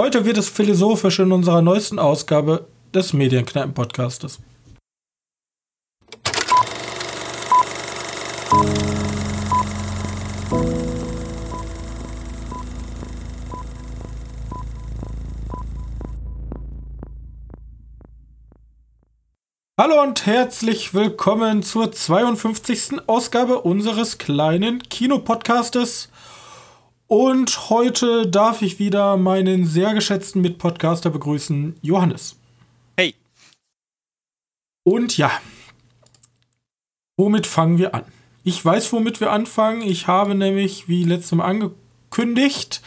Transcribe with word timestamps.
Heute 0.00 0.24
wird 0.24 0.38
es 0.38 0.48
philosophisch 0.48 1.18
in 1.18 1.32
unserer 1.32 1.60
neuesten 1.60 1.98
Ausgabe 1.98 2.68
des 2.94 3.12
Medienkneipen-Podcastes. 3.14 4.38
Hallo 19.80 20.00
und 20.04 20.26
herzlich 20.26 20.94
willkommen 20.94 21.64
zur 21.64 21.90
52. 21.90 23.08
Ausgabe 23.08 23.62
unseres 23.62 24.18
kleinen 24.18 24.80
Kinopodcastes. 24.84 26.08
Und 27.08 27.70
heute 27.70 28.26
darf 28.26 28.60
ich 28.60 28.78
wieder 28.78 29.16
meinen 29.16 29.64
sehr 29.64 29.94
geschätzten 29.94 30.42
Mitpodcaster 30.42 31.08
begrüßen, 31.08 31.76
Johannes. 31.80 32.36
Hey. 32.98 33.14
Und 34.84 35.16
ja, 35.16 35.30
womit 37.16 37.46
fangen 37.46 37.78
wir 37.78 37.94
an? 37.94 38.04
Ich 38.44 38.62
weiß, 38.62 38.92
womit 38.92 39.20
wir 39.22 39.32
anfangen. 39.32 39.80
Ich 39.80 40.06
habe 40.06 40.34
nämlich, 40.34 40.86
wie 40.88 41.04
letztes 41.04 41.32
Mal 41.32 41.46
angekündigt, 41.46 42.82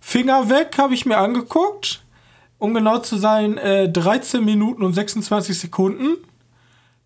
Finger 0.00 0.48
weg, 0.48 0.78
habe 0.78 0.94
ich 0.94 1.04
mir 1.04 1.18
angeguckt. 1.18 2.02
Um 2.56 2.72
genau 2.72 3.00
zu 3.00 3.18
sein, 3.18 3.58
äh, 3.58 3.90
13 3.90 4.42
Minuten 4.42 4.82
und 4.84 4.94
26 4.94 5.58
Sekunden. 5.58 6.16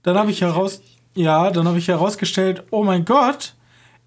Dann 0.04 0.16
habe 0.16 0.30
ich 0.30 0.42
heraus, 0.42 0.82
ja, 1.16 1.50
dann 1.50 1.66
habe 1.66 1.78
ich 1.78 1.88
herausgestellt, 1.88 2.62
oh 2.70 2.84
mein 2.84 3.04
Gott, 3.04 3.54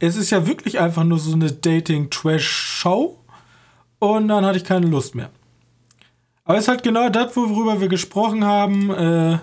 es 0.07 0.17
ist 0.17 0.31
ja 0.31 0.45
wirklich 0.45 0.79
einfach 0.79 1.05
nur 1.05 1.17
so 1.17 1.33
eine 1.33 1.51
Dating-Trash-Show. 1.51 3.17
Und 3.99 4.27
dann 4.27 4.45
hatte 4.45 4.57
ich 4.57 4.65
keine 4.65 4.87
Lust 4.87 5.15
mehr. 5.15 5.29
Aber 6.43 6.57
es 6.57 6.65
ist 6.65 6.67
halt 6.67 6.83
genau 6.83 7.07
das, 7.07 7.35
worüber 7.37 7.79
wir 7.79 7.87
gesprochen 7.87 8.43
haben. 8.43 8.89
Äh, 8.89 9.39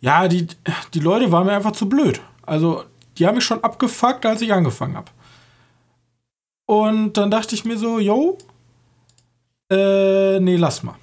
ja, 0.00 0.26
die, 0.26 0.48
die 0.92 0.98
Leute 0.98 1.30
waren 1.30 1.46
mir 1.46 1.52
einfach 1.52 1.70
zu 1.70 1.88
blöd. 1.88 2.20
Also, 2.42 2.82
die 3.16 3.26
haben 3.26 3.36
mich 3.36 3.44
schon 3.44 3.62
abgefuckt, 3.62 4.26
als 4.26 4.42
ich 4.42 4.52
angefangen 4.52 4.96
habe. 4.96 5.12
Und 6.66 7.16
dann 7.16 7.30
dachte 7.30 7.54
ich 7.54 7.64
mir 7.64 7.78
so, 7.78 8.00
yo, 8.00 8.38
äh, 9.70 10.40
nee, 10.40 10.56
lass 10.56 10.82
mal. 10.82 10.96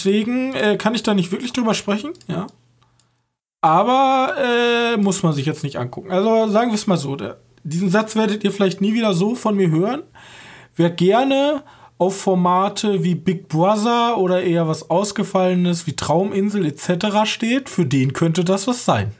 Deswegen 0.00 0.54
äh, 0.54 0.78
kann 0.78 0.94
ich 0.94 1.02
da 1.02 1.12
nicht 1.12 1.30
wirklich 1.30 1.52
drüber 1.52 1.74
sprechen, 1.74 2.12
ja. 2.26 2.46
Aber 3.62 4.34
äh, 4.38 4.96
muss 4.96 5.22
man 5.22 5.32
sich 5.32 5.46
jetzt 5.46 5.62
nicht 5.62 5.76
angucken. 5.76 6.10
Also 6.10 6.48
sagen 6.48 6.70
wir 6.70 6.74
es 6.74 6.86
mal 6.86 6.96
so, 6.96 7.16
der, 7.16 7.38
diesen 7.62 7.88
Satz 7.88 8.16
werdet 8.16 8.44
ihr 8.44 8.52
vielleicht 8.52 8.80
nie 8.80 8.92
wieder 8.92 9.14
so 9.14 9.34
von 9.34 9.56
mir 9.56 9.70
hören. 9.70 10.02
Wer 10.74 10.90
gerne 10.90 11.62
auf 11.96 12.20
Formate 12.20 13.04
wie 13.04 13.14
Big 13.14 13.48
Brother 13.48 14.18
oder 14.18 14.42
eher 14.42 14.66
was 14.66 14.90
Ausgefallenes 14.90 15.86
wie 15.86 15.94
Trauminsel 15.94 16.66
etc. 16.66 17.24
steht, 17.24 17.68
für 17.68 17.86
den 17.86 18.12
könnte 18.12 18.44
das 18.44 18.66
was 18.66 18.84
sein. 18.84 19.14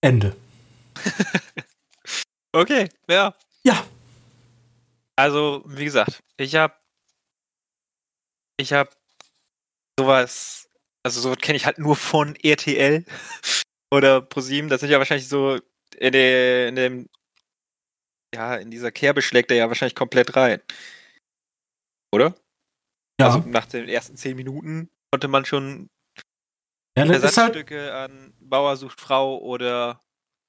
Ende. 0.00 0.34
okay, 2.52 2.88
ja. 3.08 3.32
Ja. 3.62 3.84
Also, 5.14 5.62
wie 5.66 5.84
gesagt, 5.84 6.20
ich 6.36 6.56
habe 6.56 6.74
ich 8.56 8.72
habe 8.72 8.90
sowas 9.96 10.61
also 11.04 11.20
so 11.20 11.34
kenne 11.34 11.56
ich 11.56 11.66
halt 11.66 11.78
nur 11.78 11.96
von 11.96 12.36
RTL 12.36 13.04
oder 13.92 14.20
ProSieben. 14.20 14.70
Das 14.70 14.80
sind 14.80 14.90
ja 14.90 14.98
wahrscheinlich 14.98 15.28
so 15.28 15.58
in, 15.96 16.12
der, 16.12 16.68
in 16.68 16.76
dem, 16.76 17.08
ja, 18.34 18.56
in 18.56 18.70
dieser 18.70 18.90
Kerbe 18.90 19.22
schlägt 19.22 19.50
er 19.50 19.56
ja 19.56 19.68
wahrscheinlich 19.68 19.94
komplett 19.94 20.36
rein. 20.36 20.60
Oder? 22.14 22.34
Ja. 23.20 23.26
Also 23.26 23.38
nach 23.46 23.66
den 23.66 23.88
ersten 23.88 24.16
zehn 24.16 24.36
Minuten 24.36 24.90
konnte 25.10 25.28
man 25.28 25.44
schon 25.44 25.88
ja, 26.96 27.06
das 27.06 27.22
Ersatzstücke 27.22 27.86
ist 27.86 27.92
halt 27.92 28.12
an 28.12 28.34
Bauer 28.38 28.76
sucht 28.76 29.00
Frau 29.00 29.38
oder 29.38 30.00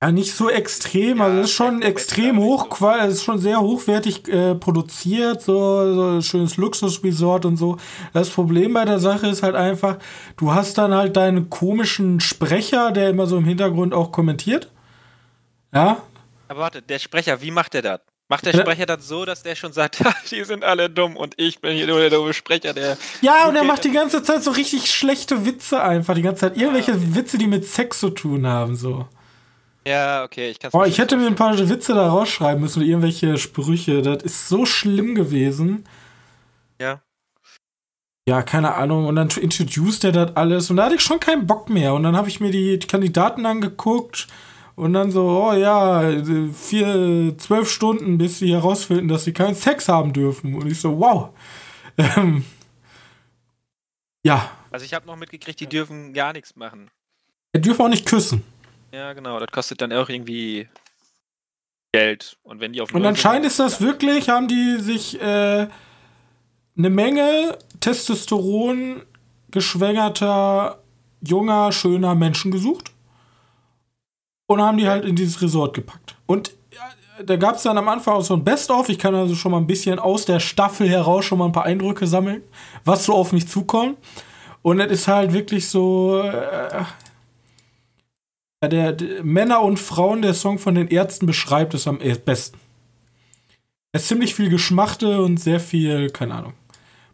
ja, 0.04 0.12
nicht 0.12 0.36
so 0.36 0.50
extrem, 0.50 1.20
ja, 1.20 1.24
also 1.24 1.40
es 1.40 1.46
ist 1.46 1.56
schon 1.56 1.82
extrem 1.82 2.38
hoch, 2.38 2.68
es 3.00 3.14
ist 3.14 3.24
schon 3.24 3.40
sehr 3.40 3.62
hochwertig 3.62 4.28
äh, 4.28 4.54
produziert, 4.54 5.42
so, 5.42 5.94
so 5.94 6.10
ein 6.18 6.22
schönes 6.22 6.58
Luxusresort 6.58 7.46
und 7.46 7.56
so. 7.56 7.78
Das 8.12 8.30
Problem 8.30 8.74
bei 8.74 8.84
der 8.84 9.00
Sache 9.00 9.28
ist 9.28 9.44
halt 9.44 9.56
einfach, 9.56 10.00
du 10.36 10.54
hast 10.54 10.78
dann 10.78 10.94
halt 10.94 11.16
deinen 11.16 11.50
komischen 11.50 12.20
Sprecher, 12.20 12.92
der 12.92 13.12
immer 13.12 13.28
so 13.28 13.38
im 13.38 13.46
Hintergrund 13.46 13.94
auch 13.94 14.12
kommentiert. 14.12 14.70
Ja. 15.74 16.02
Aber 16.50 16.60
warte, 16.60 16.82
der 16.82 17.00
Sprecher, 17.00 17.42
wie 17.42 17.52
macht 17.52 17.74
der 17.74 17.84
das? 17.84 18.02
Macht 18.28 18.46
der 18.46 18.52
Sprecher 18.52 18.86
das 18.86 19.08
so, 19.08 19.24
dass 19.24 19.42
der 19.44 19.56
schon 19.56 19.72
sagt, 19.72 20.04
die 20.32 20.44
sind 20.44 20.66
alle 20.66 20.90
dumm 20.90 21.16
und 21.16 21.36
ich 21.38 21.62
bin 21.62 21.78
hier 21.78 21.88
nur 21.88 22.02
der 22.02 22.10
dumme 22.10 22.34
Sprecher, 22.34 22.74
der. 22.74 22.98
Ja, 23.22 23.48
und 23.48 23.56
er 23.56 23.64
macht 23.64 23.86
die 23.86 23.92
ganze 23.92 24.22
Zeit 24.22 24.44
so 24.44 24.52
richtig 24.52 24.92
schlechte 24.92 25.46
Witze 25.46 25.82
einfach. 25.82 26.14
Die 26.14 26.24
ganze 26.24 26.42
Zeit 26.42 26.58
irgendwelche 26.58 26.92
ja. 26.92 27.16
Witze, 27.16 27.38
die 27.38 27.48
mit 27.48 27.66
Sex 27.66 28.02
zu 28.02 28.10
tun 28.10 28.46
haben, 28.46 28.76
so. 28.76 29.08
Ja, 29.86 30.24
okay, 30.24 30.50
ich 30.50 30.60
kann 30.60 30.72
Oh, 30.74 30.84
ich 30.84 30.98
hätte 30.98 31.18
mir 31.18 31.28
ein 31.28 31.36
paar 31.36 31.58
Witze 31.58 31.94
da 31.94 32.08
rausschreiben 32.08 32.62
müssen 32.62 32.80
oder 32.80 32.88
irgendwelche 32.88 33.38
Sprüche. 33.38 34.02
Das 34.02 34.24
ist 34.24 34.48
so 34.48 34.66
schlimm 34.66 35.14
gewesen. 35.16 35.86
Ja. 36.80 37.02
Ja, 38.28 38.42
keine 38.42 38.76
Ahnung. 38.76 39.06
Und 39.08 39.18
dann 39.18 39.30
introduced 39.30 40.06
er 40.06 40.14
das 40.14 40.36
alles. 40.38 40.70
Und 40.70 40.78
da 40.78 40.86
hatte 40.86 40.96
ich 40.96 41.02
schon 41.02 41.20
keinen 41.20 41.46
Bock 41.46 41.70
mehr. 41.70 41.94
Und 41.94 42.04
dann 42.04 42.16
habe 42.16 42.30
ich 42.30 42.40
mir 42.40 42.52
die 42.52 42.80
Kandidaten 42.80 43.46
angeguckt. 43.46 44.28
Und 44.76 44.94
dann 44.94 45.12
so, 45.12 45.28
oh 45.28 45.54
ja, 45.54 46.02
vier, 46.54 47.38
zwölf 47.38 47.70
Stunden, 47.70 48.18
bis 48.18 48.40
sie 48.40 48.54
herausfinden, 48.54 49.08
dass 49.08 49.26
sie 49.26 49.34
keinen 49.34 49.56
Sex 49.56 49.88
haben 49.90 50.14
dürfen. 50.14 50.56
Und 50.56 50.68
ich 50.72 50.80
so, 50.80 51.00
wow. 51.00 51.30
Ähm, 51.96 52.44
ja. 54.26 54.50
Also 54.72 54.84
ich 54.84 54.96
habe 54.96 55.06
noch 55.06 55.16
mitgekriegt, 55.16 55.60
die 55.60 55.68
dürfen 55.68 56.12
gar 56.12 56.34
nichts 56.34 56.56
machen. 56.56 56.90
Er 57.52 57.60
dürfen 57.60 57.86
auch 57.86 57.90
nicht 57.90 58.08
küssen. 58.08 58.44
Ja, 58.94 59.14
genau. 59.14 59.40
Das 59.40 59.50
kostet 59.52 59.82
dann 59.82 59.92
auch 59.92 60.08
irgendwie 60.08 60.68
Geld. 61.92 62.38
Und 62.44 62.60
wenn 62.60 62.74
die 62.74 62.82
auf 62.82 62.94
Und 62.94 63.06
anscheinend 63.06 63.48
ist 63.48 63.60
das 63.60 63.82
wirklich, 63.82 64.30
haben 64.30 64.48
die 64.48 64.78
sich 64.80 65.20
äh, 65.20 65.68
eine 66.78 66.90
Menge 66.90 67.58
Testosteron 67.80 69.02
geschwängerter, 69.50 70.80
junger, 71.22 71.72
schöner 71.72 72.14
Menschen 72.14 72.52
gesucht. 72.52 72.92
Und 74.46 74.62
haben 74.62 74.78
die 74.78 74.88
halt 74.88 75.06
in 75.06 75.16
dieses 75.16 75.42
Resort 75.42 75.74
gepackt. 75.74 76.16
Und 76.28 76.52
ja, 76.72 77.24
da 77.24 77.36
gab 77.38 77.56
es 77.56 77.64
dann 77.64 77.78
am 77.78 77.88
Anfang 77.88 78.16
auch 78.16 78.22
so 78.24 78.36
ein 78.36 78.44
Best-of. 78.44 78.90
Ich 78.90 79.00
kann 79.00 79.16
also 79.16 79.34
schon 79.34 79.52
mal 79.52 79.58
ein 79.58 79.66
bisschen 79.66 79.98
aus 79.98 80.26
der 80.26 80.40
Staffel 80.40 80.88
heraus 80.88 81.26
schon 81.26 81.40
mal 81.40 81.46
ein 81.46 81.52
paar 81.52 81.66
Eindrücke 81.66 82.06
sammeln, 82.06 82.44
was 82.84 83.06
so 83.06 83.14
auf 83.14 83.32
mich 83.32 83.48
zukommt. 83.48 83.98
Und 84.62 84.80
es 84.80 84.92
ist 84.92 85.08
halt 85.08 85.34
wirklich 85.34 85.68
so, 85.68 86.22
äh, 86.22 86.84
der, 88.68 88.94
der, 88.94 89.24
Männer 89.24 89.62
und 89.62 89.78
Frauen, 89.78 90.22
der 90.22 90.34
Song 90.34 90.60
von 90.60 90.76
den 90.76 90.88
Ärzten 90.88 91.26
beschreibt 91.26 91.74
es 91.74 91.88
am 91.88 92.00
besten. 92.00 92.60
Es 93.92 94.04
ist 94.04 94.08
ziemlich 94.08 94.34
viel 94.34 94.50
Geschmachte 94.50 95.22
und 95.22 95.38
sehr 95.38 95.60
viel, 95.60 96.10
keine 96.10 96.36
Ahnung, 96.36 96.54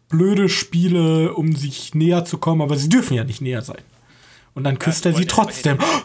blöde 0.08 0.48
Spiele, 0.48 1.34
um 1.34 1.54
sich 1.54 1.94
näher 1.94 2.24
zu 2.24 2.38
kommen, 2.38 2.62
aber 2.62 2.76
sie 2.76 2.88
dürfen 2.88 3.14
ja 3.14 3.24
nicht 3.24 3.40
näher 3.40 3.62
sein. 3.62 3.82
Und 4.54 4.64
dann 4.64 4.78
küsst 4.78 5.04
ja, 5.04 5.10
er 5.10 5.16
sie 5.16 5.26
trotzdem. 5.26 5.76
Immerhin, 5.76 6.02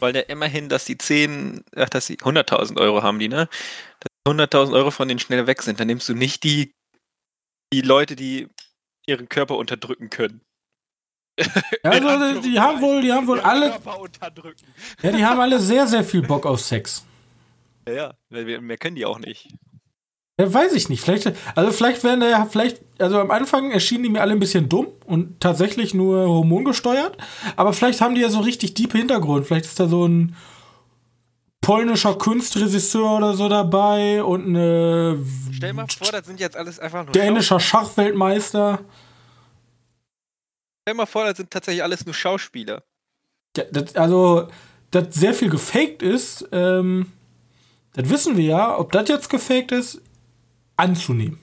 wollen 0.00 0.14
ja 0.14 0.22
immerhin, 0.22 0.68
dass 0.68 0.84
die 0.84 0.98
10, 0.98 1.64
ach, 1.76 1.88
dass 1.88 2.06
sie 2.06 2.16
100.000 2.16 2.78
Euro 2.78 3.02
haben, 3.02 3.18
die, 3.18 3.28
ne? 3.28 3.48
Dass 4.00 4.34
100.000 4.34 4.72
Euro 4.72 4.90
von 4.90 5.08
denen 5.08 5.20
schnell 5.20 5.46
weg 5.46 5.62
sind. 5.62 5.80
Dann 5.80 5.86
nimmst 5.86 6.08
du 6.08 6.14
nicht 6.14 6.42
die, 6.44 6.72
die 7.72 7.82
Leute, 7.82 8.16
die 8.16 8.48
ihren 9.06 9.28
Körper 9.28 9.56
unterdrücken 9.56 10.10
können. 10.10 10.40
Ja, 11.84 11.90
also, 11.90 12.40
die 12.40 12.58
haben 12.58 12.80
wohl, 12.80 13.02
die 13.02 13.12
haben 13.12 13.26
wohl 13.26 13.40
alle. 13.40 13.78
Ja, 15.02 15.12
die 15.12 15.24
haben 15.24 15.40
alle 15.40 15.58
sehr, 15.60 15.86
sehr 15.86 16.04
viel 16.04 16.22
Bock 16.22 16.46
auf 16.46 16.60
Sex. 16.60 17.04
Ja, 17.88 18.12
ja, 18.30 18.60
mehr 18.60 18.76
können 18.76 18.96
die 18.96 19.06
auch 19.06 19.18
nicht. 19.18 19.48
Ja, 20.40 20.52
weiß 20.52 20.72
ich 20.72 20.88
nicht. 20.88 21.02
Vielleicht, 21.02 21.32
also 21.54 21.70
vielleicht 21.70 22.02
werden 22.02 22.20
da 22.20 22.28
ja, 22.28 22.46
vielleicht, 22.46 22.80
also 22.98 23.18
am 23.18 23.30
Anfang 23.30 23.70
erschienen 23.72 24.04
die 24.04 24.08
mir 24.08 24.22
alle 24.22 24.32
ein 24.32 24.38
bisschen 24.38 24.68
dumm 24.68 24.88
und 25.04 25.40
tatsächlich 25.40 25.92
nur 25.92 26.26
hormongesteuert. 26.28 27.16
Aber 27.56 27.72
vielleicht 27.72 28.00
haben 28.00 28.14
die 28.14 28.22
ja 28.22 28.30
so 28.30 28.40
richtig 28.40 28.74
tiefe 28.74 28.96
Hintergrund. 28.96 29.46
Vielleicht 29.46 29.66
ist 29.66 29.78
da 29.78 29.86
so 29.86 30.06
ein 30.06 30.34
polnischer 31.60 32.14
Kunstregisseur 32.14 33.18
oder 33.18 33.34
so 33.34 33.48
dabei 33.48 34.22
und 34.24 34.46
eine. 34.46 35.18
Stell 35.52 35.74
mal 35.74 35.86
vor, 35.88 36.10
das 36.10 36.26
sind 36.26 36.40
jetzt 36.40 36.56
alles 36.56 36.78
einfach 36.78 37.04
nur. 37.04 37.12
Dänischer 37.12 37.60
Schachweltmeister. 37.60 38.78
Stell 40.82 40.94
mal 40.94 41.06
vor, 41.06 41.24
das 41.24 41.36
sind 41.36 41.50
tatsächlich 41.50 41.82
alles 41.82 42.04
nur 42.06 42.14
Schauspieler. 42.14 42.82
Ja, 43.56 43.64
das, 43.70 43.94
also, 43.96 44.48
dass 44.90 45.14
sehr 45.14 45.34
viel 45.34 45.50
gefaked 45.50 46.02
ist, 46.02 46.48
ähm, 46.52 47.12
das 47.94 48.08
wissen 48.08 48.36
wir 48.36 48.44
ja. 48.44 48.78
Ob 48.78 48.92
das 48.92 49.08
jetzt 49.08 49.28
gefaked 49.28 49.72
ist, 49.72 50.00
anzunehmen. 50.76 51.38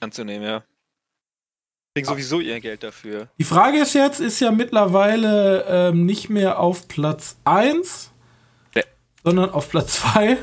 Anzunehmen, 0.00 0.46
ja. 0.46 0.64
Kriegen 1.94 2.08
sowieso 2.08 2.40
ihr 2.40 2.58
Geld 2.60 2.82
dafür. 2.82 3.28
Die 3.38 3.44
Frage 3.44 3.78
ist 3.78 3.94
jetzt, 3.94 4.20
ist 4.20 4.40
ja 4.40 4.50
mittlerweile 4.50 5.64
ähm, 5.68 6.06
nicht 6.06 6.30
mehr 6.30 6.58
auf 6.58 6.88
Platz 6.88 7.36
1, 7.44 8.10
nee. 8.74 8.82
sondern 9.22 9.50
auf 9.50 9.68
Platz 9.68 10.00
2. 10.00 10.38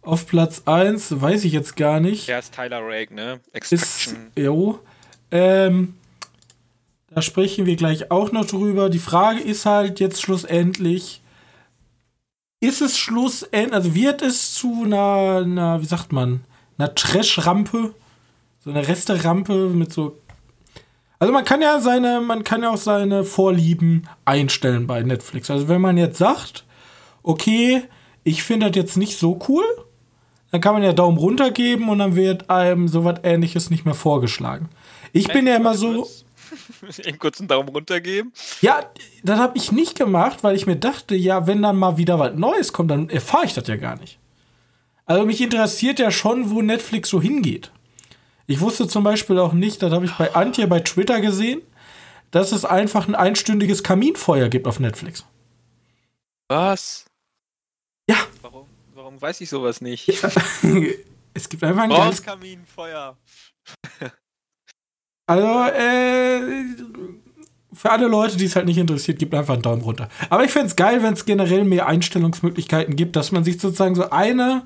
Auf 0.00 0.26
Platz 0.26 0.62
1, 0.66 1.20
weiß 1.20 1.44
ich 1.44 1.52
jetzt 1.52 1.76
gar 1.76 2.00
nicht. 2.00 2.26
Ja, 2.28 2.38
ist 2.38 2.54
Tyler 2.54 2.80
Rake, 2.82 3.14
ne? 3.14 3.40
Ist, 3.52 3.72
Extraction. 3.72 4.30
jo. 4.36 4.80
Ähm, 5.30 5.96
da 7.14 7.22
sprechen 7.22 7.66
wir 7.66 7.76
gleich 7.76 8.10
auch 8.10 8.32
noch 8.32 8.44
drüber. 8.44 8.90
Die 8.90 8.98
Frage 8.98 9.40
ist 9.40 9.66
halt 9.66 10.00
jetzt 10.00 10.20
schlussendlich, 10.20 11.22
ist 12.60 12.82
es 12.82 12.98
schlussendlich, 12.98 13.72
also 13.72 13.94
wird 13.94 14.22
es 14.22 14.54
zu 14.54 14.82
einer, 14.84 15.42
einer 15.44 15.80
wie 15.80 15.86
sagt 15.86 16.12
man, 16.12 16.44
einer 16.78 16.94
Trash-Rampe? 16.94 17.94
So 18.64 18.70
eine 18.70 18.88
Resterampe 18.88 19.68
mit 19.68 19.92
so. 19.92 20.16
Also 21.18 21.32
man 21.32 21.44
kann 21.44 21.60
ja 21.60 21.80
seine, 21.80 22.22
man 22.22 22.44
kann 22.44 22.62
ja 22.62 22.70
auch 22.70 22.78
seine 22.78 23.22
Vorlieben 23.22 24.08
einstellen 24.24 24.86
bei 24.86 25.02
Netflix. 25.02 25.50
Also 25.50 25.68
wenn 25.68 25.82
man 25.82 25.98
jetzt 25.98 26.16
sagt, 26.16 26.64
okay, 27.22 27.82
ich 28.24 28.42
finde 28.42 28.70
das 28.70 28.76
jetzt 28.76 28.96
nicht 28.96 29.18
so 29.18 29.38
cool, 29.48 29.64
dann 30.50 30.62
kann 30.62 30.72
man 30.72 30.82
ja 30.82 30.94
Daumen 30.94 31.18
runter 31.18 31.50
geben 31.50 31.90
und 31.90 31.98
dann 31.98 32.16
wird 32.16 32.48
einem 32.48 32.88
sowas 32.88 33.20
ähnliches 33.22 33.68
nicht 33.70 33.84
mehr 33.84 33.94
vorgeschlagen. 33.94 34.70
Ich 35.12 35.28
bin 35.28 35.46
ja 35.46 35.56
immer 35.56 35.74
so. 35.74 36.08
Eben 37.04 37.18
kurz 37.18 37.40
einen 37.40 37.48
Daumen 37.48 37.68
runter 37.68 38.00
geben. 38.00 38.32
Ja, 38.60 38.90
das 39.22 39.38
habe 39.38 39.56
ich 39.56 39.72
nicht 39.72 39.96
gemacht, 39.96 40.42
weil 40.42 40.56
ich 40.56 40.66
mir 40.66 40.76
dachte, 40.76 41.14
ja, 41.14 41.46
wenn 41.46 41.62
dann 41.62 41.76
mal 41.76 41.96
wieder 41.96 42.18
was 42.18 42.34
Neues 42.34 42.72
kommt, 42.72 42.90
dann 42.90 43.08
erfahre 43.10 43.46
ich 43.46 43.54
das 43.54 43.68
ja 43.68 43.76
gar 43.76 43.96
nicht. 43.96 44.18
Also 45.06 45.26
mich 45.26 45.40
interessiert 45.40 45.98
ja 45.98 46.10
schon, 46.10 46.50
wo 46.50 46.62
Netflix 46.62 47.10
so 47.10 47.20
hingeht. 47.20 47.70
Ich 48.46 48.60
wusste 48.60 48.88
zum 48.88 49.04
Beispiel 49.04 49.38
auch 49.38 49.52
nicht, 49.52 49.82
das 49.82 49.92
habe 49.92 50.04
ich 50.04 50.12
bei 50.12 50.34
Antje 50.34 50.66
bei 50.66 50.80
Twitter 50.80 51.20
gesehen, 51.20 51.62
dass 52.30 52.52
es 52.52 52.64
einfach 52.64 53.08
ein 53.08 53.14
einstündiges 53.14 53.82
Kaminfeuer 53.82 54.48
gibt 54.48 54.66
auf 54.66 54.80
Netflix. 54.80 55.24
Was? 56.48 57.06
Ja. 58.08 58.16
Warum, 58.42 58.66
warum 58.94 59.20
weiß 59.20 59.40
ich 59.40 59.48
sowas 59.48 59.80
nicht? 59.80 60.08
es 61.34 61.48
gibt 61.48 61.62
einfach 61.62 61.84
ein 61.84 61.90
geiles 61.90 62.22
Kaminfeuer. 62.22 63.16
Also, 65.26 65.46
äh, 65.46 66.40
für 67.74 67.90
alle 67.90 68.06
Leute, 68.06 68.36
die 68.36 68.44
es 68.44 68.56
halt 68.56 68.66
nicht 68.66 68.78
interessiert, 68.78 69.18
gibt 69.18 69.34
einfach 69.34 69.54
einen 69.54 69.62
Daumen 69.62 69.82
runter. 69.82 70.08
Aber 70.30 70.44
ich 70.44 70.50
fände 70.50 70.68
es 70.68 70.76
geil, 70.76 71.02
wenn 71.02 71.14
es 71.14 71.24
generell 71.24 71.64
mehr 71.64 71.86
Einstellungsmöglichkeiten 71.86 72.96
gibt, 72.96 73.16
dass 73.16 73.32
man 73.32 73.44
sich 73.44 73.60
sozusagen 73.60 73.94
so 73.94 74.10
eine, 74.10 74.62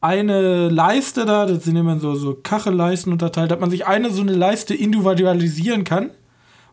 eine 0.00 0.68
Leiste 0.68 1.24
da, 1.24 1.46
das 1.46 1.64
sind 1.64 1.76
immer 1.76 1.98
so, 1.98 2.14
so 2.14 2.34
Kachelleisten 2.34 3.12
unterteilt, 3.12 3.50
dass 3.50 3.60
man 3.60 3.70
sich 3.70 3.86
eine 3.86 4.10
so 4.10 4.22
eine 4.22 4.32
Leiste 4.32 4.74
individualisieren 4.74 5.84
kann, 5.84 6.10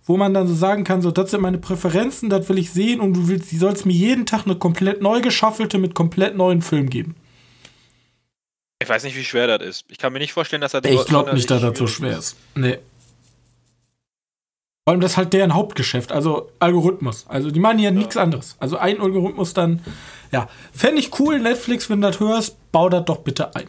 wo 0.04 0.18
man 0.18 0.34
dann 0.34 0.48
so 0.48 0.54
sagen 0.54 0.84
kann, 0.84 1.02
so, 1.02 1.12
das 1.12 1.32
sind 1.32 1.42
meine 1.42 1.58
Präferenzen, 1.58 2.30
das 2.30 2.48
will 2.50 2.58
ich 2.58 2.72
sehen 2.72 3.00
und 3.00 3.14
du 3.14 3.28
willst, 3.28 3.52
die 3.52 3.58
sollst 3.58 3.86
mir 3.86 3.94
jeden 3.94 4.26
Tag 4.26 4.46
eine 4.46 4.56
komplett 4.56 5.02
neu 5.02 5.22
geschaffelte 5.22 5.78
mit 5.78 5.96
komplett 5.96 6.36
neuen 6.36 6.62
Film 6.62 6.90
geben. 6.90 7.16
Ich 8.80 8.90
weiß 8.90 9.04
nicht, 9.06 9.16
wie 9.16 9.24
schwer 9.24 9.58
das 9.58 9.68
ist. 9.68 9.86
Ich 9.88 9.98
kann 9.98 10.12
mir 10.12 10.20
nicht 10.20 10.34
vorstellen, 10.34 10.62
dass 10.62 10.74
das 10.74 10.84
Ich 10.84 11.06
glaube 11.06 11.34
nicht, 11.34 11.50
dass 11.50 11.62
das 11.62 11.78
so 11.78 11.88
schwer 11.88 12.18
ist. 12.18 12.36
Nee. 12.56 12.78
Vor 14.86 14.92
allem 14.92 15.02
das 15.02 15.14
ist 15.14 15.18
halt 15.18 15.34
deren 15.34 15.56
Hauptgeschäft, 15.56 16.12
also 16.12 16.52
Algorithmus. 16.60 17.26
Also 17.28 17.50
die 17.50 17.60
machen 17.60 17.80
ja, 17.80 17.90
nichts 17.90 18.18
anderes. 18.18 18.56
Also 18.60 18.78
ein 18.78 19.02
Algorithmus 19.02 19.56
dann, 19.56 19.84
ja. 20.32 20.48
Fände 20.72 21.00
ich 21.00 21.20
cool, 21.20 21.40
Netflix, 21.40 21.90
wenn 21.90 22.02
du 22.02 22.08
das 22.08 22.20
hörst, 22.20 22.58
bau 22.72 22.88
das 22.88 23.04
doch 23.04 23.18
bitte 23.18 23.56
ein. 23.56 23.68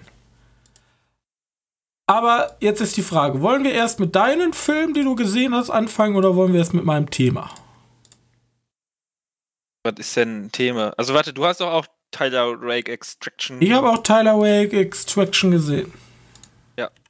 Aber 2.07 2.57
jetzt 2.61 2.83
ist 2.83 2.99
die 2.99 3.03
Frage, 3.03 3.41
wollen 3.41 3.65
wir 3.65 3.73
erst 3.73 3.99
mit 3.99 4.15
deinen 4.15 4.53
Filmen, 4.53 4.93
die 4.93 5.05
du 5.05 5.15
gesehen 5.15 5.55
hast, 5.55 5.71
anfangen 5.71 6.17
oder 6.17 6.37
wollen 6.37 6.53
wir 6.53 6.61
erst 6.61 6.75
mit 6.75 6.85
meinem 6.85 7.09
Thema? 7.09 7.51
Was 9.85 9.95
ist 9.99 10.17
denn 10.17 10.47
ein 10.47 10.53
Thema? 10.53 10.93
Also 10.99 11.15
warte, 11.15 11.33
du 11.33 11.47
hast 11.47 11.63
doch 11.63 11.73
auch 11.73 11.87
Tyler 12.11 12.57
Rake 12.61 12.93
Extraction. 12.93 13.57
Ich 13.63 13.73
habe 13.73 13.89
auch 13.89 14.03
Tyler 14.03 14.39
Wake 14.39 14.75
Extraction 14.75 15.51
gesehen. 15.51 15.93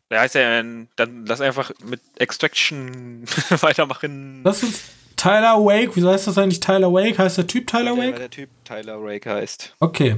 Ja, 0.08 0.16
der 0.16 0.20
heißt 0.20 0.34
ja, 0.36 0.60
ein- 0.60 0.88
dann 0.96 1.26
lass 1.26 1.40
einfach 1.40 1.72
mit 1.84 2.00
Extraction 2.18 3.24
weitermachen. 3.60 4.42
Lass 4.44 4.62
uns 4.62 4.82
Tyler 5.16 5.56
Wake, 5.64 5.96
wieso 5.96 6.10
heißt 6.10 6.26
das 6.26 6.38
eigentlich 6.38 6.60
Tyler 6.60 6.92
Wake? 6.92 7.18
Heißt 7.18 7.38
der 7.38 7.46
Typ 7.46 7.66
Tyler 7.66 7.96
Wake? 7.96 8.16
der 8.16 8.30
Typ 8.30 8.50
Tyler 8.64 8.96
Rake 9.00 9.28
heißt. 9.30 9.74
Okay. 9.80 10.16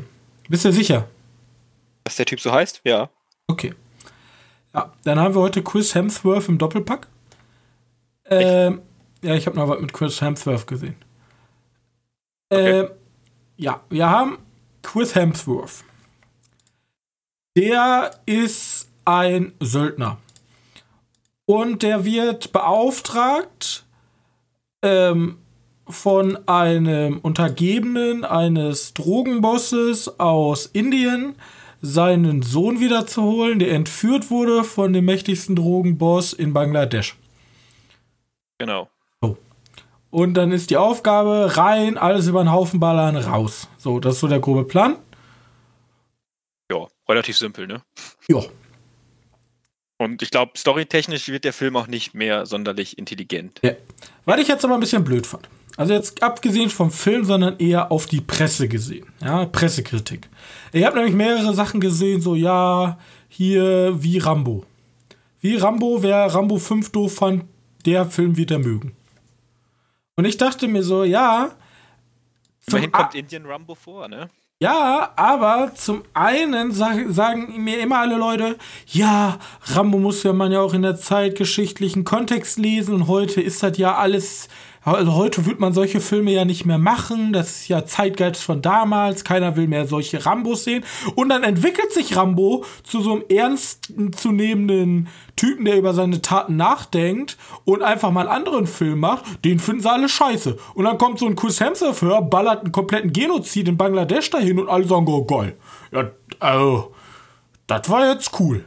Bist 0.49 0.65
du 0.65 0.73
sicher? 0.73 1.09
Dass 2.05 2.17
der 2.17 2.27
Typ 2.27 2.41
so 2.41 2.53
heißt? 2.53 2.81
Ja. 2.85 3.09
Okay. 3.47 3.75
Ja, 4.75 4.93
dann 5.05 5.19
haben 5.19 5.35
wir 5.35 5.41
heute 5.41 5.63
Chris 5.63 5.95
Hemsworth 5.95 6.49
im 6.49 6.59
Doppelpack. 6.59 7.07
Ähm, 8.27 8.83
ja, 9.23 9.35
ich 9.35 9.47
habe 9.47 9.57
noch 9.57 9.69
was 9.69 9.81
mit 9.81 9.93
Chris 9.93 10.21
Hemsworth 10.21 10.67
gesehen. 10.67 10.97
Okay. 12.51 12.81
Ähm, 12.81 12.91
ja, 13.57 13.81
wir 13.89 14.11
haben 14.11 14.39
Chris 14.83 15.15
Hemsworth. 15.15 15.85
Der 17.57 18.21
ist 18.27 18.89
ein 19.09 19.53
Söldner. 19.59 20.19
Und 21.47 21.83
der 21.83 22.05
wird 22.05 22.53
beauftragt 22.53 23.85
ähm, 24.83 25.39
von 25.89 26.47
einem 26.47 27.19
Untergebenen 27.19 28.27
eines 28.27 28.93
Drogenbosses 28.93 30.21
aus 30.21 30.67
Indien, 30.67 31.37
seinen 31.81 32.43
Sohn 32.43 32.81
wiederzuholen, 32.81 33.61
der 33.61 33.73
entführt 33.73 34.31
wurde 34.31 34.63
von 34.63 34.93
dem 34.93 35.07
mächtigsten 35.07 35.57
Drogenboss 35.57 36.35
in 36.35 36.53
Bangladesch. 36.53 37.17
Genau. 38.59 38.91
Und 40.11 40.35
dann 40.35 40.53
ist 40.53 40.71
die 40.71 40.77
Aufgabe 40.77 41.57
rein, 41.57 41.97
alles 41.99 42.27
über 42.27 42.43
den 42.43 42.51
Haufen 42.51 42.81
ballern, 42.81 43.17
raus. 43.17 43.69
So, 43.79 44.01
das 44.01 44.15
ist 44.15 44.21
so 44.21 44.29
der 44.29 44.41
grobe 44.41 44.65
Plan. 44.65 44.97
Ja, 46.71 46.87
relativ 47.09 47.37
simpel, 47.37 47.67
ne? 47.67 47.83
Ja. 48.29 48.43
Und 49.99 50.23
ich 50.23 50.31
glaube, 50.31 50.53
storytechnisch 50.57 51.29
wird 51.29 51.45
der 51.45 51.53
Film 51.53 51.77
auch 51.77 51.87
nicht 51.89 52.15
mehr 52.15 52.47
sonderlich 52.47 52.97
intelligent. 52.99 53.61
ja. 53.63 53.73
Was 54.25 54.41
ich 54.41 54.49
jetzt 54.49 54.65
aber 54.65 54.75
ein 54.75 54.81
bisschen 54.81 55.05
blöd 55.05 55.27
fand. 55.27 55.49
Also 55.77 55.93
jetzt 55.95 56.23
abgesehen 56.23 56.71
vom 56.71 56.91
Film, 56.91 57.25
sondern 57.25 57.59
eher 57.59 57.91
auf 57.91 58.07
die 58.07 58.21
Presse 58.21 58.69
gesehen. 58.69 59.07
Ja, 59.23 59.47
Pressekritik. 59.47 60.29
Ich 60.73 60.85
habe 60.85 60.97
nämlich 60.97 61.15
mehrere 61.15 61.55
Sachen 61.55 61.81
gesehen, 61.81 62.21
so 62.21 62.35
ja, 62.35 62.99
hier 63.29 63.95
wie 64.03 64.19
Rambo. 64.19 64.65
Wie 65.41 65.55
Rambo, 65.57 66.03
wer 66.03 66.27
Rambo 66.27 66.59
5 66.59 66.91
doof 66.91 67.15
fand, 67.15 67.45
der 67.87 68.07
Film 68.07 68.37
wird 68.37 68.51
er 68.51 68.59
mögen. 68.59 68.95
Und 70.17 70.25
ich 70.25 70.37
dachte 70.37 70.67
mir 70.69 70.83
so, 70.83 71.05
ja. 71.05 71.53
Immerhin 72.67 72.93
A- 72.93 72.99
kommt 73.05 73.15
Indian 73.15 73.47
Rambo 73.47 73.75
vor, 73.75 74.09
ne? 74.09 74.29
Ja, 74.61 75.13
aber 75.15 75.73
zum 75.77 76.03
einen 76.15 76.73
sag, 76.73 76.97
sagen 77.11 77.63
mir 77.63 77.79
immer 77.79 77.99
alle 78.01 78.17
Leute, 78.17 78.57
ja, 78.89 79.39
Rambo 79.63 79.99
muss 79.99 80.25
ja 80.25 80.33
man 80.33 80.51
ja 80.51 80.61
auch 80.61 80.75
in 80.75 80.83
der 80.83 80.97
zeitgeschichtlichen 80.97 82.03
Kontext 82.03 82.59
lesen 82.59 82.93
und 82.93 83.07
heute 83.07 83.41
ist 83.41 83.63
das 83.63 83.79
ja 83.79 83.95
alles, 83.95 84.49
also 84.83 85.15
heute 85.15 85.47
wird 85.47 85.61
man 85.61 85.73
solche 85.73 86.01
Filme 86.01 86.31
ja 86.31 86.45
nicht 86.45 86.65
mehr 86.65 86.79
machen, 86.79 87.33
das 87.33 87.51
ist 87.51 87.69
ja 87.69 87.85
Zeitgeist 87.85 88.43
von 88.43 88.63
damals, 88.63 89.25
keiner 89.25 89.57
will 89.57 89.69
mehr 89.69 89.87
solche 89.87 90.25
Rambos 90.25 90.65
sehen 90.65 90.85
und 91.15 91.29
dann 91.29 91.43
entwickelt 91.43 91.93
sich 91.93 92.17
Rambo 92.17 92.65
zu 92.85 93.01
so 93.01 93.13
einem 93.13 93.25
ernstzunehmenden 93.29 95.09
Typen, 95.37 95.65
der 95.65 95.79
über 95.79 95.95
seine 95.95 96.21
Taten 96.23 96.57
nachdenkt 96.57 97.37
und 97.65 97.83
einfach 97.83 98.11
mal 98.11 98.23
einen 98.23 98.37
anderen 98.37 98.67
Film 98.67 99.01
macht, 99.01 99.45
den 99.45 99.59
finden 99.59 99.83
sie 99.83 99.91
alle 99.91 100.09
scheiße. 100.09 100.57
Und 100.75 100.85
dann 100.85 100.99
kommt 100.99 101.19
so 101.19 101.27
ein 101.27 101.37
Chris 101.37 101.61
Hemsworth 101.61 102.03
her, 102.03 102.23
ballert 102.23 102.63
einen 102.63 102.73
kompletten 102.73 103.13
Genozid 103.13 103.69
in 103.69 103.77
Bangladesch 103.77 104.31
dahin 104.31 104.59
und 104.59 104.69
alle 104.69 104.85
sagen, 104.85 105.07
oh 105.09 105.25
geil. 105.25 105.57
Ja, 105.93 106.11
also, 106.41 106.93
das 107.67 107.89
war 107.89 108.09
jetzt 108.11 108.39
cool. 108.41 108.65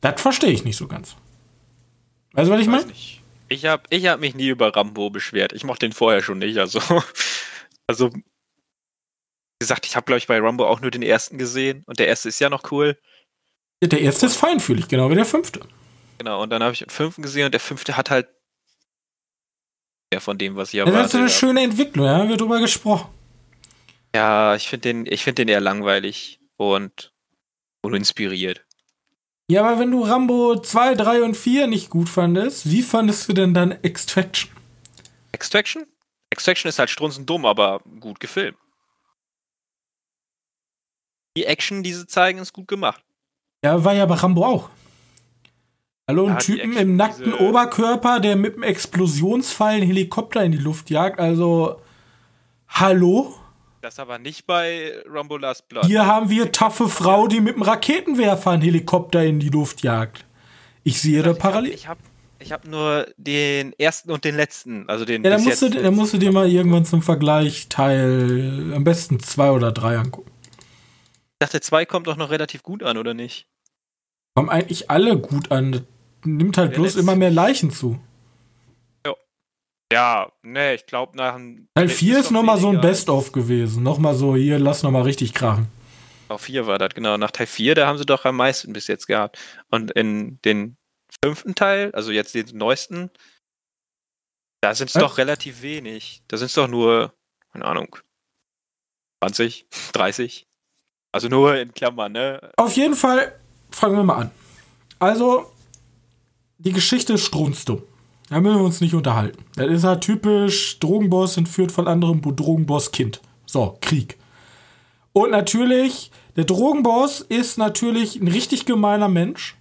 Das 0.00 0.20
verstehe 0.20 0.50
ich 0.50 0.64
nicht 0.64 0.76
so 0.76 0.86
ganz. 0.86 1.16
Weißt 2.32 2.48
du, 2.48 2.52
was 2.52 2.60
ich 2.60 2.66
Weiß 2.66 2.84
meine? 2.86 2.92
Ich 3.48 3.64
habe 3.66 3.84
ich 3.90 4.06
hab 4.06 4.20
mich 4.20 4.34
nie 4.34 4.48
über 4.48 4.74
Rambo 4.74 5.10
beschwert. 5.10 5.52
Ich 5.52 5.64
mochte 5.64 5.86
den 5.86 5.92
vorher 5.92 6.22
schon 6.22 6.38
nicht. 6.38 6.58
Also, 6.58 6.80
also 7.86 8.12
wie 8.12 8.22
gesagt, 9.60 9.86
ich 9.86 9.96
habe, 9.96 10.04
glaube 10.04 10.18
ich, 10.18 10.26
bei 10.26 10.38
Rambo 10.38 10.66
auch 10.66 10.80
nur 10.80 10.90
den 10.90 11.02
ersten 11.02 11.38
gesehen. 11.38 11.82
Und 11.86 11.98
der 11.98 12.08
erste 12.08 12.28
ist 12.28 12.40
ja 12.40 12.50
noch 12.50 12.70
cool. 12.72 12.98
Der 13.82 14.00
erste 14.00 14.26
ist 14.26 14.36
feinfühlig, 14.36 14.88
genau 14.88 15.10
wie 15.10 15.14
der 15.14 15.24
fünfte. 15.24 15.60
Genau, 16.18 16.42
und 16.42 16.50
dann 16.50 16.62
habe 16.62 16.72
ich 16.72 16.78
den 16.80 16.88
fünften 16.90 17.22
gesehen 17.22 17.46
und 17.46 17.52
der 17.52 17.60
fünfte 17.60 17.96
hat 17.96 18.10
halt 18.10 18.28
mehr 20.12 20.20
von 20.20 20.38
dem, 20.38 20.56
was 20.56 20.72
ich 20.72 20.80
Das 20.80 20.88
ist 20.88 20.94
erwartet 20.94 21.10
so 21.12 21.18
eine 21.18 21.26
habe. 21.26 21.34
schöne 21.38 21.62
Entwicklung, 21.62 22.06
ja, 22.06 22.28
wird 22.28 22.40
drüber 22.40 22.60
gesprochen. 22.60 23.12
Ja, 24.14 24.54
ich 24.54 24.68
finde 24.68 24.88
den, 24.88 25.06
ich 25.06 25.22
find 25.22 25.36
den 25.38 25.48
eher 25.48 25.60
langweilig 25.60 26.40
und 26.56 27.12
uninspiriert. 27.82 28.65
Ja, 29.48 29.64
aber 29.64 29.78
wenn 29.78 29.92
du 29.92 30.02
Rambo 30.02 30.60
2, 30.60 30.94
3 30.94 31.22
und 31.22 31.36
4 31.36 31.68
nicht 31.68 31.88
gut 31.88 32.08
fandest, 32.08 32.68
wie 32.68 32.82
fandest 32.82 33.28
du 33.28 33.32
denn 33.32 33.54
dann 33.54 33.70
Extraction? 33.70 34.50
Extraction? 35.30 35.86
Extraction 36.30 36.68
ist 36.68 36.80
halt 36.80 36.90
strunzendumm, 36.90 37.44
aber 37.46 37.80
gut 38.00 38.18
gefilmt. 38.18 38.58
Die 41.36 41.44
Action, 41.44 41.82
die 41.82 41.92
sie 41.92 42.06
zeigen, 42.06 42.38
ist 42.40 42.52
gut 42.52 42.66
gemacht. 42.66 43.04
Ja, 43.64 43.84
war 43.84 43.94
ja 43.94 44.06
bei 44.06 44.14
Rambo 44.14 44.44
auch. 44.44 44.70
Hallo, 46.08 46.26
ein 46.26 46.32
Ja, 46.32 46.38
die 46.38 46.44
Typen 46.46 46.70
Action, 46.70 46.82
im 46.82 46.96
nackten 46.96 47.34
Oberkörper, 47.34 48.20
der 48.20 48.36
mit 48.36 48.54
einem 48.54 48.62
Explosionsfall 48.64 49.74
einen 49.74 49.86
Helikopter 49.86 50.42
in 50.42 50.52
die 50.52 50.58
Luft 50.58 50.90
jagt. 50.90 51.20
Also, 51.20 51.80
hallo? 52.68 53.34
Das 53.86 54.00
aber 54.00 54.18
nicht 54.18 54.48
bei 54.48 54.94
Rumble 55.08 55.38
Last 55.38 55.68
Blood. 55.68 55.86
Hier 55.86 56.06
haben 56.06 56.28
wir 56.28 56.50
taffe 56.50 56.88
Frau, 56.88 57.28
die 57.28 57.40
mit 57.40 57.54
einem 57.54 57.62
Raketenwerfer 57.62 58.50
einen 58.50 58.62
Helikopter 58.62 59.24
in 59.24 59.38
die 59.38 59.48
Luft 59.48 59.84
jagt. 59.84 60.24
Ich 60.82 61.00
sehe 61.00 61.22
da 61.22 61.34
parallel. 61.34 61.72
Ich 61.72 61.86
habe 61.86 62.00
ich 62.40 62.50
hab 62.50 62.66
nur 62.66 63.06
den 63.16 63.72
ersten 63.78 64.10
und 64.10 64.24
den 64.24 64.34
letzten, 64.34 64.88
also 64.88 65.04
den 65.04 65.22
Ja, 65.22 65.30
dann 65.30 65.44
musst, 65.44 65.62
du, 65.62 65.70
dann 65.70 65.94
musst 65.94 66.12
du 66.12 66.18
dir 66.18 66.32
mal 66.32 66.50
irgendwann 66.50 66.84
zum 66.84 67.00
Vergleich 67.00 67.68
Teil 67.68 68.72
am 68.74 68.82
besten 68.82 69.20
zwei 69.20 69.52
oder 69.52 69.70
drei 69.70 69.96
angucken. 69.98 70.32
Ich 70.50 71.38
dachte, 71.38 71.60
zwei 71.60 71.86
kommt 71.86 72.08
doch 72.08 72.16
noch 72.16 72.30
relativ 72.30 72.64
gut 72.64 72.82
an, 72.82 72.98
oder 72.98 73.14
nicht? 73.14 73.46
Kommen 74.34 74.48
eigentlich 74.48 74.90
alle 74.90 75.16
gut 75.16 75.52
an. 75.52 75.70
Das 75.70 75.82
nimmt 76.24 76.58
halt 76.58 76.72
Der 76.72 76.78
bloß 76.80 76.96
immer 76.96 77.14
mehr 77.14 77.30
Leichen 77.30 77.70
zu. 77.70 78.00
Ja, 79.92 80.32
ne, 80.42 80.74
ich 80.74 80.86
glaube 80.86 81.16
nach 81.16 81.34
dem. 81.34 81.68
Teil 81.74 81.86
der 81.86 81.96
4 81.96 82.18
ist 82.18 82.30
nochmal 82.30 82.58
so 82.58 82.70
ein. 82.70 82.80
Best-of 82.80 83.32
gewesen. 83.32 83.82
Nochmal 83.82 84.14
so, 84.14 84.34
hier, 84.34 84.58
lass 84.58 84.82
nochmal 84.82 85.02
richtig 85.02 85.32
krachen. 85.32 85.68
Auf 86.28 86.42
4 86.42 86.66
war 86.66 86.78
das, 86.78 86.94
genau. 86.94 87.16
Nach 87.16 87.30
Teil 87.30 87.46
4, 87.46 87.76
da 87.76 87.86
haben 87.86 87.98
sie 87.98 88.06
doch 88.06 88.24
am 88.24 88.36
meisten 88.36 88.72
bis 88.72 88.88
jetzt 88.88 89.06
gehabt. 89.06 89.38
Und 89.70 89.92
in 89.92 90.40
den 90.42 90.76
fünften 91.22 91.54
Teil, 91.54 91.92
also 91.92 92.10
jetzt 92.10 92.34
den 92.34 92.56
neuesten, 92.56 93.10
da 94.60 94.74
sind 94.74 94.88
es 94.88 94.96
Was? 94.96 95.02
doch 95.02 95.18
relativ 95.18 95.62
wenig. 95.62 96.22
Da 96.26 96.36
sind 96.36 96.46
es 96.46 96.54
doch 96.54 96.66
nur, 96.66 97.14
keine 97.52 97.64
Ahnung, 97.64 97.96
20, 99.22 99.66
30. 99.92 100.48
Also 101.12 101.28
nur 101.28 101.56
in 101.56 101.72
Klammern, 101.72 102.12
ne? 102.12 102.50
Auf 102.56 102.76
jeden 102.76 102.96
Fall 102.96 103.38
fangen 103.70 103.96
wir 103.96 104.02
mal 104.02 104.22
an. 104.22 104.30
Also, 104.98 105.52
die 106.58 106.72
Geschichte 106.72 107.12
ist 107.12 107.26
strunzdumm. 107.26 107.82
Da 108.28 108.40
müssen 108.40 108.58
wir 108.58 108.64
uns 108.64 108.80
nicht 108.80 108.94
unterhalten. 108.94 109.44
Das 109.54 109.70
ist 109.70 109.84
halt 109.84 110.00
typisch, 110.00 110.78
Drogenboss 110.80 111.36
entführt 111.36 111.70
von 111.70 111.86
anderem 111.86 112.20
Drogenboss 112.22 112.90
Kind. 112.90 113.20
So, 113.46 113.78
Krieg. 113.80 114.18
Und 115.12 115.30
natürlich, 115.30 116.10
der 116.34 116.44
Drogenboss 116.44 117.20
ist 117.20 117.56
natürlich 117.56 118.16
ein 118.16 118.28
richtig 118.28 118.66
gemeiner 118.66 119.08
Mensch, 119.08 119.56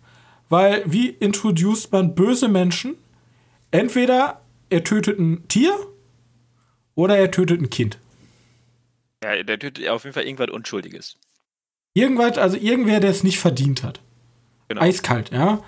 weil 0.50 0.84
wie 0.86 1.10
introduced 1.10 1.91
man 1.91 2.15
böse 2.15 2.48
Menschen? 2.48 2.95
Entweder 3.72 4.41
er 4.69 4.84
tötet 4.84 5.19
ein 5.19 5.48
Tier 5.48 5.74
oder 6.95 7.17
er 7.17 7.31
tötet 7.31 7.62
ein 7.62 7.69
Kind. 7.69 8.00
Ja, 9.24 9.41
der 9.43 9.60
tötet 9.60 9.88
auf 9.88 10.03
jeden 10.03 10.13
Fall 10.13 10.24
irgendwas 10.24 10.50
Unschuldiges. 10.50 11.17
Irgendwas, 11.93 12.38
also 12.38 12.57
irgendwer, 12.57 13.00
der 13.00 13.12
es 13.12 13.24
nicht 13.24 13.39
verdient 13.39 13.84
hat. 13.84 14.01
Genau. 14.67 14.81
Eiskalt, 14.81 15.31
ja. 15.31 15.63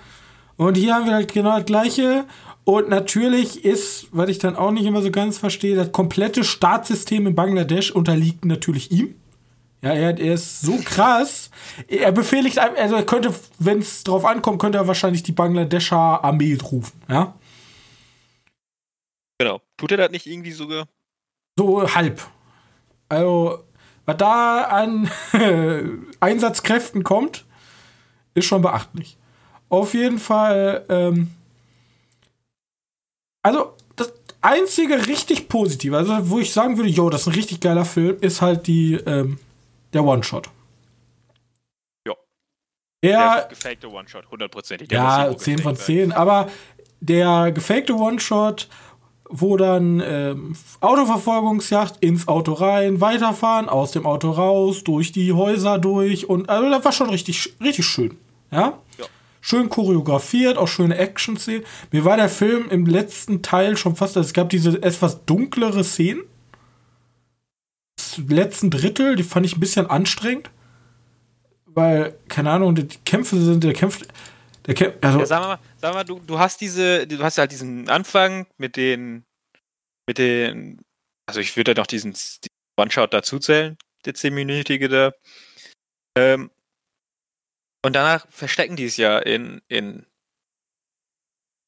Und 0.56 0.76
hier 0.76 0.94
haben 0.94 1.06
wir 1.06 1.14
halt 1.14 1.32
genau 1.32 1.56
das 1.56 1.66
gleiche. 1.66 2.26
Und 2.68 2.90
natürlich 2.90 3.64
ist, 3.64 4.08
was 4.10 4.28
ich 4.28 4.40
dann 4.40 4.54
auch 4.54 4.70
nicht 4.70 4.84
immer 4.84 5.00
so 5.00 5.10
ganz 5.10 5.38
verstehe, 5.38 5.74
das 5.74 5.90
komplette 5.90 6.44
Staatssystem 6.44 7.26
in 7.26 7.34
Bangladesch 7.34 7.90
unterliegt 7.92 8.44
natürlich 8.44 8.90
ihm. 8.90 9.14
Ja, 9.80 9.94
er, 9.94 10.18
er 10.18 10.34
ist 10.34 10.60
so 10.60 10.78
krass. 10.84 11.50
Er 11.86 12.12
befehligt, 12.12 12.58
also 12.58 12.96
er 12.96 13.06
könnte, 13.06 13.34
wenn 13.58 13.78
es 13.78 14.04
drauf 14.04 14.26
ankommt, 14.26 14.60
könnte 14.60 14.76
er 14.76 14.86
wahrscheinlich 14.86 15.22
die 15.22 15.32
Bangladescher 15.32 16.22
Armee 16.22 16.58
rufen, 16.62 17.00
ja. 17.08 17.34
Genau. 19.38 19.62
Tut 19.78 19.92
er 19.92 19.96
das 19.96 20.10
nicht 20.10 20.26
irgendwie 20.26 20.52
sogar? 20.52 20.86
So 21.56 21.94
halb. 21.94 22.20
Also, 23.08 23.64
was 24.04 24.16
da 24.18 24.64
an 24.64 25.10
Einsatzkräften 26.20 27.02
kommt, 27.02 27.46
ist 28.34 28.44
schon 28.44 28.60
beachtlich. 28.60 29.16
Auf 29.70 29.94
jeden 29.94 30.18
Fall, 30.18 30.84
ähm, 30.90 31.30
also 33.48 33.74
das 33.96 34.12
einzige 34.40 35.06
richtig 35.06 35.48
positive, 35.48 35.96
also 35.96 36.30
wo 36.30 36.38
ich 36.38 36.52
sagen 36.52 36.76
würde, 36.76 36.90
yo, 36.90 37.08
das 37.10 37.22
ist 37.22 37.28
ein 37.28 37.34
richtig 37.34 37.60
geiler 37.60 37.84
Film, 37.84 38.18
ist 38.20 38.42
halt 38.42 38.66
die, 38.66 38.94
ähm, 38.94 39.38
der 39.92 40.04
One-Shot. 40.04 40.50
Ja. 42.06 42.14
Der, 43.02 43.34
Der 43.34 43.46
gefakte 43.48 43.90
One-Shot, 43.90 44.30
hundertprozentig. 44.30 44.90
Ja, 44.92 45.24
irgendwo 45.24 45.38
10 45.38 45.58
von 45.58 45.72
gefaked 45.72 45.86
sein. 45.86 45.96
10, 46.10 46.12
aber 46.12 46.50
der 47.00 47.52
gefakte 47.52 47.94
One-Shot, 47.94 48.68
wo 49.30 49.56
dann 49.56 50.02
ähm, 50.04 50.56
Autoverfolgungsjagd 50.80 52.02
ins 52.02 52.28
Auto 52.28 52.52
rein, 52.52 53.00
weiterfahren, 53.00 53.68
aus 53.68 53.92
dem 53.92 54.04
Auto 54.06 54.30
raus, 54.30 54.84
durch 54.84 55.12
die 55.12 55.32
Häuser 55.32 55.78
durch 55.78 56.28
und 56.28 56.48
also 56.48 56.70
das 56.70 56.84
war 56.84 56.92
schon 56.92 57.10
richtig, 57.10 57.54
richtig 57.62 57.86
schön. 57.86 58.18
Ja? 58.50 58.78
Ja. 58.98 59.04
Schön 59.40 59.68
choreografiert, 59.68 60.58
auch 60.58 60.68
schöne 60.68 60.96
Action-Szenen. 60.98 61.64
Mir 61.92 62.04
war 62.04 62.16
der 62.16 62.28
Film 62.28 62.68
im 62.70 62.86
letzten 62.86 63.42
Teil 63.42 63.76
schon 63.76 63.96
fast, 63.96 64.16
also 64.16 64.26
es 64.26 64.32
gab 64.32 64.50
diese 64.50 64.82
etwas 64.82 65.24
dunklere 65.24 65.84
Szenen. 65.84 66.22
Das 67.96 68.18
letzten 68.28 68.70
Drittel, 68.70 69.16
die 69.16 69.22
fand 69.22 69.46
ich 69.46 69.56
ein 69.56 69.60
bisschen 69.60 69.86
anstrengend. 69.86 70.50
Weil, 71.66 72.18
keine 72.28 72.50
Ahnung, 72.50 72.74
die 72.74 72.88
Kämpfe 73.04 73.40
sind, 73.40 73.62
der 73.62 73.72
kämpft, 73.72 74.06
der 74.66 74.74
kämpft, 74.74 75.04
also, 75.04 75.20
Ja, 75.20 75.26
sag 75.26 75.42
mal, 75.42 75.58
sag 75.76 75.94
mal 75.94 76.04
du, 76.04 76.18
du 76.18 76.38
hast 76.38 76.60
diese, 76.60 77.06
du 77.06 77.22
hast 77.22 77.38
halt 77.38 77.52
diesen 77.52 77.88
Anfang 77.88 78.46
mit 78.56 78.76
den, 78.76 79.24
mit 80.08 80.18
den, 80.18 80.80
also 81.26 81.40
ich 81.40 81.56
würde 81.56 81.72
ja 81.72 81.76
noch 81.76 81.86
diesen, 81.86 82.12
diesen 82.12 82.48
One-Shot 82.76 83.12
dazuzählen, 83.14 83.76
der 84.04 84.14
10-minütige 84.14 84.88
da. 84.88 85.12
Ähm, 86.16 86.50
und 87.88 87.92
danach 87.94 88.28
verstecken 88.30 88.76
die 88.76 88.84
es 88.84 88.96
ja 88.96 89.18
in, 89.18 89.60
in, 89.68 90.06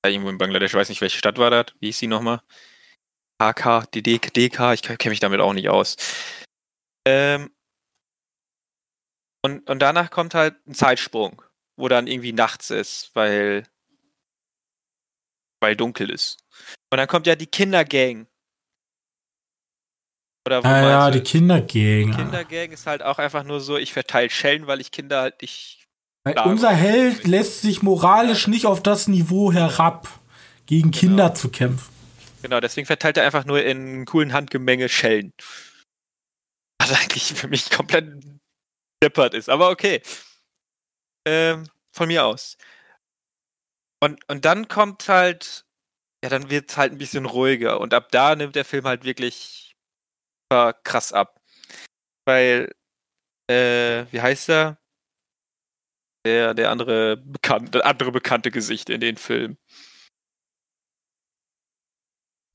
irgendwo 0.05 0.31
in 0.31 0.39
Bangladesch, 0.39 0.73
ich 0.73 0.79
weiß 0.79 0.89
nicht, 0.89 1.01
welche 1.01 1.19
Stadt 1.19 1.39
war 1.39 1.51
das, 1.51 1.67
wie 1.81 1.87
hieß 1.87 1.99
die 1.99 2.07
nochmal? 2.07 2.41
HK, 3.43 3.87
DD, 3.95 4.19
DK, 4.19 4.75
ich 4.75 4.83
kenne 4.83 5.11
mich 5.11 5.21
damit 5.21 5.41
auch 5.41 5.55
nicht 5.55 5.69
aus. 5.69 5.97
Ähm, 7.07 7.51
und, 9.43 9.69
und 9.69 9.79
danach 9.81 10.11
kommt 10.11 10.35
halt 10.35 10.55
ein 10.67 10.75
Zeitsprung 10.75 11.43
wo 11.81 11.89
dann 11.89 12.07
irgendwie 12.07 12.33
nachts 12.33 12.71
ist, 12.71 13.11
weil 13.15 13.65
weil 15.63 15.77
dunkel 15.77 16.11
ist. 16.11 16.39
Und 16.91 16.99
dann 16.99 17.09
kommt 17.09 17.27
ja 17.27 17.37
die 17.37 17.47
Kindergang. 17.47 18.27
Oder 20.47 20.65
ah, 20.65 20.83
ja, 20.83 21.11
die? 21.11 21.21
Kindergang. 21.21 21.69
Die 21.69 22.11
Kindergang 22.17 22.71
ist 22.71 22.87
halt 22.87 23.03
auch 23.03 23.19
einfach 23.19 23.45
nur 23.45 23.61
so, 23.61 23.77
ich 23.77 23.93
verteile 23.93 24.31
Schellen, 24.31 24.67
weil 24.67 24.81
ich 24.81 24.91
Kinder 24.91 25.21
halt 25.21 25.43
nicht. 25.43 25.80
Klar, 26.25 26.47
unser 26.47 26.71
Held 26.71 27.27
lässt 27.27 27.63
sich 27.63 27.83
moralisch 27.83 28.47
nicht 28.47 28.67
auf 28.67 28.83
das 28.83 29.09
Niveau 29.09 29.53
herab, 29.53 30.09
gegen 30.67 30.91
Kinder 30.91 31.35
zu 31.35 31.51
kämpfen. 31.51 31.93
Genau, 32.43 32.61
deswegen 32.61 32.87
verteilt 32.87 33.17
er 33.17 33.25
einfach 33.25 33.45
nur 33.45 33.63
in 33.63 34.05
coolen 34.05 34.33
Handgemenge 34.33 34.89
Schellen. 34.89 35.33
Was 36.81 36.93
eigentlich 36.93 37.33
für 37.35 37.49
mich 37.49 37.71
komplett 37.71 38.23
deppert 39.03 39.35
ist, 39.35 39.49
aber 39.49 39.71
okay. 39.71 40.03
Ähm, 41.27 41.67
von 41.93 42.09
mir 42.09 42.25
aus. 42.25 42.57
Und, 44.03 44.27
und 44.29 44.45
dann 44.45 44.69
kommt 44.69 45.09
halt, 45.09 45.67
ja, 46.23 46.31
dann 46.31 46.51
wird 46.51 46.71
es 46.71 46.77
halt 46.77 46.93
ein 46.93 46.99
bisschen 46.99 47.27
ruhiger 47.27 47.81
und 47.81 47.93
ab 47.93 48.11
da 48.11 48.35
nimmt 48.35 48.57
der 48.57 48.65
Film 48.65 48.85
halt 48.85 49.05
wirklich 49.05 49.77
krass 50.51 51.13
ab. 51.13 51.41
Weil, 52.27 52.73
äh, 53.51 54.07
wie 54.11 54.21
heißt 54.21 54.49
er? 54.51 54.80
Der, 56.27 56.53
der 56.55 56.71
andere 56.71 57.17
bekannte, 57.17 57.85
andere 57.85 58.13
bekannte 58.13 58.51
Gesicht 58.51 58.91
in 58.91 59.01
den 59.01 59.17
Film. 59.17 59.57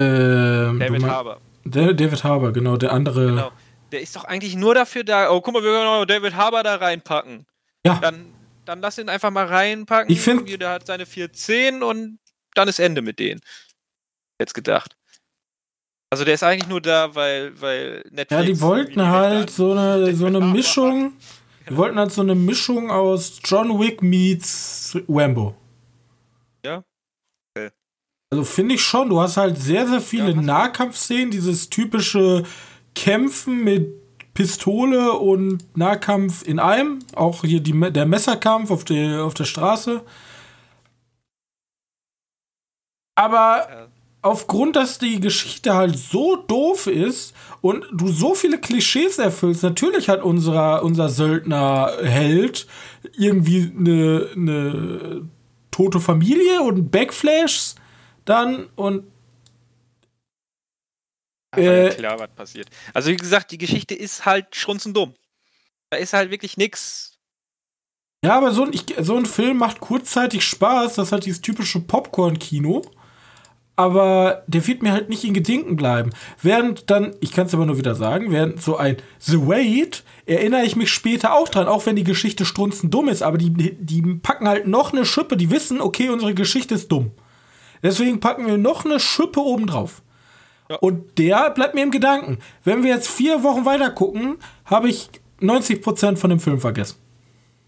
Ähm, 0.02 0.80
David 0.80 1.02
mein- 1.02 1.12
Harbour. 1.12 1.42
Der, 1.64 1.94
David 1.94 2.24
Harbour, 2.24 2.54
genau, 2.54 2.78
der 2.78 2.92
andere. 2.92 3.26
Genau. 3.28 3.52
Der 3.92 4.02
ist 4.02 4.16
doch 4.16 4.24
eigentlich 4.26 4.56
nur 4.56 4.76
dafür 4.76 5.04
da. 5.04 5.32
Oh, 5.32 5.42
guck 5.42 5.54
mal, 5.54 5.64
wir 5.64 5.72
können 5.72 5.88
auch 5.88 6.06
David 6.06 6.36
Harbour 6.36 6.64
da 6.64 6.76
reinpacken. 6.76 7.46
Ja. 7.86 7.96
Dann, 8.02 8.34
dann 8.66 8.82
lass 8.82 8.98
ihn 8.98 9.10
einfach 9.10 9.32
mal 9.32 9.46
reinpacken. 9.46 10.12
Ich 10.12 10.22
find- 10.22 10.48
Der 10.62 10.70
hat 10.70 10.86
seine 10.86 11.06
410 11.06 11.82
und 11.82 12.20
dann 12.54 12.68
ist 12.68 12.80
Ende 12.80 13.02
mit 13.02 13.20
denen. 13.20 13.42
Jetzt 14.40 14.54
gedacht. 14.54 14.96
Also 16.12 16.24
der 16.24 16.36
ist 16.36 16.44
eigentlich 16.44 16.68
nur 16.70 16.82
da, 16.82 17.16
weil, 17.16 17.60
weil 17.60 18.04
Netflix. 18.12 18.32
Ja, 18.32 18.42
die 18.44 18.62
wollten 18.62 19.08
halt 19.08 19.50
so 19.50 19.72
eine, 19.72 20.14
so 20.16 20.28
eine 20.28 20.40
Harbour 20.40 20.54
Mischung. 20.54 21.14
Die 21.70 21.78
wollten 21.78 21.98
halt 21.98 22.12
so 22.12 22.22
eine 22.22 22.36
Mischung 22.36 22.92
aus 22.92 23.40
John 23.44 23.80
Wick 23.80 24.02
meets 24.02 24.98
Rambo. 25.08 25.56
Ja? 26.64 26.84
Okay. 27.56 27.72
Also 28.32 28.44
finde 28.44 28.76
ich 28.76 28.82
schon, 28.82 29.10
du 29.10 29.20
hast 29.20 29.38
halt 29.38 29.58
sehr, 29.58 29.88
sehr 29.88 30.02
viele 30.02 30.32
Ja. 30.32 30.42
Nahkampfszenen, 30.42 31.32
dieses 31.32 31.70
typische 31.70 32.44
Kämpfen 32.94 33.64
mit 33.64 34.34
Pistole 34.34 35.14
und 35.14 35.76
Nahkampf 35.78 36.46
in 36.46 36.60
einem. 36.60 37.00
Auch 37.16 37.42
hier 37.42 37.62
die, 37.62 37.72
der 37.92 38.06
Messerkampf 38.06 38.70
auf 38.70 38.84
der, 38.84 39.24
auf 39.24 39.34
der 39.34 39.46
Straße. 39.46 40.04
Aber. 43.16 43.90
Aufgrund, 44.26 44.76
dass 44.76 44.98
die 44.98 45.20
Geschichte 45.20 45.76
halt 45.76 45.98
so 45.98 46.36
doof 46.36 46.88
ist 46.88 47.36
und 47.62 47.86
du 47.92 48.08
so 48.08 48.34
viele 48.34 48.60
Klischees 48.60 49.20
erfüllst, 49.20 49.62
natürlich 49.62 50.10
hat 50.10 50.24
unser, 50.24 50.84
unser 50.84 51.10
Söldnerheld 51.10 52.66
irgendwie 53.16 53.72
eine, 53.78 54.30
eine 54.36 55.30
tote 55.70 56.00
Familie 56.00 56.62
und 56.62 56.90
Backflash 56.90 57.76
dann 58.26 58.68
und 58.76 59.06
äh, 61.56 61.90
ja 61.90 61.94
klar, 61.94 62.20
was 62.20 62.30
passiert. 62.36 62.68
Also 62.94 63.12
wie 63.12 63.18
gesagt, 63.18 63.52
die 63.52 63.58
Geschichte 63.58 63.94
ist 63.94 64.26
halt 64.26 64.56
schrunzendumm. 64.56 65.14
Da 65.92 65.98
ist 65.98 66.14
halt 66.14 66.32
wirklich 66.32 66.58
nix. 66.58 67.18
Ja, 68.24 68.36
aber 68.38 68.52
so 68.52 68.64
ein, 68.64 68.74
ich, 68.74 68.84
so 69.00 69.16
ein 69.16 69.26
Film 69.26 69.58
macht 69.58 69.80
kurzzeitig 69.80 70.44
Spaß. 70.44 70.96
Das 70.96 71.08
ist 71.08 71.12
halt 71.12 71.26
dieses 71.26 71.42
typische 71.42 71.80
Popcorn-Kino. 71.80 72.82
Aber 73.78 74.44
der 74.48 74.66
wird 74.68 74.84
mir 74.84 74.94
halt 74.94 75.10
nicht 75.10 75.26
in 75.26 75.34
Gedenken 75.34 75.76
bleiben. 75.76 76.12
Während 76.42 76.90
dann, 76.90 77.14
ich 77.20 77.34
kann 77.34 77.48
es 77.48 77.54
aber 77.54 77.66
nur 77.66 77.78
wieder 77.78 77.94
sagen, 77.94 78.32
während 78.32 78.62
so 78.62 78.78
ein 78.78 78.98
The 79.20 79.48
Wait 79.48 80.04
erinnere 80.26 80.64
ich 80.64 80.78
mich 80.78 80.92
später 80.92 81.34
auch 81.34 81.50
dran, 81.50 81.68
auch 81.68 81.86
wenn 81.86 81.98
die 81.98 82.06
Geschichte 82.06 82.46
strunzendumm 82.46 83.10
ist. 83.10 83.22
Aber 83.22 83.38
die, 83.38 83.52
die 83.52 84.02
packen 84.02 84.48
halt 84.48 84.68
noch 84.68 84.94
eine 84.94 85.06
Schippe, 85.06 85.36
die 85.36 85.52
wissen, 85.52 85.82
okay, 85.82 86.10
unsere 86.10 86.34
Geschichte 86.34 86.76
ist 86.76 86.90
dumm. 86.92 87.12
Deswegen 87.84 88.20
packen 88.20 88.48
wir 88.48 88.58
noch 88.58 88.86
eine 88.86 89.00
Schippe 89.00 89.42
obendrauf. 89.42 90.02
Ja. 90.70 90.78
Und 90.78 91.18
der 91.18 91.52
bleibt 91.52 91.76
mir 91.76 91.84
im 91.84 91.92
Gedanken. 91.92 92.40
Wenn 92.64 92.84
wir 92.84 92.92
jetzt 92.92 93.10
vier 93.10 93.44
Wochen 93.44 93.66
weiter 93.66 93.92
gucken, 93.92 94.38
habe 94.66 94.90
ich 94.90 95.10
90% 95.42 96.18
von 96.18 96.30
dem 96.30 96.40
Film 96.40 96.60
vergessen. 96.60 96.98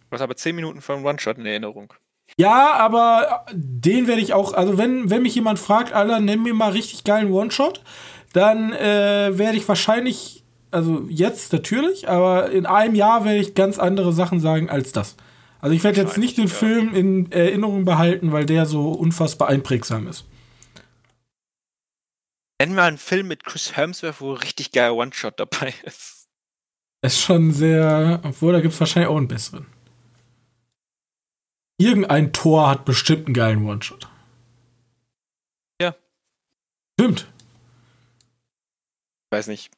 Du 0.09 0.15
hast 0.15 0.21
aber 0.21 0.35
10 0.35 0.55
Minuten 0.55 0.81
von 0.81 1.03
One-Shot 1.03 1.37
in 1.37 1.45
Erinnerung. 1.45 1.93
Ja, 2.39 2.73
aber 2.73 3.45
den 3.51 4.07
werde 4.07 4.21
ich 4.21 4.33
auch, 4.33 4.53
also 4.53 4.77
wenn, 4.77 5.09
wenn 5.09 5.23
mich 5.23 5.33
jemand 5.33 5.57
fragt, 5.57 5.93
Alter, 5.93 6.19
nenn 6.19 6.43
mir 6.43 6.53
mal 6.53 6.71
richtig 6.71 7.03
geilen 7.03 7.31
One-Shot, 7.31 7.81
dann 8.31 8.73
äh, 8.73 9.37
werde 9.37 9.57
ich 9.57 9.67
wahrscheinlich, 9.67 10.43
also 10.69 11.07
jetzt 11.09 11.51
natürlich, 11.51 12.07
aber 12.07 12.51
in 12.51 12.67
einem 12.67 12.93
Jahr 12.93 13.25
werde 13.25 13.39
ich 13.39 13.55
ganz 13.55 13.79
andere 13.79 14.13
Sachen 14.13 14.39
sagen 14.39 14.69
als 14.69 14.91
das. 14.91 15.15
Also 15.61 15.75
ich 15.75 15.83
werde 15.83 15.99
jetzt 15.99 16.19
nicht 16.19 16.37
den 16.37 16.45
ja. 16.45 16.53
Film 16.53 16.93
in 16.93 17.31
Erinnerung 17.31 17.85
behalten, 17.85 18.31
weil 18.31 18.45
der 18.45 18.67
so 18.67 18.91
unfassbar 18.91 19.47
einprägsam 19.47 20.07
ist. 20.07 20.25
Nenn 22.61 22.75
mal 22.75 22.87
einen 22.87 22.99
Film 22.99 23.27
mit 23.27 23.43
Chris 23.45 23.75
Hemsworth, 23.75 24.21
wo 24.21 24.33
richtig 24.33 24.71
geil 24.71 24.91
One-Shot 24.91 25.39
dabei 25.39 25.73
ist. 25.83 26.27
Ist 27.01 27.19
schon 27.19 27.51
sehr, 27.51 28.19
obwohl 28.23 28.53
da 28.53 28.59
gibt 28.59 28.75
es 28.75 28.79
wahrscheinlich 28.79 29.09
auch 29.09 29.17
einen 29.17 29.27
besseren. 29.27 29.65
Irgendein 31.77 32.33
Tor 32.33 32.69
hat 32.69 32.85
bestimmt 32.85 33.27
einen 33.27 33.33
geilen 33.33 33.65
One-Shot. 33.65 34.07
Ja. 35.81 35.95
Stimmt. 36.99 37.27
Ich 39.25 39.37
weiß 39.37 39.47
nicht. 39.47 39.71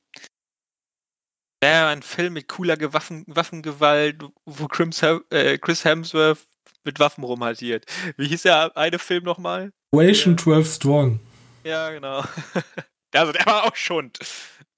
Ja, 1.62 1.90
ein 1.90 2.02
Film 2.04 2.34
mit 2.34 2.48
cooler 2.48 2.78
Waffen, 2.94 3.26
Waffengewalt, 3.28 4.24
wo 4.46 4.68
Chris, 4.68 5.02
äh, 5.30 5.58
Chris 5.58 5.84
Hemsworth 5.84 6.40
mit 6.86 7.00
Waffen 7.00 7.26
rumhaltiert. 7.26 7.86
Wie 8.16 8.28
hieß 8.28 8.44
der 8.44 8.78
eine 8.78 8.98
Film 8.98 9.26
nochmal? 9.26 9.74
Operation 9.92 10.36
ja. 10.36 10.44
12 10.44 10.74
Strong. 10.76 11.20
Ja, 11.64 11.90
genau. 11.90 12.24
Also 13.12 13.32
der 13.32 13.44
war 13.48 13.64
auch 13.64 13.76
schon. 13.76 14.12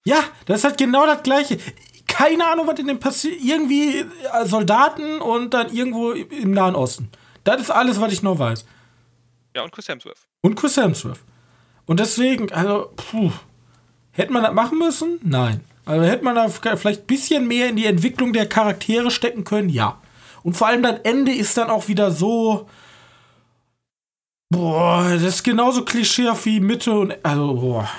Ja, 0.05 0.23
das 0.45 0.59
ist 0.59 0.63
halt 0.63 0.77
genau 0.77 1.05
das 1.05 1.21
gleiche. 1.21 1.57
Keine 2.11 2.45
Ahnung, 2.45 2.67
was 2.67 2.77
in 2.79 2.87
dem 2.87 2.99
passiert. 2.99 3.41
Irgendwie 3.41 3.99
äh, 3.99 4.45
Soldaten 4.45 5.21
und 5.21 5.53
dann 5.53 5.73
irgendwo 5.73 6.11
im 6.11 6.51
Nahen 6.51 6.75
Osten. 6.75 7.09
Das 7.43 7.61
ist 7.61 7.71
alles, 7.71 7.99
was 7.99 8.11
ich 8.11 8.21
noch 8.21 8.37
weiß. 8.37 8.65
Ja, 9.55 9.63
und 9.63 9.71
Chris 9.71 9.87
Hemsworth. 9.87 10.27
Und 10.41 10.55
Chris 10.55 10.77
Hemsworth. 10.77 11.19
Und 11.85 11.99
deswegen, 11.99 12.51
also, 12.51 12.91
puh. 12.95 13.31
Hätte 14.11 14.33
man 14.33 14.43
das 14.43 14.53
machen 14.53 14.77
müssen? 14.77 15.19
Nein. 15.23 15.61
Also 15.85 16.05
hätte 16.05 16.23
man 16.23 16.35
da 16.35 16.49
vielleicht 16.49 17.01
ein 17.01 17.07
bisschen 17.07 17.47
mehr 17.47 17.69
in 17.69 17.75
die 17.77 17.85
Entwicklung 17.85 18.33
der 18.33 18.47
Charaktere 18.47 19.09
stecken 19.09 19.43
können? 19.43 19.69
Ja. 19.69 19.99
Und 20.43 20.55
vor 20.55 20.67
allem 20.67 20.83
das 20.83 20.99
Ende 21.03 21.31
ist 21.31 21.57
dann 21.57 21.69
auch 21.69 21.87
wieder 21.87 22.11
so. 22.11 22.67
Boah, 24.49 25.07
das 25.13 25.23
ist 25.23 25.43
genauso 25.43 25.85
klischeehaft 25.85 26.45
wie 26.45 26.59
Mitte 26.59 26.91
und. 26.91 27.13
Also, 27.23 27.53
boah. 27.53 27.89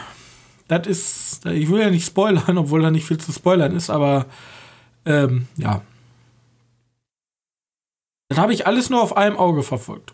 Das 0.69 0.87
ist. 0.87 1.47
Ich 1.47 1.69
will 1.71 1.81
ja 1.81 1.91
nicht 1.91 2.07
spoilern, 2.07 2.59
obwohl 2.59 2.83
da 2.83 2.91
nicht 2.91 3.07
viel 3.07 3.19
zu 3.19 3.33
spoilern 3.33 3.75
ist, 3.75 3.91
aber. 3.91 4.27
Ähm, 5.05 5.49
ja. 5.57 5.83
Das 8.29 8.39
habe 8.39 8.55
ich 8.55 8.67
alles 8.67 8.89
nur 8.89 9.03
auf 9.03 9.17
einem 9.17 9.37
Auge 9.37 9.63
verfolgt. 9.63 10.13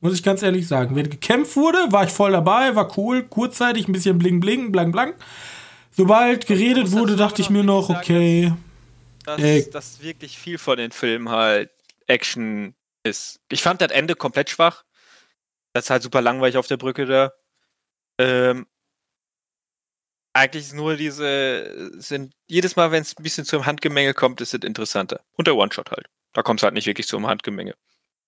Muss 0.00 0.14
ich 0.14 0.22
ganz 0.22 0.42
ehrlich 0.42 0.68
sagen. 0.68 0.96
Wenn 0.96 1.10
gekämpft 1.10 1.56
wurde, 1.56 1.78
war 1.90 2.04
ich 2.04 2.10
voll 2.10 2.32
dabei, 2.32 2.74
war 2.76 2.96
cool, 2.98 3.22
kurzzeitig 3.22 3.88
ein 3.88 3.92
bisschen 3.92 4.18
bling 4.18 4.40
bling, 4.40 4.70
blang 4.70 4.92
blang. 4.92 5.14
Sobald 5.90 6.46
geredet 6.46 6.92
wurde, 6.92 7.16
dachte 7.16 7.42
ich 7.42 7.50
mir 7.50 7.62
noch, 7.62 7.88
okay. 7.88 8.52
Dass, 9.24 9.40
äh, 9.40 9.70
dass 9.70 10.02
wirklich 10.02 10.38
viel 10.38 10.58
von 10.58 10.76
den 10.76 10.90
Filmen 10.90 11.28
halt 11.28 11.70
Action 12.06 12.74
ist. 13.04 13.40
Ich 13.50 13.62
fand 13.62 13.80
das 13.80 13.92
Ende 13.92 14.14
komplett 14.14 14.50
schwach. 14.50 14.84
Das 15.72 15.84
ist 15.84 15.90
halt 15.90 16.02
super 16.02 16.20
langweilig 16.20 16.56
auf 16.56 16.66
der 16.66 16.76
Brücke 16.76 17.06
da. 17.06 17.32
Ähm, 18.18 18.66
eigentlich 20.32 20.72
nur 20.72 20.96
diese, 20.96 21.90
sind 22.00 22.32
jedes 22.48 22.76
Mal, 22.76 22.90
wenn 22.90 23.02
es 23.02 23.16
ein 23.16 23.22
bisschen 23.22 23.44
zum 23.44 23.66
Handgemenge 23.66 24.14
kommt, 24.14 24.40
ist 24.40 24.54
es 24.54 24.60
interessanter. 24.64 25.20
Und 25.36 25.46
der 25.46 25.56
One-Shot 25.56 25.90
halt. 25.90 26.06
Da 26.32 26.42
kommt 26.42 26.60
es 26.60 26.64
halt 26.64 26.74
nicht 26.74 26.86
wirklich 26.86 27.06
zum 27.06 27.26
Handgemenge. 27.26 27.74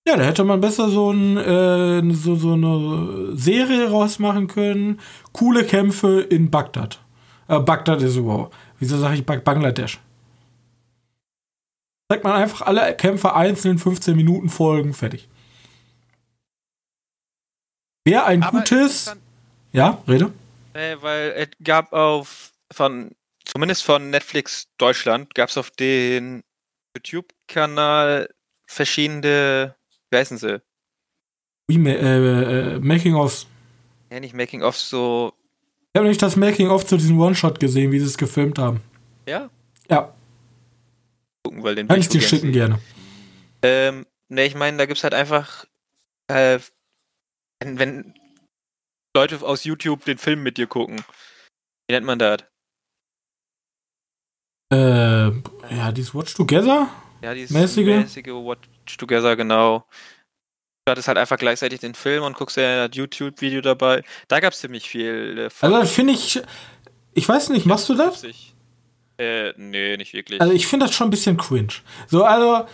Ja, 0.07 0.15
da 0.15 0.23
hätte 0.23 0.43
man 0.43 0.61
besser 0.61 0.89
so, 0.89 1.11
ein, 1.11 1.37
äh, 1.37 2.13
so, 2.13 2.35
so 2.35 2.53
eine 2.53 3.35
Serie 3.35 3.89
rausmachen 3.89 4.47
können. 4.47 4.99
Coole 5.31 5.65
Kämpfe 5.65 6.21
in 6.21 6.51
Bagdad. 6.51 6.99
Äh, 7.47 7.59
Bagdad 7.59 8.03
ist 8.03 8.21
wow. 8.21 8.53
Wieso 8.79 8.99
sage 8.99 9.15
ich 9.15 9.25
Bangladesch? 9.25 9.99
Zeigt 12.11 12.23
man 12.23 12.33
einfach 12.33 12.61
alle 12.61 12.95
Kämpfe 12.95 13.33
einzeln 13.33 13.79
15 13.79 14.15
Minuten 14.15 14.49
Folgen, 14.49 14.93
fertig. 14.93 15.27
Wer 18.03 18.27
ein 18.27 18.43
Aber 18.43 18.59
gutes. 18.59 19.15
Ja, 19.71 20.03
rede. 20.07 20.31
Äh, 20.75 21.01
weil 21.01 21.31
es 21.31 21.49
gab 21.63 21.93
auf 21.93 22.51
von 22.71 23.11
zumindest 23.45 23.83
von 23.83 24.09
Netflix 24.09 24.67
Deutschland 24.77 25.33
gab 25.33 25.49
es 25.49 25.57
auf 25.57 25.71
den 25.71 26.43
YouTube-Kanal 26.95 28.29
verschiedene, 28.65 29.75
wie 30.09 30.17
heißen 30.17 30.37
sie? 30.37 30.61
Wie, 31.67 31.77
äh, 31.89 32.75
äh, 32.75 32.79
Making-ofs. 32.79 33.47
Ja, 34.11 34.19
nicht 34.19 34.35
Making-ofs, 34.35 34.89
so 34.89 35.33
ich 35.95 35.97
habe 35.97 36.07
nämlich 36.07 36.17
das 36.17 36.35
Making-of 36.35 36.85
zu 36.85 36.97
diesem 36.97 37.17
One-Shot 37.17 37.57
gesehen, 37.57 37.89
wie 37.93 38.01
sie 38.01 38.07
es 38.07 38.17
gefilmt 38.17 38.59
haben. 38.59 38.81
Ja? 39.25 39.49
Ja. 39.89 40.13
Gucken, 41.41 41.63
weil 41.63 41.75
den 41.75 41.87
Kann 41.87 42.01
ich 42.01 42.09
dir 42.09 42.19
schicken 42.19 42.51
gerne. 42.51 42.79
Ähm, 43.61 44.05
ne, 44.27 44.43
ich 44.43 44.55
meine, 44.55 44.75
da 44.75 44.87
gibt 44.87 44.97
es 44.97 45.05
halt 45.05 45.13
einfach, 45.13 45.63
äh, 46.27 46.59
wenn, 47.61 47.79
wenn 47.79 48.13
Leute 49.15 49.41
aus 49.41 49.63
YouTube 49.63 50.05
den 50.05 50.17
Film 50.17 50.43
mit 50.43 50.57
dir 50.57 50.67
gucken. 50.67 51.03
Wie 51.87 51.93
nennt 51.93 52.05
man 52.05 52.19
das? 52.19 52.43
Äh, 54.71 55.27
ja, 55.75 55.91
dieses 55.91 56.13
Watch 56.13 56.33
Together? 56.33 56.89
Ja, 57.21 57.33
dieses 57.33 57.51
mäßige, 57.51 57.85
mäßige 57.85 58.27
Watch 58.27 58.97
Together, 58.97 59.35
genau 59.35 59.85
du 60.85 60.91
hattest 60.91 61.07
halt 61.07 61.17
einfach 61.17 61.37
gleichzeitig 61.37 61.79
den 61.79 61.95
Film 61.95 62.23
und 62.23 62.37
guckst 62.37 62.57
ja 62.57 62.87
das 62.87 62.95
YouTube-Video 62.95 63.61
dabei. 63.61 64.03
Da 64.27 64.39
gab 64.39 64.53
es 64.53 64.59
ziemlich 64.59 64.87
viel. 64.87 65.49
Äh, 65.49 65.65
also 65.65 65.85
finde 65.85 66.13
ich, 66.13 66.41
ich 67.15 67.27
weiß 67.27 67.49
nicht, 67.49 67.65
machst 67.65 67.89
du 67.89 67.95
das? 67.95 68.23
Äh, 69.17 69.53
nee, 69.57 69.97
nicht 69.97 70.13
wirklich. 70.13 70.39
Also 70.39 70.53
ich 70.53 70.67
finde 70.67 70.85
das 70.85 70.95
schon 70.95 71.07
ein 71.07 71.11
bisschen 71.11 71.37
cringe. 71.37 71.73
So, 72.07 72.23
also, 72.23 72.67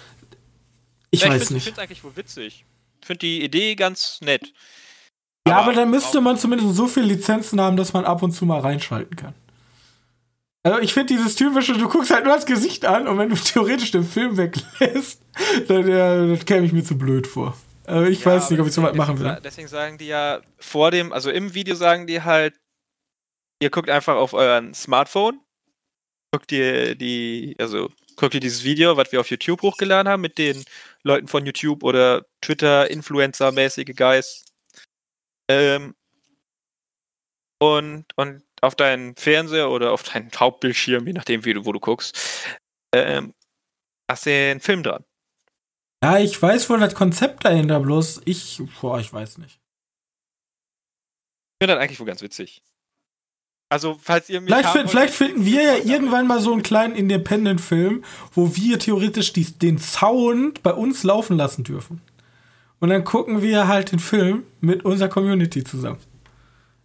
ich 1.09 1.21
ja, 1.21 1.29
weiß 1.29 1.43
ich 1.43 1.49
nicht. 1.51 1.57
Ich 1.59 1.63
finde 1.63 1.81
es 1.81 1.83
eigentlich 1.83 2.03
wohl 2.03 2.15
witzig. 2.17 2.65
Ich 2.99 3.07
finde 3.07 3.19
die 3.19 3.43
Idee 3.43 3.75
ganz 3.75 4.19
nett. 4.21 4.51
Ja, 5.47 5.55
aber, 5.57 5.63
aber 5.63 5.73
dann 5.73 5.89
müsste 5.89 6.21
man 6.21 6.37
zumindest 6.37 6.75
so 6.75 6.87
viele 6.87 7.07
Lizenzen 7.07 7.59
haben, 7.59 7.77
dass 7.77 7.93
man 7.93 8.05
ab 8.05 8.21
und 8.21 8.31
zu 8.31 8.45
mal 8.45 8.59
reinschalten 8.59 9.15
kann. 9.15 9.33
Also 10.63 10.79
ich 10.79 10.93
finde 10.93 11.15
dieses 11.15 11.35
typische, 11.35 11.73
du 11.73 11.89
guckst 11.89 12.11
halt 12.11 12.25
nur 12.25 12.35
das 12.35 12.45
Gesicht 12.45 12.85
an 12.85 13.07
und 13.07 13.17
wenn 13.17 13.29
du 13.29 13.35
theoretisch 13.43 13.91
den 13.91 14.03
Film 14.03 14.37
weglässt, 14.37 15.21
dann 15.67 15.87
ja, 15.87 16.27
das 16.27 16.45
käme 16.45 16.65
ich 16.65 16.71
mir 16.71 16.83
zu 16.83 16.97
blöd 16.97 17.25
vor. 17.25 17.57
Äh, 17.87 18.09
ich 18.09 18.21
ja, 18.21 18.27
weiß 18.27 18.51
nicht, 18.51 18.59
ob 18.59 18.67
ich 18.67 18.73
so 18.73 18.83
weit 18.83 18.95
machen 18.95 19.19
will. 19.19 19.39
Deswegen 19.43 19.67
sagen 19.67 19.97
die 19.97 20.07
ja 20.07 20.41
vor 20.59 20.91
dem, 20.91 21.11
also 21.11 21.31
im 21.31 21.53
Video 21.53 21.75
sagen 21.75 22.05
die 22.05 22.21
halt, 22.21 22.53
ihr 23.59 23.71
guckt 23.71 23.89
einfach 23.89 24.15
auf 24.15 24.33
euren 24.33 24.73
Smartphone, 24.75 25.39
guckt 26.31 26.51
ihr 26.51 26.93
die, 26.95 27.55
also 27.59 27.89
guckt 28.15 28.35
ihr 28.35 28.39
dieses 28.39 28.63
Video, 28.63 28.97
was 28.97 29.11
wir 29.11 29.19
auf 29.19 29.29
YouTube 29.31 29.63
hochgeladen 29.63 30.11
haben, 30.11 30.21
mit 30.21 30.37
den 30.37 30.63
Leuten 31.03 31.27
von 31.27 31.43
YouTube 31.43 31.83
oder 31.83 32.25
Twitter, 32.41 32.89
Influencer-mäßige 32.89 33.95
Guys. 33.95 34.45
Ähm, 35.51 35.95
und, 37.59 38.05
und 38.15 38.43
auf 38.61 38.75
deinen 38.75 39.15
Fernseher 39.15 39.69
oder 39.69 39.91
auf 39.91 40.03
deinen 40.03 40.31
Hauptbildschirm, 40.31 41.05
je 41.05 41.13
nachdem, 41.13 41.45
wie 41.45 41.53
du, 41.53 41.65
wo 41.65 41.73
du 41.73 41.79
guckst, 41.79 42.17
ähm, 42.93 43.33
hast 44.09 44.25
du 44.25 44.31
einen 44.31 44.61
Film 44.61 44.83
dran. 44.83 45.03
Ja, 46.03 46.17
ich 46.17 46.41
weiß 46.41 46.69
wohl 46.69 46.79
das 46.79 46.95
Konzept 46.95 47.45
dahinter, 47.45 47.79
bloß 47.79 48.21
ich, 48.25 48.61
boah, 48.79 48.99
ich 48.99 49.11
weiß 49.11 49.37
nicht. 49.39 49.59
Ich 51.53 51.63
finde 51.63 51.75
das 51.75 51.83
eigentlich 51.83 51.99
wohl 51.99 52.07
ganz 52.07 52.21
witzig. 52.21 52.63
Also, 53.69 53.97
falls 54.01 54.29
ihr. 54.29 54.41
Vielleicht, 54.41 54.89
vielleicht 54.89 55.13
finden 55.13 55.45
wir 55.45 55.61
ja 55.61 55.75
irgendwann 55.75 56.27
mal 56.27 56.41
so 56.41 56.51
einen 56.51 56.63
kleinen 56.63 56.95
Independent-Film, 56.95 58.03
wo 58.33 58.55
wir 58.55 58.79
theoretisch 58.79 59.31
die, 59.31 59.45
den 59.45 59.79
Sound 59.79 60.61
bei 60.63 60.73
uns 60.73 61.03
laufen 61.03 61.37
lassen 61.37 61.63
dürfen. 61.63 62.01
Und 62.81 62.89
dann 62.89 63.03
gucken 63.03 63.43
wir 63.43 63.67
halt 63.67 63.91
den 63.91 63.99
Film 63.99 64.43
mit 64.59 64.83
unserer 64.83 65.07
Community 65.07 65.63
zusammen. 65.63 65.99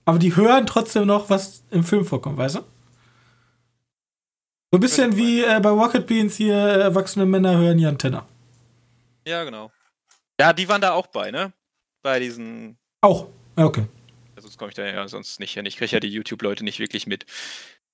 Aber 0.04 0.18
die 0.18 0.36
hören 0.36 0.66
trotzdem 0.66 1.06
noch, 1.06 1.30
was 1.30 1.64
im 1.70 1.82
Film 1.82 2.04
vorkommt, 2.04 2.36
weißt 2.36 2.56
du? 2.56 2.60
So 4.70 4.78
ein 4.78 4.80
bisschen 4.80 5.16
wie 5.16 5.42
äh, 5.42 5.58
bei 5.58 5.70
Rocket 5.70 6.06
Beans 6.06 6.36
hier, 6.36 6.54
äh, 6.54 6.80
erwachsene 6.80 7.24
Männer 7.24 7.56
hören 7.56 7.78
Jan 7.78 7.98
Tenner. 7.98 8.26
Ja, 9.26 9.42
genau. 9.44 9.72
Ja, 10.38 10.52
die 10.52 10.68
waren 10.68 10.82
da 10.82 10.92
auch 10.92 11.06
bei, 11.06 11.30
ne? 11.30 11.54
Bei 12.02 12.20
diesen. 12.20 12.76
Auch. 13.00 13.28
Ja, 13.56 13.64
okay. 13.64 13.86
Ja, 14.36 14.42
sonst 14.42 14.58
komme 14.58 14.68
ich 14.68 14.74
da 14.74 14.84
ja 14.84 15.08
sonst 15.08 15.40
nicht 15.40 15.54
hin. 15.54 15.64
Ich 15.64 15.78
kriege 15.78 15.92
ja 15.92 16.00
die 16.00 16.12
YouTube-Leute 16.12 16.62
nicht 16.62 16.78
wirklich 16.78 17.06
mit. 17.06 17.24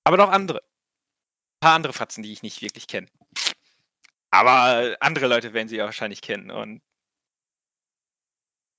Aber 0.03 0.17
noch 0.17 0.29
andere. 0.29 0.59
Ein 0.59 1.59
paar 1.61 1.75
andere 1.75 1.93
Fatzen, 1.93 2.21
die 2.21 2.33
ich 2.33 2.43
nicht 2.43 2.61
wirklich 2.61 2.87
kenne. 2.87 3.07
Aber 4.29 4.97
andere 4.99 5.27
Leute 5.27 5.53
werden 5.53 5.69
sie 5.69 5.77
ja 5.77 5.85
wahrscheinlich 5.85 6.21
kennen. 6.21 6.51
Und 6.51 6.81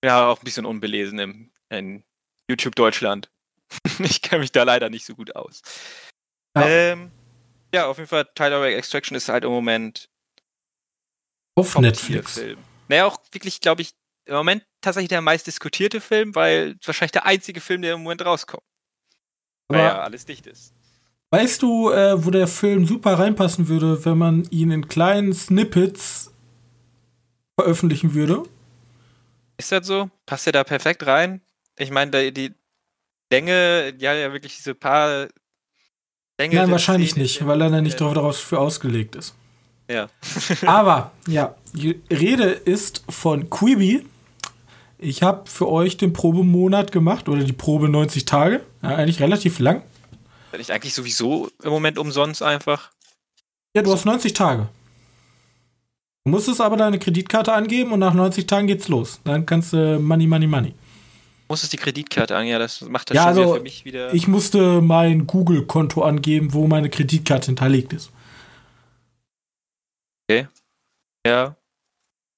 ja, 0.04 0.28
auch 0.28 0.40
ein 0.40 0.44
bisschen 0.44 0.66
unbelesen 0.66 1.18
im, 1.18 1.50
in 1.70 2.04
YouTube 2.48 2.76
Deutschland. 2.76 3.30
ich 3.98 4.22
kenne 4.22 4.40
mich 4.40 4.52
da 4.52 4.62
leider 4.62 4.90
nicht 4.90 5.06
so 5.06 5.14
gut 5.14 5.34
aus. 5.34 5.62
Ja. 6.56 6.68
Ähm, 6.68 7.10
ja, 7.74 7.86
auf 7.86 7.96
jeden 7.96 8.08
Fall, 8.08 8.28
Tyler 8.34 8.64
Extraction 8.66 9.16
ist 9.16 9.28
halt 9.28 9.44
im 9.44 9.50
Moment 9.50 10.08
auf 11.56 11.78
Netflix. 11.78 12.34
Film. 12.38 12.58
Naja, 12.88 13.06
auch 13.06 13.18
wirklich, 13.32 13.60
glaube 13.60 13.82
ich, 13.82 13.92
im 14.26 14.34
Moment 14.34 14.64
tatsächlich 14.80 15.08
der 15.08 15.20
meist 15.20 15.46
diskutierte 15.46 16.00
Film, 16.00 16.34
weil 16.34 16.76
wahrscheinlich 16.84 17.12
der 17.12 17.26
einzige 17.26 17.60
Film, 17.60 17.82
der 17.82 17.94
im 17.94 18.02
Moment 18.02 18.24
rauskommt. 18.24 18.62
Weil 19.68 19.80
ja 19.80 20.02
alles 20.02 20.24
dicht 20.26 20.46
ist. 20.46 20.74
Weißt 21.30 21.62
du, 21.62 21.90
äh, 21.90 22.24
wo 22.24 22.30
der 22.30 22.46
Film 22.46 22.86
super 22.86 23.18
reinpassen 23.18 23.68
würde, 23.68 24.04
wenn 24.04 24.18
man 24.18 24.44
ihn 24.50 24.70
in 24.70 24.86
kleinen 24.86 25.32
Snippets 25.32 26.32
veröffentlichen 27.58 28.14
würde? 28.14 28.44
Ist 29.64 29.72
das 29.72 29.86
so? 29.86 30.10
Passt 30.26 30.46
er 30.46 30.52
da 30.52 30.62
perfekt 30.62 31.06
rein? 31.06 31.40
Ich 31.78 31.90
meine, 31.90 32.30
die 32.32 32.52
Länge, 33.32 33.94
ja, 33.96 34.12
ja, 34.12 34.30
wirklich 34.30 34.56
diese 34.56 34.74
paar 34.74 35.28
Länge. 36.38 36.56
Nein, 36.56 36.70
wahrscheinlich 36.70 37.12
Szene, 37.12 37.22
nicht, 37.22 37.46
weil 37.46 37.62
er 37.62 37.70
dann 37.70 37.82
nicht 37.82 37.98
darauf 37.98 38.36
für 38.38 38.58
ausgelegt 38.58 39.16
ist. 39.16 39.34
Ja. 39.90 40.10
Aber, 40.66 41.12
ja, 41.26 41.54
die 41.72 41.98
Rede 42.10 42.44
ist 42.44 43.04
von 43.08 43.48
Quibi. 43.48 44.04
Ich 44.98 45.22
habe 45.22 45.48
für 45.48 45.70
euch 45.70 45.96
den 45.96 46.12
Probemonat 46.12 46.92
gemacht 46.92 47.30
oder 47.30 47.42
die 47.42 47.54
Probe 47.54 47.88
90 47.88 48.26
Tage. 48.26 48.60
Ja, 48.82 48.96
eigentlich 48.96 49.20
relativ 49.20 49.60
lang. 49.60 49.82
Bin 50.52 50.60
ich 50.60 50.74
eigentlich 50.74 50.92
sowieso 50.92 51.48
im 51.62 51.70
Moment 51.70 51.96
umsonst 51.96 52.42
einfach? 52.42 52.90
Ja, 53.74 53.80
du 53.80 53.90
hast 53.94 54.04
90 54.04 54.34
Tage. 54.34 54.68
Du 56.26 56.30
musstest 56.30 56.62
aber 56.62 56.78
deine 56.78 56.98
Kreditkarte 56.98 57.52
angeben 57.52 57.92
und 57.92 57.98
nach 57.98 58.14
90 58.14 58.46
Tagen 58.46 58.66
geht's 58.66 58.88
los. 58.88 59.20
Dann 59.24 59.44
kannst 59.44 59.74
du 59.74 59.98
Money, 59.98 60.26
Money, 60.26 60.46
Money. 60.46 60.74
Musstest 61.48 61.74
die 61.74 61.76
Kreditkarte 61.76 62.34
angeben? 62.34 62.52
Ja, 62.52 62.58
das 62.58 62.80
macht 62.80 63.10
das 63.10 63.16
ja, 63.16 63.24
schon 63.24 63.42
also, 63.42 63.54
für 63.56 63.60
mich 63.60 63.84
wieder. 63.84 64.14
Ich 64.14 64.26
musste 64.26 64.80
mein 64.80 65.26
Google-Konto 65.26 66.02
angeben, 66.02 66.54
wo 66.54 66.66
meine 66.66 66.88
Kreditkarte 66.88 67.46
hinterlegt 67.48 67.92
ist. 67.92 68.10
Okay. 70.30 70.48
Ja. 71.26 71.56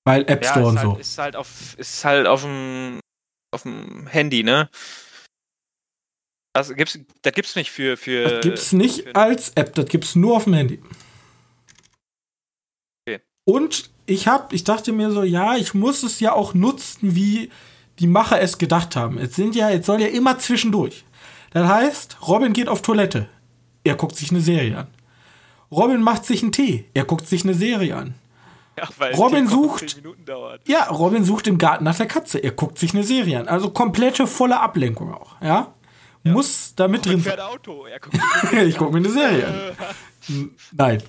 Weil 0.05 0.22
App 0.29 0.44
Store 0.44 0.61
ja, 0.61 0.66
und 0.66 0.79
halt, 0.79 0.88
so. 0.88 0.96
Ist 0.96 1.18
halt 1.18 1.37
auf, 1.37 1.79
ist 1.79 2.05
halt 2.05 2.27
auf 2.27 2.42
dem, 2.42 2.99
auf 3.53 3.62
dem 3.62 4.09
Handy, 4.09 4.42
ne? 4.42 4.68
Das 6.53 6.75
gibt's, 6.75 6.99
das 7.22 7.33
gibt's 7.33 7.55
nicht 7.55 7.70
für, 7.70 7.96
für. 7.96 8.25
Das 8.25 8.40
gibt's 8.42 8.72
nicht 8.72 9.03
für, 9.03 9.14
als 9.14 9.51
App, 9.51 9.75
das 9.75 9.87
gibt's 9.87 10.16
nur 10.16 10.37
auf 10.37 10.44
dem 10.44 10.55
Handy. 10.55 10.83
Und 13.47 13.91
ich 14.07 14.27
hab, 14.27 14.53
ich 14.53 14.65
dachte 14.65 14.93
mir 14.93 15.13
so, 15.13 15.23
ja, 15.23 15.57
ich 15.57 15.73
muss 15.73 16.03
es 16.03 16.19
ja 16.19 16.33
auch 16.33 16.53
nutzen, 16.53 17.15
wie 17.15 17.49
die 18.01 18.09
Macher 18.09 18.41
es 18.41 18.59
gedacht 18.59 18.97
haben. 18.97 19.19
Es 19.19 19.37
sind 19.37 19.55
ja, 19.55 19.71
jetzt 19.71 19.87
soll 19.87 20.01
ja 20.01 20.09
immer 20.09 20.39
zwischendurch. 20.39 21.05
Das 21.53 21.69
heißt, 21.69 22.19
Robin 22.27 22.53
geht 22.53 22.69
auf 22.69 22.83
Toilette. 22.83 23.29
Er 23.85 23.95
guckt 23.95 24.17
sich 24.17 24.31
eine 24.31 24.41
Serie 24.41 24.79
an. 24.79 24.89
Robin 25.71 26.03
macht 26.03 26.25
sich 26.25 26.43
einen 26.43 26.51
Tee. 26.51 26.87
Er 26.93 27.05
guckt 27.05 27.29
sich 27.29 27.45
eine 27.45 27.55
Serie 27.55 27.97
an. 27.97 28.15
Ja, 28.77 28.89
Robin 29.15 29.47
sucht. 29.47 30.03
Ja, 30.67 30.89
Robin 30.89 31.25
sucht 31.25 31.47
im 31.47 31.57
Garten 31.57 31.85
nach 31.85 31.97
der 31.97 32.07
Katze. 32.07 32.39
Er 32.39 32.51
guckt 32.51 32.79
sich 32.79 32.95
eine 32.95 33.05
Serie 33.05 33.39
an. 33.39 33.49
Also 33.49 33.71
komplette 33.71 34.27
volle 34.27 34.61
Ablenkung 34.61 35.15
auch. 35.15 35.41
Ja. 35.41 35.73
ja. 36.25 36.33
Muss 36.33 36.75
da 36.75 36.89
mit 36.89 37.07
drin 37.07 37.21
sein. 37.21 37.39
Auto. 37.39 37.87
Guckt 38.01 38.19
ich 38.53 38.77
gucke 38.77 38.93
mir 38.93 38.99
eine 38.99 39.11
Serie 39.11 39.47
an. 39.47 40.51
Nein. 40.73 41.03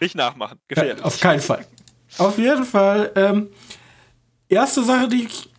Nicht 0.00 0.14
nachmachen. 0.14 0.58
Gefährlich. 0.68 0.98
Ja, 0.98 1.04
auf 1.04 1.20
keinen 1.20 1.40
Fall. 1.40 1.66
Auf 2.18 2.38
jeden 2.38 2.64
Fall. 2.64 3.12
Ähm, 3.14 3.50
erste 4.48 4.82
Sache, 4.82 5.08
die 5.08 5.24
ich 5.24 5.50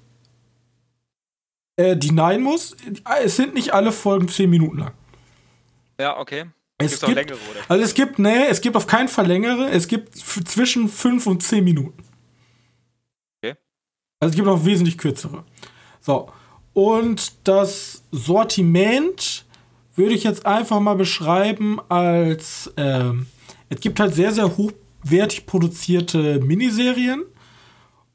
äh, 1.81 1.97
die 1.97 2.11
nein 2.11 2.41
muss, 2.41 2.75
es 3.23 3.35
sind 3.35 3.53
nicht 3.53 3.73
alle 3.73 3.91
Folgen 3.91 4.27
10 4.27 4.49
Minuten 4.49 4.79
lang. 4.79 4.93
Ja, 5.99 6.17
okay. 6.17 6.45
Es 6.77 6.99
gibt, 6.99 7.15
längere? 7.15 7.37
Also 7.67 7.83
es 7.83 7.93
gibt, 7.93 8.19
nee, 8.19 8.45
es 8.47 8.59
gibt 8.61 8.75
auf 8.75 8.87
keinen 8.87 9.07
Fall 9.07 9.27
längere, 9.27 9.69
es 9.69 9.87
gibt 9.87 10.15
zwischen 10.15 10.89
5 10.89 11.27
und 11.27 11.43
10 11.43 11.63
Minuten. 11.63 12.03
Okay. 13.37 13.55
Also 14.19 14.31
es 14.31 14.35
gibt 14.35 14.47
auch 14.47 14.65
wesentlich 14.65 14.97
kürzere. 14.97 15.43
So. 15.99 16.31
Und 16.73 17.47
das 17.47 18.03
Sortiment 18.11 19.45
würde 19.95 20.15
ich 20.15 20.23
jetzt 20.23 20.45
einfach 20.45 20.79
mal 20.79 20.95
beschreiben 20.95 21.79
als, 21.89 22.73
ähm, 22.77 23.27
es 23.71 23.79
gibt 23.79 23.99
halt 23.99 24.13
sehr, 24.13 24.31
sehr 24.31 24.55
hochwertig 24.57 25.47
produzierte 25.47 26.39
Miniserien 26.39 27.23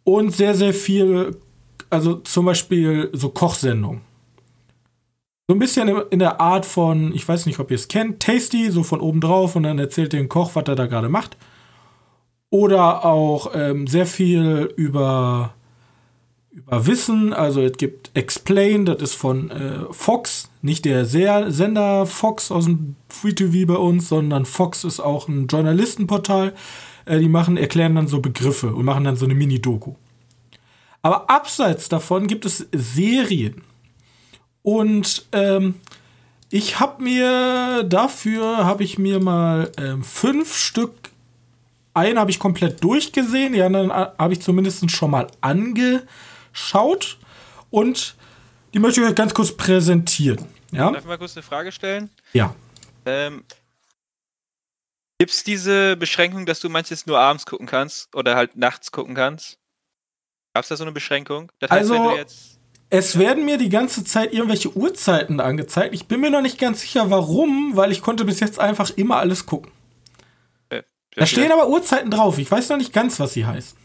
und 0.05 0.31
sehr, 0.31 0.55
sehr 0.55 0.73
viel 0.73 1.37
also 1.91 2.17
zum 2.17 2.47
Beispiel 2.47 3.11
so 3.13 3.29
Kochsendungen. 3.29 4.01
So 5.49 5.55
ein 5.55 5.59
bisschen 5.61 5.89
in 6.11 6.19
der 6.19 6.41
Art 6.41 6.67
von, 6.67 7.15
ich 7.15 7.27
weiß 7.27 7.47
nicht, 7.47 7.61
ob 7.61 7.71
ihr 7.71 7.77
es 7.77 7.89
kennt, 7.89 8.21
Tasty, 8.21 8.71
so 8.71 8.83
von 8.83 9.01
oben 9.01 9.21
drauf 9.21 9.55
und 9.55 9.63
dann 9.63 9.79
erzählt 9.79 10.13
den 10.13 10.29
Koch, 10.29 10.53
was 10.55 10.65
er 10.67 10.75
da 10.75 10.87
gerade 10.87 11.09
macht. 11.09 11.37
Oder 12.51 13.05
auch 13.05 13.53
ähm, 13.55 13.87
sehr 13.87 14.07
viel 14.07 14.73
über, 14.77 15.55
über 16.51 16.87
Wissen. 16.87 17.33
Also 17.33 17.61
es 17.61 17.77
gibt 17.77 18.11
Explain, 18.15 18.87
das 18.87 19.01
ist 19.03 19.15
von 19.15 19.51
äh, 19.51 19.85
Fox, 19.93 20.51
nicht 20.67 20.85
der 20.85 21.07
sehr 21.07 21.51
Sender 21.51 22.05
Fox 22.05 22.51
aus 22.51 22.67
dem 22.67 22.97
Free 23.09 23.33
TV 23.33 23.73
bei 23.73 23.79
uns, 23.79 24.09
sondern 24.09 24.45
Fox 24.45 24.85
ist 24.85 25.01
auch 25.01 25.29
ein 25.29 25.47
Journalistenportal. 25.47 26.55
Äh, 27.07 27.21
die 27.21 27.29
machen, 27.29 27.57
erklären 27.57 27.95
dann 27.95 28.09
so 28.09 28.21
Begriffe 28.21 28.75
und 28.75 28.85
machen 28.85 29.05
dann 29.05 29.17
so 29.17 29.25
eine 29.25 29.35
Mini-Doku. 29.35 29.95
Aber 31.01 31.31
abseits 31.31 31.89
davon 31.89 32.27
gibt 32.27 32.45
es 32.45 32.67
Serien. 32.73 33.63
Und 34.63 35.27
ähm, 35.33 35.77
ich 36.51 36.81
habe 36.81 37.03
mir 37.03 37.85
dafür 37.85 38.65
habe 38.65 38.83
ich 38.83 38.99
mir 38.99 39.21
mal 39.21 39.71
ähm, 39.79 40.03
fünf 40.03 40.57
Stück. 40.57 40.93
Einen 41.95 42.19
habe 42.19 42.31
ich 42.31 42.39
komplett 42.39 42.83
durchgesehen, 42.83 43.53
die 43.53 43.63
anderen 43.63 43.91
äh, 43.91 44.09
habe 44.19 44.33
ich 44.33 44.43
zumindest 44.43 44.91
schon 44.91 45.13
mal 45.13 45.29
angeschaut. 45.41 47.19
Und 47.71 48.17
die 48.75 48.81
möchte 48.81 49.01
ich 49.01 49.07
euch 49.07 49.15
ganz 49.15 49.33
kurz 49.33 49.53
präsentieren. 49.53 50.56
Ja? 50.73 50.91
Darf 50.91 51.03
ich 51.03 51.09
mal 51.09 51.19
kurz 51.19 51.37
eine 51.37 51.43
Frage 51.43 51.73
stellen? 51.73 52.11
Ja. 52.33 52.55
Ähm, 53.05 53.45
Gibt 55.19 55.33
es 55.33 55.45
diese 55.45 55.97
Beschränkung, 55.97 56.45
dass 56.45 56.61
du 56.61 56.69
manches 56.69 57.07
nur 57.07 57.19
abends 57.19 57.47
gucken 57.47 57.67
kannst 57.67 58.15
oder 58.15 58.37
halt 58.37 58.57
nachts 58.57 58.93
gucken 58.93 59.15
kannst? 59.15 59.59
Gab 60.55 60.65
es 60.65 60.69
da 60.69 60.77
so 60.77 60.85
eine 60.85 60.93
Beschränkung? 60.93 61.51
Das 61.59 61.71
heißt, 61.71 61.91
also, 61.91 62.17
es 62.91 63.19
werden 63.19 63.45
mir 63.45 63.57
die 63.59 63.69
ganze 63.69 64.05
Zeit 64.05 64.33
irgendwelche 64.33 64.77
Uhrzeiten 64.77 65.41
angezeigt. 65.41 65.95
Ich 65.95 66.07
bin 66.07 66.21
mir 66.21 66.31
noch 66.31 66.43
nicht 66.43 66.59
ganz 66.59 66.83
sicher, 66.83 67.11
warum, 67.11 67.73
weil 67.77 67.93
ich 67.93 68.03
konnte 68.03 68.25
bis 68.25 68.41
jetzt 68.41 68.61
einfach 68.61 68.91
immer 68.91 69.17
alles 69.17 69.47
gucken. 69.47 69.73
Okay. 70.69 70.83
Da 71.15 71.27
stehen 71.27 71.51
aber 71.51 71.69
Uhrzeiten 71.69 72.11
drauf. 72.11 72.39
Ich 72.39 72.51
weiß 72.51 72.69
noch 72.69 72.77
nicht 72.77 72.93
ganz, 72.93 73.19
was 73.19 73.33
sie 73.33 73.47
heißen. 73.47 73.77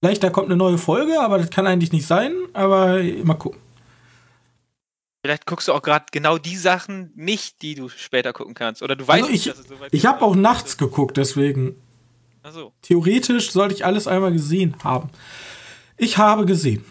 Vielleicht 0.00 0.22
da 0.22 0.30
kommt 0.30 0.46
eine 0.46 0.56
neue 0.56 0.78
Folge, 0.78 1.20
aber 1.20 1.38
das 1.38 1.50
kann 1.50 1.66
eigentlich 1.66 1.92
nicht 1.92 2.06
sein. 2.06 2.34
Aber 2.52 3.02
mal 3.24 3.34
gucken. 3.34 3.60
Vielleicht 5.26 5.44
guckst 5.44 5.66
du 5.66 5.72
auch 5.72 5.82
gerade 5.82 6.04
genau 6.12 6.38
die 6.38 6.56
Sachen 6.56 7.10
nicht, 7.16 7.60
die 7.62 7.74
du 7.74 7.88
später 7.88 8.32
gucken 8.32 8.54
kannst. 8.54 8.80
Oder 8.80 8.94
du 8.94 9.08
weißt 9.08 9.24
also 9.24 9.34
ich, 9.34 9.46
nicht, 9.46 9.58
dass 9.58 9.64
es 9.64 9.68
so 9.68 9.80
weit 9.80 9.92
Ich 9.92 10.06
habe 10.06 10.22
auch 10.22 10.36
nachts 10.36 10.78
geguckt, 10.78 11.16
deswegen. 11.16 11.74
So. 12.48 12.72
Theoretisch 12.82 13.50
sollte 13.50 13.74
ich 13.74 13.84
alles 13.84 14.06
einmal 14.06 14.30
gesehen 14.30 14.76
haben. 14.84 15.10
Ich 15.96 16.16
habe 16.16 16.46
gesehen. 16.46 16.84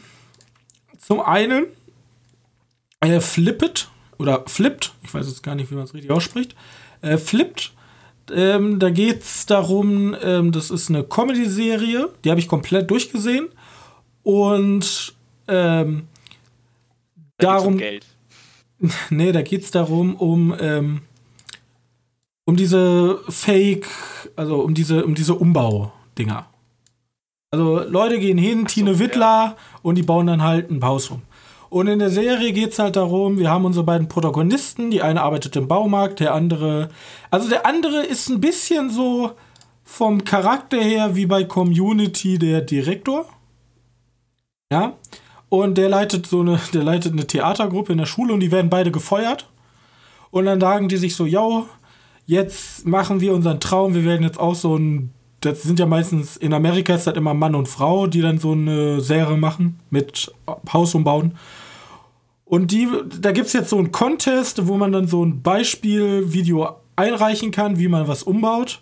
Zum 1.00 1.22
einen 1.22 1.68
äh, 3.00 3.22
Flippet 3.22 3.88
oder 4.18 4.44
Flipped, 4.48 4.92
ich 5.06 5.14
weiß 5.14 5.28
jetzt 5.30 5.42
gar 5.42 5.56
nicht, 5.56 5.72
wie 5.72 5.76
man 5.76 5.86
es 5.86 5.94
richtig 5.94 6.12
ausspricht. 6.12 6.58
Äh, 7.02 7.18
Flipped, 7.18 7.72
ähm, 8.34 8.80
da 8.80 8.90
geht 8.90 9.22
es 9.22 9.46
darum, 9.46 10.14
ähm, 10.22 10.52
das 10.52 10.72
ist 10.72 10.90
eine 10.90 11.06
Comedy-Serie, 11.06 12.10
die 12.26 12.32
habe 12.32 12.42
ich 12.42 12.50
komplett 12.50 12.92
durchgesehen. 12.92 13.48
Und 14.24 15.16
ähm, 15.48 16.10
da 17.38 17.54
darum. 17.54 17.76
Um 17.76 17.80
Geld. 17.80 18.06
nee, 19.10 19.32
da 19.32 19.42
geht 19.42 19.64
es 19.64 19.72
darum, 19.72 20.16
um 20.16 20.56
ähm, 20.60 21.02
um 22.46 22.56
diese 22.56 23.20
Fake, 23.28 23.88
also 24.36 24.62
um 24.62 24.74
diese, 24.74 25.04
um 25.04 25.16
diese 25.16 25.34
Umbau-Dinger. 25.34 26.46
Also 27.52 27.80
Leute 27.80 28.20
gehen 28.20 28.38
hin, 28.38 28.62
so, 28.62 28.66
Tine 28.66 29.00
Wittler 29.00 29.26
ja. 29.26 29.56
und 29.82 29.96
die 29.96 30.04
bauen 30.04 30.28
dann 30.28 30.44
halt 30.44 30.70
ein 30.70 30.84
Haus 30.84 31.10
um. 31.10 31.22
Und 31.70 31.88
in 31.88 32.00
der 32.00 32.12
Serie 32.12 32.54
geht 32.54 32.72
es 32.72 32.80
halt 32.80 32.96
darum, 32.96 33.40
wir 33.40 33.50
haben 33.50 33.66
unsere 33.66 33.84
beiden 33.84 34.08
Protagonisten, 34.08 34.92
die 34.92 35.02
eine 35.02 35.24
arbeitet 35.24 35.56
im 35.56 35.68
Baumarkt, 35.68 36.20
der 36.20 36.34
andere. 36.34 36.90
Also 37.32 37.50
der 37.50 37.66
andere 37.66 38.04
ist 38.04 38.30
ein 38.30 38.40
bisschen 38.40 38.90
so 38.92 39.32
vom 39.84 40.24
Charakter 40.24 40.78
her 40.78 41.16
wie 41.16 41.26
bei 41.26 41.44
Community 41.44 42.38
der 42.38 42.62
Direktor. 42.62 43.26
Ja. 44.72 44.94
Und 45.50 45.78
der 45.78 45.90
leitet 45.90 46.28
so 46.28 46.42
eine, 46.42 46.60
der 46.74 46.84
leitet 46.84 47.14
eine 47.14 47.28
Theatergruppe 47.28 47.92
in 47.92 47.98
der 47.98 48.06
Schule 48.06 48.34
und 48.34 48.40
die 48.40 48.52
werden 48.52 48.70
beide 48.70 48.92
gefeuert. 48.92 49.48
Und 50.32 50.46
dann 50.46 50.60
sagen 50.60 50.90
die 50.90 50.98
sich 50.98 51.16
so, 51.16 51.26
yo, 51.26 51.68
jetzt 52.26 52.86
machen 52.86 53.22
wir 53.22 53.34
unseren 53.34 53.60
Traum, 53.60 53.94
wir 53.94 54.04
werden 54.04 54.24
jetzt 54.24 54.40
auch 54.40 54.56
so 54.56 54.76
ein, 54.76 55.12
das 55.42 55.64
sind 55.64 55.80
ja 55.80 55.86
meistens, 55.86 56.38
in 56.38 56.54
Amerika 56.54 56.96
ist 56.96 57.08
das 57.08 57.16
immer 57.16 57.34
Mann 57.34 57.56
und 57.56 57.68
Frau, 57.68 58.08
die 58.08 58.22
dann 58.22 58.40
so 58.40 58.52
eine 58.52 59.00
Serie 59.02 59.38
machen 59.38 59.80
mit 59.90 60.34
Haus 60.74 60.96
umbauen. 60.96 61.38
Und 62.46 62.72
die, 62.72 62.88
da 63.20 63.32
gibt 63.32 63.48
es 63.48 63.54
jetzt 63.54 63.70
so 63.70 63.78
einen 63.78 63.92
Contest, 63.92 64.68
wo 64.68 64.78
man 64.78 64.92
dann 64.92 65.08
so 65.08 65.24
ein 65.24 65.42
Beispielvideo 65.42 66.76
einreichen 66.96 67.52
kann, 67.52 67.80
wie 67.80 67.88
man 67.88 68.08
was 68.08 68.24
umbaut. 68.24 68.82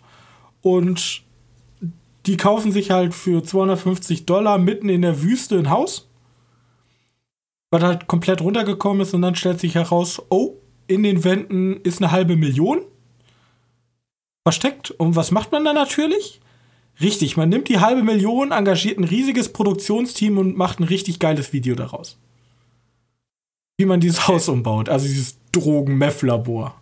Und 0.62 1.24
die 2.26 2.38
kaufen 2.38 2.72
sich 2.72 2.92
halt 2.92 3.14
für 3.14 3.44
250 3.44 4.26
Dollar 4.26 4.58
mitten 4.58 4.90
in 4.90 5.02
der 5.02 5.22
Wüste 5.22 5.58
ein 5.58 5.70
Haus, 5.70 6.10
was 7.74 7.82
halt 7.82 8.06
komplett 8.06 8.40
runtergekommen 8.40 9.02
ist. 9.02 9.16
Und 9.16 9.24
dann 9.24 9.36
stellt 9.36 9.60
sich 9.60 9.74
heraus, 9.74 10.22
oh, 10.30 10.58
in 10.86 11.02
den 11.02 11.24
Wänden 11.24 11.78
ist 11.78 12.02
eine 12.02 12.12
halbe 12.12 12.36
Million 12.36 12.82
versteckt. 14.44 14.92
Und 14.92 15.16
was 15.16 15.32
macht 15.32 15.52
man 15.52 15.66
dann 15.66 15.76
natürlich? 15.76 16.40
Richtig, 17.02 17.36
man 17.36 17.50
nimmt 17.50 17.70
die 17.70 17.80
halbe 17.80 18.04
Million, 18.04 18.52
engagiert 18.52 19.00
ein 19.00 19.04
riesiges 19.04 19.52
Produktionsteam 19.52 20.38
und 20.38 20.56
macht 20.56 20.80
ein 20.80 20.84
richtig 20.84 21.18
geiles 21.18 21.52
Video 21.52 21.74
daraus. 21.74 22.20
Wie 23.80 23.86
man 23.86 24.00
dieses 24.00 24.28
Haus 24.28 24.48
umbaut, 24.48 24.88
also 24.88 25.08
dieses 25.08 25.38
Drogen-Meth-Labor. 25.52 26.76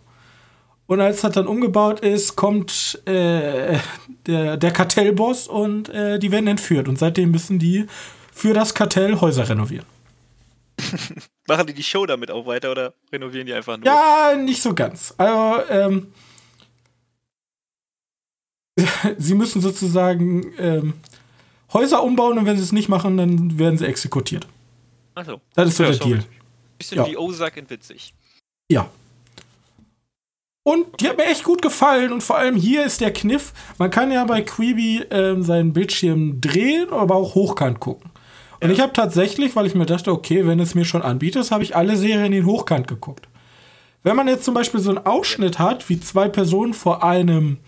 Und 0.86 1.00
als 1.00 1.22
das 1.22 1.32
dann 1.32 1.46
umgebaut 1.46 2.00
ist, 2.00 2.36
kommt 2.36 3.00
äh, 3.06 3.78
der, 4.26 4.58
der 4.58 4.70
Kartellboss 4.72 5.48
und 5.48 5.88
äh, 5.88 6.18
die 6.18 6.30
werden 6.30 6.48
entführt. 6.48 6.86
Und 6.86 6.98
seitdem 6.98 7.30
müssen 7.30 7.58
die 7.58 7.86
für 8.30 8.52
das 8.52 8.74
Kartell 8.74 9.22
Häuser 9.22 9.48
renovieren. 9.48 9.86
Machen 11.46 11.66
die 11.66 11.74
die 11.74 11.82
Show 11.82 12.06
damit 12.06 12.30
auch 12.30 12.46
weiter 12.46 12.70
oder 12.70 12.94
renovieren 13.12 13.46
die 13.46 13.54
einfach 13.54 13.76
nur? 13.76 13.86
Ja, 13.86 14.34
nicht 14.36 14.62
so 14.62 14.74
ganz. 14.74 15.14
Also, 15.16 15.62
ähm, 15.68 16.12
sie 19.18 19.34
müssen 19.34 19.60
sozusagen 19.60 20.52
ähm, 20.58 20.94
Häuser 21.72 22.02
umbauen 22.02 22.38
und 22.38 22.46
wenn 22.46 22.56
sie 22.56 22.62
es 22.62 22.72
nicht 22.72 22.88
machen, 22.88 23.16
dann 23.16 23.58
werden 23.58 23.78
sie 23.78 23.86
exekutiert. 23.86 24.46
Achso. 25.14 25.40
Das 25.54 25.68
ist 25.68 25.76
so 25.76 25.84
der 25.84 25.96
Deal. 25.96 26.24
Bisschen 26.78 26.98
ja. 26.98 27.06
wie 27.06 27.16
Ozark 27.16 27.56
in 27.56 27.68
witzig. 27.68 28.14
Ja. 28.70 28.88
Und 30.64 31.00
die 31.00 31.08
hat 31.08 31.16
mir 31.16 31.26
echt 31.26 31.42
gut 31.42 31.60
gefallen 31.60 32.12
und 32.12 32.22
vor 32.22 32.38
allem 32.38 32.54
hier 32.54 32.84
ist 32.84 33.00
der 33.00 33.12
Kniff, 33.12 33.52
man 33.78 33.90
kann 33.90 34.12
ja 34.12 34.24
bei 34.24 34.42
Quibi 34.42 35.04
ähm, 35.10 35.42
seinen 35.42 35.72
Bildschirm 35.72 36.40
drehen, 36.40 36.90
aber 36.90 37.16
auch 37.16 37.34
hochkant 37.34 37.80
gucken. 37.80 38.11
Und 38.62 38.68
ja. 38.68 38.74
ich 38.74 38.80
habe 38.80 38.92
tatsächlich, 38.92 39.56
weil 39.56 39.66
ich 39.66 39.74
mir 39.74 39.86
dachte, 39.86 40.12
okay, 40.12 40.46
wenn 40.46 40.60
es 40.60 40.76
mir 40.76 40.84
schon 40.84 41.02
anbietet, 41.02 41.50
habe 41.50 41.64
ich 41.64 41.74
alle 41.74 41.96
Serien 41.96 42.32
in 42.32 42.46
hochkant 42.46 42.86
geguckt. 42.86 43.28
Wenn 44.04 44.14
man 44.14 44.28
jetzt 44.28 44.44
zum 44.44 44.54
Beispiel 44.54 44.78
so 44.78 44.90
einen 44.90 45.04
Ausschnitt 45.04 45.58
hat, 45.58 45.88
wie 45.88 45.98
zwei 45.98 46.28
Personen 46.28 46.72
vor 46.72 47.02
einem 47.02 47.58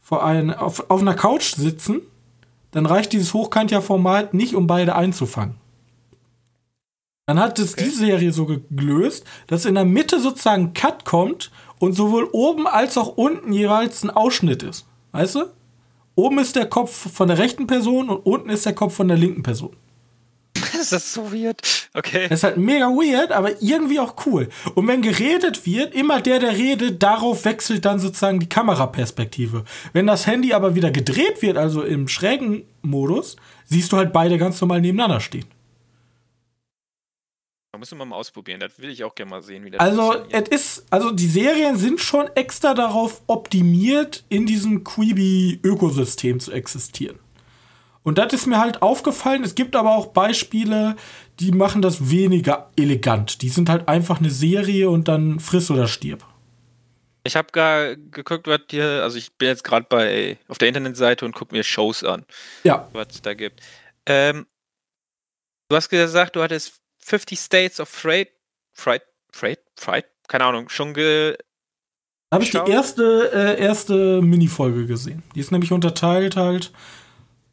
vor 0.00 0.24
ein, 0.24 0.54
auf, 0.54 0.88
auf 0.88 1.02
einer 1.02 1.12
Couch 1.12 1.56
sitzen, 1.56 2.00
dann 2.70 2.86
reicht 2.86 3.12
dieses 3.12 3.34
Hochkant-Ja-Format 3.34 4.32
nicht, 4.32 4.54
um 4.54 4.66
beide 4.66 4.94
einzufangen. 4.94 5.56
Dann 7.26 7.38
hat 7.38 7.58
es 7.58 7.74
okay. 7.74 7.84
die 7.84 7.90
Serie 7.90 8.32
so 8.32 8.46
gelöst, 8.70 9.26
dass 9.48 9.66
in 9.66 9.74
der 9.74 9.84
Mitte 9.84 10.20
sozusagen 10.20 10.68
ein 10.68 10.72
Cut 10.72 11.04
kommt 11.04 11.50
und 11.78 11.92
sowohl 11.92 12.30
oben 12.32 12.66
als 12.66 12.96
auch 12.96 13.18
unten 13.18 13.52
jeweils 13.52 14.02
ein 14.02 14.08
Ausschnitt 14.08 14.62
ist. 14.62 14.86
Weißt 15.12 15.34
du? 15.34 15.44
Oben 16.14 16.38
ist 16.38 16.56
der 16.56 16.66
Kopf 16.66 17.12
von 17.12 17.28
der 17.28 17.36
rechten 17.36 17.66
Person 17.66 18.08
und 18.08 18.24
unten 18.24 18.48
ist 18.48 18.64
der 18.64 18.74
Kopf 18.74 18.94
von 18.94 19.08
der 19.08 19.18
linken 19.18 19.42
Person. 19.42 19.76
Das 20.90 20.92
ist 20.92 21.12
so 21.12 21.32
weird. 21.32 21.88
Okay. 21.94 22.28
Das 22.28 22.40
ist 22.40 22.44
halt 22.44 22.56
mega 22.56 22.86
weird, 22.86 23.32
aber 23.32 23.60
irgendwie 23.60 24.00
auch 24.00 24.14
cool. 24.26 24.48
Und 24.74 24.86
wenn 24.86 25.02
geredet 25.02 25.66
wird, 25.66 25.94
immer 25.94 26.20
der, 26.20 26.38
der 26.38 26.56
redet, 26.56 27.02
darauf 27.02 27.44
wechselt 27.44 27.84
dann 27.84 27.98
sozusagen 27.98 28.40
die 28.40 28.48
Kameraperspektive. 28.48 29.64
Wenn 29.92 30.06
das 30.06 30.26
Handy 30.26 30.52
aber 30.52 30.74
wieder 30.74 30.90
gedreht 30.90 31.42
wird, 31.42 31.56
also 31.56 31.82
im 31.82 32.08
schrägen 32.08 32.64
Modus, 32.82 33.36
siehst 33.66 33.92
du 33.92 33.96
halt 33.96 34.12
beide 34.12 34.38
ganz 34.38 34.60
normal 34.60 34.80
nebeneinander 34.80 35.20
stehen. 35.20 35.46
Da 37.72 37.78
müssen 37.78 37.98
wir 37.98 38.06
mal 38.06 38.16
ausprobieren. 38.16 38.60
Das 38.60 38.78
will 38.78 38.88
ich 38.88 39.04
auch 39.04 39.14
gerne 39.14 39.30
mal 39.30 39.42
sehen, 39.42 39.64
wie 39.64 39.70
das 39.70 39.80
Also, 39.80 40.14
es 40.30 40.48
ist, 40.48 40.86
also 40.90 41.10
die 41.10 41.26
Serien 41.26 41.76
sind 41.76 42.00
schon 42.00 42.26
extra 42.34 42.72
darauf 42.72 43.22
optimiert, 43.26 44.24
in 44.30 44.46
diesem 44.46 44.84
Quibi-Ökosystem 44.84 46.40
zu 46.40 46.50
existieren. 46.50 47.18
Und 48.08 48.16
das 48.16 48.32
ist 48.32 48.46
mir 48.46 48.58
halt 48.58 48.80
aufgefallen. 48.80 49.44
Es 49.44 49.54
gibt 49.54 49.76
aber 49.76 49.94
auch 49.94 50.06
Beispiele, 50.06 50.96
die 51.40 51.52
machen 51.52 51.82
das 51.82 52.08
weniger 52.08 52.70
elegant. 52.74 53.42
Die 53.42 53.50
sind 53.50 53.68
halt 53.68 53.86
einfach 53.86 54.18
eine 54.18 54.30
Serie 54.30 54.88
und 54.88 55.08
dann 55.08 55.40
friss 55.40 55.70
oder 55.70 55.86
stirb. 55.88 56.24
Ich 57.24 57.36
habe 57.36 57.48
gar 57.52 57.96
geguckt, 57.96 58.46
was 58.46 58.60
dir, 58.70 59.02
also 59.02 59.18
ich 59.18 59.34
bin 59.34 59.48
jetzt 59.48 59.62
gerade 59.62 59.84
bei 59.90 60.38
auf 60.48 60.56
der 60.56 60.68
Internetseite 60.68 61.26
und 61.26 61.34
gucke 61.34 61.54
mir 61.54 61.62
Shows 61.62 62.02
an. 62.02 62.24
Ja. 62.64 62.88
Was 62.94 63.08
es 63.10 63.20
da 63.20 63.34
gibt. 63.34 63.60
Ähm, 64.06 64.46
du 65.68 65.76
hast 65.76 65.90
gesagt, 65.90 66.34
du 66.34 66.42
hattest 66.42 66.80
50 67.00 67.38
States 67.38 67.78
of 67.78 67.90
Fright, 67.90 68.30
Fright, 68.72 69.02
Fright, 69.30 69.60
Fright, 69.76 70.06
keine 70.28 70.46
Ahnung, 70.46 70.70
schon 70.70 70.94
ge. 70.94 71.36
Habe 72.32 72.42
ich 72.42 72.52
die 72.52 72.56
erste, 72.56 73.30
äh, 73.34 73.62
erste 73.62 74.22
Minifolge 74.22 74.86
gesehen. 74.86 75.22
Die 75.34 75.40
ist 75.40 75.52
nämlich 75.52 75.72
unterteilt 75.72 76.36
halt 76.36 76.72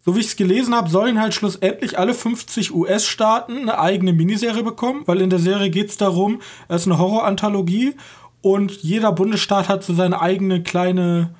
so 0.06 0.16
wie 0.16 0.20
ich 0.20 0.28
es 0.28 0.36
gelesen 0.36 0.76
habe, 0.76 0.90
sollen 0.90 1.20
halt 1.20 1.34
schlussendlich 1.34 1.98
alle 1.98 2.14
50 2.14 2.74
US-Staaten 2.74 3.58
eine 3.58 3.80
eigene 3.80 4.14
Miniserie 4.14 4.62
bekommen, 4.62 5.02
weil 5.08 5.20
in 5.20 5.32
der 5.32 5.40
Serie 5.40 5.72
geht 5.72 5.90
es 5.90 5.98
darum, 5.98 6.42
es 6.68 6.82
ist 6.82 6.88
eine 6.88 7.00
Horror-Anthologie 7.00 7.96
und 8.42 8.72
jeder 8.72 9.12
Bundesstaat 9.12 9.68
hat 9.68 9.84
so 9.84 9.96
seine 9.96 10.22
eigene 10.22 10.62
kleine 10.62 11.34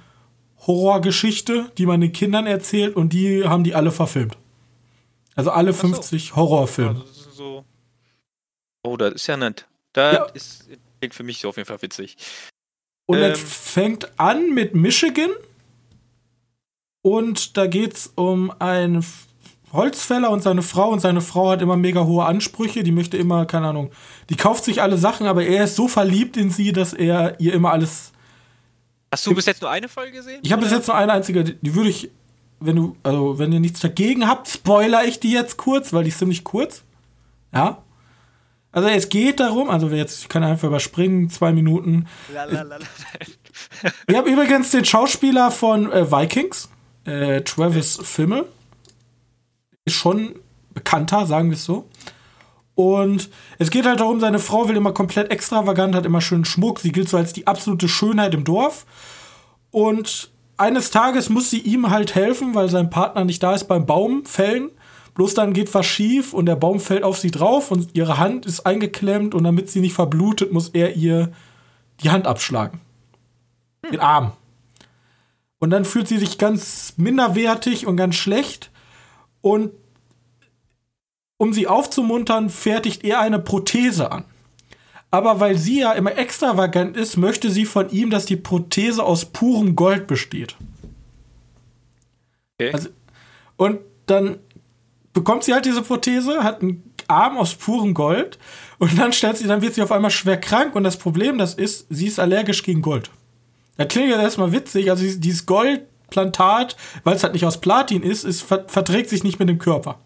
Horrorgeschichte, 0.66 1.72
die 1.78 1.86
man 1.86 2.02
den 2.02 2.12
Kindern 2.12 2.48
erzählt 2.48 2.96
und 2.96 3.14
die 3.14 3.48
haben 3.48 3.64
die 3.64 3.76
alle 3.76 3.92
verfilmt. 3.92 4.36
Also 5.36 5.52
alle 5.52 5.74
50 5.74 6.30
so. 6.30 6.36
Horrorfilme. 6.36 7.02
Also 7.02 7.32
so 7.32 7.66
oh, 8.84 8.98
das 8.98 9.14
ist 9.14 9.28
ja 9.28 9.38
nett. 9.38 9.68
Das 9.94 10.14
ja. 10.14 10.26
ist 10.34 10.70
klingt 11.00 11.14
für 11.14 11.24
mich 11.24 11.40
so 11.40 11.50
auf 11.50 11.58
jeden 11.58 11.68
Fall 11.68 11.82
witzig. 11.82 12.18
Und 13.06 13.20
ähm, 13.20 13.32
es 13.32 13.40
fängt 13.42 14.20
an 14.20 14.54
mit 14.54 14.74
Michigan 14.74 15.30
und 17.06 17.56
da 17.56 17.68
geht 17.68 17.94
es 17.94 18.14
um 18.16 18.52
einen 18.58 19.06
Holzfäller 19.72 20.32
und 20.32 20.42
seine 20.42 20.64
Frau. 20.64 20.90
Und 20.90 21.02
seine 21.02 21.22
Frau 21.22 21.52
hat 21.52 21.62
immer 21.62 21.78
mega 21.78 22.04
hohe 22.04 22.26
Ansprüche. 22.26 22.82
Die 22.82 22.92
möchte 22.92 23.16
immer, 23.16 23.46
keine 23.46 23.68
Ahnung, 23.68 23.92
die 24.30 24.36
kauft 24.36 24.64
sich 24.64 24.82
alle 24.82 24.98
Sachen, 24.98 25.28
aber 25.28 25.46
er 25.46 25.66
ist 25.66 25.76
so 25.76 25.88
verliebt 25.88 26.36
in 26.36 26.50
sie, 26.50 26.72
dass 26.72 26.94
er 26.94 27.40
ihr 27.40 27.54
immer 27.54 27.72
alles. 27.72 28.12
Hast 29.12 29.28
du 29.28 29.36
bis 29.36 29.46
jetzt 29.46 29.62
nur 29.62 29.70
eine 29.70 29.88
Folge 29.88 30.14
gesehen? 30.14 30.40
Ich 30.42 30.52
habe 30.52 30.64
bis 30.64 30.72
jetzt 30.72 30.88
nur 30.88 30.98
eine 30.98 31.12
einzige. 31.12 31.44
Die 31.44 31.76
würde 31.76 31.92
ich, 31.92 32.10
wenn 32.60 32.76
du, 32.76 32.98
also 33.04 33.38
wenn 33.38 33.54
ihr 33.54 33.60
nichts 33.60 33.82
dagegen 33.82 34.28
habt, 34.28 34.48
spoiler 34.48 35.06
ich 35.06 35.20
die 35.20 35.32
jetzt 35.32 35.58
kurz, 35.58 35.94
weil 35.94 36.06
die 36.06 36.10
ist 36.10 36.18
ziemlich 36.18 36.44
kurz. 36.44 36.82
Ja. 37.54 37.84
Also 38.72 38.90
es 38.90 39.10
geht 39.10 39.40
darum, 39.40 39.70
also 39.70 39.90
jetzt, 39.90 40.24
ich 40.24 40.28
kann 40.28 40.44
einfach 40.44 40.70
überspringen, 40.70 41.30
zwei 41.30 41.52
Minuten. 41.52 42.08
Lalalala. 42.34 42.80
Ich 44.08 44.16
habe 44.16 44.28
übrigens 44.28 44.72
den 44.72 44.86
Schauspieler 44.86 45.52
von 45.52 45.92
äh, 45.92 46.12
Vikings 46.12 46.70
äh, 47.06 47.42
Travis 47.42 47.98
Fimmel. 48.02 48.46
Ist 49.86 49.96
schon 49.96 50.36
bekannter, 50.74 51.26
sagen 51.26 51.50
wir 51.50 51.56
es 51.56 51.64
so. 51.64 51.88
Und 52.76 53.30
es 53.58 53.72
geht 53.72 53.86
halt 53.86 54.02
darum, 54.02 54.20
seine 54.20 54.40
Frau 54.40 54.68
will 54.68 54.76
immer 54.76 54.92
komplett 54.92 55.32
extravagant, 55.32 55.96
hat 55.96 56.06
immer 56.06 56.22
schönen 56.22 56.46
Schmuck. 56.46 56.80
Sie 56.80 56.92
gilt 56.92 57.08
so 57.08 57.18
als 57.18 57.32
die 57.32 57.48
absolute 57.48 57.88
Schönheit 57.88 58.34
im 58.34 58.44
Dorf. 58.44 58.86
Und 59.72 60.30
eines 60.58 60.92
Tages 60.92 61.30
muss 61.30 61.50
sie 61.50 61.60
ihm 61.60 61.90
halt 61.90 62.16
helfen, 62.16 62.54
weil 62.54 62.70
sein 62.70 62.90
Partner 62.90 63.24
nicht 63.24 63.42
da 63.42 63.54
ist 63.54 63.66
beim 63.66 63.86
Baumfällen. 63.86 64.72
Bloß 65.14 65.34
dann 65.34 65.54
geht 65.54 65.74
was 65.74 65.86
schief 65.86 66.34
und 66.34 66.46
der 66.46 66.58
Baum 66.58 66.82
fällt 66.82 67.04
auf 67.04 67.18
sie 67.18 67.32
drauf 67.32 67.72
und 67.72 67.96
ihre 67.96 68.18
Hand 68.18 68.46
ist 68.46 68.66
eingeklemmt 68.66 69.34
und 69.34 69.46
damit 69.46 69.70
sie 69.70 69.80
nicht 69.80 69.94
verblutet, 69.94 70.52
muss 70.52 70.70
er 70.70 70.98
ihr 70.98 71.32
die 72.04 72.10
Hand 72.10 72.28
abschlagen. 72.28 72.82
Den 73.90 74.02
Arm. 74.02 74.34
Und 75.60 75.70
dann 75.70 75.86
fühlt 75.86 76.08
sie 76.08 76.18
sich 76.18 76.38
ganz 76.38 76.94
minderwertig 76.98 77.88
und 77.88 77.98
ganz 77.98 78.16
schlecht. 78.16 78.72
Und 79.42 79.72
um 81.38 81.54
sie 81.54 81.68
aufzumuntern, 81.68 82.50
fertigt 82.50 83.04
er 83.04 83.20
eine 83.20 83.40
Prothese 83.40 84.12
an. 84.12 84.26
Aber 85.12 85.40
weil 85.40 85.58
sie 85.58 85.80
ja 85.80 85.94
immer 85.94 86.18
extravagant 86.18 86.98
ist, 86.98 87.18
möchte 87.18 87.50
sie 87.50 87.66
von 87.66 87.90
ihm, 87.90 88.10
dass 88.10 88.26
die 88.26 88.36
Prothese 88.36 89.04
aus 89.04 89.26
purem 89.26 89.76
Gold 89.76 90.08
besteht. 90.08 90.56
Okay. 92.58 92.72
Also, 92.74 92.90
und 93.58 93.80
dann 94.08 94.40
bekommt 95.14 95.44
sie 95.44 95.54
halt 95.54 95.66
diese 95.66 95.82
Prothese, 95.82 96.44
hat 96.44 96.62
einen 96.62 96.84
arm 97.08 97.38
aus 97.38 97.56
purem 97.56 97.94
Gold 97.94 98.38
und 98.78 98.98
dann 98.98 99.14
stellt 99.14 99.38
sie, 99.38 99.48
dann 99.48 99.62
wird 99.62 99.76
sie 99.76 99.82
auf 99.82 99.92
einmal 99.92 100.12
schwer 100.12 100.38
krank 100.38 100.76
und 100.76 100.84
das 100.84 100.98
Problem, 100.98 101.38
das 101.38 101.54
ist, 101.54 101.88
sie 101.90 102.08
ist 102.08 102.20
allergisch 102.20 102.64
gegen 102.64 102.82
Gold. 102.82 103.10
Das 103.78 103.88
klingt 103.88 104.10
ja 104.10 104.22
erstmal 104.22 104.52
witzig, 104.52 104.90
also 104.90 105.04
dieses 105.04 105.46
Goldplantat, 105.46 106.78
weil 107.04 107.16
es 107.16 107.24
halt 107.24 107.34
nicht 107.34 107.46
aus 107.46 107.60
Platin 107.60 108.04
ist, 108.04 108.24
ist 108.24 108.42
verträgt 108.42 109.10
sich 109.10 109.24
nicht 109.24 109.40
mit 109.40 109.50
dem 109.50 109.60
Körper. 109.60 110.00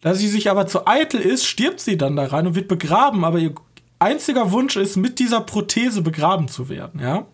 Da 0.00 0.14
sie 0.14 0.28
sich 0.28 0.50
aber 0.50 0.66
zu 0.66 0.86
eitel 0.86 1.20
ist, 1.20 1.46
stirbt 1.46 1.80
sie 1.80 1.96
dann 1.96 2.16
daran 2.16 2.46
und 2.48 2.54
wird 2.54 2.68
begraben, 2.68 3.24
aber 3.24 3.38
ihr 3.38 3.54
einziger 3.98 4.50
Wunsch 4.50 4.76
ist, 4.76 4.96
mit 4.96 5.18
dieser 5.18 5.42
Prothese 5.42 6.02
begraben 6.02 6.48
zu 6.48 6.68
werden, 6.68 7.00
ja. 7.00 7.26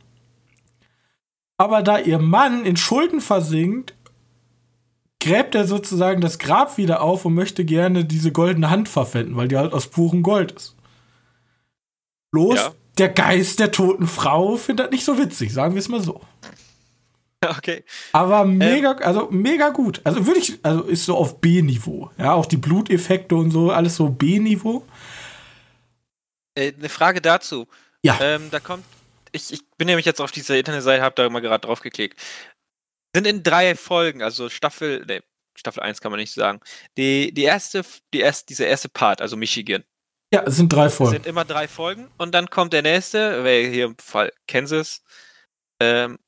Aber 1.58 1.82
da 1.82 1.98
ihr 1.98 2.18
Mann 2.18 2.66
in 2.66 2.76
Schulden 2.76 3.20
versinkt, 3.20 3.94
gräbt 5.20 5.54
er 5.54 5.66
sozusagen 5.66 6.20
das 6.20 6.38
Grab 6.38 6.76
wieder 6.76 7.00
auf 7.00 7.24
und 7.24 7.34
möchte 7.34 7.64
gerne 7.64 8.04
diese 8.04 8.30
goldene 8.30 8.68
Hand 8.68 8.88
verwenden, 8.88 9.36
weil 9.36 9.48
die 9.48 9.56
halt 9.56 9.72
aus 9.72 9.86
purem 9.86 10.22
Gold 10.22 10.52
ist. 10.52 10.76
Bloß 12.32 12.56
ja. 12.56 12.72
Der 12.98 13.08
Geist 13.08 13.58
der 13.60 13.70
toten 13.70 14.06
Frau 14.06 14.56
findet 14.56 14.86
das 14.86 14.92
nicht 14.92 15.04
so 15.04 15.18
witzig, 15.18 15.52
sagen 15.52 15.74
wir 15.74 15.80
es 15.80 15.88
mal 15.88 16.00
so. 16.00 16.20
Okay. 17.44 17.84
Aber 18.12 18.44
mega, 18.44 18.92
ähm, 18.92 18.98
also 19.02 19.28
mega 19.30 19.68
gut. 19.68 20.00
Also 20.04 20.26
würde 20.26 20.40
ich, 20.40 20.58
also 20.62 20.82
ist 20.82 21.04
so 21.04 21.16
auf 21.16 21.40
B-Niveau. 21.40 22.10
Ja, 22.18 22.32
auch 22.32 22.46
die 22.46 22.56
Bluteffekte 22.56 23.34
und 23.34 23.50
so, 23.50 23.70
alles 23.70 23.96
so 23.96 24.08
B-Niveau. 24.08 24.86
Äh, 26.54 26.72
eine 26.78 26.88
Frage 26.88 27.20
dazu. 27.20 27.68
Ja. 28.02 28.18
Ähm, 28.20 28.48
da 28.50 28.60
kommt, 28.60 28.84
ich, 29.32 29.52
ich 29.52 29.60
bin 29.76 29.86
nämlich 29.86 30.06
jetzt 30.06 30.20
auf 30.20 30.32
dieser 30.32 30.56
Internetseite, 30.56 31.02
hab 31.02 31.16
da 31.16 31.28
mal 31.28 31.40
gerade 31.40 31.66
drauf 31.66 31.80
geklickt. 31.80 32.20
Sind 33.14 33.26
in 33.26 33.42
drei 33.42 33.74
Folgen, 33.76 34.22
also 34.22 34.48
Staffel, 34.48 35.04
ne, 35.06 35.22
Staffel 35.54 35.82
1 35.82 36.00
kann 36.00 36.10
man 36.10 36.20
nicht 36.20 36.32
sagen. 36.32 36.60
Die, 36.96 37.32
die 37.32 37.44
erste, 37.44 37.84
die 38.12 38.20
erste, 38.20 38.46
dieser 38.46 38.66
erste 38.66 38.88
Part, 38.88 39.20
also 39.20 39.36
Michigan. 39.36 39.84
Ja, 40.36 40.42
es 40.44 40.56
sind 40.56 40.70
drei 40.70 40.90
Folgen. 40.90 41.16
Es 41.16 41.22
sind 41.22 41.26
immer 41.26 41.46
drei 41.46 41.66
Folgen 41.66 42.08
und 42.18 42.34
dann 42.34 42.50
kommt 42.50 42.74
der 42.74 42.82
nächste, 42.82 43.42
wäre 43.42 43.70
hier 43.70 43.86
im 43.86 43.96
Fall 43.96 44.30
Kansas. 44.46 45.02
Ähm, 45.80 46.18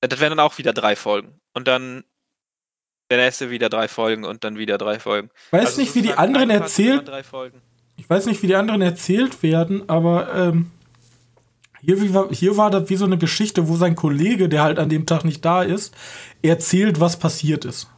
das 0.00 0.18
wären 0.18 0.30
dann 0.30 0.40
auch 0.40 0.58
wieder 0.58 0.72
drei 0.72 0.96
Folgen. 0.96 1.40
Und 1.54 1.68
dann 1.68 2.02
der 3.10 3.18
nächste 3.18 3.50
wieder 3.50 3.68
drei 3.68 3.86
Folgen 3.86 4.24
und 4.24 4.42
dann 4.42 4.58
wieder 4.58 4.76
drei 4.76 4.98
Folgen. 4.98 5.30
Weiß 5.52 5.66
also 5.66 5.80
nicht, 5.82 5.94
wie 5.94 6.02
die 6.02 6.14
anderen 6.14 6.50
erzählt. 6.50 7.08
Ich 7.96 8.10
weiß 8.10 8.26
nicht, 8.26 8.42
wie 8.42 8.48
die 8.48 8.56
anderen 8.56 8.82
erzählt 8.82 9.44
werden, 9.44 9.88
aber 9.88 10.34
ähm, 10.34 10.72
hier, 11.80 12.02
wie, 12.02 12.34
hier 12.34 12.56
war 12.56 12.72
das 12.72 12.90
wie 12.90 12.96
so 12.96 13.04
eine 13.04 13.18
Geschichte, 13.18 13.68
wo 13.68 13.76
sein 13.76 13.94
Kollege, 13.94 14.48
der 14.48 14.64
halt 14.64 14.80
an 14.80 14.88
dem 14.88 15.06
Tag 15.06 15.24
nicht 15.24 15.44
da 15.44 15.62
ist, 15.62 15.94
erzählt, 16.42 16.98
was 16.98 17.20
passiert 17.20 17.64
ist. 17.64 17.88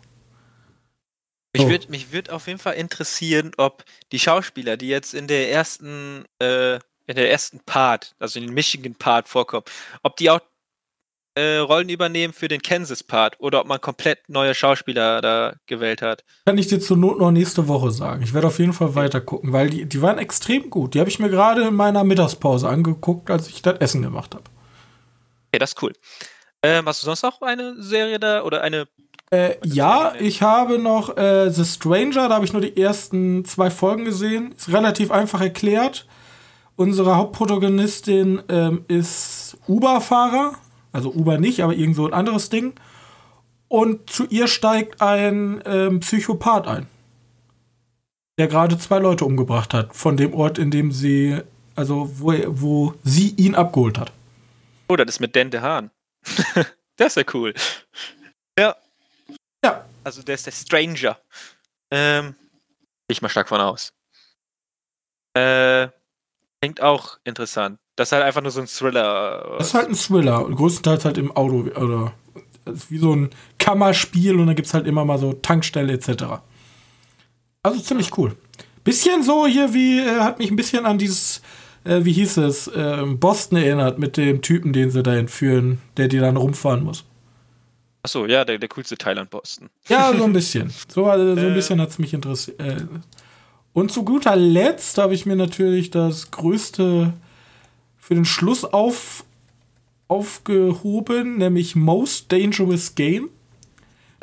Mich, 1.55 1.63
oh. 1.63 1.69
wird, 1.69 1.89
mich 1.89 2.13
wird 2.13 2.31
auf 2.31 2.49
jeden 2.49 2.59
Fall 2.59 2.75
interessieren, 2.75 3.53
ob 3.57 3.85
die 4.11 4.19
Schauspieler, 4.19 4.77
die 4.77 4.89
jetzt 4.89 5.15
in 5.15 5.29
der 5.29 5.53
ersten, 5.53 6.25
äh, 6.41 6.75
in 7.07 7.15
der 7.15 7.31
ersten 7.31 7.61
Part, 7.61 8.17
also 8.19 8.41
in 8.41 8.47
den 8.47 8.55
Michigan 8.55 8.97
Part 8.97 9.29
vorkommen, 9.29 9.65
ob 10.03 10.17
die 10.17 10.31
auch 10.31 10.41
äh, 11.37 11.59
Rollen 11.59 11.89
übernehmen 11.89 12.33
für 12.33 12.49
den 12.49 12.61
Kansas-Part 12.61 13.41
oder 13.41 13.61
ob 13.61 13.69
man 13.69 13.81
komplett 13.81 14.29
neue 14.29 14.55
Schauspieler 14.55 15.21
da 15.21 15.55
gewählt 15.67 16.03
hat. 16.03 16.25
Kann 16.47 16.59
ich 16.59 16.67
dir 16.67 16.81
zur 16.81 16.97
Not 16.97 17.19
noch 17.19 17.31
nächste 17.31 17.69
Woche 17.69 17.91
sagen. 17.91 18.23
Ich 18.23 18.35
werde 18.35 18.49
auf 18.49 18.59
jeden 18.59 18.73
Fall 18.73 18.95
weiter 18.95 19.21
gucken, 19.21 19.53
weil 19.53 19.71
die, 19.71 19.87
die 19.87 20.03
waren 20.03 20.19
extrem 20.19 20.71
gut. 20.71 20.95
Die 20.95 21.01
habe 21.01 21.11
ich 21.11 21.19
mir 21.19 21.31
gerade 21.31 21.63
in 21.63 21.75
meiner 21.75 22.05
Mittagspause 22.05 22.69
angeguckt, 22.69 23.31
als 23.31 23.49
ich 23.49 23.63
das 23.63 23.79
Essen 23.79 24.03
gemacht 24.03 24.35
habe. 24.35 24.45
Okay, 25.51 25.59
das 25.59 25.71
ist 25.71 25.83
cool. 25.83 25.93
Ähm, 26.63 26.87
hast 26.87 27.03
du 27.03 27.07
sonst 27.07 27.23
noch 27.23 27.43
eine 27.43 27.81
Serie 27.83 28.19
da 28.19 28.43
oder 28.43 28.63
eine 28.63 28.89
äh, 29.31 29.57
ja, 29.65 30.13
ich 30.19 30.43
habe 30.43 30.79
noch 30.79 31.17
äh, 31.17 31.51
The 31.51 31.65
Stranger, 31.65 32.29
da 32.29 32.37
habe 32.37 32.45
ich 32.45 32.53
nur 32.53 32.63
die 32.63 32.77
ersten 32.81 33.45
zwei 33.45 33.71
Folgen 33.71 34.05
gesehen. 34.05 34.53
Ist 34.53 34.73
relativ 34.73 35.11
einfach 35.11 35.41
erklärt. 35.41 36.07
Unsere 36.77 37.17
Hauptprotagonistin 37.17 38.43
ähm, 38.49 38.85
ist 38.89 39.57
Uber-Fahrer, 39.69 40.55
also 40.93 41.13
Uber 41.13 41.39
nicht, 41.39 41.63
aber 41.63 41.75
irgend 41.75 41.97
so 41.97 42.07
ein 42.07 42.13
anderes 42.13 42.49
Ding. 42.49 42.75
Und 43.69 44.11
zu 44.11 44.27
ihr 44.27 44.47
steigt 44.47 45.01
ein 45.01 45.63
ähm, 45.65 46.01
Psychopath 46.01 46.67
ein. 46.67 46.87
Der 48.39 48.49
gerade 48.49 48.79
zwei 48.79 48.99
Leute 48.99 49.25
umgebracht 49.25 49.73
hat. 49.75 49.95
Von 49.95 50.17
dem 50.17 50.35
Ort, 50.35 50.59
in 50.59 50.71
dem 50.71 50.93
sie, 50.93 51.39
also 51.77 52.11
wo, 52.19 52.33
wo 52.49 52.95
sie 53.05 53.31
ihn 53.37 53.55
abgeholt 53.55 53.99
hat. 53.99 54.13
Oh, 54.89 54.97
das 54.97 55.09
ist 55.09 55.21
mit 55.21 55.35
Dente 55.35 55.63
Hahn. 55.63 55.91
das 56.97 57.09
ist 57.09 57.17
ja 57.17 57.23
cool. 57.33 57.55
Ja. 58.59 58.75
Ja. 59.65 59.85
Also 60.05 60.23
der 60.23 60.35
ist 60.35 60.47
der 60.47 60.53
Stranger. 60.53 61.19
Ähm, 61.91 62.35
ich 63.09 63.23
mal 63.23 63.31
stark 63.31 63.49
von 63.49 63.61
aus. 63.61 63.93
Äh, 65.35 65.89
klingt 66.61 66.83
auch 66.83 67.19
interessant. 67.25 67.79
Das 67.97 68.09
ist 68.09 68.13
halt 68.13 68.25
einfach 68.25 68.43
nur 68.43 68.51
so 68.51 68.61
ein 68.61 68.67
Thriller. 68.67 69.57
Das 69.59 69.69
ist 69.69 69.75
halt 69.75 69.89
ein 69.89 69.95
Thriller. 69.95 70.45
Größtenteils 70.45 71.05
halt 71.05 71.19
im 71.19 71.33
Auto 71.33 71.65
oder 71.81 72.13
wie 72.89 72.99
so 72.99 73.15
ein 73.15 73.31
Kammerspiel 73.59 74.39
und 74.39 74.47
dann 74.47 74.57
gibt 74.57 74.69
es 74.69 74.75
halt 74.75 74.87
immer 74.87 75.05
mal 75.05 75.19
so 75.19 75.33
Tankstelle 75.33 75.93
etc. 75.93 76.25
Also 77.63 77.81
ziemlich 77.81 78.17
cool. 78.19 78.37
Bisschen 78.85 79.23
so 79.23 79.47
hier 79.47 79.73
wie, 79.73 80.01
äh, 80.01 80.21
hat 80.21 80.39
mich 80.39 80.51
ein 80.51 80.57
bisschen 80.57 80.85
an 80.85 80.99
dieses, 80.99 81.41
äh, 81.85 82.05
wie 82.05 82.13
hieß 82.13 82.37
es, 82.39 82.69
äh, 82.69 83.03
Boston 83.07 83.59
erinnert 83.59 83.99
mit 83.99 84.19
dem 84.19 84.43
Typen, 84.43 84.75
den 84.75 84.91
sie 84.91 85.03
da 85.03 85.15
entführen, 85.15 85.81
der 85.97 86.09
die 86.09 86.19
dann 86.19 86.37
rumfahren 86.37 86.85
muss. 86.85 87.05
Achso, 88.05 88.27
ja, 88.27 88.45
der, 88.45 88.59
der 88.59 88.69
coolste 88.69 88.99
Teil 88.99 89.19
an 89.19 89.29
Boston. 89.29 89.71
Ja, 89.89 90.15
so 90.15 90.25
ein 90.25 90.35
bisschen. 90.35 90.71
So, 90.89 91.07
also, 91.11 91.35
so 91.35 91.41
ein 91.41 91.53
äh. 91.53 91.55
bisschen 91.55 91.81
hat 91.81 91.89
es 91.89 91.99
mich 91.99 92.13
interessiert. 92.13 92.61
Äh, 92.61 92.85
und 93.73 93.91
zu 93.91 94.05
guter 94.05 94.37
Letzt 94.37 94.99
habe 94.99 95.15
ich 95.15 95.25
mir 95.25 95.37
natürlich 95.37 95.91
das 95.91 96.31
größte 96.31 97.15
für 97.97 98.15
den 98.15 98.27
Schluss 98.27 98.63
auf, 98.65 99.25
aufgehoben, 100.07 101.39
nämlich 101.39 101.77
Most 101.77 102.31
Dangerous 102.31 102.95
Game 102.95 103.31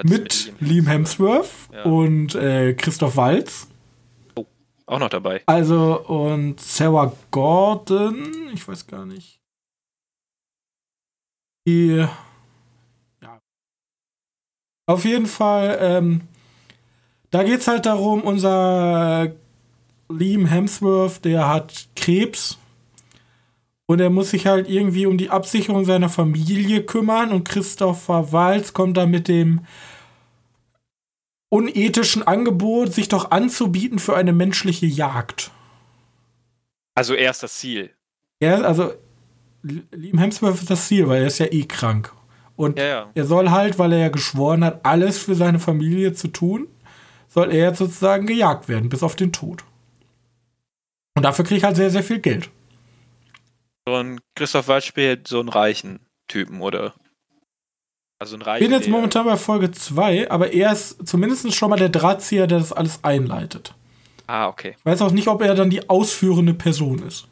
mit, 0.03 0.11
mit 0.11 0.53
Liam 0.59 0.85
Hemsworth 0.85 1.49
ja. 1.73 1.81
und 1.81 2.35
äh, 2.35 2.75
Christoph 2.75 3.17
Waltz. 3.17 3.67
Oh, 4.35 4.45
auch 4.85 4.99
noch 4.99 5.09
dabei. 5.09 5.41
Also, 5.47 6.05
und 6.05 6.61
Sarah 6.61 7.11
Gordon, 7.31 8.51
ich 8.53 8.67
weiß 8.67 8.85
gar 8.85 9.07
nicht. 9.07 9.39
Die. 11.65 12.05
Auf 14.91 15.05
jeden 15.05 15.25
Fall, 15.25 15.77
ähm, 15.79 16.21
da 17.29 17.43
geht 17.43 17.61
es 17.61 17.67
halt 17.69 17.85
darum, 17.85 18.23
unser 18.23 19.31
Liam 20.09 20.45
Hemsworth, 20.45 21.23
der 21.23 21.47
hat 21.47 21.87
Krebs 21.95 22.57
und 23.85 24.01
er 24.01 24.09
muss 24.09 24.31
sich 24.31 24.47
halt 24.47 24.69
irgendwie 24.69 25.05
um 25.05 25.17
die 25.17 25.29
Absicherung 25.29 25.85
seiner 25.85 26.09
Familie 26.09 26.83
kümmern 26.83 27.31
und 27.31 27.47
Christopher 27.47 28.33
Walz 28.33 28.73
kommt 28.73 28.97
da 28.97 29.05
mit 29.05 29.29
dem 29.29 29.61
unethischen 31.47 32.23
Angebot, 32.23 32.91
sich 32.91 33.07
doch 33.07 33.31
anzubieten 33.31 33.97
für 33.97 34.17
eine 34.17 34.33
menschliche 34.33 34.87
Jagd. 34.87 35.51
Also 36.95 37.13
er 37.13 37.31
ist 37.31 37.43
das 37.43 37.57
Ziel. 37.57 37.91
Er, 38.41 38.65
also 38.65 38.91
Liam 39.63 40.17
Hemsworth 40.17 40.55
ist 40.55 40.69
das 40.69 40.85
Ziel, 40.89 41.07
weil 41.07 41.21
er 41.21 41.27
ist 41.27 41.39
ja 41.39 41.45
eh 41.45 41.63
krank. 41.63 42.13
Und 42.61 42.77
ja, 42.77 42.85
ja. 42.85 43.09
er 43.15 43.25
soll 43.25 43.49
halt, 43.49 43.79
weil 43.79 43.91
er 43.91 43.97
ja 43.97 44.09
geschworen 44.09 44.63
hat, 44.63 44.85
alles 44.85 45.17
für 45.17 45.33
seine 45.33 45.57
Familie 45.57 46.13
zu 46.13 46.27
tun, 46.27 46.67
soll 47.27 47.51
er 47.51 47.69
jetzt 47.69 47.79
sozusagen 47.79 48.27
gejagt 48.27 48.69
werden, 48.69 48.87
bis 48.87 49.01
auf 49.01 49.15
den 49.15 49.33
Tod. 49.33 49.63
Und 51.15 51.23
dafür 51.23 51.43
kriegt 51.43 51.63
er 51.63 51.69
halt 51.69 51.77
sehr, 51.77 51.89
sehr 51.89 52.03
viel 52.03 52.19
Geld. 52.19 52.51
So 53.87 53.95
ein 53.95 54.19
Christoph 54.35 54.67
Waltz 54.67 54.85
spielt 54.85 55.27
so 55.27 55.39
einen 55.39 55.49
reichen 55.49 56.01
Typen, 56.27 56.61
oder? 56.61 56.93
Also 58.19 58.35
ein 58.35 58.43
reichen. 58.43 58.63
Ich 58.63 58.69
bin 58.69 58.77
jetzt 58.79 58.89
momentan 58.89 59.25
bei 59.25 59.37
Folge 59.37 59.71
2, 59.71 60.29
aber 60.29 60.53
er 60.53 60.71
ist 60.71 61.07
zumindest 61.07 61.51
schon 61.55 61.71
mal 61.71 61.79
der 61.79 61.89
Drahtzieher, 61.89 62.45
der 62.45 62.59
das 62.59 62.73
alles 62.73 63.03
einleitet. 63.03 63.73
Ah, 64.27 64.47
okay. 64.47 64.75
Ich 64.77 64.85
weiß 64.85 65.01
auch 65.01 65.11
nicht, 65.11 65.27
ob 65.27 65.41
er 65.41 65.55
dann 65.55 65.71
die 65.71 65.89
ausführende 65.89 66.53
Person 66.53 67.01
ist. 67.07 67.27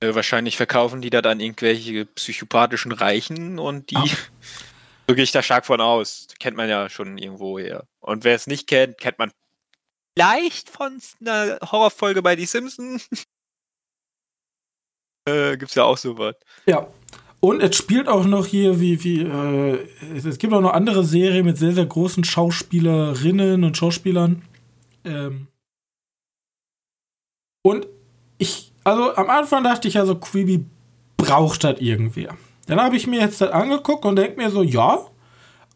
Äh, 0.00 0.14
wahrscheinlich 0.14 0.56
verkaufen 0.56 1.00
die 1.00 1.10
da 1.10 1.22
dann 1.22 1.40
irgendwelche 1.40 2.06
psychopathischen 2.06 2.92
Reichen 2.92 3.58
und 3.58 3.90
die. 3.90 3.96
Ah. 3.96 4.04
So 5.08 5.14
gehe 5.14 5.22
ich 5.22 5.30
da 5.30 5.40
stark 5.40 5.66
von 5.66 5.80
aus. 5.80 6.26
Kennt 6.40 6.56
man 6.56 6.68
ja 6.68 6.88
schon 6.88 7.16
irgendwo 7.16 7.60
her. 7.60 7.86
Und 8.00 8.24
wer 8.24 8.34
es 8.34 8.48
nicht 8.48 8.66
kennt, 8.66 8.98
kennt 8.98 9.20
man 9.20 9.30
vielleicht 10.16 10.68
von 10.68 10.98
einer 11.20 11.60
Horrorfolge 11.62 12.22
bei 12.22 12.34
Die 12.34 12.46
Simpsons. 12.46 13.08
äh, 15.28 15.56
gibt's 15.56 15.76
ja 15.76 15.84
auch 15.84 15.96
sowas. 15.96 16.34
Ja. 16.66 16.88
Und 17.40 17.62
es 17.62 17.76
spielt 17.76 18.08
auch 18.08 18.24
noch 18.24 18.46
hier, 18.46 18.80
wie, 18.80 19.04
wie, 19.04 19.20
äh, 19.20 19.86
es 20.16 20.38
gibt 20.38 20.52
auch 20.52 20.60
noch 20.60 20.72
andere 20.72 21.04
Serien 21.04 21.44
mit 21.44 21.58
sehr, 21.58 21.72
sehr 21.72 21.86
großen 21.86 22.24
Schauspielerinnen 22.24 23.62
und 23.62 23.76
Schauspielern. 23.76 24.42
Ähm 25.04 25.48
und 27.62 27.86
ich, 28.38 28.72
also 28.86 29.16
am 29.16 29.28
Anfang 29.30 29.64
dachte 29.64 29.88
ich 29.88 29.94
ja 29.94 30.06
so, 30.06 30.14
Creepy 30.14 30.64
braucht 31.16 31.64
das 31.64 31.80
irgendwer. 31.80 32.36
Dann 32.66 32.80
habe 32.80 32.96
ich 32.96 33.08
mir 33.08 33.18
jetzt 33.18 33.40
das 33.40 33.50
angeguckt 33.50 34.04
und 34.04 34.14
denke 34.14 34.40
mir 34.40 34.48
so, 34.48 34.62
ja, 34.62 35.00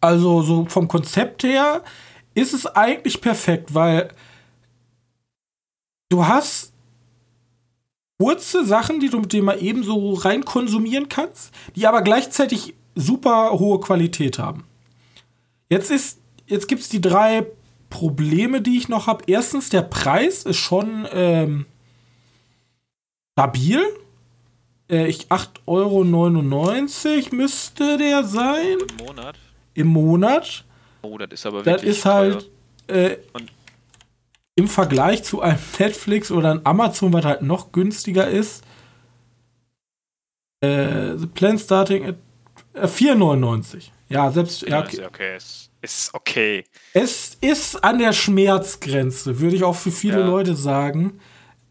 also 0.01 0.43
so 0.43 0.67
vom 0.67 0.87
Konzept 0.87 1.43
her 1.43 1.83
ist 2.35 2.55
es 2.55 2.67
eigentlich 2.67 3.21
perfekt, 3.21 3.75
weil 3.75 4.11
du 6.09 6.25
hast 6.25 6.73
kurze 8.21 8.65
Sachen, 8.65 9.01
die 9.01 9.09
du 9.09 9.19
mit 9.19 9.33
dem 9.33 9.47
mal 9.47 9.61
eben 9.61 9.83
so 9.83 10.15
rein 10.15 10.45
konsumieren 10.45 11.09
kannst, 11.09 11.53
die 11.75 11.89
aber 11.89 12.03
gleichzeitig 12.03 12.75
super 12.95 13.59
hohe 13.59 13.81
Qualität 13.81 14.39
haben. 14.39 14.63
Jetzt 15.69 15.91
jetzt 16.47 16.69
gibt 16.69 16.83
es 16.83 16.89
die 16.89 17.01
drei 17.01 17.45
Probleme, 17.89 18.61
die 18.61 18.79
ich 18.79 18.89
noch 18.89 19.09
habe. 19.09 19.25
Erstens, 19.27 19.69
der 19.69 19.83
Preis 19.83 20.45
ist 20.45 20.59
schon 20.59 21.09
ähm, 21.13 21.67
stabil. 23.41 23.81
Äh, 24.91 25.07
ich 25.07 25.29
8,99 25.29 25.67
Euro 25.67 27.37
müsste 27.37 27.99
der 27.99 28.25
sein. 28.25 28.79
Im 28.99 29.07
Monat. 29.07 29.39
Im 29.75 29.87
Monat. 29.87 30.65
Oh, 31.03 31.17
das 31.17 31.31
ist 31.31 31.47
aber 31.47 31.63
Das 31.63 31.83
wirklich 31.83 31.91
ist 31.91 32.05
halt 32.05 32.51
äh, 32.89 33.17
im 34.57 34.69
Vergleich 34.69 35.23
zu 35.23 35.41
einem 35.41 35.59
Netflix 35.79 36.31
oder 36.31 36.51
einem 36.51 36.61
Amazon, 36.65 37.13
was 37.13 37.25
halt 37.25 37.43
noch 37.43 37.73
günstiger 37.73 38.29
ist. 38.29 38.65
Äh, 40.61 41.17
the 41.17 41.27
Plan 41.27 41.59
Starting 41.59 42.05
at 42.05 42.17
äh, 42.75 42.87
4,99. 42.87 43.85
Ja, 44.11 44.31
selbst. 44.31 44.63
Ja, 44.63 44.81
okay. 44.81 44.97
ist 44.97 45.05
okay. 45.07 45.37
Ist, 45.37 45.71
ist 45.81 46.15
okay. 46.15 46.65
Es 46.93 47.39
ist 47.41 47.83
an 47.83 47.99
der 47.99 48.13
Schmerzgrenze, 48.13 49.41
würde 49.41 49.57
ich 49.57 49.65
auch 49.65 49.77
für 49.77 49.93
viele 49.93 50.21
Ja. 50.21 50.27
Leute 50.27 50.55
sagen. 50.57 51.21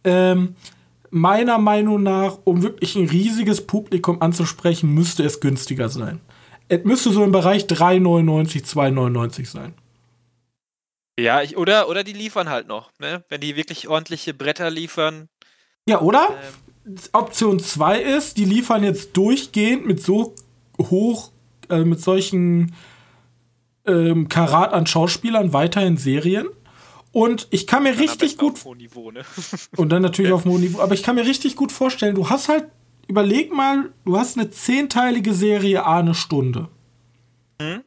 Ähm, 0.03 0.55
meiner 1.11 1.57
Meinung 1.57 2.03
nach, 2.03 2.39
um 2.43 2.63
wirklich 2.63 2.95
ein 2.95 3.07
riesiges 3.07 3.65
Publikum 3.65 4.21
anzusprechen, 4.21 4.93
müsste 4.93 5.23
es 5.23 5.39
günstiger 5.39 5.89
sein. 5.89 6.19
Es 6.67 6.83
müsste 6.83 7.11
so 7.11 7.23
im 7.23 7.31
Bereich 7.31 7.63
3,99, 7.63 8.63
2,99 8.65 9.45
sein. 9.45 9.73
Ja, 11.19 11.41
ich, 11.41 11.57
oder, 11.57 11.89
oder 11.89 12.03
die 12.03 12.13
liefern 12.13 12.49
halt 12.49 12.67
noch, 12.67 12.91
ne? 12.99 13.23
Wenn 13.27 13.41
die 13.41 13.55
wirklich 13.55 13.87
ordentliche 13.87 14.33
Bretter 14.33 14.69
liefern. 14.69 15.27
Ja, 15.87 15.99
oder? 15.99 16.29
Ähm, 16.85 16.95
Option 17.11 17.59
2 17.59 18.01
ist, 18.01 18.37
die 18.37 18.45
liefern 18.45 18.83
jetzt 18.83 19.17
durchgehend 19.17 19.85
mit 19.85 20.01
so 20.01 20.33
hoch, 20.79 21.31
äh, 21.69 21.83
mit 21.83 21.99
solchen 21.99 22.73
ähm, 23.85 24.29
Karat 24.29 24.73
an 24.73 24.87
Schauspielern 24.87 25.51
weiterhin 25.51 25.97
Serien. 25.97 26.47
Und 27.11 27.47
ich 27.49 27.65
kann 27.65 27.83
mir 27.83 27.97
richtig 27.97 28.37
gut 28.37 28.63
Niveau, 28.77 29.11
ne? 29.11 29.21
Und 29.77 29.89
dann 29.89 30.01
natürlich 30.01 30.31
auf 30.31 30.45
hohem 30.45 30.61
Niveau. 30.61 30.79
Aber 30.79 30.93
ich 30.93 31.03
kann 31.03 31.15
mir 31.15 31.25
richtig 31.25 31.55
gut 31.55 31.71
vorstellen, 31.71 32.15
du 32.15 32.29
hast 32.29 32.49
halt, 32.49 32.65
überleg 33.07 33.51
mal, 33.51 33.91
du 34.05 34.17
hast 34.17 34.37
eine 34.37 34.49
zehnteilige 34.49 35.33
Serie 35.33 35.85
A 35.85 35.99
eine 35.99 36.13
Stunde. 36.13 36.69
Mhm. 37.59 37.83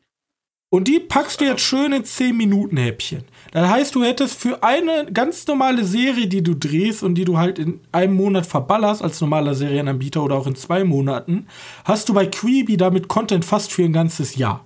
Und 0.71 0.89
die 0.89 1.01
packst 1.01 1.39
du 1.39 1.45
jetzt 1.45 1.61
schön 1.61 1.93
in 1.93 2.03
10 2.03 2.35
Minuten 2.35 2.79
Häppchen. 2.79 3.25
Das 3.51 3.69
heißt, 3.69 3.95
du 3.95 4.03
hättest 4.05 4.41
für 4.41 4.63
eine 4.63 5.05
ganz 5.13 5.47
normale 5.47 5.85
Serie, 5.85 6.27
die 6.27 6.43
du 6.43 6.55
drehst 6.55 7.03
und 7.03 7.15
die 7.15 7.27
du 7.27 7.37
halt 7.37 7.59
in 7.59 7.81
einem 7.93 8.15
Monat 8.15 8.47
verballerst 8.47 9.03
als 9.03 9.21
normaler 9.21 9.55
Serienanbieter 9.55 10.25
oder 10.25 10.37
auch 10.37 10.47
in 10.47 10.57
zwei 10.57 10.83
Monaten, 10.83 11.47
hast 11.85 12.09
du 12.09 12.15
bei 12.15 12.25
Quibi 12.25 12.79
damit 12.79 13.07
Content 13.07 13.45
fast 13.45 13.71
für 13.71 13.85
ein 13.85 13.93
ganzes 13.93 14.37
Jahr. 14.37 14.65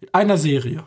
Mit 0.00 0.14
einer 0.14 0.38
Serie. 0.38 0.84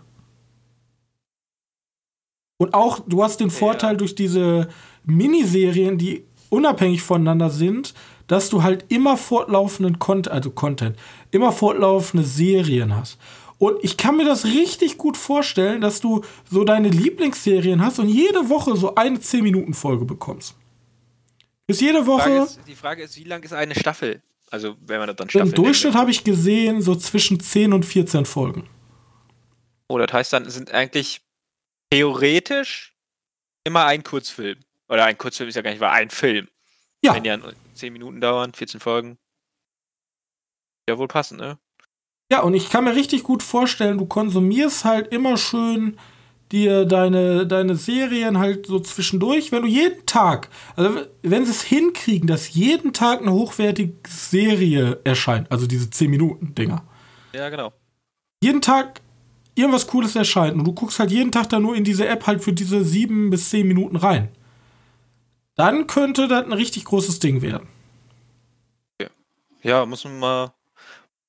Und 2.58 2.74
auch, 2.74 3.00
du 3.08 3.24
hast 3.24 3.40
den 3.40 3.50
Vorteil 3.50 3.98
durch 3.98 4.16
diese 4.16 4.70
Miniserien, 5.06 5.98
die 5.98 6.26
unabhängig 6.50 7.02
voneinander 7.02 7.50
sind, 7.50 7.94
dass 8.28 8.50
du 8.50 8.64
halt 8.64 8.86
immer 8.90 9.18
fortlaufenden 9.18 10.00
Content, 10.00 10.34
also 10.34 10.52
Content, 10.52 10.98
immer 11.32 11.52
fortlaufende 11.52 12.26
Serien 12.26 12.96
hast. 12.96 13.18
Und 13.58 13.78
ich 13.82 13.98
kann 13.98 14.18
mir 14.18 14.26
das 14.26 14.46
richtig 14.46 14.98
gut 14.98 15.18
vorstellen, 15.18 15.82
dass 15.82 16.02
du 16.02 16.22
so 16.50 16.64
deine 16.64 16.90
Lieblingsserien 16.90 17.84
hast 17.84 18.00
und 18.00 18.10
jede 18.10 18.50
Woche 18.50 18.76
so 18.76 18.96
eine 18.96 19.18
10-Minuten-Folge 19.18 20.06
bekommst. 20.06 20.56
Ist 21.68 21.82
jede 21.82 22.00
Die 22.00 22.06
Frage 22.06 22.40
Woche, 22.40 22.44
ist, 22.44 22.60
die 22.68 22.76
Frage 22.76 23.04
ist, 23.04 23.18
wie 23.18 23.24
lang 23.24 23.42
ist 23.44 23.54
eine 23.54 23.74
Staffel? 23.74 24.22
Also, 24.52 24.76
wenn 24.86 25.00
man 25.00 25.08
das 25.08 25.16
dann 25.16 25.30
Staffel 25.30 25.48
im 25.48 25.56
Durchschnitt 25.56 25.96
habe 25.96 26.12
ich 26.12 26.24
gesehen, 26.24 26.82
so 26.82 26.96
zwischen 26.96 27.40
10 27.40 27.74
und 27.74 27.86
14 27.86 28.26
Folgen. 28.26 28.68
Oh, 29.88 29.98
das 29.98 30.12
heißt 30.12 30.34
dann, 30.34 30.50
sind 30.50 30.72
eigentlich 30.72 31.22
theoretisch 31.94 32.96
immer 33.64 33.86
ein 33.86 34.04
Kurzfilm. 34.04 34.60
Oder 34.90 35.06
ein 35.06 35.18
Kurzfilm 35.18 35.50
ist 35.50 35.56
ja 35.56 35.62
gar 35.62 35.72
nicht 35.72 35.80
wahr, 35.80 35.92
ein 35.94 36.10
Film. 36.10 36.48
Ja, 37.04 37.14
Wenn 37.16 37.24
die 37.24 37.30
dann 37.30 37.44
10 37.76 37.94
Minuten 37.94 38.20
dauern, 38.20 38.54
14 38.54 38.80
Folgen. 38.80 39.18
Ja, 40.90 40.98
wohl 40.98 41.08
passen, 41.08 41.38
ne? 41.38 41.60
Ja, 42.32 42.42
und 42.42 42.56
ich 42.56 42.70
kann 42.70 42.84
mir 42.84 42.96
richtig 42.96 43.24
gut 43.24 43.44
vorstellen, 43.44 43.98
du 43.98 44.06
konsumierst 44.06 44.86
halt 44.86 45.10
immer 45.10 45.38
schön 45.38 46.00
dir 46.52 46.86
deine, 46.86 47.46
deine 47.46 47.76
Serien 47.76 48.38
halt 48.40 48.66
so 48.66 48.80
zwischendurch, 48.80 49.52
wenn 49.52 49.64
du 49.64 49.68
jeden 49.68 50.06
Tag, 50.06 50.50
also 50.76 51.02
wenn 51.22 51.46
sie 51.46 51.52
es 51.52 51.62
hinkriegen, 51.64 52.28
dass 52.28 52.54
jeden 52.54 52.94
Tag 52.94 53.22
eine 53.22 53.32
hochwertige 53.34 53.94
Serie 54.08 55.00
erscheint, 55.04 55.52
also 55.52 55.68
diese 55.68 55.88
10-Minuten-Dinger, 55.88 56.84
Ja, 57.34 57.50
genau. 57.50 57.74
jeden 58.44 58.62
Tag 58.62 59.02
irgendwas 59.56 59.88
Cooles 59.88 60.16
erscheint 60.16 60.56
und 60.56 60.64
du 60.66 60.74
guckst 60.74 61.00
halt 61.00 61.12
jeden 61.12 61.32
Tag 61.32 61.50
da 61.50 61.60
nur 61.60 61.76
in 61.76 61.84
diese 61.84 62.08
App 62.08 62.26
halt 62.28 62.44
für 62.44 62.54
diese 62.54 62.84
7 62.84 63.30
bis 63.30 63.50
10 63.50 63.68
Minuten 63.68 63.96
rein, 63.96 64.30
dann 65.56 65.88
könnte 65.88 66.28
das 66.28 66.46
ein 66.46 66.54
richtig 66.54 66.86
großes 66.86 67.20
Ding 67.20 67.42
werden. 67.42 67.68
Ja, 69.62 69.86
muss 69.86 70.04
man 70.04 70.20
mal, 70.20 70.52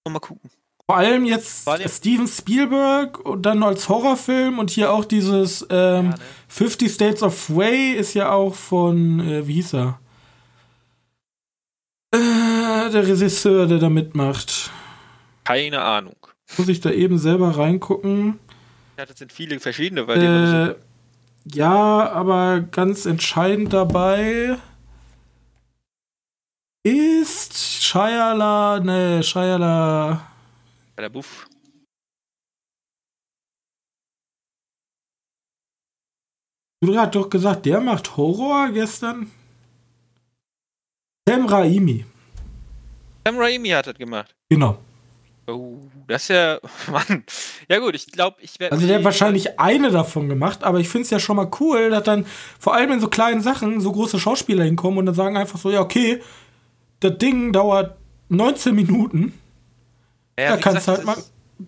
mal 0.09 0.19
gucken. 0.19 0.51
Vor 0.87 0.97
allem 0.97 1.25
jetzt 1.25 1.67
allem- 1.69 1.89
Steven 1.89 2.27
Spielberg 2.27 3.21
und 3.21 3.43
dann 3.43 3.63
als 3.63 3.89
Horrorfilm 3.89 4.59
und 4.59 4.71
hier 4.71 4.93
auch 4.93 5.05
dieses 5.05 5.63
ähm, 5.71 5.71
Ja, 5.71 6.03
ne? 6.03 6.15
50 6.49 6.93
States 6.93 7.23
of 7.23 7.49
Way 7.55 7.93
ist 7.93 8.15
ja 8.15 8.33
auch 8.33 8.55
von, 8.55 9.21
äh, 9.21 9.47
wie 9.47 9.55
hieß 9.55 9.75
er? 9.75 10.01
Äh, 12.13 12.91
der 12.91 13.07
Regisseur, 13.07 13.67
der 13.67 13.79
da 13.79 13.89
mitmacht. 13.89 14.71
Keine 15.45 15.81
Ahnung. 15.81 16.17
Muss 16.57 16.69
ich 16.69 16.81
da 16.81 16.91
eben 16.91 17.19
selber 17.19 17.57
reingucken? 17.57 18.39
Ja, 18.97 19.07
das 19.07 19.19
sind 19.19 19.33
viele 19.33 19.59
verschiedene, 19.59 20.07
weil 20.07 20.19
die 20.21 20.27
Äh, 20.27 20.77
ja, 21.57 22.11
aber 22.11 22.61
ganz 22.61 23.07
entscheidend 23.07 23.73
dabei 23.73 24.57
ist 26.85 27.57
Shia 27.83 28.81
ne, 28.81 30.21
bei 30.97 31.03
der 31.03 31.09
Buff. 31.09 31.49
Du 36.81 36.97
hast 36.99 37.15
doch 37.15 37.31
gesagt, 37.31 37.65
der 37.65 37.81
macht 37.81 38.17
Horror 38.17 38.71
gestern. 38.71 39.31
Sam 41.27 41.47
Raimi. 41.47 42.05
Sam 43.27 43.39
Raimi 43.39 43.71
hat 43.71 43.87
das 43.87 43.97
gemacht. 43.97 44.35
Genau. 44.51 44.84
Oh, 45.47 45.81
das 46.07 46.23
ist 46.23 46.29
ja, 46.29 46.59
Mann. 46.91 47.25
Ja 47.69 47.79
gut, 47.79 47.95
ich 47.95 48.07
glaube, 48.07 48.37
ich 48.41 48.59
werde 48.59 48.75
Also 48.75 48.87
der 48.87 48.97
hat 48.97 49.05
wahrscheinlich 49.05 49.59
eine 49.61 49.91
davon 49.91 50.29
gemacht, 50.29 50.65
aber 50.65 50.81
ich 50.81 50.89
finde 50.89 51.05
es 51.05 51.11
ja 51.11 51.19
schon 51.19 51.37
mal 51.37 51.51
cool, 51.61 51.91
dass 51.91 52.05
dann 52.05 52.25
vor 52.59 52.75
allem 52.75 52.93
in 52.93 53.01
so 53.01 53.09
kleinen 53.09 53.41
Sachen 53.43 53.81
so 53.81 53.93
große 53.93 54.19
Schauspieler 54.19 54.65
hinkommen 54.65 54.99
und 54.99 55.07
dann 55.07 55.15
sagen 55.15 55.37
einfach 55.37 55.59
so, 55.59 55.71
ja, 55.71 55.81
okay, 55.81 56.23
das 57.01 57.19
Ding 57.19 57.53
dauert 57.53 57.97
19 58.31 58.75
Minuten, 58.75 59.39
ja, 60.39 60.51
da 60.51 60.57
kannst 60.57 60.89
du 60.89 60.93
halt 60.93 61.05
mal 61.05 61.17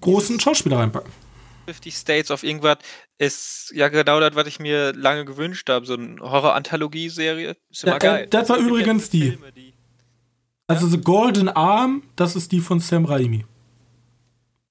großen 0.01 0.41
Schauspieler 0.41 0.79
reinpacken. 0.79 1.13
50 1.67 1.95
States 1.95 2.31
of 2.31 2.43
irgendwas 2.45 2.79
ist 3.19 3.73
ja 3.75 3.89
genau 3.89 4.21
das, 4.21 4.35
was 4.35 4.47
ich 4.47 4.61
mir 4.61 4.93
lange 4.93 5.25
gewünscht 5.25 5.69
habe. 5.69 5.85
So 5.85 5.95
eine 5.95 6.21
Horror-Anthologie-Serie. 6.21 7.57
Ist 7.71 7.83
immer 7.85 7.93
Ja, 7.93 7.97
äh, 7.97 7.99
geil. 7.99 8.27
das 8.31 8.49
war 8.49 8.59
übrigens 8.59 9.11
die. 9.11 9.31
Filme, 9.33 9.53
die. 9.53 9.75
Also 10.69 10.87
The 10.87 11.01
Golden 11.01 11.49
Arm, 11.49 12.03
das 12.17 12.37
ist 12.37 12.53
die 12.53 12.61
von 12.61 12.81
Sam 12.81 13.05
Raimi. 13.05 13.45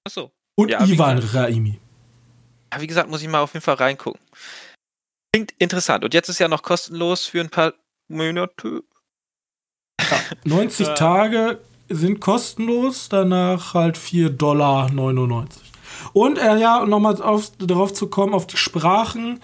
Achso. 0.06 0.32
Und 0.56 0.70
Ja, 0.70 0.84
Ivan. 0.86 1.20
Raimi. 1.20 1.80
Ja, 2.74 2.82
wie 2.82 2.88
gesagt, 2.88 3.10
muss 3.10 3.22
ich 3.22 3.28
mal 3.28 3.41
auf 3.41 3.53
jeden 3.53 3.64
Fall 3.64 3.76
reingucken. 3.76 4.22
Klingt 5.34 5.53
interessant. 5.58 6.03
Und 6.03 6.14
jetzt 6.14 6.30
ist 6.30 6.39
ja 6.39 6.47
noch 6.47 6.62
kostenlos 6.62 7.26
für 7.26 7.41
ein 7.41 7.49
paar 7.49 7.74
Monate. 8.08 8.84
90 10.43 10.88
Ja. 10.88 10.93
Tage 10.93 11.60
sind 11.89 12.20
kostenlos, 12.20 13.10
danach 13.10 13.74
halt 13.74 13.97
4,99 13.97 14.30
Dollar. 14.38 14.89
Und 16.14 16.38
äh, 16.38 16.58
ja, 16.58 16.86
nochmal 16.86 17.22
auf, 17.22 17.51
darauf 17.58 17.93
zu 17.93 18.08
kommen, 18.08 18.34
auf 18.34 18.47
die 18.47 18.58
Sprachen. 18.58 19.41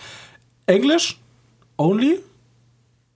Englisch, 0.65 1.19
only. 1.77 2.19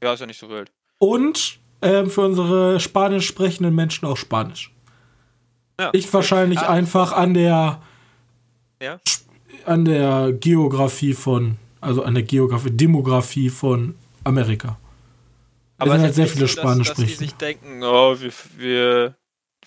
Ja, 0.03 0.13
ist 0.13 0.19
ja 0.19 0.25
nicht 0.25 0.39
so 0.39 0.49
wild. 0.49 0.71
Und 0.99 1.59
ähm, 1.81 2.09
für 2.09 2.21
unsere 2.21 2.79
spanisch 2.79 3.27
sprechenden 3.27 3.73
Menschen 3.73 4.05
auch 4.05 4.17
Spanisch. 4.17 4.74
Ja. 5.79 5.89
Liegt 5.93 6.13
wahrscheinlich 6.13 6.59
Ah. 6.59 6.69
einfach 6.69 7.11
an 7.11 7.33
der, 7.33 7.81
Ja. 8.81 8.99
an 9.65 9.85
der 9.85 10.31
Geografie 10.33 11.13
von, 11.13 11.57
also 11.81 12.03
an 12.03 12.13
der 12.13 12.23
Geografie, 12.23 12.71
Demografie 12.71 13.49
von 13.49 13.95
Amerika. 14.23 14.77
Es 15.77 15.85
sind 15.87 15.95
es 15.97 16.01
halt 16.03 16.15
sehr 16.15 16.27
viele 16.27 16.47
so, 16.47 16.55
dass- 16.55 16.63
Spanisch 16.63 16.87
dass 16.87 16.97
die 16.97 17.03
sprechen. 17.03 17.19
sich 17.19 17.33
denken, 17.35 17.83
oh, 17.83 18.15
wir, 18.19 18.31
wir, 18.57 19.15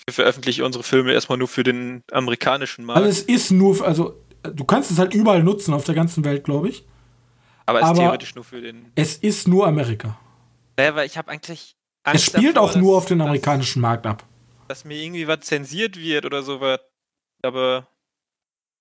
wir 0.06 0.14
veröffentlichen 0.14 0.62
unsere 0.64 0.82
Filme 0.82 1.12
erstmal 1.12 1.36
nur 1.36 1.48
für 1.48 1.62
den 1.62 2.02
amerikanischen 2.10 2.84
Markt. 2.86 2.98
Also 3.02 3.10
es 3.10 3.20
ist 3.20 3.50
nur, 3.50 3.84
also 3.86 4.14
du 4.42 4.64
kannst 4.64 4.90
es 4.90 4.98
halt 4.98 5.12
überall 5.12 5.42
nutzen 5.42 5.74
auf 5.74 5.84
der 5.84 5.94
ganzen 5.94 6.24
Welt, 6.24 6.44
glaube 6.44 6.70
ich. 6.70 6.84
Aber 7.66 7.80
es 7.80 7.84
ist 7.84 7.90
Aber- 7.90 7.98
theoretisch 7.98 8.34
nur 8.34 8.44
für 8.44 8.62
den. 8.62 8.90
Es 8.94 9.16
ist 9.16 9.46
nur 9.46 9.66
Amerika. 9.66 10.18
Naja, 10.78 10.94
weil 10.94 11.06
ich 11.06 11.18
habe 11.18 11.30
eigentlich. 11.30 11.76
Es 12.04 12.12
Angst 12.12 12.24
spielt 12.26 12.56
davor, 12.56 12.70
auch 12.70 12.76
nur 12.76 12.92
dass- 12.94 13.02
auf 13.02 13.06
den 13.08 13.18
dass- 13.18 13.26
amerikanischen 13.26 13.82
Markt 13.82 14.06
ab. 14.06 14.24
Dass 14.68 14.84
mir 14.84 14.96
irgendwie 14.96 15.26
was 15.26 15.40
zensiert 15.40 15.96
wird 15.96 16.24
oder 16.24 16.42
sowas. 16.42 16.80
Aber. 17.42 17.88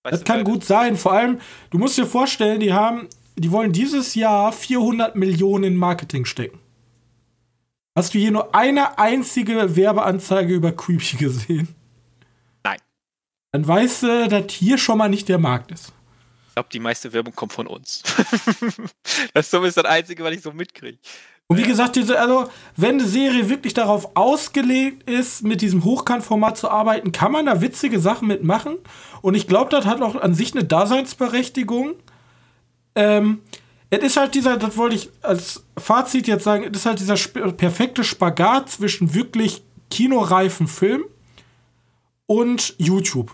Das 0.04 0.24
kann 0.24 0.44
gut 0.44 0.64
sein. 0.64 0.96
Vor 0.96 1.14
allem, 1.14 1.42
du 1.70 1.78
musst 1.78 1.98
dir 1.98 2.06
vorstellen, 2.06 2.60
die 2.60 2.72
haben, 2.72 3.10
die 3.36 3.52
wollen 3.52 3.74
dieses 3.74 4.16
Jahr 4.16 4.54
400 4.54 5.16
Millionen 5.16 5.64
in 5.66 5.76
Marketing 5.76 6.26
stecken. 6.26 6.60
Hast 7.98 8.14
du 8.14 8.20
hier 8.20 8.32
nur 8.32 8.54
eine 8.54 9.00
einzige 9.00 9.76
Werbeanzeige 9.76 10.54
über 10.54 10.72
Creepy 10.72 11.18
gesehen? 11.18 11.68
Nein. 12.64 12.78
Dann 13.52 13.68
weißt 13.68 14.04
du, 14.04 14.28
dass 14.28 14.52
hier 14.54 14.78
schon 14.78 15.00
mal 15.00 15.10
nicht 15.10 15.28
der 15.30 15.40
Markt 15.40 15.72
ist. 15.72 15.94
Ich 16.50 16.54
glaube, 16.54 16.70
die 16.72 16.80
meiste 16.80 17.12
Werbung 17.12 17.34
kommt 17.36 17.54
von 17.54 17.66
uns. 17.66 18.04
das 19.34 19.52
ist 19.52 19.78
das 19.78 19.86
Einzige, 19.86 20.24
was 20.24 20.34
ich 20.34 20.42
so 20.42 20.52
mitkriege. 20.52 21.00
Und 21.50 21.58
wie 21.58 21.64
gesagt, 21.64 21.96
diese, 21.96 22.20
also, 22.20 22.50
wenn 22.76 22.96
eine 22.96 23.06
Serie 23.06 23.50
wirklich 23.50 23.74
darauf 23.74 24.16
ausgelegt 24.16 25.10
ist, 25.10 25.44
mit 25.44 25.62
diesem 25.62 25.86
Hochkantformat 25.86 26.58
zu 26.58 26.70
arbeiten, 26.70 27.14
kann 27.14 27.32
man 27.32 27.46
da 27.46 27.62
witzige 27.62 28.00
Sachen 28.02 28.28
mitmachen. 28.28 28.78
Und 29.22 29.36
ich 29.36 29.48
glaube, 29.48 29.72
das 29.72 29.86
hat 29.86 30.02
auch 30.02 30.16
an 30.16 30.34
sich 30.34 30.54
eine 30.54 30.66
Daseinsberechtigung. 30.66 31.94
Ähm, 32.96 33.40
es 33.90 34.00
ist 34.00 34.18
halt 34.18 34.36
dieser, 34.36 34.58
das 34.58 34.76
wollte 34.76 34.96
ich 34.96 35.10
als 35.22 35.64
Fazit 35.78 36.28
jetzt 36.28 36.44
sagen, 36.44 36.66
es 36.66 36.80
ist 36.80 36.86
halt 36.86 37.00
dieser 37.00 37.14
sp 37.16 37.56
perfekte 37.56 38.04
Spagat 38.04 38.70
zwischen 38.70 39.14
wirklich 39.14 39.64
kinoreifen 39.90 40.68
Film 40.68 41.06
und 42.26 42.76
YouTube. 42.78 43.34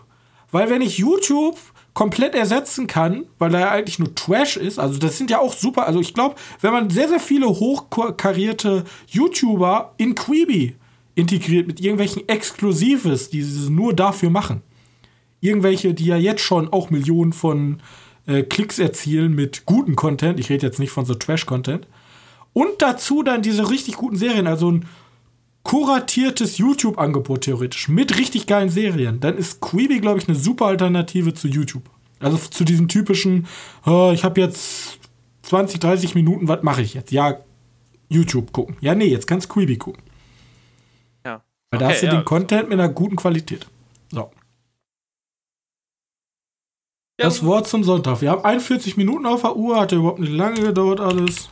Weil 0.52 0.70
wenn 0.70 0.84
ich 0.84 1.00
YouTube 1.00 1.58
komplett 1.94 2.34
ersetzen 2.34 2.88
kann, 2.88 3.26
weil 3.38 3.52
da 3.52 3.60
ja 3.60 3.72
eigentlich 3.72 4.00
nur 4.00 4.14
Trash 4.16 4.58
ist, 4.58 4.80
also 4.80 4.98
das 4.98 5.18
sind 5.18 5.30
ja 5.30 5.40
auch 5.40 5.54
super, 5.54 5.86
also 5.86 6.00
ich 6.00 6.14
glaube, 6.14 6.36
wenn 6.62 6.74
man 6.74 6.90
sehr, 6.90 7.08
sehr 7.08 7.20
viele 7.20 7.48
hochkarierte 7.48 8.84
YouTuber 9.08 9.94
in 9.98 10.16
Quibi 10.16 10.76
integriert 11.16 11.68
mit 11.68 11.80
irgendwelchen 11.80 12.28
Exklusives, 12.28 13.30
die 13.30 13.44
sie 13.44 13.70
nur 13.70 13.94
dafür 13.94 14.32
machen, 14.32 14.62
irgendwelche, 15.40 15.94
die 15.94 16.06
ja 16.06 16.18
jetzt 16.18 16.42
schon 16.42 16.72
auch 16.74 16.90
Millionen 16.90 17.34
von 17.34 17.82
äh, 18.26 18.42
Klicks 18.42 18.80
erzielen 18.80 19.34
mit 19.36 19.66
gutem 19.66 19.96
Content, 19.96 20.40
ich 20.40 20.50
rede 20.50 20.66
jetzt 20.66 20.80
nicht 20.80 20.92
von 20.92 21.06
so 21.06 21.14
Trash-Content, 21.14 21.88
und 22.54 22.70
dazu 22.82 23.24
dann 23.24 23.42
diese 23.42 23.70
richtig 23.70 23.98
guten 23.98 24.16
Serien, 24.16 24.48
also 24.48 24.72
ein 24.72 24.86
kuratiertes 25.64 26.58
YouTube-Angebot 26.58 27.42
theoretisch 27.42 27.88
mit 27.88 28.18
richtig 28.18 28.48
geilen 28.48 28.70
Serien, 28.70 29.20
dann 29.20 29.38
ist 29.38 29.62
Quibi, 29.62 30.00
glaube 30.00 30.20
ich, 30.20 30.28
eine 30.28 30.38
super 30.38 30.68
Alternative 30.68 31.34
zu 31.34 31.48
YouTube. 31.48 31.90
Also 32.20 32.38
zu 32.38 32.64
diesem 32.64 32.88
typischen, 32.88 33.48
oh, 33.86 34.12
ich 34.14 34.24
habe 34.24 34.40
jetzt 34.40 35.00
20, 35.44 35.80
30 35.80 36.16
Minuten, 36.16 36.48
was 36.48 36.64
mache 36.64 36.82
ich 36.82 36.94
jetzt? 36.94 37.12
Ja, 37.12 37.40
YouTube 38.10 38.54
gucken. 38.54 38.78
Ja, 38.82 38.96
nee, 38.96 39.08
jetzt 39.08 39.28
kannst 39.28 39.50
Quibi 39.50 39.78
gucken. 39.78 40.04
Ja. 41.26 41.44
Weil 41.72 41.80
da 41.80 41.90
hast 41.90 42.02
du 42.02 42.06
ja. 42.08 42.14
den 42.14 42.26
Content 42.26 42.70
mit 42.70 42.80
einer 42.80 42.90
guten 42.90 43.16
Qualität. 43.16 43.68
So. 44.12 44.32
Ja, 47.20 47.26
Das 47.26 47.44
Wort 47.46 47.68
zum 47.68 47.84
Sonntag. 47.84 48.22
Wir 48.22 48.32
haben 48.32 48.44
41 48.44 48.98
Minuten 48.98 49.26
auf 49.26 49.42
der 49.42 49.56
Uhr, 49.56 49.80
hat 49.80 49.92
ja 49.92 49.98
überhaupt 49.98 50.20
nicht 50.20 50.32
lange 50.32 50.62
gedauert 50.62 51.00
alles. 51.00 51.50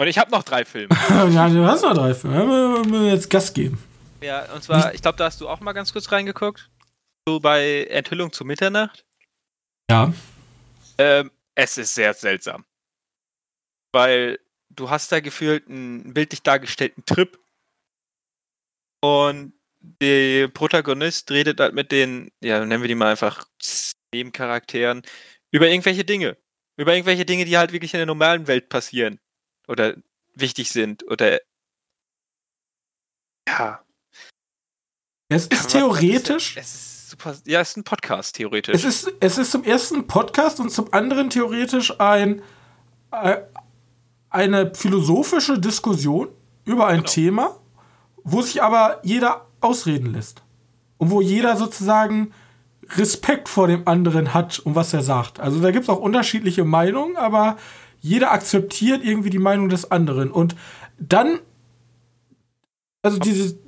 Und 0.00 0.06
ich 0.06 0.18
habe 0.18 0.30
noch 0.30 0.44
drei 0.44 0.64
Filme. 0.64 0.94
ja, 1.10 1.48
du 1.48 1.66
hast 1.66 1.82
noch 1.82 1.94
drei 1.94 2.14
Filme. 2.14 2.46
Wir 2.46 2.84
müssen 2.86 3.06
jetzt 3.06 3.28
Gas 3.28 3.52
geben. 3.52 3.82
ja, 4.20 4.44
und 4.52 4.62
zwar, 4.62 4.94
ich 4.94 5.02
glaube, 5.02 5.18
da 5.18 5.24
hast 5.24 5.40
du 5.40 5.48
auch 5.48 5.60
mal 5.60 5.72
ganz 5.72 5.92
kurz 5.92 6.10
reingeguckt. 6.12 6.70
So 7.28 7.40
bei 7.40 7.84
Enthüllung 7.84 8.32
zu 8.32 8.44
Mitternacht. 8.44 9.04
Ja. 9.90 10.12
Ähm, 10.98 11.30
es 11.56 11.76
ist 11.78 11.94
sehr 11.94 12.14
seltsam. 12.14 12.64
Weil 13.92 14.38
du 14.70 14.88
hast 14.88 15.10
da 15.10 15.18
gefühlt 15.18 15.68
einen 15.68 16.14
bildlich 16.14 16.42
dargestellten 16.42 17.04
Trip. 17.04 17.38
Und 19.00 19.54
der 19.80 20.48
Protagonist 20.48 21.30
redet 21.30 21.58
halt 21.60 21.74
mit 21.74 21.90
den, 21.90 22.30
ja, 22.40 22.64
nennen 22.64 22.82
wir 22.82 22.88
die 22.88 22.94
mal 22.94 23.10
einfach 23.10 23.46
Nebencharakteren, 24.12 25.02
über 25.50 25.68
irgendwelche 25.68 26.04
Dinge. 26.04 26.36
Über 26.76 26.94
irgendwelche 26.94 27.24
Dinge, 27.24 27.44
die 27.44 27.58
halt 27.58 27.72
wirklich 27.72 27.94
in 27.94 27.98
der 27.98 28.06
normalen 28.06 28.46
Welt 28.46 28.68
passieren. 28.68 29.18
Oder 29.68 29.94
wichtig 30.34 30.70
sind. 30.70 31.06
Oder 31.10 31.40
ja. 33.48 33.80
Es 35.28 35.46
ist 35.46 35.52
was 35.52 35.66
theoretisch. 35.68 36.56
Es 36.56 36.74
ist 36.74 37.10
super. 37.10 37.34
Ja, 37.44 37.60
es 37.60 37.70
ist 37.70 37.76
ein 37.76 37.84
Podcast, 37.84 38.36
theoretisch. 38.36 38.74
Es 38.74 38.84
ist, 38.84 39.12
es 39.20 39.38
ist 39.38 39.50
zum 39.50 39.64
ersten 39.64 40.06
Podcast 40.06 40.60
und 40.60 40.70
zum 40.70 40.92
anderen 40.92 41.30
theoretisch 41.30 41.98
ein, 42.00 42.42
äh, 43.12 43.38
eine 44.30 44.74
philosophische 44.74 45.58
Diskussion 45.58 46.28
über 46.64 46.86
ein 46.86 46.98
Genau. 47.00 47.08
Thema, 47.10 47.56
wo 48.24 48.42
sich 48.42 48.62
aber 48.62 49.00
jeder 49.02 49.46
ausreden 49.60 50.12
lässt. 50.12 50.42
Und 50.98 51.10
wo 51.10 51.20
jeder 51.20 51.56
sozusagen 51.56 52.32
Respekt 52.96 53.48
vor 53.48 53.68
dem 53.68 53.86
anderen 53.86 54.32
hat 54.34 54.58
und 54.60 54.74
was 54.74 54.92
er 54.94 55.02
sagt. 55.02 55.40
Also 55.40 55.60
da 55.60 55.70
gibt 55.70 55.84
es 55.84 55.88
auch 55.90 55.98
unterschiedliche 56.00 56.64
Meinungen, 56.64 57.16
aber 57.16 57.56
jeder 58.08 58.32
akzeptiert 58.32 59.04
irgendwie 59.04 59.30
die 59.30 59.38
Meinung 59.38 59.68
des 59.68 59.90
anderen. 59.90 60.30
Und 60.30 60.56
dann, 60.98 61.38
also 63.02 63.18
diese, 63.18 63.58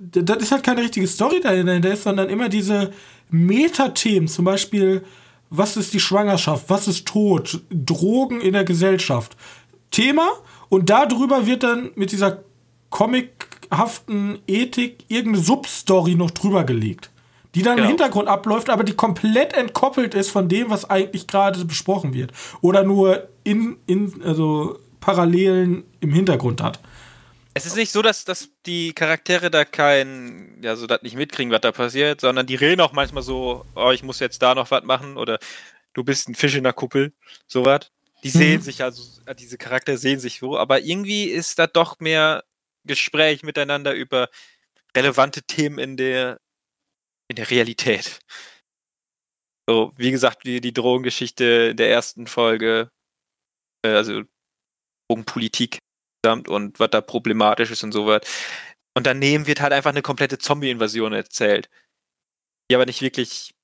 das 0.00 0.38
ist 0.38 0.52
halt 0.52 0.64
keine 0.64 0.82
richtige 0.82 1.06
Story 1.06 1.40
dahinter, 1.40 1.96
sondern 1.96 2.28
immer 2.28 2.48
diese 2.48 2.92
Metathemen, 3.30 4.28
zum 4.28 4.44
Beispiel, 4.44 5.04
was 5.50 5.76
ist 5.76 5.92
die 5.94 6.00
Schwangerschaft, 6.00 6.68
was 6.68 6.88
ist 6.88 7.06
Tod, 7.06 7.62
Drogen 7.70 8.40
in 8.40 8.52
der 8.52 8.64
Gesellschaft. 8.64 9.36
Thema 9.90 10.28
und 10.68 10.90
darüber 10.90 11.46
wird 11.46 11.62
dann 11.62 11.90
mit 11.94 12.12
dieser 12.12 12.44
comichaften 12.90 14.38
Ethik 14.46 15.04
irgendeine 15.08 15.44
Substory 15.44 16.14
noch 16.14 16.30
drüber 16.30 16.64
gelegt, 16.64 17.10
die 17.54 17.62
dann 17.62 17.76
Genau. 17.76 17.86
im 17.88 17.96
Hintergrund 17.96 18.28
abläuft, 18.28 18.70
aber 18.70 18.84
die 18.84 18.94
komplett 18.94 19.52
entkoppelt 19.54 20.14
ist 20.14 20.30
von 20.30 20.48
dem, 20.48 20.70
was 20.70 20.88
eigentlich 20.88 21.26
gerade 21.26 21.64
besprochen 21.64 22.12
wird. 22.14 22.32
Oder 22.60 22.82
nur 22.84 23.28
in, 23.44 23.78
in 23.86 24.22
also 24.24 24.78
Parallelen 25.00 25.84
im 26.00 26.12
Hintergrund 26.12 26.62
hat. 26.62 26.78
Es 27.54 27.66
ist 27.66 27.76
nicht 27.76 27.90
so, 27.90 28.02
dass, 28.02 28.24
dass 28.24 28.50
die 28.66 28.92
Charaktere 28.92 29.50
da 29.50 29.64
kein, 29.64 30.58
ja, 30.62 30.76
so 30.76 30.86
das 30.86 31.02
nicht 31.02 31.16
mitkriegen, 31.16 31.52
was 31.52 31.60
da 31.62 31.72
passiert, 31.72 32.20
sondern 32.20 32.46
die 32.46 32.54
reden 32.54 32.80
auch 32.80 32.92
manchmal 32.92 33.22
so, 33.22 33.64
oh, 33.74 33.90
ich 33.90 34.02
muss 34.04 34.20
jetzt 34.20 34.42
da 34.42 34.54
noch 34.54 34.70
was 34.70 34.84
machen 34.84 35.16
oder 35.16 35.38
du 35.94 36.04
bist 36.04 36.28
ein 36.28 36.34
Fisch 36.36 36.54
in 36.54 36.62
der 36.64 36.72
Kuppel, 36.74 37.12
sowas. 37.48 37.90
Die 38.22 38.30
sehen 38.30 38.58
Mhm. 38.58 38.62
sich 38.62 38.82
also, 38.82 39.02
diese 39.38 39.58
Charaktere 39.58 39.96
sehen 39.96 40.20
sich 40.20 40.38
so, 40.40 40.56
aber 40.58 40.80
irgendwie 40.82 41.24
ist 41.24 41.58
da 41.58 41.66
doch 41.66 41.98
mehr 42.00 42.44
Gespräch 42.84 43.42
miteinander 43.42 43.92
über 43.94 44.28
relevante 44.96 45.42
Themen 45.42 45.78
in 45.78 45.96
der, 45.96 46.38
in 47.28 47.36
der 47.36 47.50
Realität. 47.50 48.20
So, 49.68 49.92
wie 49.96 50.10
gesagt, 50.10 50.44
wie 50.44 50.60
die 50.60 50.72
Drogengeschichte 50.72 51.74
der 51.74 51.90
ersten 51.90 52.26
Folge, 52.26 52.90
äh, 53.84 53.90
also 53.90 54.22
Drogenpolitik 55.08 55.78
insgesamt 56.18 56.48
und 56.48 56.80
was 56.80 56.90
da 56.90 57.00
problematisch 57.00 57.70
ist 57.70 57.84
und 57.84 57.92
so 57.92 58.06
was. 58.06 58.22
Und 58.96 59.06
daneben 59.06 59.46
wird 59.46 59.60
halt 59.60 59.72
einfach 59.72 59.90
eine 59.90 60.02
komplette 60.02 60.38
Zombie-Invasion 60.38 61.12
erzählt. 61.12 61.68
Die 62.70 62.74
aber 62.74 62.86
nicht 62.86 63.02
wirklich. 63.02 63.54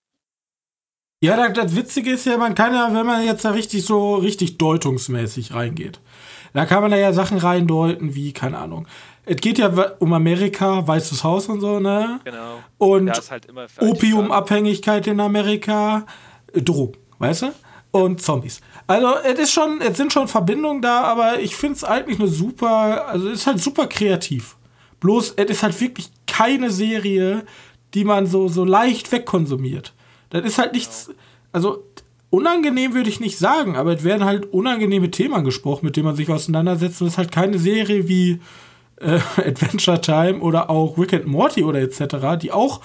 Ja, 1.23 1.37
das, 1.37 1.55
das 1.55 1.77
Witzige 1.77 2.13
ist 2.13 2.27
ja, 2.27 2.37
man 2.37 2.55
kann 2.55 2.75
ja, 2.75 2.93
wenn 2.95 3.07
man 3.07 3.25
jetzt 3.25 3.45
da 3.45 3.51
richtig 3.51 3.85
so 3.85 4.17
richtig 4.17 4.59
deutungsmäßig 4.59 5.55
reingeht, 5.55 6.01
da 6.53 6.67
kann 6.67 6.83
man 6.83 6.91
da 6.91 6.97
ja 6.97 7.13
Sachen 7.13 7.39
reindeuten, 7.39 8.15
wie, 8.15 8.33
keine 8.33 8.59
Ahnung. 8.59 8.87
Es 9.27 9.37
geht 9.37 9.59
ja 9.59 9.69
um 9.99 10.13
Amerika, 10.13 10.87
Weißes 10.87 11.25
Haus 11.25 11.49
und 11.49 11.61
so, 11.61 11.81
ne? 11.81 12.21
Genau. 12.25 12.63
Und 12.79 13.11
halt 13.31 13.47
Opiumabhängigkeit 13.81 15.07
in 15.07 15.21
Amerika, 15.21 16.07
äh, 16.53 16.61
Drogen, 16.61 16.99
weißt 17.19 17.43
du? 17.43 17.53
Und 17.91 18.21
Zombies. 18.21 18.61
Also, 18.87 19.15
es 19.25 19.39
ist 19.39 19.53
schon, 19.53 19.81
es 19.81 19.97
sind 19.97 20.13
schon 20.13 20.29
Verbindungen 20.29 20.83
da, 20.83 21.03
aber 21.03 21.41
ich 21.41 21.57
finde 21.57 21.77
es 21.77 21.85
eigentlich 21.85 22.19
eine 22.19 22.29
super, 22.29 23.07
also 23.09 23.29
es 23.29 23.41
ist 23.41 23.47
halt 23.47 23.61
super 23.61 23.87
kreativ. 23.87 24.57
Bloß, 25.01 25.35
es 25.37 25.51
ist 25.51 25.63
halt 25.63 25.81
wirklich 25.81 26.11
keine 26.27 26.71
Serie, 26.71 27.45
die 27.95 28.05
man 28.05 28.27
so, 28.27 28.49
so 28.49 28.65
leicht 28.65 29.13
wegkonsumiert. 29.13 29.95
Das 30.31 30.45
ist 30.45 30.59
halt 30.59 30.73
nichts, 30.73 31.11
also 31.53 31.85
unangenehm 32.31 32.95
würde 32.95 33.09
ich 33.09 33.21
nicht 33.21 33.39
sagen, 33.39 33.77
aber 33.77 33.95
es 33.95 34.03
werden 34.03 34.25
halt 34.25 34.53
unangenehme 34.53 35.11
Themen 35.11 35.35
angesprochen, 35.35 35.87
mit 35.87 35.97
denen 35.97 36.07
man 36.07 36.17
sich 36.17 36.29
auseinandersetzt. 36.29 37.01
Und 37.01 37.07
es 37.07 37.15
ist 37.15 37.19
halt 37.19 37.31
keine 37.31 37.59
Serie 37.59 38.09
wie 38.09 38.41
äh, 38.97 39.21
Adventure 39.37 40.01
Time 40.01 40.41
oder 40.41 40.71
auch 40.71 40.99
Rick 40.99 41.13
and 41.13 41.27
Morty 41.27 41.63
oder 41.63 41.81
etc., 41.81 42.41
die 42.41 42.53
auch 42.53 42.81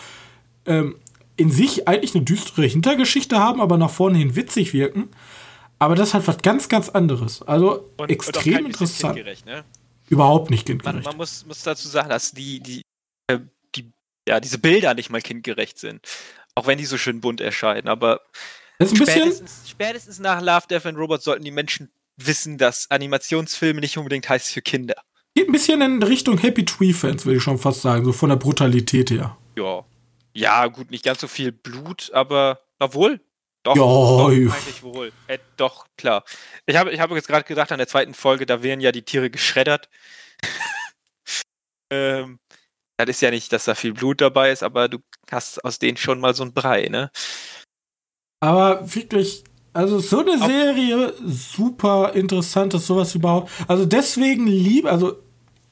ähm, 0.66 0.96
in 1.36 1.52
sich 1.52 1.88
eigentlich 1.88 2.16
eine 2.16 2.24
düstere 2.24 2.66
Hintergeschichte 2.66 3.40
haben, 3.40 3.62
aber 3.62 3.78
nach 3.78 3.90
vorne 3.90 4.18
hin 4.18 4.36
witzig 4.36 4.74
wirken. 4.74 5.10
Aber 5.80 5.96
das 5.96 6.10
ist 6.10 6.14
halt 6.14 6.28
was 6.28 6.40
ganz, 6.40 6.68
ganz 6.68 6.90
anderes. 6.90 7.42
Also 7.42 7.90
und, 7.98 8.10
extrem 8.10 8.58
und 8.58 8.66
interessant. 8.66 9.18
ne? 9.46 9.64
Überhaupt 10.10 10.50
nicht 10.50 10.68
Man, 10.68 10.80
kindgerecht. 10.80 11.06
man 11.06 11.16
muss, 11.18 11.46
muss 11.46 11.64
dazu 11.64 11.88
sagen, 11.88 12.10
dass 12.10 12.32
die, 12.32 12.60
die, 12.60 12.82
äh, 13.28 13.40
die, 13.76 13.92
ja, 14.28 14.42
diese 14.42 14.58
Bilder 14.58 14.94
nicht 14.94 15.10
mal 15.10 15.22
kindgerecht 15.22 15.80
sind. 15.80 16.06
Auch 16.56 16.68
wenn 16.68 16.78
die 16.78 16.86
so 16.86 16.98
schön 16.98 17.22
bunt 17.22 17.40
erscheinen. 17.40 17.88
Aber. 17.88 18.22
Spätestens, 18.82 19.70
spätestens 19.70 20.20
nach 20.20 20.42
Love, 20.42 20.68
Death 20.70 20.86
and 20.86 20.98
Robots 20.98 21.26
sollten 21.26 21.44
die 21.44 21.52
Menschen 21.52 21.90
wissen, 22.18 22.58
dass 22.58 22.90
Animationsfilme 22.92 23.80
nicht 23.82 23.98
unbedingt 23.98 24.28
heißt 24.28 24.50
für 24.50 24.62
Kinder. 24.62 24.96
Geht 25.36 25.48
ein 25.48 25.52
bisschen 25.52 25.82
in 25.82 26.04
Richtung 26.04 26.38
Happy 26.38 26.66
Tree 26.66 26.94
Fans, 26.94 27.26
würde 27.26 27.38
ich 27.38 27.44
schon 27.44 27.58
fast 27.58 27.82
sagen, 27.82 28.04
so 28.06 28.12
von 28.12 28.30
der 28.30 28.36
Brutalität 28.36 29.12
her. 29.12 29.38
Ja. 29.58 29.86
Ja, 30.34 30.68
gut, 30.68 30.92
nicht 30.92 31.04
ganz 31.04 31.22
so 31.22 31.28
viel 31.28 31.52
Blut, 31.52 32.12
aber 32.14 32.62
na 32.80 32.94
wohl. 32.94 33.20
Doch, 33.64 33.76
Ja, 33.76 33.82
doch 33.82 34.32
ja. 34.32 34.52
eigentlich 34.52 34.84
wohl. 34.84 35.12
Äh, 35.28 35.40
doch, 35.58 35.86
klar. 35.98 36.24
Ich 36.66 36.78
habe 36.78 36.92
ich 36.92 37.00
hab 37.00 37.12
jetzt 37.12 37.28
gerade 37.28 37.44
gedacht, 37.44 37.72
an 37.72 37.78
der 37.78 37.88
zweiten 37.88 38.14
Folge, 38.14 38.46
da 38.46 38.64
werden 38.64 38.80
ja 38.80 38.92
die 38.92 39.02
Tiere 39.02 39.30
geschreddert. 39.30 39.90
ähm, 41.92 42.40
das 42.98 43.10
ist 43.10 43.22
ja 43.22 43.32
nicht, 43.32 43.52
dass 43.52 43.66
da 43.66 43.76
viel 43.76 43.94
Blut 43.94 44.22
dabei 44.22 44.52
ist, 44.52 44.64
aber 44.64 44.88
du 44.88 45.00
hast 45.30 45.64
aus 45.66 45.80
denen 45.80 45.98
schon 45.98 46.20
mal 46.20 46.34
so 46.34 46.44
ein 46.44 46.54
Brei, 46.54 46.88
ne? 46.90 47.12
Aber 48.42 48.94
wirklich, 48.96 49.44
also 49.80 50.00
so 50.00 50.20
eine 50.20 50.38
Serie, 50.38 51.14
super 51.26 52.12
interessant, 52.14 52.74
dass 52.74 52.86
sowas 52.86 53.16
überhaupt. 53.16 53.50
Also 53.66 53.86
deswegen 53.86 54.46
liebe, 54.46 54.92
also 54.92 55.14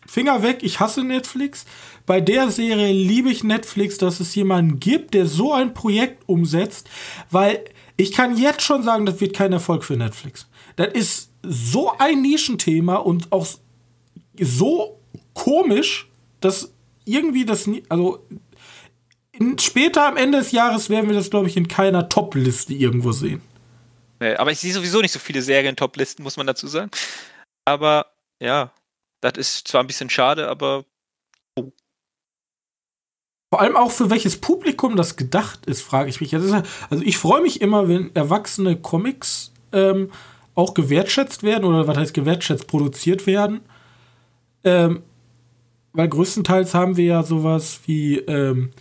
Finger 0.07 0.43
weg, 0.43 0.59
ich 0.61 0.79
hasse 0.79 1.03
Netflix. 1.03 1.65
Bei 2.05 2.21
der 2.21 2.49
Serie 2.49 2.93
liebe 2.93 3.29
ich 3.29 3.43
Netflix, 3.43 3.97
dass 3.97 4.21
es 4.21 4.33
jemanden 4.33 4.79
gibt, 4.79 5.13
der 5.13 5.25
so 5.25 5.51
ein 5.51 5.73
Projekt 5.73 6.23
umsetzt, 6.25 6.89
weil 7.31 7.65
ich 7.97 8.13
kann 8.13 8.37
jetzt 8.37 8.61
schon 8.61 8.81
sagen, 8.81 9.05
das 9.05 9.19
wird 9.19 9.35
kein 9.35 9.51
Erfolg 9.51 9.83
für 9.83 9.97
Netflix. 9.97 10.47
Das 10.77 10.93
ist 10.93 11.31
so 11.43 11.91
ein 11.99 12.21
Nischenthema 12.21 12.95
und 12.95 13.29
auch 13.33 13.45
so 14.39 14.99
komisch, 15.33 16.07
dass 16.39 16.71
irgendwie 17.03 17.43
das 17.43 17.69
also 17.89 18.25
später 19.59 20.07
am 20.07 20.15
Ende 20.15 20.37
des 20.37 20.53
Jahres 20.53 20.89
werden 20.89 21.09
wir 21.09 21.15
das, 21.15 21.29
glaube 21.29 21.47
ich, 21.49 21.57
in 21.57 21.67
keiner 21.67 22.07
Top-Liste 22.07 22.73
irgendwo 22.73 23.11
sehen. 23.11 23.41
Aber 24.19 24.51
ich 24.51 24.59
sehe 24.59 24.73
sowieso 24.73 25.01
nicht 25.01 25.11
so 25.11 25.19
viele 25.19 25.41
Serien-Top-Listen, 25.41 26.23
muss 26.23 26.37
man 26.37 26.47
dazu 26.47 26.67
sagen. 26.67 26.89
Aber 27.65 28.07
ja, 28.39 28.71
das 29.21 29.33
ist 29.37 29.67
zwar 29.67 29.81
ein 29.81 29.87
bisschen 29.87 30.09
schade, 30.09 30.47
aber 30.47 30.85
Vor 33.49 33.61
allem 33.61 33.77
auch 33.77 33.91
für 33.91 34.09
welches 34.09 34.37
Publikum 34.41 34.95
das 34.95 35.15
gedacht 35.15 35.65
ist, 35.65 35.81
frage 35.81 36.09
ich 36.09 36.19
mich. 36.19 36.35
Also 36.35 36.63
ich 37.01 37.17
freue 37.17 37.41
mich 37.41 37.61
immer, 37.61 37.87
wenn 37.87 38.13
erwachsene 38.15 38.75
Comics 38.75 39.51
ähm, 39.71 40.11
auch 40.53 40.73
gewertschätzt 40.73 41.43
werden 41.43 41.65
oder 41.65 41.87
was 41.87 41.97
heißt 41.97 42.13
gewertschätzt 42.13 42.67
produziert 42.67 43.25
werden. 43.25 43.61
Ähm, 44.63 45.03
weil 45.93 46.09
größtenteils 46.09 46.73
haben 46.73 46.97
wir 46.97 47.05
ja 47.05 47.23
sowas 47.23 47.79
wie, 47.85 48.17
ähm, 48.17 48.71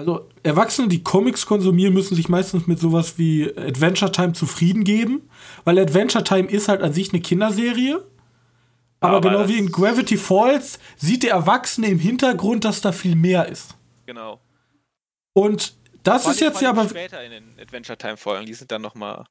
also 0.00 0.28
Erwachsene, 0.42 0.88
die 0.88 1.02
Comics 1.02 1.46
konsumieren, 1.46 1.94
müssen 1.94 2.14
sich 2.14 2.28
meistens 2.28 2.66
mit 2.66 2.78
sowas 2.78 3.16
wie 3.18 3.50
Adventure 3.56 4.10
Time 4.12 4.32
zufrieden 4.32 4.84
geben, 4.84 5.28
weil 5.64 5.78
Adventure 5.78 6.24
Time 6.24 6.48
ist 6.48 6.68
halt 6.68 6.82
an 6.82 6.92
sich 6.92 7.12
eine 7.12 7.20
Kinderserie. 7.22 8.04
Aber, 9.00 9.16
Aber 9.16 9.30
genau 9.30 9.48
wie 9.48 9.58
in 9.58 9.70
Gravity 9.72 10.16
Falls 10.18 10.78
sieht 10.96 11.22
der 11.22 11.30
Erwachsene 11.30 11.86
im 11.86 11.98
Hintergrund, 11.98 12.64
dass 12.64 12.80
da 12.82 12.92
viel 12.92 13.16
mehr 13.16 13.48
ist. 13.48 13.76
genau. 14.06 14.40
Und 15.32 15.74
das 16.02 16.24
Vor 16.24 16.32
ist 16.32 16.40
jetzt 16.40 16.60
ja 16.60 16.70
aber. 16.70 16.88
später 16.88 17.22
in 17.24 17.30
den 17.30 17.44
Adventure 17.60 17.96
Time 17.96 18.16
Folgen, 18.16 18.46
die 18.46 18.54
sind 18.54 18.70
dann 18.72 18.82
noch 18.82 18.94
mal 18.94 19.24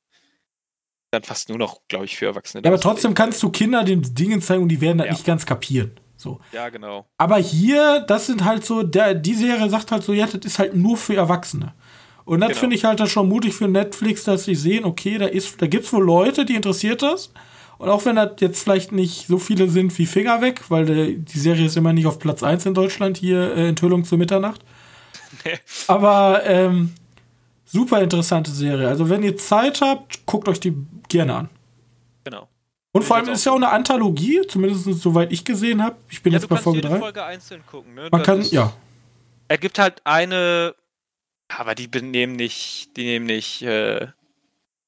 dann 1.11 1.23
fast 1.23 1.49
nur 1.49 1.57
noch, 1.57 1.81
glaube 1.87 2.05
ich, 2.05 2.15
für 2.17 2.27
Erwachsene. 2.27 2.63
Ja, 2.63 2.71
aber 2.71 2.79
trotzdem 2.79 3.13
kannst 3.15 3.41
du 3.43 3.49
Kinder 3.49 3.83
den 3.83 4.01
Dingen 4.15 4.41
zeigen 4.41 4.63
und 4.63 4.69
die 4.69 4.79
werden 4.79 4.99
das 4.99 5.07
Ja. 5.07 5.13
nicht 5.13 5.25
ganz 5.25 5.45
kapieren. 5.45 5.91
So. 6.19 6.39
Ja, 6.51 6.67
genau. 6.67 7.05
Aber 7.17 7.37
hier, 7.37 8.01
das 8.01 8.25
sind 8.27 8.43
halt 8.43 8.65
so, 8.65 8.83
der, 8.83 9.13
die 9.15 9.33
Serie 9.35 9.69
sagt 9.69 9.91
halt 9.91 10.03
so, 10.03 10.11
ja, 10.11 10.25
das 10.25 10.43
ist 10.43 10.59
halt 10.59 10.75
nur 10.75 10.97
für 10.97 11.15
Erwachsene. 11.15 11.73
Und 12.25 12.41
das 12.41 12.49
Genau. 12.49 12.59
finde 12.59 12.75
ich 12.75 12.83
halt 12.83 12.99
dann 12.99 13.07
schon 13.07 13.29
mutig 13.29 13.53
für 13.55 13.69
Netflix, 13.69 14.25
dass 14.25 14.43
sie 14.43 14.53
sehen, 14.55 14.83
okay, 14.83 15.17
da, 15.17 15.25
ist, 15.27 15.61
da 15.61 15.67
gibt 15.67 15.85
es 15.85 15.93
wohl 15.93 16.03
Leute, 16.03 16.43
die 16.45 16.55
interessiert 16.55 17.01
das. 17.01 17.31
Und 17.77 17.87
auch 17.87 18.03
wenn 18.03 18.17
das 18.17 18.31
jetzt 18.39 18.61
vielleicht 18.61 18.91
nicht 18.91 19.27
so 19.27 19.37
viele 19.37 19.69
sind 19.69 19.97
wie 19.97 20.05
Finger 20.05 20.41
weg, 20.41 20.63
weil 20.67 20.85
der, 20.85 21.05
die 21.07 21.39
Serie 21.39 21.67
ist 21.67 21.77
immer 21.77 21.93
nicht 21.93 22.05
auf 22.05 22.19
Platz 22.19 22.43
1 22.43 22.65
in 22.65 22.73
Deutschland, 22.73 23.15
hier 23.15 23.55
äh, 23.55 23.69
Enthüllung 23.69 24.03
zur 24.03 24.17
Mitternacht. 24.17 24.59
Aber 25.87 26.41
ähm, 26.45 26.93
super 27.63 28.01
interessante 28.01 28.51
Serie. 28.51 28.89
Also 28.89 29.09
wenn 29.09 29.23
ihr 29.23 29.37
Zeit 29.37 29.79
habt, 29.79 30.25
guckt 30.25 30.49
euch 30.49 30.59
die 30.59 30.75
gerne 31.07 31.33
an. 31.35 31.49
Genau. 32.25 32.49
Und 32.91 33.03
vor 33.03 33.17
allem 33.17 33.29
ist 33.29 33.45
ja 33.45 33.51
auch 33.51 33.55
eine 33.57 33.69
Anthologie, 33.69 34.41
zumindest 34.47 34.85
soweit 35.01 35.31
ich 35.31 35.45
gesehen 35.45 35.83
habe. 35.83 35.95
Ich 36.09 36.23
bin 36.23 36.33
Ja, 36.33 36.39
jetzt 36.39 36.47
bei 36.47 36.57
Folge 36.57 36.79
jede 36.79 36.89
3. 36.89 36.99
Folge 36.99 37.23
einzeln 37.23 37.63
gucken, 37.65 37.93
ne? 37.93 38.09
Man 38.11 38.19
Das 38.21 38.25
kann, 38.25 38.39
ist- 38.41 38.51
ja. 38.51 38.73
Er 39.47 39.57
gibt 39.57 39.79
halt 39.79 40.01
eine, 40.05 40.75
aber 41.49 41.75
die 41.75 41.87
nehmen 42.01 42.33
nicht, 42.35 42.95
die 42.97 43.03
nehmen 43.05 43.25
nicht 43.25 43.61
äh, 43.63 44.07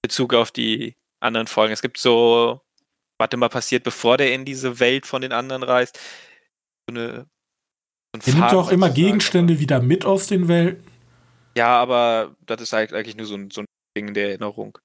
Bezug 0.04 0.34
auf 0.34 0.52
die 0.52 0.96
anderen 1.20 1.48
Folgen. 1.48 1.74
Es 1.74 1.82
gibt 1.82 1.98
so, 1.98 2.62
was 3.20 3.30
immer 3.34 3.50
passiert, 3.50 3.84
bevor 3.84 4.18
der 4.18 4.34
in 4.34 4.46
diese 4.46 4.80
Welt 4.80 5.06
von 5.06 5.22
den 5.22 5.32
anderen 5.32 5.64
reist. 5.64 6.00
So 6.90 6.96
eine, 6.96 7.26
so 8.16 8.22
Er 8.30 8.34
nimmt 8.34 8.40
Faden 8.46 8.58
auch 8.60 8.72
immer 8.72 8.90
Gegenstände 8.90 9.60
wieder 9.60 9.80
mit 9.82 10.06
aus 10.06 10.28
den 10.28 10.48
Welten. 10.48 10.84
Aber, 10.84 11.58
ja, 11.58 11.68
aber 11.82 12.36
das 12.46 12.62
ist 12.62 12.74
eigentlich 12.74 13.16
nur 13.16 13.26
so 13.28 13.36
ein, 13.36 13.52
so 13.52 13.62
ein 13.62 13.66
Ding 13.98 14.14
der 14.14 14.30
Erinnerung. 14.30 14.78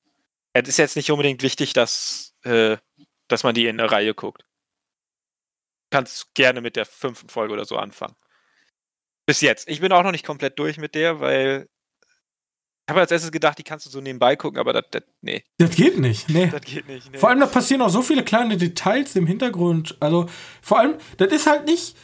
Es 0.54 0.68
ist 0.68 0.78
jetzt 0.78 0.96
nicht 0.96 1.10
unbedingt 1.10 1.42
wichtig, 1.42 1.72
dass, 1.74 2.34
äh, 2.44 2.76
dass 3.28 3.42
man 3.42 3.54
die 3.54 3.66
in 3.66 3.78
der 3.78 3.90
Reihe 3.90 4.14
guckt. 4.14 4.44
Kannst 5.90 6.34
gerne 6.34 6.60
mit 6.60 6.76
der 6.76 6.86
fünften 6.86 7.28
Folge 7.28 7.54
oder 7.54 7.64
so 7.64 7.76
anfangen. 7.76 8.16
Bis 9.26 9.40
jetzt. 9.40 9.68
Ich 9.68 9.80
bin 9.80 9.92
auch 9.92 10.02
noch 10.02 10.12
nicht 10.12 10.26
komplett 10.26 10.58
durch 10.58 10.78
mit 10.78 10.94
der, 10.94 11.20
weil 11.20 11.68
ich 12.86 12.90
habe 12.92 13.00
als 13.00 13.10
erstes 13.10 13.32
gedacht, 13.32 13.58
die 13.58 13.64
kannst 13.64 13.84
du 13.84 13.90
so 13.90 14.00
nebenbei 14.00 14.36
gucken, 14.36 14.60
aber 14.60 14.72
das, 14.72 14.84
das 14.92 15.02
nee, 15.20 15.42
Das 15.58 15.74
geht 15.74 15.98
nicht, 15.98 16.28
nee. 16.28 16.46
das 16.46 16.60
geht 16.60 16.86
nicht. 16.86 17.10
Nee. 17.10 17.18
Vor 17.18 17.30
allem, 17.30 17.40
da 17.40 17.46
passieren 17.46 17.82
auch 17.82 17.88
so 17.88 18.00
viele 18.00 18.22
kleine 18.22 18.56
Details 18.56 19.16
im 19.16 19.26
Hintergrund. 19.26 19.96
Also, 19.98 20.28
vor 20.62 20.78
allem, 20.78 20.94
das 21.16 21.32
ist 21.32 21.48
halt 21.48 21.66
nicht. 21.66 21.96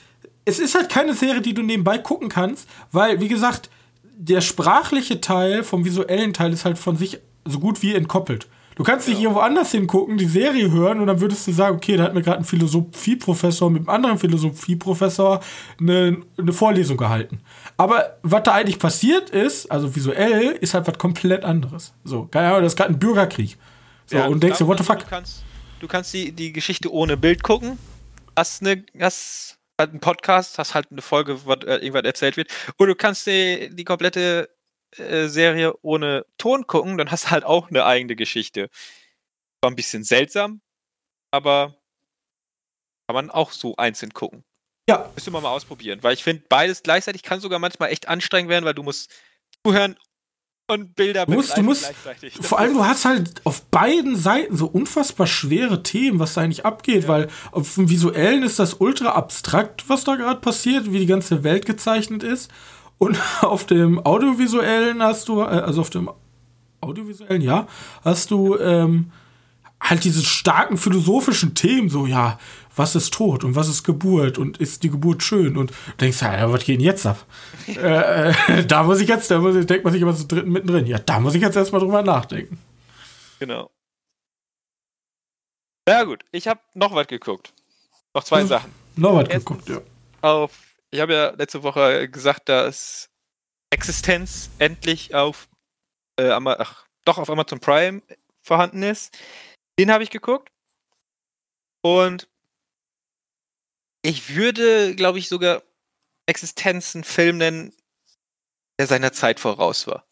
Es 0.44 0.58
ist 0.58 0.74
halt 0.74 0.88
keine 0.88 1.14
Serie, 1.14 1.40
die 1.40 1.54
du 1.54 1.62
nebenbei 1.62 1.98
gucken 1.98 2.28
kannst, 2.28 2.68
weil, 2.90 3.20
wie 3.20 3.28
gesagt, 3.28 3.70
der 4.02 4.40
sprachliche 4.40 5.20
Teil 5.20 5.62
vom 5.62 5.84
visuellen 5.84 6.34
Teil 6.34 6.52
ist 6.52 6.64
halt 6.64 6.78
von 6.78 6.96
sich 6.96 7.20
so 7.44 7.60
gut 7.60 7.80
wie 7.82 7.94
entkoppelt. 7.94 8.48
Du 8.74 8.84
kannst 8.84 9.06
nicht 9.08 9.20
irgendwo 9.20 9.40
anders 9.40 9.70
hingucken, 9.70 10.16
die 10.16 10.24
Serie 10.26 10.70
hören 10.70 11.00
und 11.00 11.06
dann 11.06 11.20
würdest 11.20 11.46
du 11.46 11.52
sagen, 11.52 11.76
okay, 11.76 11.96
da 11.96 12.04
hat 12.04 12.14
mir 12.14 12.22
gerade 12.22 12.38
ein 12.38 12.44
Philosophieprofessor 12.44 13.70
mit 13.70 13.80
einem 13.80 13.88
anderen 13.90 14.18
Philosophieprofessor 14.18 15.40
eine, 15.78 16.22
eine 16.38 16.52
Vorlesung 16.52 16.96
gehalten. 16.96 17.40
Aber 17.76 18.18
was 18.22 18.42
da 18.44 18.52
eigentlich 18.52 18.78
passiert 18.78 19.30
ist, 19.30 19.70
also 19.70 19.94
visuell, 19.94 20.52
ist 20.60 20.74
halt 20.74 20.86
was 20.86 20.98
komplett 20.98 21.44
anderes. 21.44 21.92
So, 22.04 22.24
keine 22.26 22.48
Ahnung, 22.48 22.62
das 22.62 22.72
ist 22.72 22.76
gerade 22.76 22.92
ein 22.94 22.98
Bürgerkrieg. 22.98 23.58
So, 24.06 24.16
Ja, 24.16 24.26
und 24.26 24.42
denkst 24.42 24.58
dir, 24.58 24.66
what 24.66 24.78
the 24.78 24.84
du 24.84 24.92
fuck? 24.92 25.06
kannst, 25.08 25.42
du 25.80 25.86
kannst 25.86 26.14
die, 26.14 26.32
die 26.32 26.52
Geschichte 26.52 26.90
ohne 26.92 27.16
Bild 27.16 27.42
gucken, 27.42 27.78
hast, 28.36 28.62
eine, 28.62 28.84
hast 29.00 29.58
halt 29.78 29.90
einen 29.90 30.00
Podcast, 30.00 30.58
hast 30.58 30.74
halt 30.74 30.86
eine 30.90 31.02
Folge, 31.02 31.44
wo 31.44 31.52
äh, 31.52 31.76
irgendwas 31.76 32.04
erzählt 32.04 32.36
wird, 32.36 32.48
oder 32.78 32.88
du 32.88 32.94
kannst 32.96 33.26
die, 33.26 33.68
die 33.72 33.84
komplette 33.84 34.48
Serie 34.96 35.74
ohne 35.82 36.26
Ton 36.38 36.66
gucken, 36.66 36.98
dann 36.98 37.10
hast 37.10 37.26
du 37.26 37.30
halt 37.30 37.44
auch 37.44 37.68
eine 37.70 37.84
eigene 37.84 38.14
Geschichte. 38.16 38.68
War 39.62 39.70
ein 39.70 39.76
bisschen 39.76 40.04
seltsam, 40.04 40.60
aber 41.30 41.76
kann 43.08 43.14
man 43.14 43.30
auch 43.30 43.52
so 43.52 43.76
einzeln 43.76 44.12
gucken. 44.12 44.44
Ja, 44.88 45.10
Müssen 45.14 45.32
wir 45.32 45.40
mal 45.40 45.50
ausprobieren, 45.50 46.00
weil 46.02 46.14
ich 46.14 46.24
finde, 46.24 46.42
beides 46.48 46.82
gleichzeitig 46.82 47.22
kann 47.22 47.40
sogar 47.40 47.58
manchmal 47.58 47.90
echt 47.90 48.08
anstrengend 48.08 48.50
werden, 48.50 48.64
weil 48.64 48.74
du 48.74 48.82
musst 48.82 49.10
zuhören 49.64 49.96
und 50.68 50.94
Bilder 50.96 51.26
Du 51.26 51.32
musst- 51.32 51.56
du 51.56 51.62
musst- 51.62 51.84
gleichzeitig. 51.84 52.34
Vor 52.34 52.58
allem, 52.58 52.74
du 52.74 52.84
hast 52.84 53.04
halt 53.04 53.40
auf 53.44 53.62
beiden 53.66 54.16
Seiten 54.16 54.56
so 54.56 54.66
unfassbar 54.66 55.26
schwere 55.26 55.82
Themen, 55.82 56.18
was 56.18 56.34
da 56.34 56.40
eigentlich 56.42 56.64
abgeht, 56.64 57.06
weil 57.08 57.28
auf 57.52 57.74
dem 57.76 57.88
Visuellen 57.90 58.42
ist 58.42 58.58
das 58.58 58.74
ultra 58.74 59.10
abstrakt, 59.10 59.88
was 59.88 60.04
da 60.04 60.16
gerade 60.16 60.40
passiert, 60.40 60.92
wie 60.92 60.98
die 61.00 61.06
ganze 61.06 61.44
Welt 61.44 61.64
gezeichnet 61.66 62.22
ist. 62.24 62.50
Und 63.02 63.18
auf 63.42 63.66
dem 63.66 64.06
Audiovisuellen 64.06 65.02
hast 65.02 65.28
du, 65.28 65.40
äh, 65.40 65.46
also 65.46 65.80
auf 65.80 65.90
dem 65.90 66.08
Audiovisuellen, 66.80 67.42
ja, 67.42 67.66
hast 68.04 68.30
du 68.30 68.56
ähm, 68.58 69.10
halt 69.80 70.04
diese 70.04 70.22
starken 70.24 70.76
philosophischen 70.76 71.56
Themen, 71.56 71.88
so, 71.88 72.06
ja, 72.06 72.38
was 72.76 72.94
ist 72.94 73.12
Tod 73.12 73.42
und 73.42 73.56
was 73.56 73.68
ist 73.68 73.82
Geburt 73.82 74.38
und 74.38 74.58
ist 74.58 74.84
die 74.84 74.88
Geburt 74.88 75.24
schön 75.24 75.56
und 75.56 75.72
denkst, 76.00 76.22
ja, 76.22 76.52
was 76.52 76.64
geht 76.64 76.78
denn 76.78 76.84
jetzt 76.84 77.04
ab? 77.04 77.26
äh, 77.66 78.30
äh, 78.30 78.66
da 78.66 78.84
muss 78.84 79.00
ich 79.00 79.08
jetzt, 79.08 79.32
da 79.32 79.40
muss 79.40 79.56
ich, 79.56 79.66
denkt 79.66 79.82
man 79.82 79.92
sich 79.92 80.02
immer 80.02 80.12
so 80.12 80.24
dritten 80.28 80.52
mittendrin, 80.52 80.86
ja, 80.86 81.00
da 81.00 81.18
muss 81.18 81.34
ich 81.34 81.42
jetzt 81.42 81.56
erstmal 81.56 81.80
drüber 81.80 82.02
nachdenken. 82.02 82.56
Genau. 83.40 83.68
Ja 85.88 86.04
gut, 86.04 86.24
ich 86.30 86.46
habe 86.46 86.60
noch 86.74 86.94
was 86.94 87.08
geguckt. 87.08 87.52
Noch 88.14 88.22
zwei 88.22 88.42
Hm. 88.42 88.46
Sachen. 88.46 88.70
Noch 88.94 89.16
was 89.16 89.28
geguckt, 89.28 89.68
ja. 89.68 89.80
Auf, 90.20 90.52
ich 90.92 91.00
habe 91.00 91.14
ja 91.14 91.30
letzte 91.30 91.62
Woche 91.62 92.08
gesagt, 92.08 92.48
dass 92.48 93.08
Existenz 93.70 94.50
endlich 94.58 95.14
auf, 95.14 95.48
äh, 96.16 96.30
ach, 96.30 96.86
doch 97.04 97.18
auf 97.18 97.30
Amazon 97.30 97.60
Prime 97.60 98.02
vorhanden 98.42 98.82
ist. 98.82 99.16
Den 99.78 99.90
habe 99.90 100.04
ich 100.04 100.10
geguckt. 100.10 100.50
Und 101.80 102.28
ich 104.02 104.36
würde, 104.36 104.94
glaube 104.94 105.18
ich, 105.18 105.28
sogar 105.28 105.62
Existenz 106.26 106.94
einen 106.94 107.04
Film 107.04 107.38
nennen, 107.38 107.72
der 108.78 108.86
seiner 108.86 109.12
Zeit 109.12 109.40
voraus 109.40 109.86
war. 109.86 110.06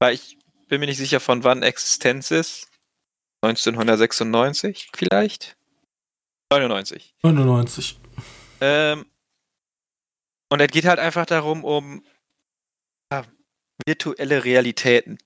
Weil 0.00 0.14
ich 0.14 0.38
bin 0.66 0.80
mir 0.80 0.86
nicht 0.86 0.98
sicher, 0.98 1.20
von 1.20 1.44
wann 1.44 1.62
Existenz 1.62 2.32
ist. 2.32 2.68
1996 3.42 4.90
vielleicht? 4.94 5.56
99. 6.52 7.14
99. 7.22 7.98
Ähm, 8.60 9.06
und 10.50 10.60
es 10.60 10.68
geht 10.68 10.84
halt 10.84 10.98
einfach 10.98 11.26
darum, 11.26 11.64
um 11.64 12.04
ja, 13.12 13.24
virtuelle 13.86 14.44
Realitäten. 14.44 15.18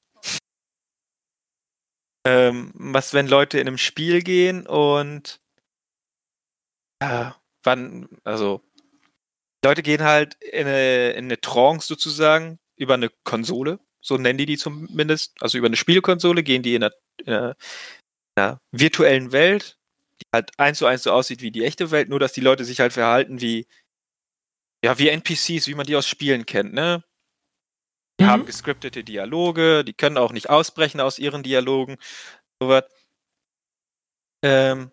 Ähm, 2.27 2.73
was, 2.75 3.13
wenn 3.13 3.27
Leute 3.27 3.59
in 3.59 3.67
einem 3.67 3.79
Spiel 3.79 4.23
gehen 4.23 4.67
und 4.67 5.41
ja, 7.03 7.37
wann, 7.63 8.09
also 8.25 8.63
Leute 9.65 9.83
gehen 9.83 10.03
halt 10.03 10.35
in 10.43 10.67
eine, 10.67 11.13
in 11.13 11.25
eine 11.27 11.41
Trance 11.41 11.87
sozusagen 11.87 12.59
über 12.77 12.95
eine 12.95 13.11
Konsole, 13.25 13.79
so 14.01 14.17
nennen 14.17 14.39
die 14.39 14.47
die 14.47 14.59
zumindest, 14.59 15.35
also 15.41 15.59
über 15.59 15.67
eine 15.67 15.77
Spielkonsole 15.77 16.43
gehen 16.43 16.63
die 16.63 16.75
in 16.75 16.85
einer, 16.85 16.95
in 17.25 17.33
einer, 17.33 17.57
in 18.37 18.43
einer 18.43 18.61
virtuellen 18.73 19.33
Welt, 19.33 19.79
die 20.21 20.27
halt 20.35 20.51
eins 20.59 20.79
zu 20.79 20.87
eins 20.87 21.03
so 21.03 21.13
aussieht 21.13 21.43
wie 21.43 21.51
die 21.51 21.65
echte 21.65 21.91
Welt, 21.91 22.09
nur 22.09 22.21
dass 22.21 22.33
die 22.33 22.41
Leute 22.41 22.65
sich 22.65 22.81
halt 22.81 22.93
verhalten 22.93 23.41
wie 23.41 23.67
ja, 24.85 24.99
wie 24.99 25.09
NPCs, 25.09 25.67
wie 25.67 25.75
man 25.75 25.87
die 25.87 25.97
aus 25.97 26.07
Spielen 26.07 26.45
kennt, 26.45 26.75
ne? 26.75 27.03
Die 28.21 28.25
Mhm. 28.25 28.29
haben 28.29 28.47
gescriptete 28.47 29.03
Dialoge, 29.03 29.83
die 29.83 29.95
können 29.95 30.19
auch 30.19 30.33
nicht 30.33 30.51
ausbrechen 30.51 31.01
aus 31.01 31.19
ihren 31.19 31.43
Dialogen, 31.43 31.97
sowas. 32.61 32.85
Ähm, 34.45 34.93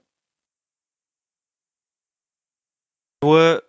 nur 3.23 3.63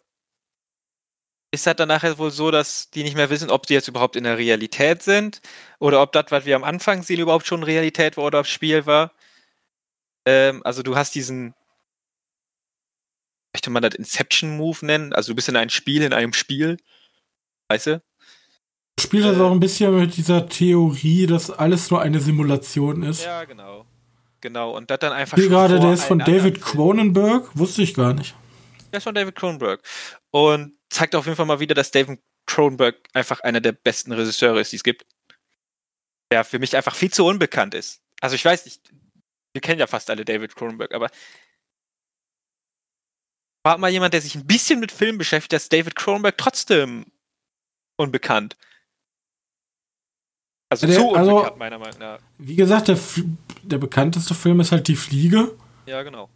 ist 1.55 1.67
halt 1.67 1.81
dann 1.81 1.89
nachher 1.89 2.17
wohl 2.19 2.31
so, 2.31 2.51
dass 2.51 2.91
die 2.91 3.03
nicht 3.03 3.17
mehr 3.17 3.29
wissen, 3.29 3.51
ob 3.51 3.67
sie 3.67 3.75
jetzt 3.75 3.89
überhaupt 3.89 4.15
in 4.17 4.25
der 4.25 4.39
Realität 4.39 5.03
sind 5.03 5.43
oder 5.81 6.01
ob 6.01 6.13
das, 6.13 6.27
was 6.31 6.45
wir 6.47 6.57
am 6.57 6.65
Anfang 6.65 7.03
sehen, 7.03 7.21
überhaupt 7.21 7.47
schon 7.47 7.63
Realität 7.65 8.17
war 8.17 8.25
oder 8.25 8.39
ob 8.41 8.47
Spiel 8.47 8.87
war. 8.87 9.13
Ähm, 10.27 10.63
also 10.65 10.83
du 10.83 10.97
hast 10.97 11.15
diesen, 11.15 11.55
möchte 13.55 13.71
man 13.71 13.83
das 13.83 13.95
Inception-Move 13.95 14.85
nennen? 14.87 15.13
Also 15.13 15.33
du 15.33 15.37
bist 15.37 15.49
in 15.49 15.57
einem 15.57 15.71
Spiel, 15.71 16.03
in 16.03 16.13
einem 16.13 16.33
Spiel. 16.33 16.77
Weißt 17.69 17.87
du? 17.87 18.03
Spielt 19.01 19.25
das 19.25 19.39
Äh. 19.39 19.41
auch 19.41 19.51
ein 19.53 19.61
bisschen 19.61 19.95
mit 19.99 20.17
dieser 20.17 20.49
Theorie, 20.49 21.27
dass 21.27 21.51
alles 21.51 21.91
nur 21.91 22.01
eine 22.03 22.21
Simulation 22.21 23.03
ist. 23.03 23.25
Ja, 23.25 23.45
genau. 23.45 23.87
Genau, 24.41 24.77
und 24.77 24.91
das 24.91 24.99
dann 24.99 25.13
einfach 25.13 25.39
Hier 25.39 25.49
gerade, 25.49 25.79
der 25.79 25.93
ist 25.93 26.05
von 26.05 26.19
David. 26.19 26.61
Cronenberg, 26.61 27.57
wusste 27.57 27.83
ich 27.83 27.95
gar 27.95 28.13
nicht. 28.13 28.35
Der 28.91 28.99
ist 28.99 29.05
von 29.05 29.15
David 29.15 29.37
Cronenberg. 29.37 29.81
Und 30.31 30.75
zeigt 30.91 31.15
auf 31.15 31.25
jeden 31.27 31.37
Fall 31.37 31.47
mal 31.47 31.61
wieder, 31.61 31.75
dass 31.75 31.91
David 31.93 32.21
Cronenberg 32.47 32.97
einfach 33.13 33.41
einer 33.41 33.61
der 33.61 33.73
besten 33.73 34.13
Regisseure 34.13 34.61
ist, 34.61 34.73
die 34.73 34.77
es 34.77 34.83
gibt. 34.83 35.07
Der 36.33 36.45
für 36.45 36.59
mich 36.59 36.77
einfach 36.77 36.95
viel 36.95 37.13
zu 37.13 37.25
unbekannt 37.25 37.75
ist. 37.75 38.03
Also 38.21 38.35
ich 38.35 38.45
weiß 38.45 38.65
nicht, 38.65 38.83
wir 39.53 39.61
kennen 39.61 39.79
ja 39.79 39.87
fast 39.87 40.11
alle 40.11 40.25
David 40.25 40.57
Cronenberg, 40.57 40.93
aber 40.93 41.09
war 43.65 43.79
mal 43.79 43.91
jemand, 43.91 44.15
der 44.15 44.21
sich 44.23 44.35
ein 44.35 44.47
bisschen 44.47 44.81
mit 44.81 44.93
Film 44.93 45.19
beschäftigt, 45.19 45.53
ist 45.53 45.73
David 45.73 45.95
Cronenberg 45.97 46.37
trotzdem 46.39 47.07
unbekannt. 47.97 48.57
Also 50.71 50.87
Der- 50.87 50.97
zu 50.97 51.15
also- 51.15 51.37
unbekannt, 51.37 51.59
meiner 51.59 51.79
Meinung 51.79 51.99
nach. 51.99 52.19
Wie 52.39 52.57
gesagt, 52.57 52.89
der, 52.89 52.99
der 53.63 53.79
bekannteste 53.79 54.35
Film 54.35 54.61
ist 54.61 54.73
halt 54.73 54.89
Die 54.89 54.97
Fliege. 54.97 55.57
Ja, 55.87 56.03
genau. 56.03 56.29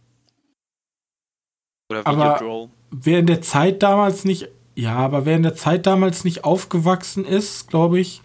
Oder 1.89 2.05
Aber- 2.05 2.35
Videodrome. 2.35 2.71
Wer 2.89 3.19
in 3.19 3.27
der 3.27 3.41
Zeit 3.41 3.83
damals 3.83 4.23
nicht, 4.23 4.47
ja, 4.75 4.95
aber 4.95 5.25
wer 5.25 5.35
in 5.35 5.43
der 5.43 5.55
Zeit 5.55 5.85
damals 5.85 6.23
nicht 6.23 6.45
aufgewachsen 6.45 7.25
ist, 7.25 7.67
glaube 7.67 7.99
ich, 7.99 8.21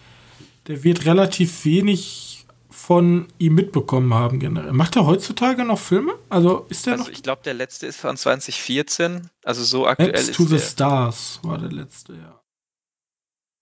der 0.69 0.85
wird 0.85 1.05
relativ 1.05 1.65
wenig 1.65 2.32
von 2.93 3.26
ihm 3.38 3.55
mitbekommen 3.55 4.12
haben 4.12 4.38
generell. 4.38 4.72
Macht 4.72 4.97
er 4.97 5.07
heutzutage 5.07 5.64
noch 5.64 5.78
Filme? 5.78 6.12
Also 6.28 6.66
ist 6.68 6.84
der 6.84 6.93
Also 6.93 7.05
noch 7.05 7.11
ich 7.11 7.22
glaube, 7.22 7.40
der 7.43 7.55
letzte 7.55 7.86
ist 7.86 7.99
von 7.99 8.18
2014. 8.18 9.30
Also 9.45 9.64
so 9.64 9.86
aktuell 9.86 10.11
Maps 10.11 10.28
ist 10.28 10.36
to 10.36 10.45
the 10.45 10.57
der. 10.57 10.59
Stars 10.59 11.40
war 11.43 11.57
der 11.57 11.72
letzte, 11.72 12.12
ja. 12.12 12.43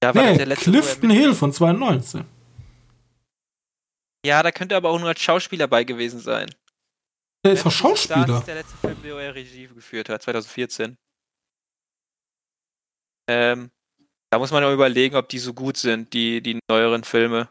Ja, 0.02 0.14
war 0.14 0.22
das 0.22 0.32
Nee, 0.32 0.38
der 0.38 0.46
letzte, 0.46 0.70
Clifton 0.72 1.10
Hill 1.10 1.34
von 1.34 1.52
2019. 1.52 2.24
Ja, 4.26 4.42
da 4.42 4.50
könnte 4.50 4.74
er 4.74 4.78
aber 4.78 4.90
auch 4.90 4.98
nur 4.98 5.10
als 5.10 5.20
Schauspieler 5.20 5.68
bei 5.68 5.84
gewesen 5.84 6.18
sein. 6.18 6.50
Der 7.44 7.52
ist 7.52 7.64
doch 7.64 7.70
Schauspieler. 7.70 8.38
ist 8.38 8.48
der 8.48 8.56
letzte 8.56 8.76
Film, 8.78 9.00
den 9.00 9.16
er 9.16 9.32
Regie 9.32 9.68
geführt 9.68 10.08
hat, 10.08 10.22
2014. 10.22 10.98
Ähm, 13.28 13.70
da 14.32 14.40
muss 14.40 14.50
man 14.50 14.64
auch 14.64 14.72
überlegen, 14.72 15.14
ob 15.14 15.28
die 15.28 15.38
so 15.38 15.54
gut 15.54 15.76
sind, 15.76 16.12
die, 16.14 16.42
die 16.42 16.58
neueren 16.68 17.04
Filme. 17.04 17.48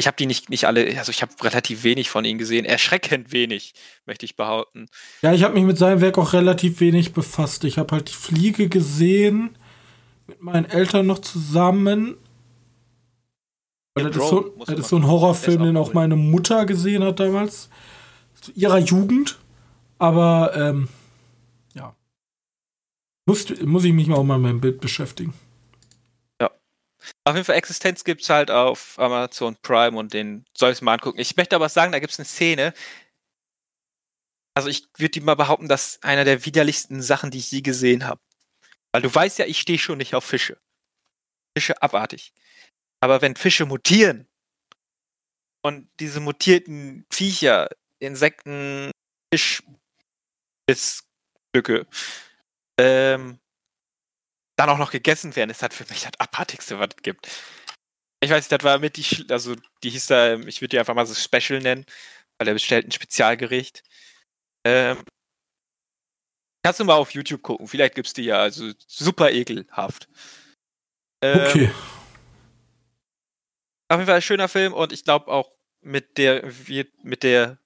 Ich 0.00 0.06
habe 0.06 0.16
die 0.16 0.24
nicht, 0.24 0.48
nicht 0.48 0.64
alle, 0.64 0.98
also 0.98 1.10
ich 1.10 1.20
habe 1.20 1.32
relativ 1.42 1.84
wenig 1.84 2.08
von 2.08 2.24
ihnen 2.24 2.38
gesehen. 2.38 2.64
Erschreckend 2.64 3.32
wenig, 3.32 3.74
möchte 4.06 4.24
ich 4.24 4.34
behaupten. 4.34 4.86
Ja, 5.20 5.34
ich 5.34 5.44
habe 5.44 5.52
mich 5.52 5.64
mit 5.64 5.76
seinem 5.76 6.00
Werk 6.00 6.16
auch 6.16 6.32
relativ 6.32 6.80
wenig 6.80 7.12
befasst. 7.12 7.64
Ich 7.64 7.76
habe 7.76 7.94
halt 7.94 8.08
die 8.08 8.14
Fliege 8.14 8.70
gesehen, 8.70 9.50
mit 10.26 10.40
meinen 10.40 10.64
Eltern 10.64 11.06
noch 11.06 11.18
zusammen. 11.18 12.16
Ja, 13.98 14.04
das 14.08 14.16
ist 14.16 14.28
so, 14.30 14.54
das 14.64 14.78
ist 14.78 14.88
so 14.88 14.96
ein 14.96 15.06
Horrorfilm, 15.06 15.64
den 15.64 15.76
auch 15.76 15.88
cool. 15.88 15.94
meine 15.94 16.16
Mutter 16.16 16.64
gesehen 16.64 17.04
hat 17.04 17.20
damals. 17.20 17.68
Zu 18.40 18.52
ihrer 18.52 18.78
Jugend. 18.78 19.38
Aber, 19.98 20.56
ähm, 20.56 20.88
ja. 21.74 21.94
Muss, 23.26 23.44
muss 23.62 23.84
ich 23.84 23.92
mich 23.92 24.10
auch 24.10 24.24
mal 24.24 24.38
mit 24.38 24.44
meinem 24.44 24.60
Bild 24.62 24.80
beschäftigen. 24.80 25.34
Auf 27.24 27.34
jeden 27.34 27.44
Fall 27.44 27.56
Existenz 27.56 28.04
gibt 28.04 28.22
es 28.22 28.30
halt 28.30 28.50
auf 28.50 28.98
Amazon 28.98 29.56
Prime 29.62 29.98
und 29.98 30.14
den 30.14 30.44
soll 30.56 30.72
ich 30.72 30.82
mal 30.82 30.94
angucken. 30.94 31.18
Ich 31.18 31.36
möchte 31.36 31.56
aber 31.56 31.68
sagen, 31.68 31.92
da 31.92 31.98
gibt 31.98 32.12
es 32.12 32.18
eine 32.18 32.26
Szene. 32.26 32.72
Also 34.54 34.68
ich 34.68 34.88
würde 34.96 35.10
die 35.10 35.20
mal 35.20 35.36
behaupten, 35.36 35.68
das 35.68 35.94
ist 35.94 36.04
einer 36.04 36.24
der 36.24 36.44
widerlichsten 36.44 37.02
Sachen, 37.02 37.30
die 37.30 37.38
ich 37.38 37.50
je 37.50 37.60
gesehen 37.60 38.06
habe. 38.06 38.20
Weil 38.92 39.02
du 39.02 39.14
weißt 39.14 39.38
ja, 39.38 39.46
ich 39.46 39.60
stehe 39.60 39.78
schon 39.78 39.98
nicht 39.98 40.14
auf 40.14 40.24
Fische. 40.24 40.58
Fische 41.56 41.80
abartig. 41.82 42.32
Aber 43.00 43.22
wenn 43.22 43.36
Fische 43.36 43.66
mutieren 43.66 44.28
und 45.62 45.88
diese 46.00 46.20
mutierten 46.20 47.06
Viecher, 47.10 47.68
Insekten, 47.98 48.90
Fischbissstücke, 49.32 51.86
ähm, 52.78 53.38
dann 54.60 54.68
auch 54.68 54.78
noch 54.78 54.90
gegessen 54.90 55.34
werden, 55.36 55.50
ist 55.50 55.62
das 55.62 55.74
für 55.74 55.86
mich 55.88 56.02
das 56.02 56.12
abartigste, 56.18 56.78
was 56.78 56.90
es 56.94 57.02
gibt. 57.02 57.28
Ich 58.22 58.30
weiß 58.30 58.44
nicht, 58.44 58.52
das 58.52 58.62
war 58.62 58.78
mit 58.78 58.96
die, 58.98 59.26
also 59.30 59.56
die 59.82 59.90
hieß 59.90 60.06
da, 60.08 60.34
ich 60.34 60.60
würde 60.60 60.68
die 60.68 60.78
einfach 60.78 60.94
mal 60.94 61.06
so 61.06 61.14
Special 61.14 61.60
nennen, 61.60 61.86
weil 62.38 62.48
er 62.48 62.52
bestellt 62.54 62.86
ein 62.86 62.92
Spezialgericht. 62.92 63.82
Ähm, 64.66 65.02
kannst 66.62 66.80
du 66.80 66.84
mal 66.84 66.94
auf 66.94 67.12
YouTube 67.12 67.42
gucken, 67.42 67.66
vielleicht 67.66 67.94
gibt's 67.94 68.12
die 68.12 68.24
ja, 68.24 68.40
also 68.40 68.70
super 68.86 69.30
ekelhaft. 69.30 70.08
Ähm, 71.22 71.46
Okay. 71.46 71.70
Auf 73.88 73.98
jeden 73.98 74.06
Fall 74.06 74.16
ein 74.16 74.22
schöner 74.22 74.48
Film 74.48 74.72
und 74.72 74.92
ich 74.92 75.02
glaube 75.02 75.28
auch 75.28 75.50
mit 75.80 76.18
der, 76.18 76.52
mit 77.02 77.22
der 77.22 77.58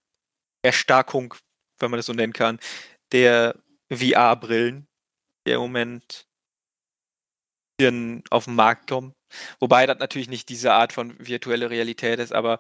Erstarkung, 0.63 1.35
wenn 1.79 1.91
man 1.91 1.99
das 1.99 2.07
so 2.07 2.15
nennen 2.15 2.33
kann, 2.33 2.59
der 3.13 3.57
VR-Brillen, 3.93 4.87
die 5.47 5.51
im 5.51 5.61
Moment 5.61 6.27
bisschen 7.79 8.23
auf 8.31 8.45
den 8.47 8.55
Markt 8.55 8.89
kommen. 8.89 9.13
Wobei 9.61 9.87
das 9.87 9.99
natürlich 9.99 10.29
nicht 10.29 10.49
diese 10.49 10.73
Art 10.73 10.93
von 10.93 11.15
virtuelle 11.19 11.71
Realität 11.71 12.19
ist, 12.21 12.33
aber 12.33 12.59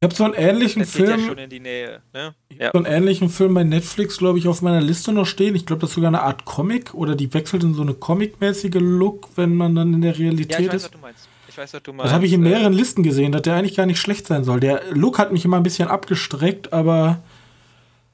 Ich 0.00 0.04
habe 0.04 0.14
so 0.14 0.24
einen 0.24 0.34
ähnlichen 0.34 0.82
es 0.82 0.92
geht 0.92 1.08
ja 1.08 1.14
Film. 1.16 1.26
schon 1.26 1.38
in 1.38 1.50
die 1.50 1.58
Nähe. 1.60 2.02
Ne? 2.12 2.34
Ich 2.48 2.58
Ja. 2.58 2.70
so 2.72 2.78
einen 2.78 2.86
ähnlichen 2.86 3.28
Film 3.30 3.54
bei 3.54 3.64
Netflix, 3.64 4.18
glaube 4.18 4.38
ich, 4.38 4.46
auf 4.46 4.62
meiner 4.62 4.80
Liste 4.80 5.12
noch 5.12 5.26
stehen. 5.26 5.56
Ich 5.56 5.66
glaube, 5.66 5.80
das 5.80 5.90
ist 5.90 5.94
sogar 5.96 6.08
eine 6.08 6.22
Art 6.22 6.44
Comic 6.44 6.94
oder 6.94 7.16
die 7.16 7.34
wechselt 7.34 7.64
in 7.64 7.74
so 7.74 7.82
eine 7.82 7.94
Comic-mäßige 7.94 8.74
Look, 8.80 9.30
wenn 9.36 9.56
man 9.56 9.74
dann 9.74 9.92
in 9.94 10.02
der 10.02 10.12
ja, 10.12 10.18
Realität 10.18 10.60
ich 10.60 10.66
weiß, 10.68 10.74
was 10.74 10.82
ist. 10.84 10.94
du 10.94 10.98
meinst. 10.98 11.28
Ich 11.48 11.58
weiß, 11.58 11.74
was 11.74 11.82
du 11.82 11.92
meinst. 11.92 12.06
Das 12.06 12.12
habe 12.12 12.26
ich 12.26 12.32
in 12.32 12.46
Äh, 12.46 12.48
mehreren 12.50 12.72
Listen 12.72 13.02
gesehen, 13.02 13.32
dass 13.32 13.42
der 13.42 13.56
eigentlich 13.56 13.76
gar 13.76 13.86
nicht 13.86 13.98
schlecht 14.00 14.28
sein 14.28 14.44
soll. 14.44 14.60
Der 14.60 14.82
Look 14.92 15.18
hat 15.18 15.32
mich 15.32 15.44
immer 15.44 15.56
ein 15.56 15.64
bisschen 15.64 15.88
abgestreckt, 15.88 16.72
aber 16.72 17.20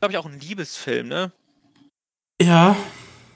glaube 0.00 0.12
ich, 0.12 0.18
auch 0.18 0.26
ein 0.26 0.40
Liebesfilm, 0.40 1.08
ne? 1.08 1.32
ja, 2.40 2.76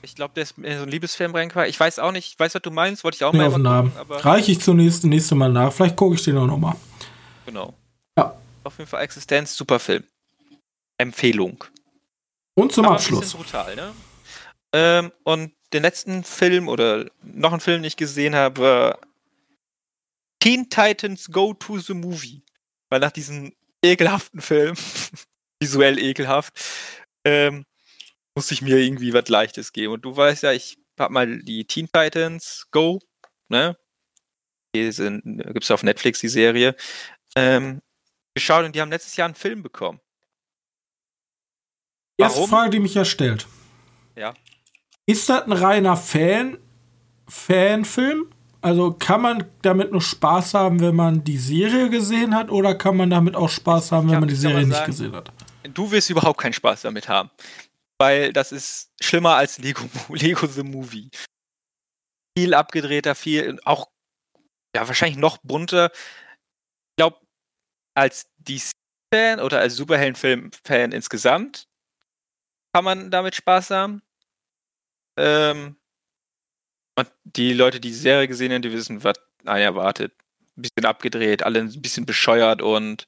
Ich 0.01 0.15
glaube, 0.15 0.33
der 0.33 0.43
ist 0.43 0.55
so 0.55 0.63
ein 0.63 0.87
Liebesfilm 0.89 1.35
reingekommen. 1.35 1.69
Ich 1.69 1.79
weiß 1.79 1.99
auch 1.99 2.11
nicht, 2.11 2.33
ich 2.33 2.39
weiß, 2.39 2.55
was 2.55 2.61
du 2.61 2.71
meinst, 2.71 3.03
wollte 3.03 3.15
ich 3.15 3.23
auch 3.23 3.33
mir 3.33 3.39
mal 3.39 3.47
auf 3.47 3.53
den 3.53 3.63
Namen. 3.63 3.91
Reiche 4.09 4.51
ich 4.51 4.61
zunächst 4.61 5.03
nächste 5.03 5.35
Mal 5.35 5.51
nach. 5.51 5.73
Vielleicht 5.73 5.95
gucke 5.95 6.15
ich 6.15 6.23
den 6.23 6.37
auch 6.37 6.47
noch 6.47 6.57
mal. 6.57 6.75
genau. 7.45 7.73
Ja. 8.17 8.35
Auf 8.63 8.77
jeden 8.77 8.89
Fall 8.89 9.03
Existenz, 9.03 9.55
super 9.55 9.79
Film. 9.79 10.03
Empfehlung. 10.97 11.63
Und 12.55 12.73
zum 12.73 12.85
Aber 12.85 12.95
Abschluss. 12.95 13.33
Ein 13.33 13.41
brutal, 13.41 13.75
ne? 13.75 13.91
Ähm, 14.73 15.11
und 15.23 15.53
den 15.73 15.83
letzten 15.83 16.23
Film 16.23 16.67
oder 16.67 17.05
noch 17.23 17.51
einen 17.51 17.61
Film, 17.61 17.81
den 17.81 17.87
ich 17.87 17.97
gesehen 17.97 18.35
habe, 18.35 18.61
war 18.61 18.99
Teen 20.39 20.69
Titans 20.69 21.29
Go 21.31 21.53
to 21.53 21.79
the 21.79 21.93
Movie. 21.93 22.41
Weil 22.89 22.99
nach 22.99 23.11
diesem 23.11 23.53
ekelhaften 23.83 24.41
Film, 24.41 24.75
visuell 25.59 25.99
ekelhaft, 25.99 26.59
ähm, 27.25 27.65
musste 28.35 28.53
ich 28.53 28.61
mir 28.61 28.77
irgendwie 28.77 29.13
was 29.13 29.27
Leichtes 29.27 29.73
geben. 29.73 29.93
Und 29.93 30.05
du 30.05 30.15
weißt 30.15 30.43
ja, 30.43 30.51
ich 30.51 30.77
hab 30.97 31.11
mal 31.11 31.39
die 31.41 31.65
Teen 31.65 31.89
Titans 31.91 32.67
Go, 32.71 32.99
ne? 33.47 33.77
Die 34.75 34.91
sind, 34.91 35.23
gibt's 35.53 35.71
auf 35.71 35.83
Netflix, 35.83 36.19
die 36.19 36.27
Serie. 36.27 36.75
ähm, 37.35 37.81
geschaut 38.33 38.65
und 38.65 38.75
die 38.75 38.81
haben 38.81 38.91
letztes 38.91 39.15
Jahr 39.15 39.25
einen 39.25 39.35
Film 39.35 39.63
bekommen. 39.63 39.99
Erste 42.17 42.47
Frage, 42.47 42.71
die 42.71 42.79
mich 42.79 42.93
ja 42.93 43.05
stellt. 43.05 43.47
Ja. 44.15 44.33
Ist 45.05 45.29
das 45.29 45.43
ein 45.43 45.53
reiner 45.53 45.95
Fan, 45.95 46.57
Fanfilm? 47.27 48.29
Also 48.61 48.91
kann 48.91 49.21
man 49.21 49.45
damit 49.61 49.91
nur 49.91 50.01
Spaß 50.01 50.53
haben, 50.53 50.81
wenn 50.81 50.95
man 50.95 51.23
die 51.23 51.37
Serie 51.37 51.89
gesehen 51.89 52.35
hat, 52.35 52.51
oder 52.51 52.75
kann 52.75 52.97
man 52.97 53.09
damit 53.09 53.35
auch 53.35 53.49
Spaß 53.49 53.93
haben, 53.93 54.11
wenn 54.11 54.19
man 54.19 54.27
die 54.27 54.35
Serie 54.35 54.67
nicht 54.67 54.85
gesehen 54.85 55.15
hat? 55.15 55.31
Du 55.73 55.89
wirst 55.91 56.09
überhaupt 56.09 56.39
keinen 56.39 56.53
Spaß 56.53 56.81
damit 56.81 57.07
haben. 57.07 57.29
Weil 57.99 58.31
das 58.33 58.51
ist 58.51 58.91
schlimmer 59.01 59.35
als 59.35 59.57
Lego, 59.57 59.83
Lego 60.09 60.47
The 60.47 60.63
Movie. 60.63 61.09
Viel 62.37 62.53
abgedrehter, 62.53 63.15
viel, 63.15 63.59
auch 63.65 63.89
ja, 64.75 64.87
wahrscheinlich 64.87 65.17
noch 65.17 65.37
bunter. 65.39 65.91
Ich 65.93 66.97
glaube, 66.97 67.19
als 67.95 68.29
DC-Fan 68.37 69.39
oder 69.39 69.59
als 69.59 69.75
Superheldenfilm-Fan 69.75 70.91
insgesamt 70.91 71.67
kann 72.73 72.85
man 72.85 73.11
damit 73.11 73.35
Spaß 73.35 73.71
haben. 73.71 74.01
Ähm, 75.17 75.75
und 76.97 77.11
die 77.23 77.53
Leute, 77.53 77.79
die 77.79 77.89
die 77.89 77.93
Serie 77.95 78.27
gesehen 78.27 78.53
haben, 78.53 78.61
die 78.61 78.71
wissen, 78.71 79.03
was 79.03 79.15
einen 79.45 79.63
erwartet. 79.63 80.13
Ein 80.57 80.61
bisschen 80.63 80.85
abgedreht, 80.85 81.43
alle 81.43 81.59
ein 81.59 81.81
bisschen 81.81 82.05
bescheuert 82.05 82.61
und 82.61 83.05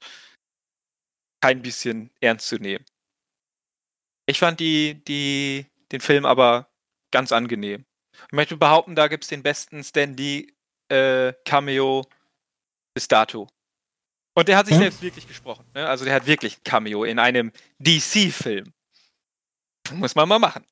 kein 1.42 1.62
bisschen 1.62 2.10
ernst 2.20 2.48
zu 2.48 2.56
nehmen. 2.56 2.84
Ich 4.32 4.38
fand 4.38 4.60
die, 4.60 5.04
die, 5.04 5.66
den 5.92 6.00
Film 6.00 6.24
aber 6.24 6.70
ganz 7.10 7.32
angenehm. 7.32 7.84
Ich 8.28 8.32
möchte 8.32 8.56
behaupten, 8.56 8.94
da 8.94 9.08
gibt 9.08 9.24
es 9.24 9.28
den 9.28 9.42
besten 9.42 9.84
Stan 9.84 10.16
Lee 10.16 10.46
äh, 10.88 11.34
Cameo 11.44 12.06
bis 12.94 13.08
dato. 13.08 13.46
Und 14.34 14.48
der 14.48 14.56
hat 14.56 14.64
sich 14.64 14.76
hm? 14.76 14.84
selbst 14.84 15.02
wirklich 15.02 15.28
gesprochen. 15.28 15.66
Ne? 15.74 15.86
Also 15.86 16.06
der 16.06 16.14
hat 16.14 16.26
wirklich 16.26 16.56
ein 16.56 16.64
Cameo 16.64 17.04
in 17.04 17.18
einem 17.18 17.52
DC-Film. 17.78 18.72
Muss 19.92 20.14
man 20.14 20.26
mal 20.26 20.38
machen. 20.38 20.64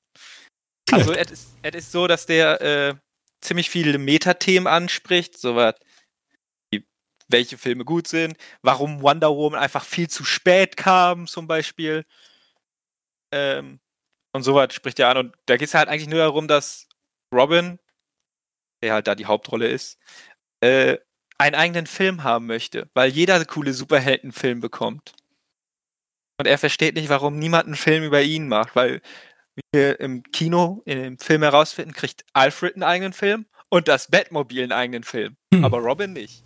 Also 0.90 1.12
es 1.12 1.30
ist, 1.30 1.50
ist 1.62 1.92
so, 1.92 2.06
dass 2.06 2.24
der 2.24 2.62
äh, 2.62 2.94
ziemlich 3.42 3.68
viele 3.68 3.98
Metathemen 3.98 4.66
anspricht, 4.66 5.38
sowas 5.38 5.74
welche 7.28 7.58
Filme 7.58 7.84
gut 7.84 8.08
sind, 8.08 8.36
warum 8.62 9.02
Wonder 9.02 9.36
Woman 9.36 9.60
einfach 9.60 9.84
viel 9.84 10.08
zu 10.08 10.24
spät 10.24 10.78
kam, 10.78 11.26
zum 11.26 11.46
Beispiel. 11.46 12.04
Ähm, 13.32 13.80
und 14.32 14.42
sowas 14.42 14.74
spricht 14.74 14.98
er 14.98 15.08
an. 15.08 15.16
Und 15.16 15.36
da 15.46 15.56
geht 15.56 15.68
es 15.68 15.74
halt 15.74 15.88
eigentlich 15.88 16.08
nur 16.08 16.20
darum, 16.20 16.48
dass 16.48 16.88
Robin, 17.34 17.78
der 18.82 18.94
halt 18.94 19.06
da 19.06 19.14
die 19.14 19.26
Hauptrolle 19.26 19.68
ist, 19.68 19.98
äh, 20.60 20.98
einen 21.38 21.54
eigenen 21.54 21.86
Film 21.86 22.22
haben 22.22 22.46
möchte, 22.46 22.90
weil 22.94 23.10
jeder 23.10 23.42
coole 23.44 23.72
Superheldenfilm 23.72 24.60
bekommt. 24.60 25.14
Und 26.38 26.46
er 26.46 26.58
versteht 26.58 26.94
nicht, 26.94 27.08
warum 27.08 27.38
niemand 27.38 27.66
einen 27.66 27.76
Film 27.76 28.04
über 28.04 28.22
ihn 28.22 28.48
macht, 28.48 28.76
weil 28.76 29.00
wir 29.72 30.00
im 30.00 30.22
Kino, 30.22 30.82
in 30.84 31.02
dem 31.02 31.18
Film 31.18 31.42
herausfinden, 31.42 31.92
kriegt 31.92 32.24
Alfred 32.32 32.74
einen 32.74 32.82
eigenen 32.82 33.12
Film 33.12 33.46
und 33.68 33.88
das 33.88 34.10
Batmobil 34.10 34.62
einen 34.62 34.72
eigenen 34.72 35.04
Film. 35.04 35.36
Hm. 35.52 35.64
Aber 35.64 35.78
Robin 35.78 36.12
nicht. 36.12 36.42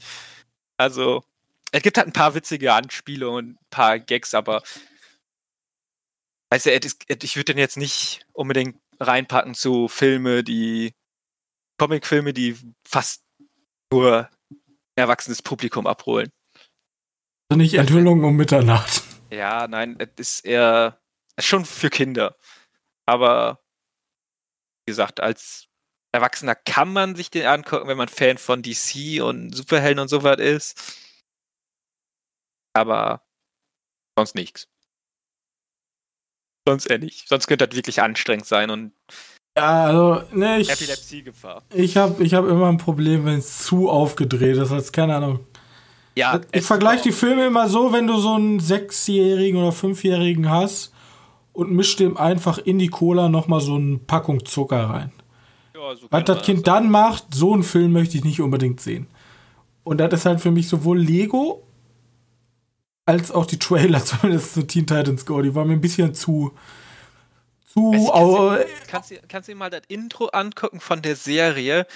Also, 0.76 1.24
es 1.72 1.82
gibt 1.82 1.97
halt 1.97 2.09
ein 2.09 2.12
paar 2.12 2.35
witzige 2.35 2.72
Anspiele 2.72 3.28
und 3.28 3.51
ein 3.51 3.59
paar 3.70 3.99
Gags, 3.99 4.35
aber 4.35 4.62
weißt 6.51 6.67
du, 6.67 6.71
ich 6.71 7.37
würde 7.37 7.53
den 7.53 7.59
jetzt 7.59 7.77
nicht 7.77 8.27
unbedingt 8.33 8.81
reinpacken 9.01 9.55
zu 9.55 9.89
Filme, 9.89 10.45
die 10.45 10.95
Comicfilme, 11.79 12.33
die 12.33 12.57
fast 12.87 13.25
nur 13.93 14.31
erwachsenes 14.97 15.43
Publikum 15.43 15.87
abholen. 15.87 16.31
Also 17.51 17.59
nicht 17.59 17.75
Enthüllung 17.75 18.23
um 18.25 18.37
Mitternacht. 18.37 19.03
Ja, 19.31 19.67
nein, 19.67 19.99
es 19.99 20.09
ist 20.17 20.45
eher 20.45 21.01
schon 21.39 21.65
für 21.65 21.91
Kinder. 21.91 22.37
Aber 23.07 23.61
wie 24.87 24.93
gesagt, 24.93 25.21
als 25.21 25.67
Erwachsener 26.13 26.55
kann 26.55 26.93
man 26.93 27.17
sich 27.17 27.31
den 27.31 27.47
angucken, 27.47 27.89
wenn 27.89 27.97
man 27.97 28.09
Fan 28.09 28.39
von 28.39 28.63
DC 28.63 29.21
und 29.21 29.53
Superhelden 29.53 29.99
und 29.99 30.09
so 30.09 30.23
was 30.23 30.39
ist. 30.39 30.97
Aber 32.73 33.27
sonst 34.17 34.37
nichts. 34.37 34.69
Sonst 36.67 36.87
eher 36.87 36.99
nicht. 36.99 37.29
Sonst 37.29 37.47
könnte 37.47 37.67
das 37.67 37.77
wirklich 37.77 38.01
anstrengend 38.01 38.47
sein 38.47 38.71
und 38.71 38.93
ja, 39.57 39.85
also, 39.85 40.23
ne, 40.33 40.61
ich. 40.61 40.71
Epilepsiegefahr. 40.71 41.62
Ich 41.73 41.97
habe 41.97 42.25
ich 42.25 42.35
hab 42.35 42.45
immer 42.49 42.69
ein 42.69 42.79
Problem, 42.79 43.25
wenn 43.25 43.39
es 43.39 43.59
zu 43.59 43.89
aufgedreht 43.89 44.57
ist. 44.57 44.73
Also, 44.73 44.91
keine 44.91 45.15
Ahnung. 45.17 45.41
Ja, 46.17 46.41
ich 46.53 46.65
vergleiche 46.65 47.05
die 47.05 47.12
Filme 47.12 47.47
immer 47.47 47.69
so, 47.69 47.93
wenn 47.93 48.07
du 48.07 48.17
so 48.19 48.35
einen 48.35 48.61
Sechsjährigen 48.61 49.61
oder 49.61 49.73
Fünfjährigen 49.73 50.49
hast 50.49 50.93
und 51.53 51.73
misch 51.73 51.97
dem 51.97 52.17
einfach 52.17 52.59
in 52.59 52.79
die 52.79 52.89
Cola 52.89 53.29
nochmal 53.29 53.61
so 53.61 53.75
eine 53.75 53.99
Packung 53.99 54.45
Zucker 54.45 54.91
rein. 54.91 55.12
Ja, 55.75 55.97
so 55.97 56.07
Was 56.11 56.25
das 56.25 56.43
Kind 56.43 56.67
das 56.67 56.75
dann 56.75 56.91
macht, 56.91 57.35
so 57.35 57.53
einen 57.53 57.65
Film 57.65 57.93
möchte 57.93 58.17
ich 58.17 58.25
nicht 58.25 58.41
unbedingt 58.41 58.81
sehen. 58.81 59.09
Und 59.83 59.99
das 59.99 60.12
ist 60.12 60.27
halt 60.27 60.41
für 60.41 60.53
mich 60.53 60.69
sowohl 60.69 60.99
Lego 60.99 61.64
als 63.07 63.31
auch 63.31 63.47
die 63.47 63.59
Trailer, 63.59 64.05
zumindest 64.05 64.55
zu 64.55 64.67
Teen 64.67 64.87
Titans 64.87 65.27
Go, 65.27 65.43
die 65.43 65.55
waren 65.55 65.69
mir 65.69 65.75
ein 65.75 65.81
bisschen 65.81 66.15
zu. 66.15 66.57
zu. 67.73 67.93
Du, 67.93 68.65
kannst, 68.89 69.11
du, 69.11 69.17
kannst 69.29 69.49
du 69.49 69.53
dir 69.53 69.59
mal 69.59 69.71
das 69.71 69.83
Intro 69.89 70.27
angucken 70.27 70.81
von 70.81 71.03
der 71.03 71.17
Serie? 71.17 71.87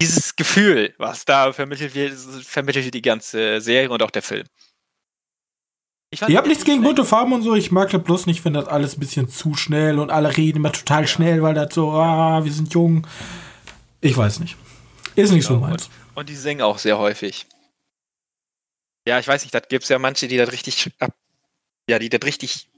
Dieses 0.00 0.36
Gefühl, 0.36 0.92
was 0.98 1.24
da 1.24 1.52
vermittelt 1.52 1.94
wird, 1.94 2.14
vermittelt 2.14 2.92
die 2.92 3.02
ganze 3.02 3.60
Serie 3.60 3.90
und 3.90 4.02
auch 4.02 4.10
der 4.10 4.22
Film. 4.22 4.46
Ich, 6.10 6.22
ich 6.22 6.36
habe 6.36 6.48
nichts 6.48 6.64
gegen 6.64 6.82
bunte 6.82 7.04
Farben 7.04 7.32
und 7.32 7.42
so. 7.42 7.56
Ich 7.56 7.72
mag 7.72 7.90
das 7.90 8.02
bloß 8.02 8.26
nicht, 8.26 8.44
wenn 8.44 8.52
das 8.52 8.68
alles 8.68 8.96
ein 8.96 9.00
bisschen 9.00 9.28
zu 9.28 9.54
schnell 9.54 9.98
und 9.98 10.10
alle 10.10 10.36
reden 10.36 10.58
immer 10.58 10.70
total 10.70 11.08
schnell, 11.08 11.42
weil 11.42 11.54
das 11.54 11.74
so, 11.74 11.90
ah, 11.90 12.44
wir 12.44 12.52
sind 12.52 12.72
jung. 12.72 13.04
Ich 14.00 14.16
weiß 14.16 14.38
nicht. 14.38 14.56
Ist 15.16 15.32
nicht 15.32 15.48
genau. 15.48 15.60
so 15.60 15.66
meins. 15.66 15.86
Und, 15.86 16.20
und, 16.20 16.28
die 16.28 16.36
singen 16.36 16.62
auch 16.62 16.78
sehr 16.78 16.98
häufig. 16.98 17.46
Ja, 19.06 19.18
ich 19.18 19.28
weiß 19.28 19.42
nicht, 19.42 19.54
da 19.54 19.60
gibt 19.60 19.84
es 19.84 19.90
ja 19.90 19.98
manche, 19.98 20.28
die 20.28 20.36
das 20.36 20.52
richtig, 20.52 20.90
ja, 21.88 21.98
die 21.98 22.08
das 22.08 22.22
richtig 22.24 22.68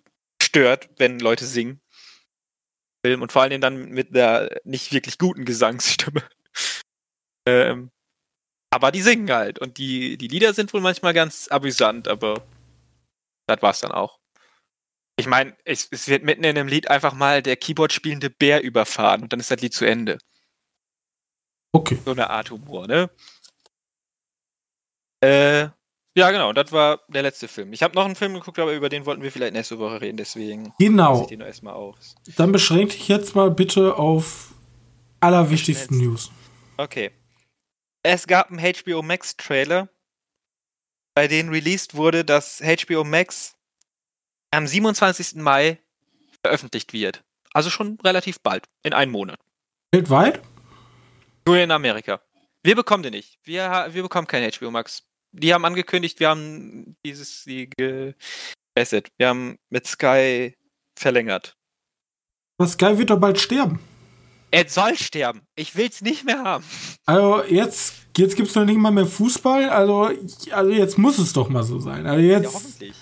stört, 0.43 0.89
wenn 0.99 1.19
Leute 1.21 1.47
singen. 1.47 1.81
Und 3.05 3.31
vor 3.31 3.43
allem 3.43 3.61
dann 3.61 3.91
mit 3.91 4.17
einer 4.17 4.49
nicht 4.65 4.93
wirklich 4.93 5.19
guten 5.19 5.45
Gesangsstimme. 5.45 6.29
ähm, 7.47 7.91
aber 8.71 8.91
die 8.91 9.03
singen 9.03 9.31
halt. 9.31 9.61
Und 9.61 9.79
die, 9.79 10.19
die 10.19 10.27
Lieder 10.27 10.53
sind 10.55 10.73
wohl 10.75 10.81
manchmal 10.81 11.15
ganz 11.15 11.47
amüsant, 11.49 12.09
aber 12.09 12.45
das 13.47 13.63
war's 13.63 13.81
dann 13.81 13.93
auch. 13.93 14.19
Ich 15.19 15.27
meine, 15.27 15.57
es, 15.65 15.89
es, 15.91 16.09
wird 16.09 16.25
mitten 16.25 16.45
in 16.45 16.57
dem 16.57 16.69
Lied 16.69 16.91
einfach 16.91 17.15
mal 17.15 17.43
der 17.43 17.57
Keyboard 17.57 17.93
spielende 17.93 18.29
Bär 18.29 18.63
überfahren 18.63 19.23
und 19.23 19.33
dann 19.33 19.41
ist 19.41 19.51
das 19.51 19.61
Lied 19.61 19.73
zu 19.73 19.87
Ende. 19.87 20.19
Okay. 21.73 21.99
So 22.05 22.11
eine 22.11 22.29
Art 22.29 22.51
Humor, 22.51 22.87
ne? 22.87 23.09
Äh, 25.23 25.69
ja, 26.17 26.31
genau, 26.31 26.53
das 26.53 26.73
war 26.73 27.01
der 27.09 27.23
letzte 27.23 27.47
Film. 27.47 27.73
Ich 27.73 27.83
habe 27.83 27.95
noch 27.95 28.05
einen 28.05 28.17
Film 28.17 28.35
geguckt, 28.35 28.59
aber 28.59 28.73
über 28.73 28.89
den 28.89 29.07
wollten 29.07 29.23
wir 29.23 29.31
vielleicht 29.31 29.53
nächste 29.53 29.79
Woche 29.79 30.01
reden, 30.01 30.17
deswegen 30.17 30.73
genau. 30.79 31.23
ich 31.23 31.29
den 31.29 31.41
erstmal 31.41 31.75
aus. 31.75 32.17
Dann 32.37 32.53
beschränke 32.53 32.95
dich 32.95 33.09
jetzt 33.09 33.35
mal 33.35 33.51
bitte 33.51 33.97
auf 33.97 34.55
allerwichtigsten 35.21 35.99
News. 35.99 36.31
Okay. 36.77 37.11
Es 38.03 38.27
gab 38.27 38.51
einen 38.51 38.61
HBO 38.61 39.03
Max 39.03 39.37
Trailer 39.37 39.89
bei 41.17 41.29
denen 41.29 41.49
released 41.49 41.95
wurde, 41.95 42.27
dass 42.27 42.61
HBO 42.61 43.03
Max 43.03 43.57
am 44.51 44.67
27. 44.67 45.37
Mai 45.37 45.79
veröffentlicht 46.43 46.93
wird. 46.93 47.25
Also 47.55 47.71
schon 47.71 47.99
relativ 48.05 48.41
bald, 48.41 48.67
in 48.83 48.93
einem 48.93 49.13
Monat. 49.13 49.41
Weltweit? 49.93 50.43
Nur 51.47 51.57
in 51.57 51.71
Amerika. 51.71 52.21
Wir 52.63 52.77
bekommen 52.77 53.03
den 53.03 53.13
nicht. 53.13 53.39
Wir, 53.45 53.89
wir 53.91 54.03
bekommen 54.03 54.27
kein 54.27 54.47
HBO 54.53 54.71
Max. 54.71 55.05
Die 55.39 55.53
haben 55.53 55.65
angekündigt, 55.65 56.19
wir 56.21 56.31
haben 56.31 56.97
dieses 57.05 57.45
die 57.45 57.69
gebessert. 57.69 59.09
Wir 59.19 59.29
haben 59.29 59.59
mit 59.71 59.87
Sky 59.87 60.55
verlängert. 60.99 61.57
Aber 62.59 62.69
Sky 62.69 62.99
wird 62.99 63.11
doch 63.11 63.21
bald 63.21 63.39
sterben. 63.39 63.79
Er 64.51 64.69
soll 64.69 64.97
sterben. 64.97 65.43
Ich 65.55 65.77
will 65.77 65.89
es 65.89 66.01
nicht 66.01 66.25
mehr 66.25 66.43
haben. 66.43 66.65
Also 67.05 67.45
jetzt, 67.45 67.95
jetzt 68.17 68.37
gibt 68.37 68.49
es 68.49 68.55
noch 68.55 68.65
nicht 68.65 68.79
mal 68.79 68.91
mehr 68.91 69.07
Fußball. 69.07 69.69
Also, 69.69 70.11
also 70.51 70.71
jetzt 70.71 70.97
muss 70.97 71.19
es 71.19 71.33
doch 71.33 71.49
mal 71.49 71.63
so 71.63 71.79
sein. 71.81 72.07
Also 72.07 72.21
jetzt. 72.23 72.45
Ja, 72.45 72.53
hoffentlich. 72.53 72.95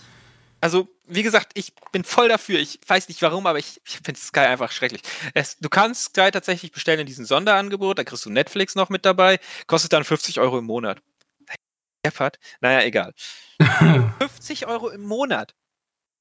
Also, 0.61 0.89
wie 1.07 1.23
gesagt, 1.23 1.53
ich 1.55 1.75
bin 1.93 2.05
voll 2.05 2.29
dafür. 2.29 2.59
Ich 2.59 2.81
weiß 2.87 3.09
nicht 3.09 3.21
warum, 3.21 3.47
aber 3.47 3.59
ich, 3.59 3.81
ich 3.87 4.01
finde 4.03 4.19
Sky 4.19 4.41
einfach 4.41 4.73
schrecklich. 4.73 5.03
Es, 5.35 5.59
du 5.59 5.69
kannst 5.69 6.07
Sky 6.07 6.31
tatsächlich 6.33 6.73
bestellen 6.73 7.01
in 7.01 7.07
diesem 7.07 7.27
Sonderangebot. 7.27 7.99
Da 7.99 8.05
kriegst 8.05 8.25
du 8.25 8.31
Netflix 8.31 8.75
noch 8.75 8.89
mit 8.89 9.05
dabei. 9.05 9.39
Kostet 9.67 9.93
dann 9.93 10.05
50 10.05 10.41
Euro 10.41 10.59
im 10.59 10.65
Monat. 10.65 11.03
Deppert. 12.05 12.39
Naja, 12.61 12.83
egal. 12.83 13.15
50 14.19 14.67
Euro 14.67 14.91
im 14.91 15.03
Monat. 15.03 15.55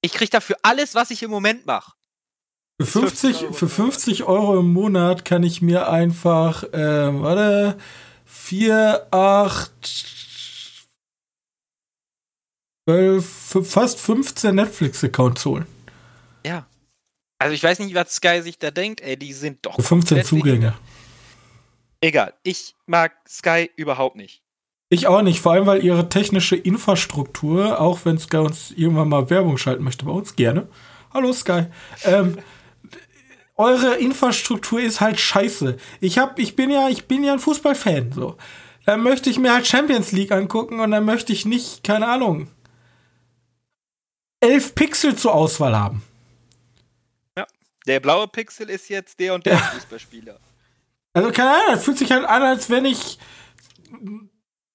Ich 0.01 0.13
krieg 0.13 0.29
dafür 0.29 0.57
alles, 0.61 0.95
was 0.95 1.11
ich 1.11 1.23
im 1.23 1.31
Moment 1.31 1.65
mache. 1.65 1.93
Für 2.81 2.87
50, 2.87 3.55
für 3.55 3.69
50 3.69 4.23
Euro 4.23 4.59
im 4.59 4.73
Monat 4.73 5.25
kann 5.25 5.43
ich 5.43 5.61
mir 5.61 5.89
einfach, 5.89 6.63
ähm, 6.73 7.21
warte, 7.21 7.77
4, 8.25 9.07
8, 9.11 9.71
12, 12.89 13.57
fast 13.63 13.99
15 13.99 14.55
Netflix-Accounts 14.55 15.45
holen. 15.45 15.67
Ja. 16.45 16.65
Also 17.39 17.53
ich 17.53 17.63
weiß 17.63 17.79
nicht, 17.79 17.95
was 17.95 18.15
Sky 18.15 18.41
sich 18.41 18.57
da 18.57 18.71
denkt, 18.71 19.01
ey, 19.01 19.17
die 19.17 19.33
sind 19.33 19.65
doch. 19.65 19.75
Für 19.75 19.83
15 19.83 20.23
Zugänge. 20.23 20.73
Egal, 22.01 22.33
ich 22.43 22.75
mag 22.85 23.13
Sky 23.27 23.69
überhaupt 23.77 24.17
nicht. 24.17 24.42
Ich 24.93 25.07
auch 25.07 25.23
nicht, 25.23 25.41
vor 25.41 25.53
allem 25.53 25.65
weil 25.65 25.83
ihre 25.83 26.07
technische 26.07 26.55
Infrastruktur, 26.55 27.81
auch 27.81 28.01
wenn 28.03 28.19
Sky 28.19 28.37
uns 28.37 28.69
irgendwann 28.69 29.09
mal 29.09 29.27
Werbung 29.31 29.57
schalten 29.57 29.83
möchte, 29.83 30.05
bei 30.05 30.11
uns 30.11 30.35
gerne. 30.35 30.67
Hallo 31.11 31.33
Sky. 31.33 31.65
Ähm, 32.03 32.37
eure 33.55 33.95
Infrastruktur 33.95 34.79
ist 34.79 35.01
halt 35.01 35.19
scheiße. 35.19 35.77
Ich 35.99 36.19
hab, 36.19 36.37
ich 36.37 36.55
bin 36.55 36.69
ja, 36.69 36.89
ich 36.89 37.07
bin 37.07 37.23
ja 37.23 37.33
ein 37.33 37.39
Fußballfan, 37.39 38.11
so. 38.11 38.37
Dann 38.85 39.01
möchte 39.01 39.31
ich 39.31 39.39
mir 39.39 39.51
halt 39.51 39.65
Champions 39.65 40.11
League 40.11 40.31
angucken 40.31 40.79
und 40.79 40.91
dann 40.91 41.05
möchte 41.05 41.33
ich 41.33 41.47
nicht, 41.47 41.83
keine 41.83 42.07
Ahnung, 42.07 42.51
elf 44.41 44.75
Pixel 44.75 45.15
zur 45.15 45.33
Auswahl 45.33 45.75
haben. 45.75 46.03
Ja, 47.35 47.47
der 47.87 47.99
blaue 47.99 48.27
Pixel 48.27 48.69
ist 48.69 48.89
jetzt 48.89 49.19
der 49.19 49.33
und 49.33 49.43
der 49.47 49.53
ja. 49.53 49.59
Fußballspieler. 49.59 50.39
Also 51.13 51.31
keine 51.31 51.49
Ahnung, 51.49 51.65
das 51.71 51.83
fühlt 51.83 51.97
sich 51.97 52.11
halt 52.11 52.25
an, 52.25 52.43
als 52.43 52.69
wenn 52.69 52.85
ich 52.85 53.17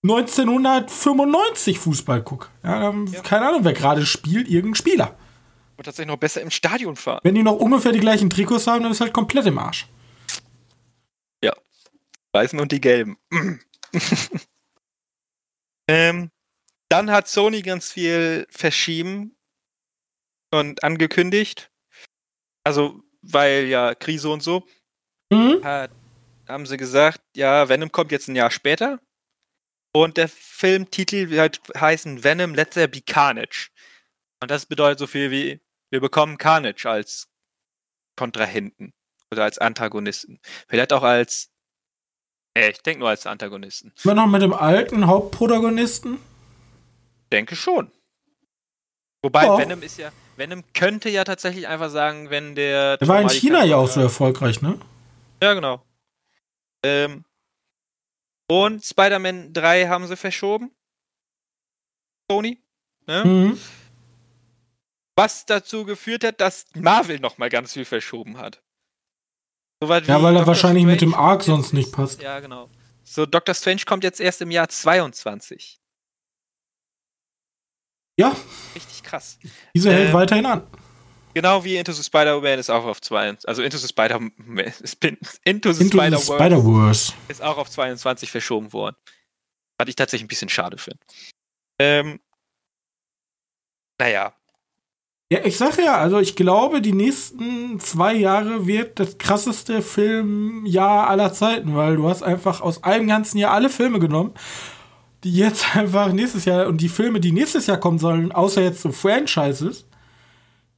1995 0.02 1.78
Fußball 1.78 2.22
gucke. 2.22 2.48
Ja, 2.62 2.92
ja. 2.92 3.20
Keine 3.22 3.48
Ahnung, 3.48 3.64
wer 3.64 3.72
gerade 3.72 4.06
spielt, 4.06 4.48
irgendein 4.48 4.76
Spieler. 4.76 5.16
Und 5.76 5.84
tatsächlich 5.84 6.12
noch 6.12 6.18
besser 6.18 6.40
im 6.40 6.50
Stadion 6.50 6.96
fahren. 6.96 7.20
Wenn 7.22 7.34
die 7.34 7.42
noch 7.42 7.56
ungefähr 7.56 7.92
die 7.92 8.00
gleichen 8.00 8.30
Trikots 8.30 8.66
haben, 8.66 8.82
dann 8.82 8.92
ist 8.92 9.00
halt 9.00 9.12
komplett 9.12 9.46
im 9.46 9.58
Arsch. 9.58 9.88
Ja. 11.42 11.52
Weißen 12.32 12.58
und 12.58 12.72
die 12.72 12.80
gelben. 12.80 13.16
ähm, 15.88 16.30
dann 16.88 17.10
hat 17.10 17.28
Sony 17.28 17.62
ganz 17.62 17.92
viel 17.92 18.46
verschieben 18.50 19.36
und 20.50 20.82
angekündigt. 20.82 21.70
Also, 22.64 23.02
weil 23.22 23.66
ja 23.66 23.94
Krise 23.94 24.30
und 24.30 24.42
so. 24.42 24.64
Mhm. 25.30 25.62
Hat, 25.62 25.90
haben 26.48 26.66
sie 26.66 26.76
gesagt, 26.76 27.20
ja, 27.36 27.68
Venom 27.68 27.92
kommt 27.92 28.12
jetzt 28.12 28.28
ein 28.28 28.36
Jahr 28.36 28.50
später. 28.50 29.00
Und 29.92 30.16
der 30.16 30.28
Filmtitel 30.28 31.30
wird 31.30 31.60
heißen 31.76 32.22
Venom 32.22 32.54
Let 32.54 32.72
There 32.72 32.88
Be 32.88 33.00
Carnage. 33.00 33.70
Und 34.40 34.50
das 34.50 34.66
bedeutet 34.66 34.98
so 34.98 35.06
viel 35.06 35.30
wie, 35.30 35.60
wir 35.90 36.00
bekommen 36.00 36.38
Carnage 36.38 36.86
als 36.88 37.28
Kontrahenten 38.16 38.92
oder 39.32 39.44
als 39.44 39.58
Antagonisten. 39.58 40.40
Vielleicht 40.68 40.92
auch 40.92 41.02
als, 41.02 41.50
äh, 42.54 42.70
ich 42.70 42.82
denke 42.82 43.00
nur 43.00 43.08
als 43.08 43.26
Antagonisten. 43.26 43.92
Immer 44.04 44.14
noch 44.14 44.26
mit 44.26 44.42
dem 44.42 44.52
alten 44.52 45.06
Hauptprotagonisten? 45.06 46.18
Denke 47.32 47.56
schon. 47.56 47.90
Wobei 49.22 49.50
oh. 49.50 49.58
Venom 49.58 49.82
ist 49.82 49.98
ja, 49.98 50.12
Venom 50.36 50.62
könnte 50.74 51.10
ja 51.10 51.24
tatsächlich 51.24 51.66
einfach 51.66 51.90
sagen, 51.90 52.30
wenn 52.30 52.54
der. 52.54 52.96
Der 52.98 53.08
war 53.08 53.20
in 53.20 53.28
China 53.28 53.64
ja 53.64 53.76
auch 53.76 53.88
so 53.88 54.00
erfolgreich, 54.00 54.62
ne? 54.62 54.78
Ja, 55.42 55.54
genau. 55.54 55.82
Ähm, 56.84 57.24
und 58.48 58.84
Spider-Man 58.84 59.52
3 59.52 59.88
haben 59.88 60.06
sie 60.06 60.16
verschoben. 60.16 60.70
Sony. 62.30 62.62
Ne? 63.06 63.24
Mhm. 63.24 63.60
Was 65.16 65.46
dazu 65.46 65.84
geführt 65.84 66.24
hat, 66.24 66.40
dass 66.40 66.66
Marvel 66.74 67.18
nochmal 67.18 67.48
ganz 67.48 67.72
viel 67.72 67.84
verschoben 67.84 68.38
hat. 68.38 68.62
So 69.80 69.92
ja, 69.92 70.22
weil 70.22 70.36
er 70.36 70.46
wahrscheinlich 70.46 70.82
Strange 70.82 70.92
mit 70.92 71.00
dem 71.00 71.14
Arc 71.14 71.42
sonst 71.42 71.72
nicht 71.72 71.92
passt. 71.92 72.20
Ja, 72.20 72.40
genau. 72.40 72.68
So, 73.04 73.26
Doctor 73.26 73.54
Strange 73.54 73.82
kommt 73.86 74.04
jetzt 74.04 74.20
erst 74.20 74.42
im 74.42 74.50
Jahr 74.50 74.68
22. 74.68 75.80
Ja. 78.18 78.36
Richtig 78.74 79.02
krass. 79.02 79.38
Diese 79.74 79.90
ähm, 79.90 79.96
hält 79.96 80.12
weiterhin 80.12 80.46
an. 80.46 80.66
Genau 81.34 81.62
wie 81.64 81.76
Into 81.76 81.92
the 81.92 82.02
Spider-Man 82.02 82.58
ist 82.58 82.70
auch 82.70 82.84
auf 82.84 83.00
2. 83.00 83.38
Also 83.44 83.62
Into 83.62 83.78
the 83.78 83.88
Spider-Man. 83.88 84.72
Into 85.44 85.72
the, 85.72 85.88
Spider-Verse 85.88 87.12
Spider 87.12 87.28
ist 87.28 87.42
auch 87.42 87.58
auf 87.58 87.70
22 87.70 88.30
verschoben 88.30 88.72
worden. 88.72 88.96
Was 89.78 89.88
ich 89.88 89.96
tatsächlich 89.96 90.24
ein 90.24 90.28
bisschen 90.28 90.48
schade 90.48 90.78
finde. 90.78 90.98
Ähm, 91.78 92.20
naja. 94.00 94.34
Ja, 95.30 95.44
ich 95.44 95.58
sag 95.58 95.76
ja, 95.78 95.98
also 95.98 96.18
ich 96.20 96.36
glaube, 96.36 96.80
die 96.80 96.94
nächsten 96.94 97.78
zwei 97.80 98.14
Jahre 98.14 98.66
wird 98.66 98.98
das 98.98 99.18
krasseste 99.18 99.82
Filmjahr 99.82 101.08
aller 101.08 101.34
Zeiten, 101.34 101.76
weil 101.76 101.96
du 101.96 102.08
hast 102.08 102.22
einfach 102.22 102.62
aus 102.62 102.82
einem 102.82 103.08
ganzen 103.08 103.36
Jahr 103.36 103.52
alle 103.52 103.68
Filme 103.68 103.98
genommen, 103.98 104.32
die 105.24 105.32
jetzt 105.32 105.66
einfach 105.76 106.12
nächstes 106.12 106.46
Jahr 106.46 106.66
und 106.66 106.80
die 106.80 106.88
Filme, 106.88 107.20
die 107.20 107.32
nächstes 107.32 107.66
Jahr 107.66 107.78
kommen 107.78 107.98
sollen, 107.98 108.32
außer 108.32 108.62
jetzt 108.62 108.80
so 108.80 108.90
Franchises, 108.90 109.87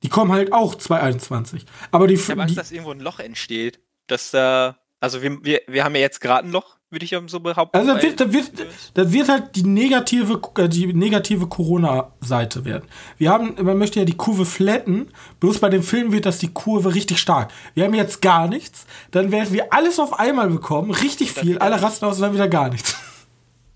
die 0.02 0.08
kommen 0.08 0.32
halt 0.32 0.52
auch 0.52 0.74
2021. 0.74 1.64
Aber 1.90 2.06
die 2.06 2.14
Ich 2.14 2.30
habe 2.30 2.42
Angst, 2.42 2.56
dass 2.56 2.72
irgendwo 2.72 2.92
ein 2.92 3.00
Loch 3.00 3.20
entsteht. 3.20 3.80
Dass 4.06 4.30
da. 4.30 4.78
Also 4.98 5.22
wir, 5.22 5.42
wir, 5.44 5.62
wir 5.66 5.84
haben 5.84 5.94
ja 5.94 6.02
jetzt 6.02 6.20
gerade 6.20 6.46
ein 6.46 6.52
Loch, 6.52 6.76
würde 6.90 7.04
ich 7.04 7.16
so 7.28 7.40
behaupten. 7.40 7.76
Also 7.76 7.94
da 7.94 8.02
wird, 8.02 8.20
da 8.20 8.32
wird, 8.32 8.50
da 8.94 9.12
wird 9.12 9.28
halt 9.28 9.56
die 9.56 9.62
negative, 9.62 10.40
äh, 10.58 10.68
die 10.68 10.92
negative 10.92 11.46
Corona-Seite 11.46 12.64
werden. 12.64 12.84
Wir 13.16 13.30
haben, 13.30 13.54
man 13.62 13.78
möchte 13.78 14.00
ja 14.00 14.04
die 14.04 14.16
Kurve 14.16 14.44
flatten, 14.44 15.08
bloß 15.38 15.60
bei 15.60 15.70
dem 15.70 15.82
Film 15.82 16.12
wird 16.12 16.26
das 16.26 16.38
die 16.38 16.52
Kurve 16.52 16.94
richtig 16.94 17.18
stark. 17.18 17.50
Wir 17.74 17.84
haben 17.84 17.94
jetzt 17.94 18.20
gar 18.20 18.48
nichts, 18.48 18.86
dann 19.10 19.30
werden 19.32 19.52
wir 19.54 19.72
alles 19.72 19.98
auf 19.98 20.18
einmal 20.18 20.50
bekommen, 20.50 20.90
richtig 20.90 21.32
viel, 21.32 21.58
alle 21.58 21.80
rasten 21.80 22.04
aus 22.04 22.16
und 22.16 22.22
dann 22.22 22.34
wieder 22.34 22.48
gar 22.48 22.68
nichts. 22.68 22.96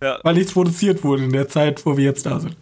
Ja. 0.03 0.18
Weil 0.25 0.35
nichts 0.35 0.53
produziert 0.53 1.05
wurde 1.05 1.25
in 1.25 1.33
der 1.33 1.49
Zeit, 1.49 1.87
wo 1.87 1.97
wir 1.97 2.05
jetzt 2.05 2.27
da 2.27 2.41
sind. 2.41 2.57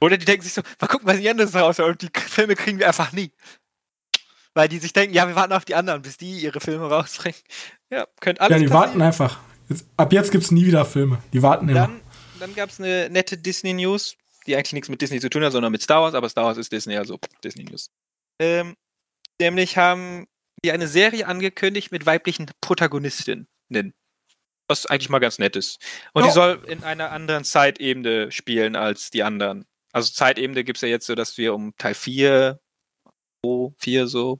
Oder 0.00 0.16
die 0.16 0.24
denken 0.24 0.42
sich 0.42 0.54
so, 0.54 0.62
mal 0.80 0.86
gucken, 0.86 1.06
was 1.06 1.18
die 1.18 1.28
anderen 1.28 1.50
raus 1.50 1.80
und 1.80 2.02
die 2.02 2.10
Filme 2.14 2.54
kriegen 2.54 2.78
wir 2.78 2.86
einfach 2.86 3.12
nie. 3.12 3.32
Weil 4.54 4.68
die 4.68 4.78
sich 4.78 4.92
denken, 4.92 5.14
ja, 5.14 5.28
wir 5.28 5.36
warten 5.36 5.52
auf 5.52 5.64
die 5.64 5.74
anderen, 5.74 6.02
bis 6.02 6.16
die 6.16 6.40
ihre 6.40 6.60
Filme 6.60 6.88
rausbringen. 6.88 7.38
Ja, 7.90 8.06
könnte 8.20 8.40
alles 8.40 8.56
Ja, 8.56 8.58
die 8.58 8.64
passieren. 8.66 8.88
warten 8.88 9.02
einfach. 9.02 9.38
ab 9.96 10.12
jetzt 10.12 10.30
gibt 10.32 10.44
es 10.44 10.50
nie 10.50 10.66
wieder 10.66 10.84
Filme. 10.84 11.22
Die 11.32 11.42
warten 11.42 11.68
immer. 11.68 11.80
Dann, 11.80 12.00
dann 12.40 12.54
gab 12.54 12.70
es 12.70 12.80
eine 12.80 13.08
nette 13.10 13.36
Disney-News, 13.38 14.16
die 14.46 14.56
eigentlich 14.56 14.72
nichts 14.72 14.88
mit 14.88 15.00
Disney 15.00 15.20
zu 15.20 15.30
tun 15.30 15.44
hat, 15.44 15.52
sondern 15.52 15.72
mit 15.72 15.82
Star 15.82 16.02
Wars, 16.02 16.14
aber 16.14 16.28
Star 16.28 16.44
Wars 16.44 16.58
ist 16.58 16.72
Disney, 16.72 16.96
also 16.96 17.18
Disney-News. 17.44 17.90
Ähm, 18.40 18.76
nämlich 19.40 19.76
haben 19.76 20.26
die 20.64 20.72
eine 20.72 20.88
Serie 20.88 21.26
angekündigt 21.26 21.92
mit 21.92 22.06
weiblichen 22.06 22.50
Protagonistinnen. 22.60 23.46
Was 24.68 24.86
eigentlich 24.86 25.08
mal 25.08 25.18
ganz 25.18 25.38
nett 25.38 25.56
ist. 25.56 25.80
Und 26.12 26.24
oh. 26.24 26.26
die 26.26 26.32
soll 26.32 26.62
in 26.66 26.82
einer 26.84 27.10
anderen 27.10 27.44
Zeitebene 27.44 28.30
spielen 28.32 28.76
als 28.76 29.10
die 29.10 29.22
anderen. 29.22 29.64
Also 29.98 30.12
Zeitebene 30.12 30.62
gibt 30.62 30.76
es 30.76 30.82
ja 30.82 30.88
jetzt 30.88 31.06
so, 31.06 31.16
dass 31.16 31.36
wir 31.38 31.52
um 31.54 31.76
Teil 31.76 31.94
4, 31.94 32.60
4 33.78 34.06
so, 34.06 34.38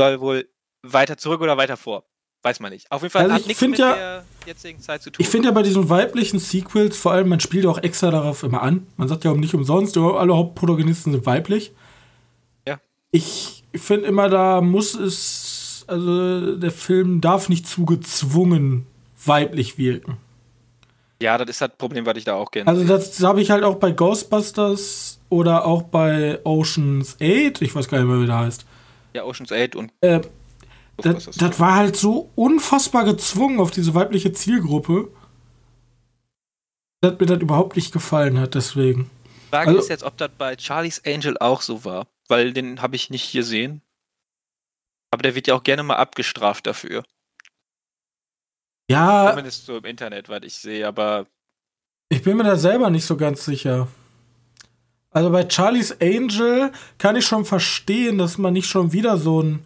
soll 0.00 0.20
wohl 0.20 0.48
weiter 0.82 1.16
zurück 1.16 1.42
oder 1.42 1.56
weiter 1.56 1.76
vor. 1.76 2.04
Weiß 2.42 2.58
man 2.58 2.72
nicht. 2.72 2.90
Auf 2.90 3.02
jeden 3.02 3.12
Fall 3.12 3.22
also 3.22 3.36
hat 3.36 3.46
nichts 3.46 3.62
mit 3.62 3.78
ja, 3.78 3.94
der 3.94 4.24
jetzigen 4.46 4.80
Zeit 4.80 5.00
zu 5.00 5.10
tun. 5.10 5.22
Ich 5.24 5.28
finde 5.28 5.46
ja 5.46 5.54
bei 5.54 5.62
diesen 5.62 5.88
weiblichen 5.88 6.40
Sequels, 6.40 6.96
vor 6.96 7.12
allem, 7.12 7.28
man 7.28 7.38
spielt 7.38 7.66
auch 7.66 7.78
extra 7.78 8.10
darauf 8.10 8.42
immer 8.42 8.62
an. 8.62 8.88
Man 8.96 9.06
sagt 9.06 9.22
ja 9.22 9.30
auch 9.30 9.36
nicht 9.36 9.54
umsonst, 9.54 9.96
alle 9.96 10.36
Hauptprotagonisten 10.36 11.12
sind 11.12 11.24
weiblich. 11.24 11.70
Ja. 12.66 12.80
Ich 13.12 13.62
finde 13.76 14.08
immer, 14.08 14.28
da 14.28 14.60
muss 14.60 14.94
es, 14.94 15.84
also 15.86 16.56
der 16.56 16.72
Film 16.72 17.20
darf 17.20 17.48
nicht 17.48 17.68
zu 17.68 17.84
gezwungen 17.84 18.88
weiblich 19.24 19.78
wirken. 19.78 20.16
Ja, 21.24 21.38
das 21.38 21.48
ist 21.48 21.62
das 21.62 21.70
Problem, 21.78 22.04
was 22.04 22.18
ich 22.18 22.24
da 22.24 22.34
auch 22.34 22.50
gerne. 22.50 22.68
Also, 22.68 22.84
das 22.84 23.22
habe 23.22 23.40
ich 23.40 23.50
halt 23.50 23.64
auch 23.64 23.76
bei 23.76 23.92
Ghostbusters 23.92 25.18
oder 25.30 25.64
auch 25.64 25.84
bei 25.84 26.38
Oceans 26.44 27.14
8. 27.14 27.62
Ich 27.62 27.74
weiß 27.74 27.88
gar 27.88 27.98
nicht 27.98 28.08
mehr, 28.08 28.20
wie 28.20 28.26
der 28.26 28.40
heißt. 28.40 28.66
Ja, 29.14 29.24
Oceans 29.24 29.50
8 29.50 29.74
und. 29.74 29.90
Äh, 30.02 30.20
das, 30.98 31.24
das 31.24 31.58
war 31.58 31.76
halt 31.76 31.96
so 31.96 32.30
unfassbar 32.34 33.06
gezwungen 33.06 33.58
auf 33.58 33.70
diese 33.70 33.94
weibliche 33.94 34.34
Zielgruppe, 34.34 35.10
dass 37.00 37.18
mir 37.18 37.24
das 37.24 37.40
überhaupt 37.40 37.76
nicht 37.76 37.90
gefallen 37.90 38.38
hat, 38.38 38.54
deswegen. 38.54 39.10
Die 39.24 39.48
Frage 39.48 39.70
also, 39.70 39.80
ist 39.80 39.88
jetzt, 39.88 40.04
ob 40.04 40.18
das 40.18 40.30
bei 40.36 40.58
Charlie's 40.58 41.00
Angel 41.06 41.38
auch 41.38 41.62
so 41.62 41.86
war, 41.86 42.06
weil 42.28 42.52
den 42.52 42.82
habe 42.82 42.96
ich 42.96 43.08
nicht 43.08 43.32
gesehen. 43.32 43.80
Aber 45.10 45.22
der 45.22 45.34
wird 45.34 45.46
ja 45.46 45.54
auch 45.54 45.62
gerne 45.62 45.84
mal 45.84 45.96
abgestraft 45.96 46.66
dafür. 46.66 47.02
Ja. 48.88 49.30
Zumindest 49.30 49.66
so 49.66 49.78
im 49.78 49.84
Internet, 49.84 50.28
was 50.28 50.42
ich 50.42 50.54
sehe, 50.54 50.86
aber. 50.86 51.26
Ich 52.08 52.22
bin 52.22 52.36
mir 52.36 52.44
da 52.44 52.56
selber 52.56 52.90
nicht 52.90 53.06
so 53.06 53.16
ganz 53.16 53.44
sicher. 53.44 53.88
Also 55.10 55.30
bei 55.30 55.48
Charlie's 55.48 55.96
Angel 56.00 56.72
kann 56.98 57.16
ich 57.16 57.24
schon 57.24 57.44
verstehen, 57.44 58.18
dass 58.18 58.36
man 58.36 58.52
nicht 58.52 58.68
schon 58.68 58.92
wieder 58.92 59.16
so 59.16 59.42
ein. 59.42 59.64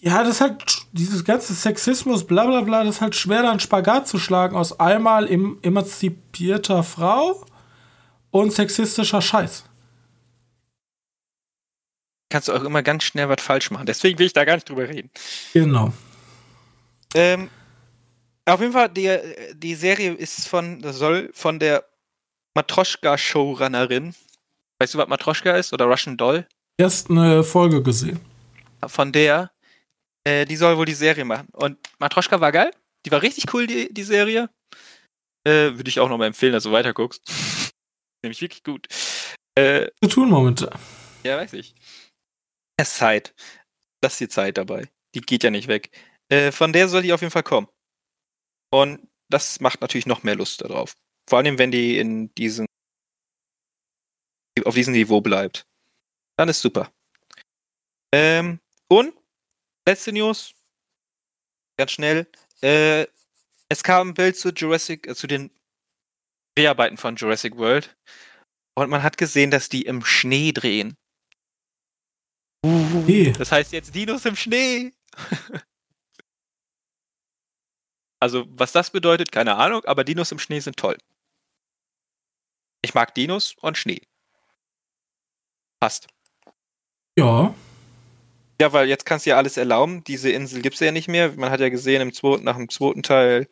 Ja, 0.00 0.22
das 0.22 0.36
ist 0.36 0.40
halt 0.40 0.64
dieses 0.92 1.24
ganze 1.24 1.54
Sexismus, 1.54 2.26
bla 2.26 2.46
bla 2.46 2.60
bla, 2.62 2.84
das 2.84 2.96
ist 2.96 3.00
halt 3.00 3.16
schwer, 3.16 3.42
da 3.42 3.50
einen 3.50 3.60
Spagat 3.60 4.06
zu 4.06 4.18
schlagen 4.18 4.56
aus 4.56 4.78
einmal 4.78 5.28
em 5.28 5.58
emanzipierter 5.62 6.82
Frau 6.84 7.44
und 8.30 8.52
sexistischer 8.52 9.20
Scheiß. 9.20 9.64
Kannst 12.30 12.48
du 12.48 12.52
auch 12.52 12.62
immer 12.62 12.82
ganz 12.82 13.04
schnell 13.04 13.28
was 13.28 13.42
falsch 13.42 13.70
machen. 13.70 13.86
Deswegen 13.86 14.18
will 14.18 14.26
ich 14.26 14.32
da 14.32 14.44
gar 14.44 14.54
nicht 14.54 14.68
drüber 14.68 14.88
reden. 14.88 15.10
Genau. 15.52 15.92
Ähm, 17.14 17.50
auf 18.54 18.60
jeden 18.60 18.72
Fall, 18.72 18.88
die, 18.88 19.18
die 19.54 19.74
Serie 19.74 20.12
ist 20.14 20.48
von, 20.48 20.82
soll 20.92 21.30
von 21.34 21.58
der 21.58 21.84
Matroschka-Showrunnerin. 22.56 24.14
Weißt 24.80 24.94
du, 24.94 24.98
was 24.98 25.08
Matroschka 25.08 25.56
ist? 25.56 25.72
Oder 25.72 25.86
Russian 25.86 26.16
Doll? 26.16 26.46
Erst 26.78 27.10
eine 27.10 27.42
Folge 27.44 27.82
gesehen. 27.82 28.20
Von 28.86 29.12
der. 29.12 29.50
Äh, 30.24 30.44
die 30.44 30.56
soll 30.56 30.76
wohl 30.76 30.86
die 30.86 30.94
Serie 30.94 31.24
machen. 31.24 31.48
Und 31.52 31.78
Matroschka 31.98 32.40
war 32.40 32.52
geil. 32.52 32.70
Die 33.04 33.10
war 33.10 33.22
richtig 33.22 33.52
cool, 33.52 33.66
die, 33.66 33.92
die 33.92 34.02
Serie. 34.02 34.50
Äh, 35.44 35.72
Würde 35.76 35.88
ich 35.88 36.00
auch 36.00 36.08
nochmal 36.08 36.28
empfehlen, 36.28 36.52
dass 36.52 36.64
du 36.64 36.72
weiter 36.72 36.92
guckst. 36.92 37.22
Nämlich 38.22 38.40
wirklich 38.40 38.62
gut. 38.62 38.86
Äh, 39.56 39.88
Zu 40.02 40.08
tun 40.08 40.30
momentan. 40.30 40.78
ja, 41.24 41.36
weiß 41.36 41.52
ich. 41.54 41.74
Es 42.76 42.88
ist 42.90 42.98
Zeit. 42.98 43.34
Lass 44.02 44.18
die 44.18 44.28
Zeit 44.28 44.58
dabei. 44.58 44.88
Die 45.14 45.20
geht 45.20 45.42
ja 45.42 45.50
nicht 45.50 45.68
weg. 45.68 45.90
Äh, 46.28 46.52
von 46.52 46.72
der 46.72 46.88
soll 46.88 47.02
die 47.02 47.12
auf 47.12 47.20
jeden 47.20 47.32
Fall 47.32 47.42
kommen. 47.42 47.68
Und 48.70 49.08
das 49.28 49.60
macht 49.60 49.80
natürlich 49.80 50.06
noch 50.06 50.22
mehr 50.22 50.36
Lust 50.36 50.60
darauf. 50.62 50.94
Vor 51.28 51.38
allem, 51.38 51.58
wenn 51.58 51.70
die 51.70 51.98
in 51.98 52.34
diesem 52.34 52.66
auf 54.64 54.74
diesem 54.74 54.92
Niveau 54.92 55.20
bleibt. 55.20 55.66
Dann 56.36 56.48
ist 56.48 56.60
super. 56.60 56.92
Ähm, 58.12 58.60
und 58.88 59.14
letzte 59.86 60.12
News. 60.12 60.54
Ganz 61.76 61.92
schnell. 61.92 62.26
Äh, 62.60 63.06
es 63.68 63.82
kam 63.82 64.08
ein 64.08 64.14
Bild 64.14 64.36
zu 64.36 64.50
Jurassic, 64.50 65.06
äh, 65.06 65.14
zu 65.14 65.26
den 65.26 65.50
Dreharbeiten 66.56 66.96
von 66.96 67.16
Jurassic 67.16 67.56
World. 67.56 67.96
Und 68.74 68.90
man 68.90 69.02
hat 69.02 69.18
gesehen, 69.18 69.50
dass 69.50 69.68
die 69.68 69.82
im 69.82 70.04
Schnee 70.04 70.52
drehen. 70.52 70.96
Okay. 72.64 73.32
Das 73.36 73.52
heißt 73.52 73.72
jetzt 73.72 73.94
Dinos 73.94 74.24
im 74.24 74.36
Schnee. 74.36 74.92
also, 78.20 78.46
was 78.48 78.72
das 78.72 78.90
bedeutet, 78.90 79.32
keine 79.32 79.56
Ahnung, 79.56 79.84
aber 79.84 80.04
Dinos 80.04 80.32
im 80.32 80.38
Schnee 80.38 80.60
sind 80.60 80.76
toll. 80.76 80.98
Ich 82.82 82.94
mag 82.94 83.14
Dinos 83.14 83.54
und 83.60 83.78
Schnee. 83.78 84.02
Passt. 85.80 86.08
Ja. 87.18 87.54
Ja, 88.60 88.72
weil 88.72 88.88
jetzt 88.88 89.06
kannst 89.06 89.26
du 89.26 89.30
ja 89.30 89.36
alles 89.36 89.56
erlauben. 89.56 90.02
Diese 90.04 90.30
Insel 90.30 90.62
gibt 90.62 90.74
es 90.74 90.80
ja 90.80 90.90
nicht 90.90 91.08
mehr. 91.08 91.32
Man 91.32 91.50
hat 91.50 91.60
ja 91.60 91.68
gesehen, 91.68 92.02
im 92.02 92.12
zweiten, 92.12 92.44
nach 92.44 92.56
dem 92.56 92.68
zweiten 92.68 93.02
Teil 93.02 93.48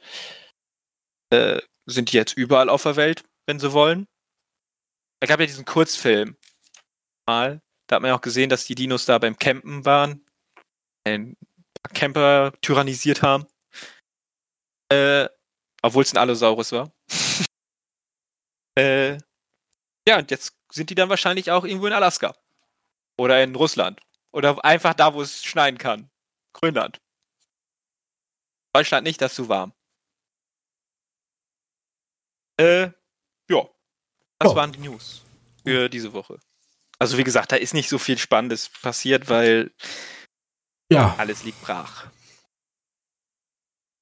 äh, 1.31 1.61
sind 1.87 2.13
die 2.13 2.17
jetzt 2.17 2.37
überall 2.37 2.69
auf 2.69 2.83
der 2.83 2.97
Welt, 2.97 3.25
wenn 3.47 3.61
sie 3.61 3.73
wollen. 3.73 4.07
Es 5.21 5.29
gab 5.29 5.41
ja 5.41 5.47
diesen 5.47 5.65
Kurzfilm 5.65 6.37
mal. 7.29 7.61
Da 7.89 7.97
hat 7.97 8.03
man 8.03 8.11
ja 8.11 8.17
auch 8.17 8.21
gesehen, 8.21 8.51
dass 8.51 8.65
die 8.65 8.75
Dinos 8.75 9.07
da 9.07 9.19
beim 9.19 9.39
Campen 9.39 9.85
waren. 9.85 10.25
Ein 11.05 11.37
paar 11.83 11.93
Camper 11.95 12.53
tyrannisiert 12.61 13.23
haben. 13.23 13.47
Äh, 14.91 15.29
obwohl 15.83 16.03
es 16.03 16.13
ein 16.13 16.19
Allosaurus 16.19 16.73
war. 16.73 16.93
äh, 18.79 19.19
ja, 20.09 20.19
und 20.19 20.31
jetzt 20.31 20.57
sind 20.73 20.91
die 20.91 20.95
dann 20.95 21.09
wahrscheinlich 21.09 21.51
auch 21.51 21.65
irgendwo 21.65 21.87
in 21.87 21.93
Alaska. 21.93 22.35
Oder 23.19 23.43
in 23.43 23.55
Russland. 23.55 24.01
Oder 24.33 24.63
einfach 24.65 24.95
da, 24.95 25.15
wo 25.15 25.23
es 25.23 25.43
schneien 25.45 25.79
kann. 25.79 26.11
Grönland. 26.53 27.01
Deutschland 28.75 29.05
nicht, 29.07 29.21
das 29.21 29.33
ist 29.33 29.37
zu 29.37 29.49
warm. 29.49 29.73
Äh, 32.59 32.91
ja. 33.49 33.69
Das 34.39 34.51
Ja. 34.51 34.57
waren 34.57 34.73
die 34.73 34.81
News 34.81 35.23
für 35.65 35.89
diese 35.89 36.13
Woche. 36.13 36.39
Also 36.99 37.19
wie 37.19 37.25
gesagt, 37.25 37.53
da 37.53 37.57
ist 37.57 37.75
nicht 37.75 37.89
so 37.89 37.99
viel 37.99 38.19
Spannendes 38.19 38.69
passiert, 38.69 39.29
weil 39.29 39.75
Ja. 40.91 41.15
alles 41.19 41.43
liegt 41.43 41.61
brach. 41.63 42.07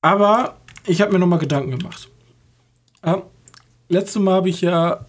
Aber 0.04 0.58
ich 0.86 1.00
habe 1.00 1.12
mir 1.12 1.18
nochmal 1.18 1.38
Gedanken 1.38 1.78
gemacht. 1.78 2.10
Ähm, 3.02 3.22
letztes 3.88 4.20
Mal 4.20 4.34
habe 4.34 4.50
ich 4.50 4.60
ja 4.60 5.06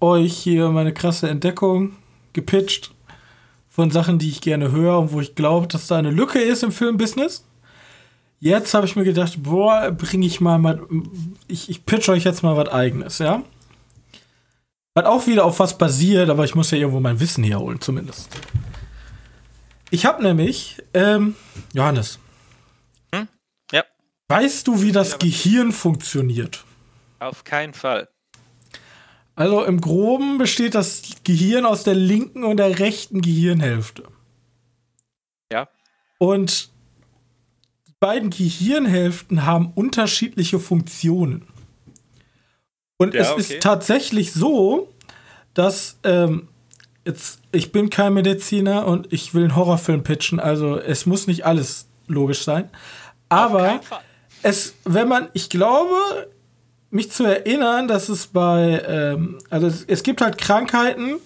euch 0.00 0.36
hier 0.36 0.68
meine 0.70 0.92
krasse 0.92 1.28
Entdeckung 1.28 1.92
gepitcht 2.32 2.92
von 3.68 3.92
Sachen, 3.92 4.18
die 4.18 4.28
ich 4.28 4.40
gerne 4.40 4.72
höre 4.72 4.98
und 4.98 5.12
wo 5.12 5.20
ich 5.20 5.36
glaube, 5.36 5.68
dass 5.68 5.86
da 5.86 5.96
eine 5.96 6.10
Lücke 6.10 6.40
ist 6.40 6.64
im 6.64 6.72
Filmbusiness. 6.72 7.46
Jetzt 8.40 8.74
habe 8.74 8.84
ich 8.84 8.96
mir 8.96 9.04
gedacht, 9.04 9.44
boah, 9.44 9.92
bringe 9.92 10.26
ich 10.26 10.40
mal, 10.40 10.58
mal 10.58 10.82
ich, 11.46 11.70
ich 11.70 11.86
pitch 11.86 12.08
euch 12.08 12.24
jetzt 12.24 12.42
mal 12.42 12.56
was 12.56 12.68
eigenes, 12.68 13.18
ja? 13.20 13.44
Was 14.94 15.04
auch 15.04 15.28
wieder 15.28 15.44
auf 15.44 15.60
was 15.60 15.78
basiert, 15.78 16.30
aber 16.30 16.42
ich 16.42 16.56
muss 16.56 16.72
ja 16.72 16.78
irgendwo 16.78 16.98
mein 16.98 17.20
Wissen 17.20 17.44
herholen, 17.44 17.80
zumindest. 17.80 18.28
Ich 19.90 20.04
habe 20.04 20.20
nämlich, 20.20 20.82
ähm, 20.94 21.36
Johannes. 21.74 22.18
Weißt 24.32 24.66
du, 24.66 24.82
wie 24.82 24.92
das 24.92 25.18
Gehirn 25.18 25.72
funktioniert? 25.72 26.64
Auf 27.18 27.44
keinen 27.44 27.74
Fall. 27.74 28.08
Also 29.34 29.64
im 29.64 29.80
Groben 29.80 30.38
besteht 30.38 30.74
das 30.74 31.02
Gehirn 31.24 31.64
aus 31.64 31.84
der 31.84 31.94
linken 31.94 32.44
und 32.44 32.58
der 32.58 32.78
rechten 32.78 33.22
Gehirnhälfte. 33.22 34.04
Ja. 35.50 35.68
Und 36.18 36.70
die 37.86 37.94
beiden 37.98 38.30
Gehirnhälften 38.30 39.46
haben 39.46 39.72
unterschiedliche 39.74 40.58
Funktionen. 40.58 41.46
Und 42.98 43.14
Ja, 43.14 43.22
es 43.22 43.30
okay. 43.30 43.40
ist 43.40 43.60
tatsächlich 43.62 44.32
so, 44.32 44.92
dass 45.54 45.98
ähm, 46.04 46.48
jetzt 47.06 47.40
ich 47.52 47.72
bin 47.72 47.90
kein 47.90 48.14
Mediziner 48.14 48.86
und 48.86 49.12
ich 49.12 49.34
will 49.34 49.44
einen 49.44 49.56
Horrorfilm 49.56 50.02
pitchen, 50.02 50.40
also 50.40 50.78
es 50.78 51.06
muss 51.06 51.26
nicht 51.26 51.44
alles 51.44 51.86
logisch 52.06 52.42
sein. 52.42 52.70
Aber 53.28 53.64
keinen 53.64 53.82
Fall. 53.82 54.00
Es, 54.42 54.74
wenn 54.84 55.08
man, 55.08 55.28
ich 55.32 55.48
glaube, 55.48 56.30
mich 56.90 57.10
zu 57.10 57.24
erinnern, 57.24 57.88
dass 57.88 58.08
es 58.08 58.26
bei, 58.26 58.82
ähm, 58.86 59.38
also 59.50 59.66
es, 59.66 59.84
es 59.84 60.02
gibt 60.02 60.20
halt 60.20 60.38
Krankheiten, 60.38 61.16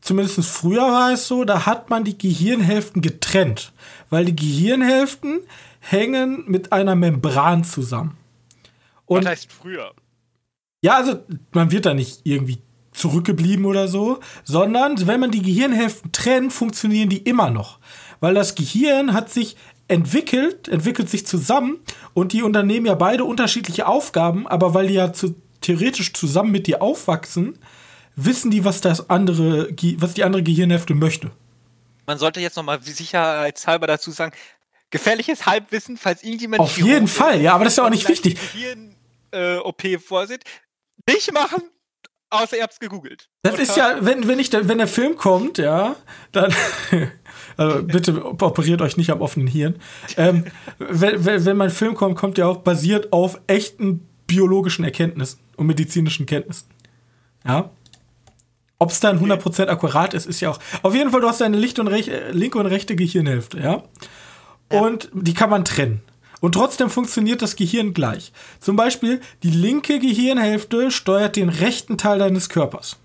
zumindest 0.00 0.44
früher 0.44 0.82
war 0.82 1.12
es 1.12 1.28
so, 1.28 1.44
da 1.44 1.66
hat 1.66 1.90
man 1.90 2.04
die 2.04 2.18
Gehirnhälften 2.18 3.02
getrennt, 3.02 3.72
weil 4.10 4.24
die 4.24 4.36
Gehirnhälften 4.36 5.40
hängen 5.80 6.44
mit 6.46 6.72
einer 6.72 6.94
Membran 6.94 7.64
zusammen. 7.64 8.16
Und 9.06 9.24
Was 9.24 9.30
heißt 9.30 9.52
früher? 9.52 9.92
ja, 10.84 10.96
also 10.96 11.18
man 11.52 11.70
wird 11.70 11.86
da 11.86 11.94
nicht 11.94 12.20
irgendwie 12.24 12.58
zurückgeblieben 12.92 13.64
oder 13.64 13.88
so, 13.88 14.20
sondern 14.44 15.06
wenn 15.06 15.18
man 15.18 15.30
die 15.30 15.40
Gehirnhälften 15.40 16.12
trennt, 16.12 16.52
funktionieren 16.52 17.08
die 17.08 17.18
immer 17.18 17.48
noch. 17.48 17.78
Weil 18.20 18.34
das 18.34 18.54
Gehirn 18.54 19.14
hat 19.14 19.30
sich 19.30 19.56
entwickelt, 19.88 20.68
entwickelt 20.68 21.08
sich 21.08 21.26
zusammen 21.26 21.78
und 22.14 22.32
die 22.32 22.42
unternehmen 22.42 22.86
ja 22.86 22.94
beide 22.94 23.24
unterschiedliche 23.24 23.86
Aufgaben, 23.86 24.46
aber 24.46 24.74
weil 24.74 24.88
die 24.88 24.94
ja 24.94 25.12
zu, 25.12 25.34
theoretisch 25.60 26.12
zusammen 26.12 26.52
mit 26.52 26.66
dir 26.66 26.82
aufwachsen, 26.82 27.58
wissen 28.16 28.50
die, 28.50 28.64
was 28.64 28.80
das 28.80 29.10
andere, 29.10 29.68
was 29.98 30.14
die 30.14 30.24
andere 30.24 30.42
Gehirnhälfte 30.42 30.94
möchte. 30.94 31.30
Man 32.06 32.18
sollte 32.18 32.40
jetzt 32.40 32.56
nochmal 32.56 32.82
sicherheitshalber 32.82 33.86
dazu 33.86 34.10
sagen, 34.10 34.32
gefährliches 34.90 35.46
Halbwissen, 35.46 35.96
falls 35.96 36.22
irgendjemand 36.22 36.60
Auf 36.60 36.78
jeden 36.78 37.08
Fall, 37.08 37.40
ja, 37.40 37.54
aber 37.54 37.64
das 37.64 37.74
ist 37.74 37.76
ja 37.78 37.84
auch 37.84 37.90
nicht 37.90 38.08
wichtig. 38.08 38.38
Gehirn-OP 38.52 40.00
vorsieht. 40.00 40.44
Nicht 41.08 41.32
machen, 41.32 41.62
außer 42.34 42.56
ihr 42.56 42.62
habt's 42.62 42.80
gegoogelt. 42.80 43.28
Das 43.42 43.58
ist 43.58 43.76
ja, 43.76 43.96
wenn, 44.00 44.26
wenn, 44.28 44.38
ich, 44.38 44.52
wenn 44.52 44.78
der 44.78 44.88
Film 44.88 45.16
kommt, 45.16 45.58
ja, 45.58 45.96
dann. 46.32 46.52
Also 47.56 47.84
bitte 47.84 48.24
operiert 48.24 48.82
euch 48.82 48.96
nicht 48.96 49.10
am 49.10 49.20
offenen 49.20 49.46
Hirn. 49.46 49.76
Ähm, 50.16 50.44
wenn, 50.78 51.24
wenn, 51.24 51.56
mein 51.56 51.70
Film 51.70 51.94
kommt, 51.94 52.16
kommt 52.16 52.36
der 52.36 52.48
auch 52.48 52.58
basiert 52.58 53.12
auf 53.12 53.40
echten 53.46 54.08
biologischen 54.26 54.84
Erkenntnissen 54.84 55.38
und 55.56 55.66
medizinischen 55.66 56.26
Kenntnissen. 56.26 56.66
Ja. 57.46 57.70
Ob 58.78 58.90
es 58.90 58.98
dann 59.00 59.20
100% 59.20 59.66
akkurat 59.66 60.14
ist, 60.14 60.26
ist 60.26 60.40
ja 60.40 60.50
auch. 60.50 60.58
Auf 60.82 60.94
jeden 60.94 61.10
Fall, 61.10 61.20
du 61.20 61.28
hast 61.28 61.40
deine 61.40 61.56
lichte 61.56 61.80
und 61.80 61.88
rech, 61.88 62.08
äh, 62.08 62.32
linke 62.32 62.58
und 62.58 62.66
rechte 62.66 62.96
Gehirnhälfte, 62.96 63.60
ja. 63.60 63.84
Und 64.68 65.10
die 65.12 65.34
kann 65.34 65.50
man 65.50 65.64
trennen. 65.64 66.02
Und 66.44 66.52
trotzdem 66.52 66.90
funktioniert 66.90 67.40
das 67.40 67.56
Gehirn 67.56 67.94
gleich. 67.94 68.30
Zum 68.60 68.76
Beispiel, 68.76 69.22
die 69.42 69.48
linke 69.50 69.98
Gehirnhälfte 69.98 70.90
steuert 70.90 71.36
den 71.36 71.48
rechten 71.48 71.96
Teil 71.96 72.18
deines 72.18 72.50
Körpers. 72.50 72.98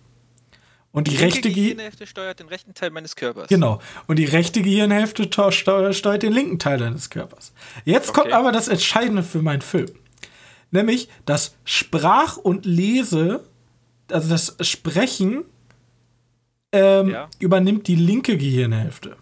Und 0.91 1.07
die, 1.07 1.11
Die 1.11 1.17
rechte 1.23 1.49
Gehirnhälfte. 1.49 2.05
Steuert 2.05 2.41
den 2.41 2.49
rechten 2.49 2.73
Teil 2.73 2.89
meines 2.89 3.15
Körpers. 3.15 3.47
Genau. 3.47 3.79
Und 4.07 4.19
die 4.19 4.25
rechte 4.25 4.61
Gehirnhälfte 4.61 5.23
steuert 5.53 6.21
den 6.21 6.33
linken 6.33 6.59
Teil 6.59 6.79
deines 6.79 7.09
Körpers. 7.09 7.53
Jetzt 7.85 8.11
kommt 8.13 8.25
Okay. 8.27 8.35
aber 8.35 8.51
das 8.51 8.67
Entscheidende 8.67 9.23
für 9.23 9.41
meinen 9.41 9.61
Film. 9.61 9.87
Nämlich 10.71 11.07
das 11.25 11.55
Sprach- 11.63 12.35
und 12.35 12.65
Lese, 12.65 13.45
also 14.11 14.27
das 14.29 14.57
Sprechen, 14.67 15.45
ähm, 16.73 17.11
Ja. 17.11 17.29
übernimmt 17.39 17.87
die 17.87 17.95
linke 17.95 18.35
Gehirnhälfte. 18.37 19.15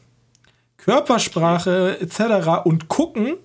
Körpersprache 0.77 1.99
etc. 2.01 2.65
und 2.65 2.87
Gucken 2.87 3.35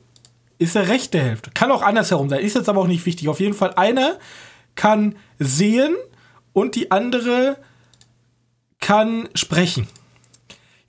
ist 0.62 0.74
der 0.74 0.89
rechte 0.89 1.20
Hälfte. 1.20 1.51
Kann 1.51 1.70
auch 1.70 1.82
andersherum 1.82 2.28
sein, 2.28 2.40
ist 2.40 2.55
jetzt 2.55 2.68
aber 2.68 2.80
auch 2.80 2.86
nicht 2.86 3.06
wichtig. 3.06 3.28
Auf 3.28 3.40
jeden 3.40 3.55
Fall 3.55 3.74
eine 3.74 4.18
kann 4.74 5.16
sehen 5.39 5.94
und 6.52 6.74
die 6.74 6.90
andere 6.90 7.59
kann 8.80 9.28
sprechen. 9.34 9.89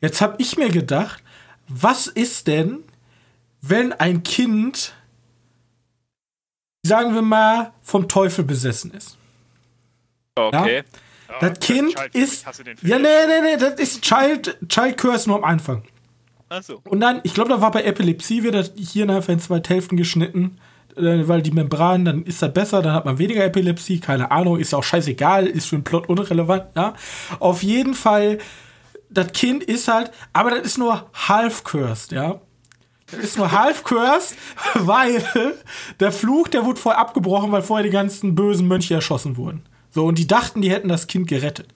Jetzt 0.02 0.22
habe 0.22 0.36
ich 0.40 0.58
mir 0.58 0.70
gedacht, 0.70 1.24
was 1.68 2.08
ist 2.08 2.48
denn, 2.48 2.84
wenn 3.62 3.94
ein 3.94 4.24
Kind, 4.24 4.94
sagen 6.84 7.14
wir 7.14 7.22
mal, 7.22 7.72
vom 7.82 8.10
Teufel 8.10 8.44
besessen 8.44 8.91
ist? 8.91 9.18
Okay. 10.36 10.84
Ja? 11.30 11.40
Das 11.40 11.60
Kind 11.60 11.95
ist. 12.14 12.45
Ja, 12.82 13.00
nee, 13.00 13.08
nee, 13.28 13.41
nee, 13.41 13.58
das 13.58 13.76
ist 13.80 14.02
Child, 14.02 14.58
Child 14.68 14.98
Curse 14.98 15.30
nur 15.30 15.38
am 15.38 15.44
Anfang. 15.44 15.84
Achso. 16.54 16.82
Und 16.86 17.00
dann, 17.00 17.20
ich 17.24 17.34
glaube, 17.34 17.50
da 17.50 17.62
war 17.62 17.72
bei 17.72 17.84
Epilepsie 17.84 18.44
wird 18.44 18.54
das 18.54 18.74
Hirn 18.76 19.10
einfach 19.10 19.34
in 19.34 19.40
zwei 19.40 19.60
Hälften 19.66 19.98
geschnitten, 19.98 20.58
äh, 20.96 21.28
weil 21.28 21.42
die 21.42 21.52
Membran, 21.52 22.06
dann 22.06 22.24
ist 22.24 22.44
das 22.44 22.54
besser, 22.54 22.84
dann 22.84 22.94
hat 22.94 23.06
man 23.06 23.18
weniger 23.18 23.44
Epilepsie, 23.44 24.00
keine 24.00 24.30
Ahnung, 24.30 24.60
ist 24.60 24.72
ja 24.72 24.78
auch 24.78 24.84
scheißegal, 24.84 25.48
ist 25.48 25.66
für 25.66 25.78
den 25.78 25.84
Plot 25.84 26.08
unrelevant, 26.08 26.66
ja. 26.76 26.94
Auf 27.40 27.64
jeden 27.64 27.96
Fall, 27.96 28.38
das 29.10 29.32
Kind 29.32 29.64
ist 29.64 29.88
halt, 29.88 30.12
aber 30.32 30.52
das 30.52 30.62
ist 30.62 30.78
nur 30.78 31.10
half 31.28 31.64
cursed, 31.64 32.12
ja. 32.12 32.40
Das 33.10 33.20
ist 33.20 33.38
nur 33.38 33.52
half 33.52 33.84
cursed, 33.84 34.38
weil 34.76 35.24
der 36.00 36.12
Fluch, 36.12 36.50
der 36.50 36.66
wurde 36.66 36.80
vorher 36.80 37.02
abgebrochen, 37.02 37.52
weil 37.52 37.64
vorher 37.64 37.84
die 37.84 37.90
ganzen 37.90 38.36
bösen 38.36 38.68
Mönche 38.68 38.94
erschossen 38.94 39.38
wurden. 39.38 39.64
So, 39.90 40.06
und 40.06 40.20
die 40.20 40.28
dachten, 40.28 40.62
die 40.62 40.72
hätten 40.72 40.90
das 40.90 41.08
Kind 41.08 41.28
gerettet. 41.28 41.68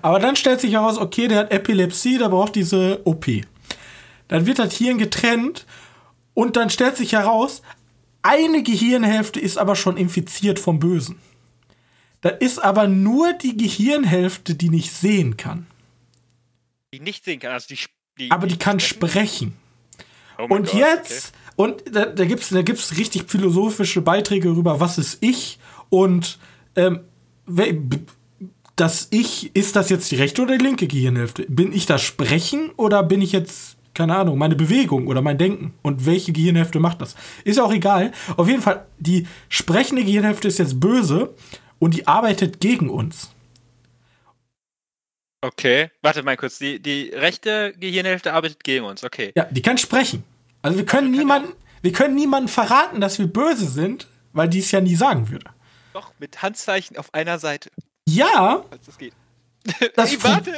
Aber 0.00 0.18
dann 0.18 0.36
stellt 0.36 0.60
sich 0.60 0.72
heraus, 0.72 0.96
okay, 0.96 1.28
der 1.28 1.38
hat 1.38 1.52
Epilepsie, 1.52 2.16
der 2.16 2.30
braucht 2.30 2.54
diese 2.54 3.00
OP. 3.04 3.26
Dann 4.32 4.46
wird 4.46 4.58
das 4.58 4.74
Hirn 4.74 4.96
getrennt 4.96 5.66
und 6.32 6.56
dann 6.56 6.70
stellt 6.70 6.96
sich 6.96 7.12
heraus, 7.12 7.60
eine 8.22 8.62
Gehirnhälfte 8.62 9.38
ist 9.38 9.58
aber 9.58 9.76
schon 9.76 9.98
infiziert 9.98 10.58
vom 10.58 10.78
Bösen. 10.78 11.18
Das 12.22 12.34
ist 12.40 12.58
aber 12.58 12.88
nur 12.88 13.34
die 13.34 13.58
Gehirnhälfte, 13.58 14.54
die 14.54 14.70
nicht 14.70 14.90
sehen 14.90 15.36
kann. 15.36 15.66
Die 16.94 17.00
nicht 17.00 17.26
sehen 17.26 17.40
kann, 17.40 17.52
also 17.52 17.66
die. 17.68 17.78
die 18.18 18.30
aber 18.30 18.46
die 18.46 18.56
kann 18.56 18.80
sprechen. 18.80 19.54
Oh 20.38 20.44
und 20.44 20.70
Gott, 20.70 20.74
jetzt, 20.74 21.34
okay. 21.56 21.74
und 21.74 21.94
da, 21.94 22.06
da 22.06 22.24
gibt 22.24 22.42
es 22.42 22.48
da 22.48 22.62
gibt's 22.62 22.96
richtig 22.96 23.30
philosophische 23.30 24.00
Beiträge 24.00 24.48
darüber, 24.48 24.80
was 24.80 24.96
ist 24.96 25.18
ich 25.20 25.58
und 25.90 26.38
ähm, 26.74 27.00
das 28.76 29.08
Ich, 29.10 29.54
ist 29.54 29.76
das 29.76 29.90
jetzt 29.90 30.10
die 30.10 30.16
rechte 30.16 30.40
oder 30.40 30.56
die 30.56 30.64
linke 30.64 30.86
Gehirnhälfte? 30.86 31.44
Bin 31.50 31.72
ich 31.74 31.84
das 31.84 32.00
Sprechen 32.00 32.70
oder 32.78 33.02
bin 33.02 33.20
ich 33.20 33.32
jetzt, 33.32 33.76
keine 33.94 34.16
Ahnung, 34.16 34.38
meine 34.38 34.56
Bewegung 34.56 35.06
oder 35.06 35.22
mein 35.22 35.38
Denken? 35.38 35.74
Und 35.82 36.06
welche 36.06 36.32
Gehirnhälfte 36.32 36.80
macht 36.80 37.00
das? 37.00 37.14
Ist 37.44 37.60
auch 37.60 37.72
egal. 37.72 38.12
Auf 38.36 38.48
jeden 38.48 38.62
Fall, 38.62 38.86
die 38.98 39.26
sprechende 39.48 40.04
Gehirnhälfte 40.04 40.48
ist 40.48 40.58
jetzt 40.58 40.80
böse 40.80 41.34
und 41.78 41.94
die 41.94 42.06
arbeitet 42.06 42.60
gegen 42.60 42.88
uns. 42.88 43.30
Okay, 45.40 45.90
warte 46.02 46.22
mal 46.22 46.36
kurz. 46.36 46.58
Die, 46.58 46.80
die 46.80 47.10
rechte 47.12 47.74
Gehirnhälfte 47.76 48.32
arbeitet 48.32 48.62
gegen 48.62 48.84
uns, 48.84 49.02
okay. 49.02 49.32
Ja, 49.34 49.44
die 49.50 49.60
kann 49.60 49.76
sprechen. 49.76 50.22
Also 50.62 50.78
wir 50.78 50.86
können 50.86 51.08
also 51.08 51.18
niemanden, 51.18 51.52
wir 51.82 51.92
können 51.92 52.14
niemanden 52.14 52.48
verraten, 52.48 53.00
dass 53.00 53.18
wir 53.18 53.26
böse 53.26 53.68
sind, 53.68 54.06
weil 54.32 54.48
die 54.48 54.60
es 54.60 54.70
ja 54.70 54.80
nie 54.80 54.94
sagen 54.94 55.28
würde. 55.28 55.46
Doch, 55.92 56.12
mit 56.18 56.42
Handzeichen 56.42 56.96
auf 56.96 57.12
einer 57.12 57.38
Seite. 57.40 57.70
Ja. 58.06 58.64
Falls 58.68 58.86
das 58.86 58.98
geht. 58.98 59.12
Das, 59.94 60.10
hey, 60.10 60.18
warte. 60.22 60.52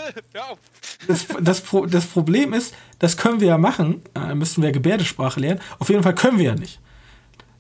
Das, 1.07 1.27
das, 1.41 1.63
das, 1.89 2.07
Problem 2.07 2.53
ist, 2.53 2.75
das 2.99 3.17
können 3.17 3.41
wir 3.41 3.49
ja 3.49 3.59
machen. 3.59 4.03
Da 4.15 4.35
müssten 4.35 4.63
wir 4.63 4.73
Gebärdesprache 4.73 5.41
lernen. 5.41 5.61
Auf 5.79 5.91
jeden 5.91 6.03
Fall 6.03 6.15
können 6.15 6.39
wir 6.39 6.47
ja 6.47 6.55
nicht. 6.55 6.81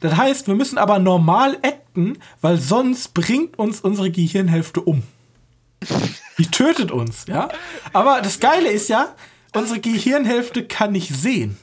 Das 0.00 0.16
heißt, 0.16 0.48
wir 0.48 0.54
müssen 0.54 0.78
aber 0.78 0.98
normal 0.98 1.58
acten, 1.62 2.18
weil 2.40 2.58
sonst 2.58 3.14
bringt 3.14 3.58
uns 3.58 3.80
unsere 3.80 4.10
Gehirnhälfte 4.10 4.80
um. 4.80 5.02
Die 6.38 6.46
tötet 6.46 6.90
uns, 6.90 7.26
ja. 7.26 7.48
Aber 7.92 8.20
das 8.20 8.40
Geile 8.40 8.70
ist 8.70 8.88
ja, 8.88 9.14
unsere 9.54 9.80
Gehirnhälfte 9.80 10.64
kann 10.64 10.92
nicht 10.92 11.14
sehen. 11.14 11.56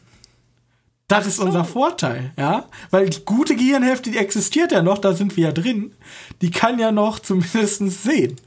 Das 1.08 1.28
ist 1.28 1.40
unser 1.40 1.66
Vorteil, 1.66 2.32
ja. 2.38 2.66
Weil 2.90 3.10
die 3.10 3.26
gute 3.26 3.56
Gehirnhälfte, 3.56 4.12
die 4.12 4.18
existiert 4.18 4.72
ja 4.72 4.82
noch, 4.82 4.98
da 4.98 5.14
sind 5.14 5.36
wir 5.36 5.48
ja 5.48 5.52
drin. 5.52 5.94
Die 6.42 6.52
kann 6.52 6.80
ja 6.80 6.94
noch 6.94 7.20
zumindest 7.20 7.80
sehen. 8.04 8.38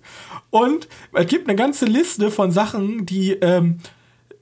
Und 0.55 0.87
es 1.13 1.27
gibt 1.27 1.49
eine 1.49 1.57
ganze 1.57 1.85
Liste 1.85 2.31
von 2.31 2.53
Sachen, 2.53 3.07
die 3.07 3.33
ähm, 3.33 3.81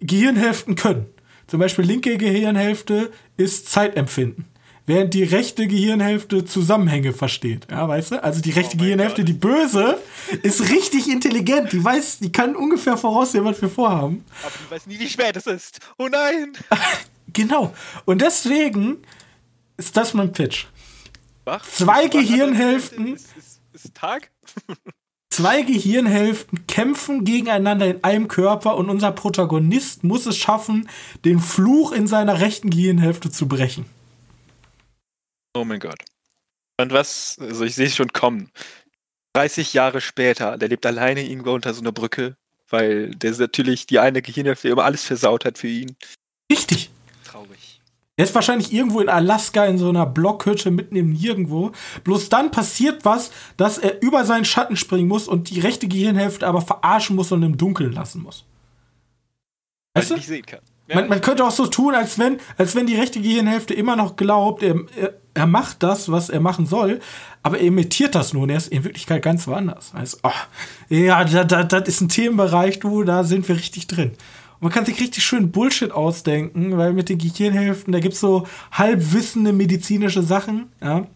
Gehirnhälften 0.00 0.74
können. 0.74 1.06
Zum 1.46 1.58
Beispiel 1.58 1.86
linke 1.86 2.18
Gehirnhälfte 2.18 3.10
ist 3.38 3.70
Zeitempfinden. 3.70 4.44
Während 4.84 5.14
die 5.14 5.22
rechte 5.22 5.66
Gehirnhälfte 5.66 6.44
Zusammenhänge 6.44 7.14
versteht. 7.14 7.66
Ja, 7.70 7.88
weißt 7.88 8.10
du? 8.10 8.22
Also 8.22 8.42
die 8.42 8.50
rechte 8.50 8.76
oh 8.76 8.80
Gehirnhälfte, 8.80 9.22
Gott. 9.22 9.28
die 9.28 9.32
böse, 9.32 9.96
ist 10.42 10.68
richtig 10.68 11.08
intelligent. 11.08 11.72
Die 11.72 11.82
weiß, 11.82 12.18
die 12.18 12.30
kann 12.30 12.56
ungefähr 12.56 12.98
voraussehen, 12.98 13.46
was 13.46 13.62
wir 13.62 13.70
vorhaben. 13.70 14.22
Aber 14.42 14.52
die 14.52 14.70
weiß 14.70 14.86
nie, 14.88 14.98
wie 14.98 15.08
spät 15.08 15.34
es 15.36 15.46
ist. 15.46 15.80
Oh 15.96 16.08
nein! 16.08 16.52
Genau. 17.32 17.72
Und 18.04 18.20
deswegen 18.20 18.98
ist 19.78 19.96
das 19.96 20.12
mein 20.12 20.32
Pitch. 20.32 20.66
Wach? 21.44 21.64
Zwei 21.64 22.08
Gehirnhälften. 22.08 23.14
Ist, 23.14 23.34
ist, 23.38 23.60
ist 23.72 23.94
Tag? 23.94 24.30
zwei 25.32 25.62
Gehirnhälften 25.62 26.66
kämpfen 26.66 27.24
gegeneinander 27.24 27.86
in 27.86 28.04
einem 28.04 28.28
Körper 28.28 28.76
und 28.76 28.90
unser 28.90 29.12
Protagonist 29.12 30.04
muss 30.04 30.26
es 30.26 30.36
schaffen, 30.36 30.88
den 31.24 31.40
Fluch 31.40 31.92
in 31.92 32.06
seiner 32.06 32.40
rechten 32.40 32.70
Gehirnhälfte 32.70 33.30
zu 33.30 33.48
brechen. 33.48 33.86
Oh 35.54 35.64
mein 35.64 35.80
Gott. 35.80 36.00
Und 36.80 36.92
was, 36.92 37.36
also 37.40 37.64
ich 37.64 37.74
sehe 37.74 37.86
es 37.86 37.96
schon 37.96 38.12
kommen. 38.12 38.50
30 39.34 39.72
Jahre 39.72 40.00
später, 40.00 40.58
der 40.58 40.68
lebt 40.68 40.84
alleine 40.84 41.26
irgendwo 41.26 41.52
unter 41.52 41.72
so 41.72 41.80
einer 41.80 41.92
Brücke, 41.92 42.36
weil 42.68 43.10
der 43.10 43.32
natürlich 43.32 43.86
die 43.86 43.98
eine 43.98 44.22
Gehirnhälfte 44.22 44.68
immer 44.68 44.84
alles 44.84 45.04
versaut 45.04 45.44
hat 45.44 45.58
für 45.58 45.68
ihn. 45.68 45.96
Richtig. 46.50 46.90
Er 48.16 48.24
ist 48.24 48.34
wahrscheinlich 48.34 48.72
irgendwo 48.72 49.00
in 49.00 49.08
Alaska 49.08 49.64
in 49.64 49.78
so 49.78 49.88
einer 49.88 50.04
Blockhütte 50.04 50.70
mitten 50.70 50.96
im 50.96 51.12
Nirgendwo. 51.12 51.72
Bloß 52.04 52.28
dann 52.28 52.50
passiert 52.50 53.04
was, 53.04 53.30
dass 53.56 53.78
er 53.78 54.02
über 54.02 54.24
seinen 54.24 54.44
Schatten 54.44 54.76
springen 54.76 55.08
muss 55.08 55.28
und 55.28 55.48
die 55.48 55.60
rechte 55.60 55.88
Gehirnhälfte 55.88 56.46
aber 56.46 56.60
verarschen 56.60 57.16
muss 57.16 57.32
und 57.32 57.42
im 57.42 57.56
Dunkeln 57.56 57.92
lassen 57.92 58.22
muss. 58.22 58.44
Weißt 59.94 60.10
du? 60.10 60.14
Nicht 60.16 60.26
sehen 60.26 60.44
kann. 60.44 60.60
Ja. 60.88 60.96
Man, 60.96 61.08
man, 61.08 61.20
könnte 61.22 61.44
auch 61.44 61.52
so 61.52 61.66
tun, 61.66 61.94
als 61.94 62.18
wenn, 62.18 62.38
als 62.58 62.74
wenn 62.74 62.86
die 62.86 62.96
rechte 62.96 63.20
Gehirnhälfte 63.20 63.72
immer 63.72 63.96
noch 63.96 64.16
glaubt, 64.16 64.62
er, 64.62 64.74
er, 65.00 65.14
er, 65.32 65.46
macht 65.46 65.82
das, 65.82 66.10
was 66.10 66.28
er 66.28 66.40
machen 66.40 66.66
soll, 66.66 67.00
aber 67.42 67.58
er 67.58 67.66
imitiert 67.66 68.14
das 68.14 68.34
nur 68.34 68.42
und 68.42 68.50
er 68.50 68.58
ist 68.58 68.68
in 68.68 68.84
Wirklichkeit 68.84 69.22
ganz 69.22 69.46
woanders. 69.46 69.92
Also, 69.94 70.18
oh, 70.24 70.30
ja, 70.88 71.24
das 71.24 71.88
ist 71.88 72.00
ein 72.00 72.08
Themenbereich, 72.08 72.80
du, 72.80 73.04
da 73.04 73.24
sind 73.24 73.48
wir 73.48 73.56
richtig 73.56 73.86
drin 73.86 74.12
man 74.62 74.70
kann 74.70 74.86
sich 74.86 75.00
richtig 75.00 75.24
schön 75.24 75.50
Bullshit 75.50 75.90
ausdenken, 75.90 76.78
weil 76.78 76.92
mit 76.92 77.08
den 77.08 77.18
Gehirnhälften, 77.18 77.92
da 77.92 77.98
gibt 77.98 78.14
es 78.14 78.20
so 78.20 78.46
halbwissende 78.70 79.52
medizinische 79.52 80.22
Sachen, 80.22 80.70
ja. 80.80 81.08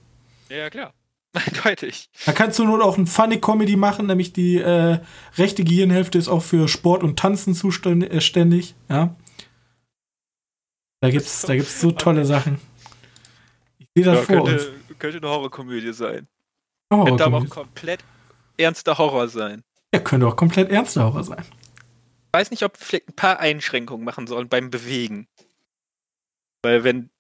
Ja, 0.48 0.68
klar. 0.68 0.92
Eindeutig. 1.32 2.08
Da 2.24 2.32
kannst 2.32 2.58
du 2.58 2.64
nur 2.64 2.84
auch 2.84 2.98
ein 2.98 3.06
Funny 3.06 3.40
Comedy 3.40 3.76
machen, 3.76 4.06
nämlich 4.06 4.32
die 4.32 4.56
äh, 4.56 4.98
rechte 5.38 5.62
Gehirnhälfte 5.62 6.18
ist 6.18 6.26
auch 6.26 6.42
für 6.42 6.66
Sport 6.66 7.04
und 7.04 7.20
Tanzen 7.20 7.54
zuständig, 7.54 8.74
äh, 8.88 8.92
ja. 8.92 9.14
Da 11.00 11.10
gibt's, 11.10 11.42
da 11.42 11.54
gibt's 11.54 11.80
so 11.80 11.92
tolle 11.92 12.24
Sachen. 12.24 12.58
Ich 13.78 13.86
sehe 13.94 14.04
das 14.04 14.16
ja, 14.16 14.22
vor 14.22 14.44
könnte, 14.44 14.70
uns. 14.70 14.98
Könnte 14.98 15.18
eine 15.18 15.28
Horrorkomödie 15.28 15.92
sein. 15.92 16.26
Horror 16.92 17.06
könnte 17.06 17.24
aber 17.24 17.38
auch 17.38 17.48
komplett 17.48 18.00
ernster 18.56 18.98
Horror 18.98 19.28
sein. 19.28 19.62
Ja, 19.94 20.00
könnte 20.00 20.26
auch 20.26 20.34
komplett 20.34 20.68
ernster 20.70 21.04
Horror 21.04 21.22
sein 21.22 21.44
weiß 22.32 22.50
nicht, 22.50 22.62
ob 22.62 22.78
wir 22.78 22.84
vielleicht 22.84 23.08
ein 23.08 23.16
paar 23.16 23.40
Einschränkungen 23.40 24.04
machen 24.04 24.26
sollen 24.26 24.48
beim 24.48 24.70
Bewegen. 24.70 25.28
Weil 26.62 26.84
wenn 26.84 27.10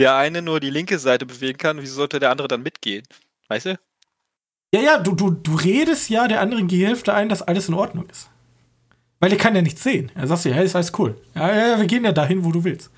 der 0.00 0.16
eine 0.16 0.42
nur 0.42 0.60
die 0.60 0.70
linke 0.70 0.98
Seite 0.98 1.26
bewegen 1.26 1.58
kann, 1.58 1.80
wieso 1.80 1.94
sollte 1.94 2.20
der 2.20 2.30
andere 2.30 2.48
dann 2.48 2.62
mitgehen? 2.62 3.06
Weißt 3.48 3.66
du? 3.66 3.78
Ja, 4.74 4.80
ja, 4.80 4.98
du, 4.98 5.14
du, 5.14 5.30
du 5.30 5.54
redest 5.54 6.10
ja 6.10 6.28
der 6.28 6.40
anderen 6.40 6.68
Gehälfte 6.68 7.14
ein, 7.14 7.28
dass 7.28 7.42
alles 7.42 7.68
in 7.68 7.74
Ordnung 7.74 8.08
ist. 8.10 8.28
Weil 9.20 9.30
der 9.30 9.38
kann 9.38 9.54
ja 9.54 9.62
nichts 9.62 9.82
sehen. 9.82 10.12
Er 10.14 10.26
sagt 10.26 10.44
ja, 10.44 10.60
ist 10.60 10.76
alles 10.76 10.92
cool. 10.98 11.20
Ja, 11.34 11.54
ja, 11.54 11.78
wir 11.78 11.86
gehen 11.86 12.04
ja 12.04 12.12
dahin, 12.12 12.44
wo 12.44 12.52
du 12.52 12.64
willst. 12.64 12.90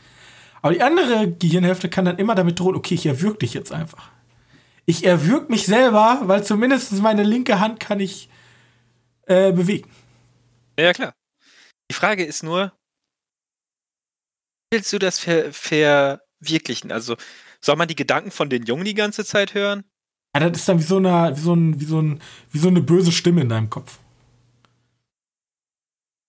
Aber 0.62 0.72
die 0.72 0.82
andere 0.82 1.30
Gehirnhälfte 1.30 1.88
kann 1.88 2.04
dann 2.04 2.18
immer 2.18 2.34
damit 2.34 2.58
drohen, 2.58 2.74
okay, 2.74 2.94
ich 2.94 3.06
erwürg 3.06 3.38
dich 3.38 3.54
jetzt 3.54 3.72
einfach. 3.72 4.10
Ich 4.86 5.04
erwürg 5.04 5.50
mich 5.50 5.66
selber, 5.66 6.22
weil 6.24 6.42
zumindest 6.42 6.92
meine 7.00 7.22
linke 7.22 7.60
Hand 7.60 7.78
kann 7.78 8.00
ich 8.00 8.28
äh, 9.26 9.52
bewegen. 9.52 9.90
Ja, 10.78 10.92
klar. 10.92 11.14
Die 11.90 11.94
Frage 11.94 12.24
ist 12.24 12.42
nur, 12.42 12.72
willst 14.70 14.92
du 14.92 14.98
das 14.98 15.18
ver 15.18 15.52
verwirklichen? 15.52 16.92
Also 16.92 17.16
soll 17.60 17.76
man 17.76 17.88
die 17.88 17.96
Gedanken 17.96 18.30
von 18.30 18.50
den 18.50 18.64
Jungen 18.64 18.84
die 18.84 18.94
ganze 18.94 19.24
Zeit 19.24 19.54
hören? 19.54 19.84
Ja, 20.34 20.48
das 20.48 20.60
ist 20.60 20.68
dann 20.68 20.78
wie 20.78 20.84
so 20.84 20.98
eine, 20.98 21.36
wie 21.36 21.40
so 21.40 21.54
ein, 21.54 21.80
wie 21.80 21.84
so 21.84 22.00
ein, 22.00 22.20
wie 22.52 22.58
so 22.58 22.68
eine 22.68 22.82
böse 22.82 23.12
Stimme 23.12 23.40
in 23.40 23.48
deinem 23.48 23.70
Kopf. 23.70 23.98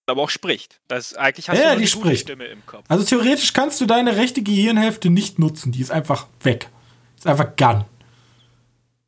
Aber 0.06 0.22
auch 0.22 0.30
spricht. 0.30 0.80
Das 0.88 1.14
eigentlich 1.14 1.48
hast 1.48 1.58
ja, 1.58 1.66
du 1.66 1.70
eine 1.72 1.80
die 1.82 1.86
spricht. 1.86 2.22
Stimme 2.22 2.46
im 2.46 2.66
Kopf. 2.66 2.84
Also 2.88 3.04
theoretisch 3.04 3.52
kannst 3.52 3.80
du 3.80 3.86
deine 3.86 4.16
rechte 4.16 4.42
Gehirnhälfte 4.42 5.08
nicht 5.08 5.38
nutzen. 5.38 5.70
Die 5.70 5.80
ist 5.80 5.92
einfach 5.92 6.26
weg. 6.42 6.68
Ist 7.16 7.28
einfach 7.28 7.54
gone. 7.56 7.86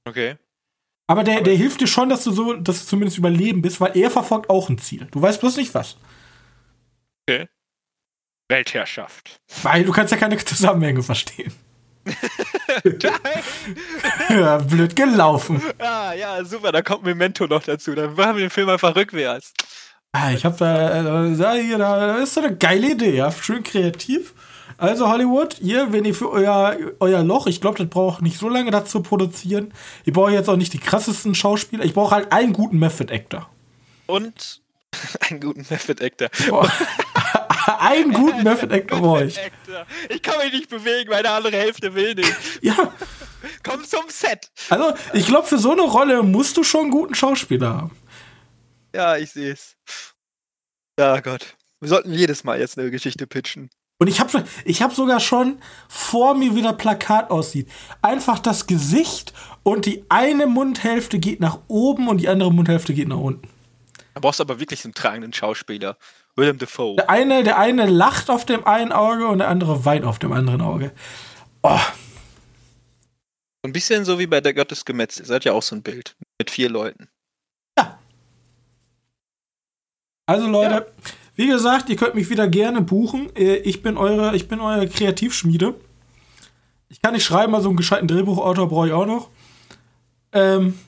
Okay. 0.05 0.37
Aber 1.09 1.25
der, 1.25 1.37
Aber 1.37 1.45
der 1.45 1.57
hilft 1.57 1.81
dir 1.81 1.89
schon, 1.89 2.09
dass 2.09 2.23
du 2.23 2.31
so, 2.31 2.55
dass 2.55 2.83
du 2.83 2.87
zumindest 2.87 3.19
überleben 3.19 3.63
bist, 3.63 3.81
weil 3.81 3.97
er 3.97 4.11
verfolgt 4.11 4.49
auch 4.49 4.69
ein 4.69 4.79
Ziel. 4.79 5.09
Du 5.11 5.21
weißt 5.21 5.41
bloß 5.41 5.57
nicht 5.57 5.75
was. 5.75 5.97
Okay. 7.29 7.49
Weltherrschaft. 8.49 9.41
Weil 9.63 9.85
du 9.85 9.93
kannst 9.93 10.11
ja 10.13 10.19
keine 10.19 10.37
Zusammenhänge 10.39 11.03
verstehen. 11.03 11.53
ja, 14.29 14.59
blöd 14.59 14.97
gelaufen. 14.97 15.63
Ah, 15.79 16.13
ja, 16.13 16.45
super, 16.45 16.73
da 16.73 16.83
kommt 16.83 17.05
Memento 17.05 17.47
noch 17.47 17.63
dazu. 17.63 17.95
Dann 17.95 18.15
machen 18.15 18.37
wir 18.37 18.45
den 18.45 18.51
Film 18.51 18.69
einfach 18.69 18.95
rückwärts. 18.97 19.55
Ah, 20.13 20.33
ich 20.33 20.45
hab 20.45 20.59
da, 20.59 21.03
da, 21.03 21.55
hier, 21.55 21.79
da 21.79 22.17
ist 22.17 22.35
so 22.35 22.43
eine 22.43 22.57
geile 22.57 22.93
Idee, 22.93 23.17
ja. 23.17 23.31
Schön 23.31 23.63
kreativ. 23.63 24.35
Also 24.77 25.09
Hollywood, 25.09 25.61
ihr, 25.61 25.93
wenn 25.93 26.05
ihr 26.05 26.15
für 26.15 26.31
euer, 26.31 26.77
euer 26.99 27.23
Loch, 27.23 27.47
ich 27.47 27.61
glaube, 27.61 27.79
das 27.79 27.89
braucht 27.89 28.21
nicht 28.21 28.37
so 28.39 28.49
lange, 28.49 28.71
das 28.71 28.91
zu 28.91 29.01
produzieren. 29.01 29.73
Ich 30.05 30.13
brauche 30.13 30.33
jetzt 30.33 30.49
auch 30.49 30.57
nicht 30.57 30.73
die 30.73 30.79
krassesten 30.79 31.35
Schauspieler. 31.35 31.85
Ich 31.85 31.95
brauche 31.95 32.15
halt 32.15 32.33
einen 32.33 32.53
guten 32.53 32.79
Method 32.79 33.15
Actor. 33.15 33.49
Und 34.07 34.62
einen 35.21 35.41
guten 35.41 35.67
Method 35.69 36.05
Actor. 36.05 36.29
einen 37.79 38.13
guten 38.13 38.43
Method 38.43 38.75
Actor 38.75 39.01
brauche 39.01 39.25
ich. 39.25 39.39
Ich 40.09 40.23
kann 40.23 40.39
mich 40.39 40.53
nicht 40.53 40.69
bewegen, 40.69 41.11
meine 41.11 41.31
andere 41.31 41.57
Hälfte 41.57 41.95
will 41.95 42.15
nicht. 42.15 42.33
ja. 42.63 42.93
Komm 43.65 43.85
zum 43.85 44.09
Set. 44.09 44.51
Also, 44.69 44.95
ich 45.13 45.27
glaube, 45.27 45.47
für 45.47 45.59
so 45.59 45.73
eine 45.73 45.83
Rolle 45.83 46.23
musst 46.23 46.57
du 46.57 46.63
schon 46.63 46.83
einen 46.83 46.91
guten 46.91 47.15
Schauspieler 47.15 47.75
haben. 47.75 47.97
Ja, 48.95 49.17
ich 49.17 49.31
sehe 49.31 49.53
es. 49.53 49.77
Ja, 50.99 51.21
Gott. 51.21 51.57
Wir 51.81 51.89
sollten 51.89 52.13
jedes 52.13 52.45
Mal 52.45 52.61
jetzt 52.61 52.79
eine 52.79 52.91
Geschichte 52.91 53.27
pitchen. 53.27 53.71
Und 53.99 54.09
ich 54.09 54.21
habe 54.21 54.45
ich 54.65 54.83
hab 54.83 54.93
sogar 54.93 55.21
schon 55.21 55.59
vor 55.89 56.35
mir, 56.35 56.55
wie 56.55 56.63
das 56.63 56.77
Plakat 56.77 57.31
aussieht. 57.31 57.69
Einfach 58.03 58.39
das 58.39 58.67
Gesicht 58.67 59.33
und 59.63 59.87
die 59.87 60.05
eine 60.09 60.47
Mundhälfte 60.47 61.19
geht 61.19 61.41
nach 61.41 61.61
oben 61.69 62.09
und 62.09 62.19
die 62.19 62.29
andere 62.29 62.53
Mundhälfte 62.53 62.95
geht 62.95 63.09
nach 63.09 63.19
unten. 63.19 63.49
Brauchst 64.23 64.41
aber 64.41 64.59
wirklich 64.59 64.85
einen 64.85 64.95
tragenden 64.95 65.35
Schauspieler. 65.35 65.99
Willem 66.35 66.57
Dafoe. 66.57 66.97
Der 66.97 67.11
eine, 67.11 67.45
der 67.45 67.59
eine 67.59 67.87
lacht 67.87 68.31
auf 68.31 68.47
dem 68.47 68.67
einen 68.67 68.93
Auge 68.93 69.27
und 69.27 69.39
der 69.39 69.49
andere 69.49 69.85
weint 69.85 70.07
auf 70.07 70.19
dem 70.19 70.33
anderen 70.33 70.63
Auge. 70.63 70.93
Oh. 71.63 71.79
Ein 73.63 73.73
bisschen 73.73 74.05
so 74.05 74.19
wie 74.19 74.27
bei 74.27 74.41
der 74.41 74.55
Gottes 74.55 74.85
Gemetz. 74.85 75.19
Ihr 75.19 75.27
seid 75.27 75.45
ja 75.45 75.53
auch 75.53 75.63
so 75.63 75.77
ein 75.77 75.83
Bild 75.83 76.17
mit 76.39 76.51
vier 76.51 76.71
Leuten. 76.71 77.09
Ja. 77.79 77.99
Also 80.27 80.49
Leute, 80.49 80.75
ja. 80.75 80.85
wie 81.37 81.49
gesagt, 81.49 81.91
ihr 81.91 81.97
könnt 81.97 82.15
mich 82.15 82.31
wieder 82.31 82.49
gerne 82.49 82.81
buchen. 82.81 83.35
Äh, 83.37 83.57
ich 83.57 83.83
bin 83.83 83.97
eure, 83.97 84.35
ich 84.35 84.49
bin 84.49 84.61
eure 84.61 84.89
Kreativschmiede. 84.89 85.75
Ich 86.89 87.03
kann 87.03 87.13
nicht 87.13 87.25
schreiben, 87.25 87.55
also 87.55 87.69
einen 87.69 87.77
gescheiten 87.77 88.09
Drehbuchautor 88.09 88.69
brauche 88.69 88.87
ich 88.87 88.93
auch 88.93 89.07
noch. 89.07 89.29
Ähm. 90.33 90.79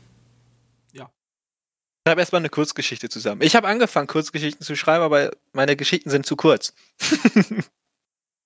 Ich 2.06 2.10
habe 2.10 2.20
erstmal 2.20 2.40
eine 2.40 2.50
Kurzgeschichte 2.50 3.08
zusammen. 3.08 3.40
Ich 3.40 3.56
habe 3.56 3.66
angefangen, 3.66 4.06
Kurzgeschichten 4.06 4.64
zu 4.64 4.76
schreiben, 4.76 5.02
aber 5.02 5.30
meine 5.54 5.74
Geschichten 5.74 6.10
sind 6.10 6.26
zu 6.26 6.36
kurz. 6.36 6.74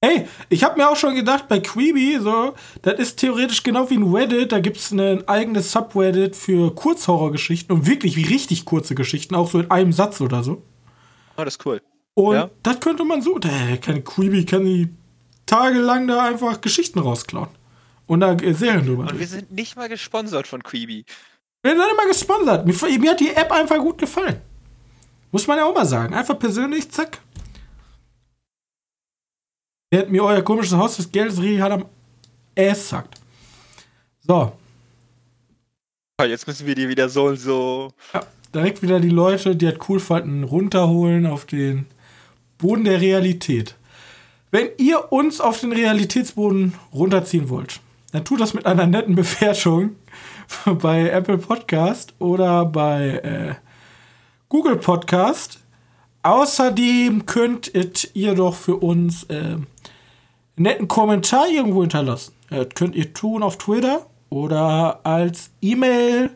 Ey, 0.01 0.29
ich 0.49 0.63
habe 0.63 0.79
mir 0.79 0.89
auch 0.89 0.95
schon 0.95 1.17
gedacht, 1.17 1.49
bei 1.49 1.59
Queeby, 1.59 2.21
so, 2.21 2.55
das 2.83 3.01
ist 3.01 3.17
theoretisch 3.17 3.65
genau 3.65 3.91
wie 3.91 3.97
ein 3.97 4.15
Reddit, 4.15 4.53
da 4.53 4.61
gibt 4.61 4.77
es 4.77 4.93
ein 4.93 5.27
eigenes 5.27 5.73
Subreddit 5.73 6.37
für 6.37 6.73
Kurzhorrorgeschichten 6.73 7.75
und 7.75 7.87
wirklich 7.87 8.15
wie 8.15 8.23
richtig 8.23 8.65
kurze 8.65 8.95
Geschichten, 8.95 9.35
auch 9.35 9.51
so 9.51 9.59
in 9.59 9.73
einem 9.73 9.93
Satz 9.93 10.21
oder 10.21 10.45
so. 10.45 10.63
Oh, 11.37 11.43
das 11.43 11.57
ist 11.57 11.67
cool. 11.67 11.83
Und 12.15 12.35
ja. 12.37 12.51
das 12.63 12.79
könnte 12.79 13.05
man 13.05 13.23
so, 13.23 13.41
der 13.41 13.79
kann 13.79 14.05
Queeby 14.05 14.45
kann 14.45 14.65
die 14.65 14.89
tagelang 15.47 16.07
da 16.07 16.27
einfach 16.27 16.61
Geschichten 16.61 17.01
rausklauen. 17.01 17.49
Und 18.07 18.21
da 18.21 18.37
Serien 18.39 18.87
drüber. 18.87 19.03
Und 19.03 19.19
wir 19.19 19.27
sind 19.27 19.51
nicht 19.51 19.75
mal 19.75 19.89
gesponsert 19.89 20.47
von 20.47 20.63
Queeby. 20.63 21.05
Wir 21.63 21.75
nicht 21.75 21.97
mal 21.97 22.07
gesponsert. 22.07 22.67
Mir, 22.67 22.99
mir 22.99 23.11
hat 23.11 23.21
die 23.21 23.35
App 23.35 23.51
einfach 23.51 23.79
gut 23.79 23.99
gefallen. 23.99 24.41
Muss 25.33 25.47
man 25.47 25.59
ja 25.59 25.65
auch 25.65 25.75
mal 25.75 25.85
sagen. 25.85 26.15
Einfach 26.15 26.39
persönlich, 26.39 26.91
zack, 26.91 27.19
Während 29.91 30.11
mir 30.11 30.23
euer 30.23 30.43
komisches 30.43 30.77
Haus 30.77 30.97
des 30.97 31.11
Geldes 31.11 31.41
richtig 31.41 31.61
hart 31.61 31.73
am 31.73 31.87
Ass 32.57 32.91
sagt. 32.91 33.21
So. 34.21 34.53
Jetzt 36.21 36.47
müssen 36.47 36.67
wir 36.67 36.75
die 36.75 36.89
wieder 36.89 37.09
so 37.09 37.27
und 37.27 37.39
so. 37.39 37.93
Ja, 38.13 38.21
direkt 38.55 38.83
wieder 38.83 39.01
die 39.01 39.09
Leute, 39.09 39.57
die 39.57 39.67
halt 39.67 39.89
cool 39.89 40.01
fanden, 40.01 40.45
runterholen 40.45 41.27
auf 41.27 41.47
den 41.47 41.87
Boden 42.59 42.85
der 42.85 43.01
Realität. 43.01 43.77
Wenn 44.51 44.69
ihr 44.79 45.13
uns 45.13 45.41
auf 45.41 45.61
den 45.61 45.73
Realitätsboden 45.73 46.75
runterziehen 46.93 47.49
wollt, 47.49 47.81
dann 48.13 48.25
tut 48.25 48.41
das 48.41 48.55
mit 48.55 48.67
einer 48.67 48.87
netten 48.87 49.15
Bewertung 49.15 49.97
bei 50.83 51.09
Apple 51.11 51.39
Podcast 51.39 52.15
oder 52.19 52.65
bei 52.65 53.09
äh, 53.11 53.55
Google 54.49 54.77
Podcast. 54.77 55.61
Außerdem 56.23 57.27
könntet 57.27 58.11
ihr 58.15 58.35
doch 58.35 58.55
für 58.55 58.77
uns 58.77 59.25
äh, 59.25 59.57
netten 60.57 60.89
Kommentar 60.89 61.49
irgendwo 61.49 61.83
hinterlassen. 61.83 62.35
Das 62.51 62.69
könnt 62.75 62.97
ihr 62.97 63.13
tun 63.15 63.43
auf 63.43 63.59
Twitter 63.59 64.07
oder 64.31 65.01
als 65.05 65.51
E-Mail 65.61 66.31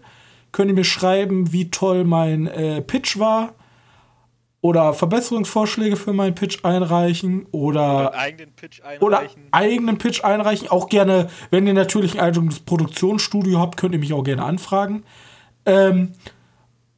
könnt 0.53 0.71
ihr 0.71 0.75
mir 0.75 0.85
schreiben, 0.85 1.53
wie 1.53 1.71
toll 1.71 2.05
mein 2.05 2.47
äh, 2.47 2.83
Pitch 2.83 3.19
war 3.19 3.55
oder 4.63 4.95
Verbesserungsvorschläge 4.95 5.97
für 5.97 6.13
meinen 6.13 6.37
Pitch 6.37 6.65
einreichen 6.65 7.47
oder 7.51 8.15
eigenen 8.15 8.53
Pitch 8.55 8.81
einreichen. 8.81 9.03
Oder 9.03 9.23
eigenen 9.51 9.99
Pitch 9.99 10.25
einreichen. 10.25 10.69
Auch 10.69 10.89
gerne, 10.89 11.29
wenn 11.51 11.67
ihr 11.67 11.75
natürlich 11.75 12.15
ein 12.15 12.21
eigenes 12.21 12.61
Produktionsstudio 12.61 13.59
habt, 13.59 13.77
könnt 13.77 13.93
ihr 13.93 13.99
mich 13.99 14.13
auch 14.13 14.23
gerne 14.23 14.45
anfragen. 14.45 15.03
Ähm, 15.67 16.13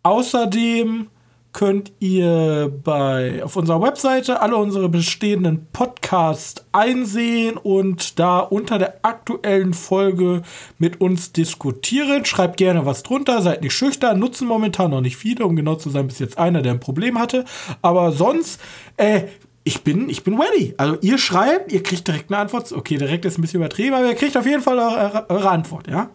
außerdem 0.03 1.09
könnt 1.55 1.93
ihr 2.01 2.71
bei, 2.83 3.43
auf 3.43 3.57
unserer 3.57 3.81
Webseite 3.81 4.43
alle 4.43 4.57
unsere 4.57 4.89
bestehenden 4.91 5.69
Podcasts 5.73 6.67
einsehen 6.73 7.57
und 7.57 8.19
da 8.19 8.41
unter 8.41 8.79
der 8.79 8.99
aktuellen 9.03 9.73
Folge 9.73 10.43
mit 10.79 11.01
uns 11.01 11.33
diskutieren. 11.33 12.25
Schreibt 12.25 12.59
gerne 12.59 12.85
was 12.85 13.05
drunter, 13.05 13.41
seid 13.41 13.63
nicht 13.63 13.73
schüchtern, 13.73 14.19
nutzen 14.19 14.49
momentan 14.49 14.91
noch 14.91 15.01
nicht 15.01 15.17
viele, 15.17 15.47
um 15.47 15.55
genau 15.57 15.77
zu 15.77 15.91
sein, 15.91 16.09
bis 16.09 16.19
jetzt 16.19 16.37
einer, 16.37 16.61
der 16.61 16.73
ein 16.73 16.81
Problem 16.81 17.19
hatte. 17.19 17.45
Aber 17.81 18.11
sonst, 18.11 18.61
äh, 18.97 19.23
ich 19.63 19.83
bin, 19.83 20.11
ich 20.11 20.25
bin 20.25 20.39
ready. 20.39 20.75
Also 20.77 20.99
ihr 21.01 21.19
schreibt, 21.19 21.73
ihr 21.73 21.85
kriegt 21.85 22.07
direkt 22.07 22.31
eine 22.31 22.41
Antwort. 22.41 22.73
Okay, 22.73 22.99
direkt 22.99 23.25
ist 23.25 23.39
ein 23.39 23.43
bisschen 23.43 23.61
übertrieben, 23.61 23.95
aber 23.95 24.09
ihr 24.09 24.15
kriegt 24.17 24.37
auf 24.37 24.45
jeden 24.45 24.61
Fall 24.61 24.79
eure, 24.79 25.31
eure 25.31 25.51
Antwort, 25.51 25.87
ja? 25.89 26.11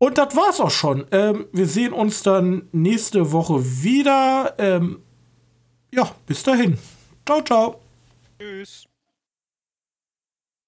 Und 0.00 0.16
das 0.16 0.34
war's 0.34 0.60
auch 0.60 0.70
schon. 0.70 1.06
Ähm, 1.10 1.46
wir 1.52 1.66
sehen 1.66 1.92
uns 1.92 2.22
dann 2.22 2.62
nächste 2.72 3.32
Woche 3.32 3.62
wieder. 3.62 4.54
Ähm, 4.56 5.02
ja, 5.92 6.10
bis 6.26 6.42
dahin. 6.42 6.78
Ciao, 7.26 7.42
ciao. 7.42 7.80
Tschüss. 8.38 8.89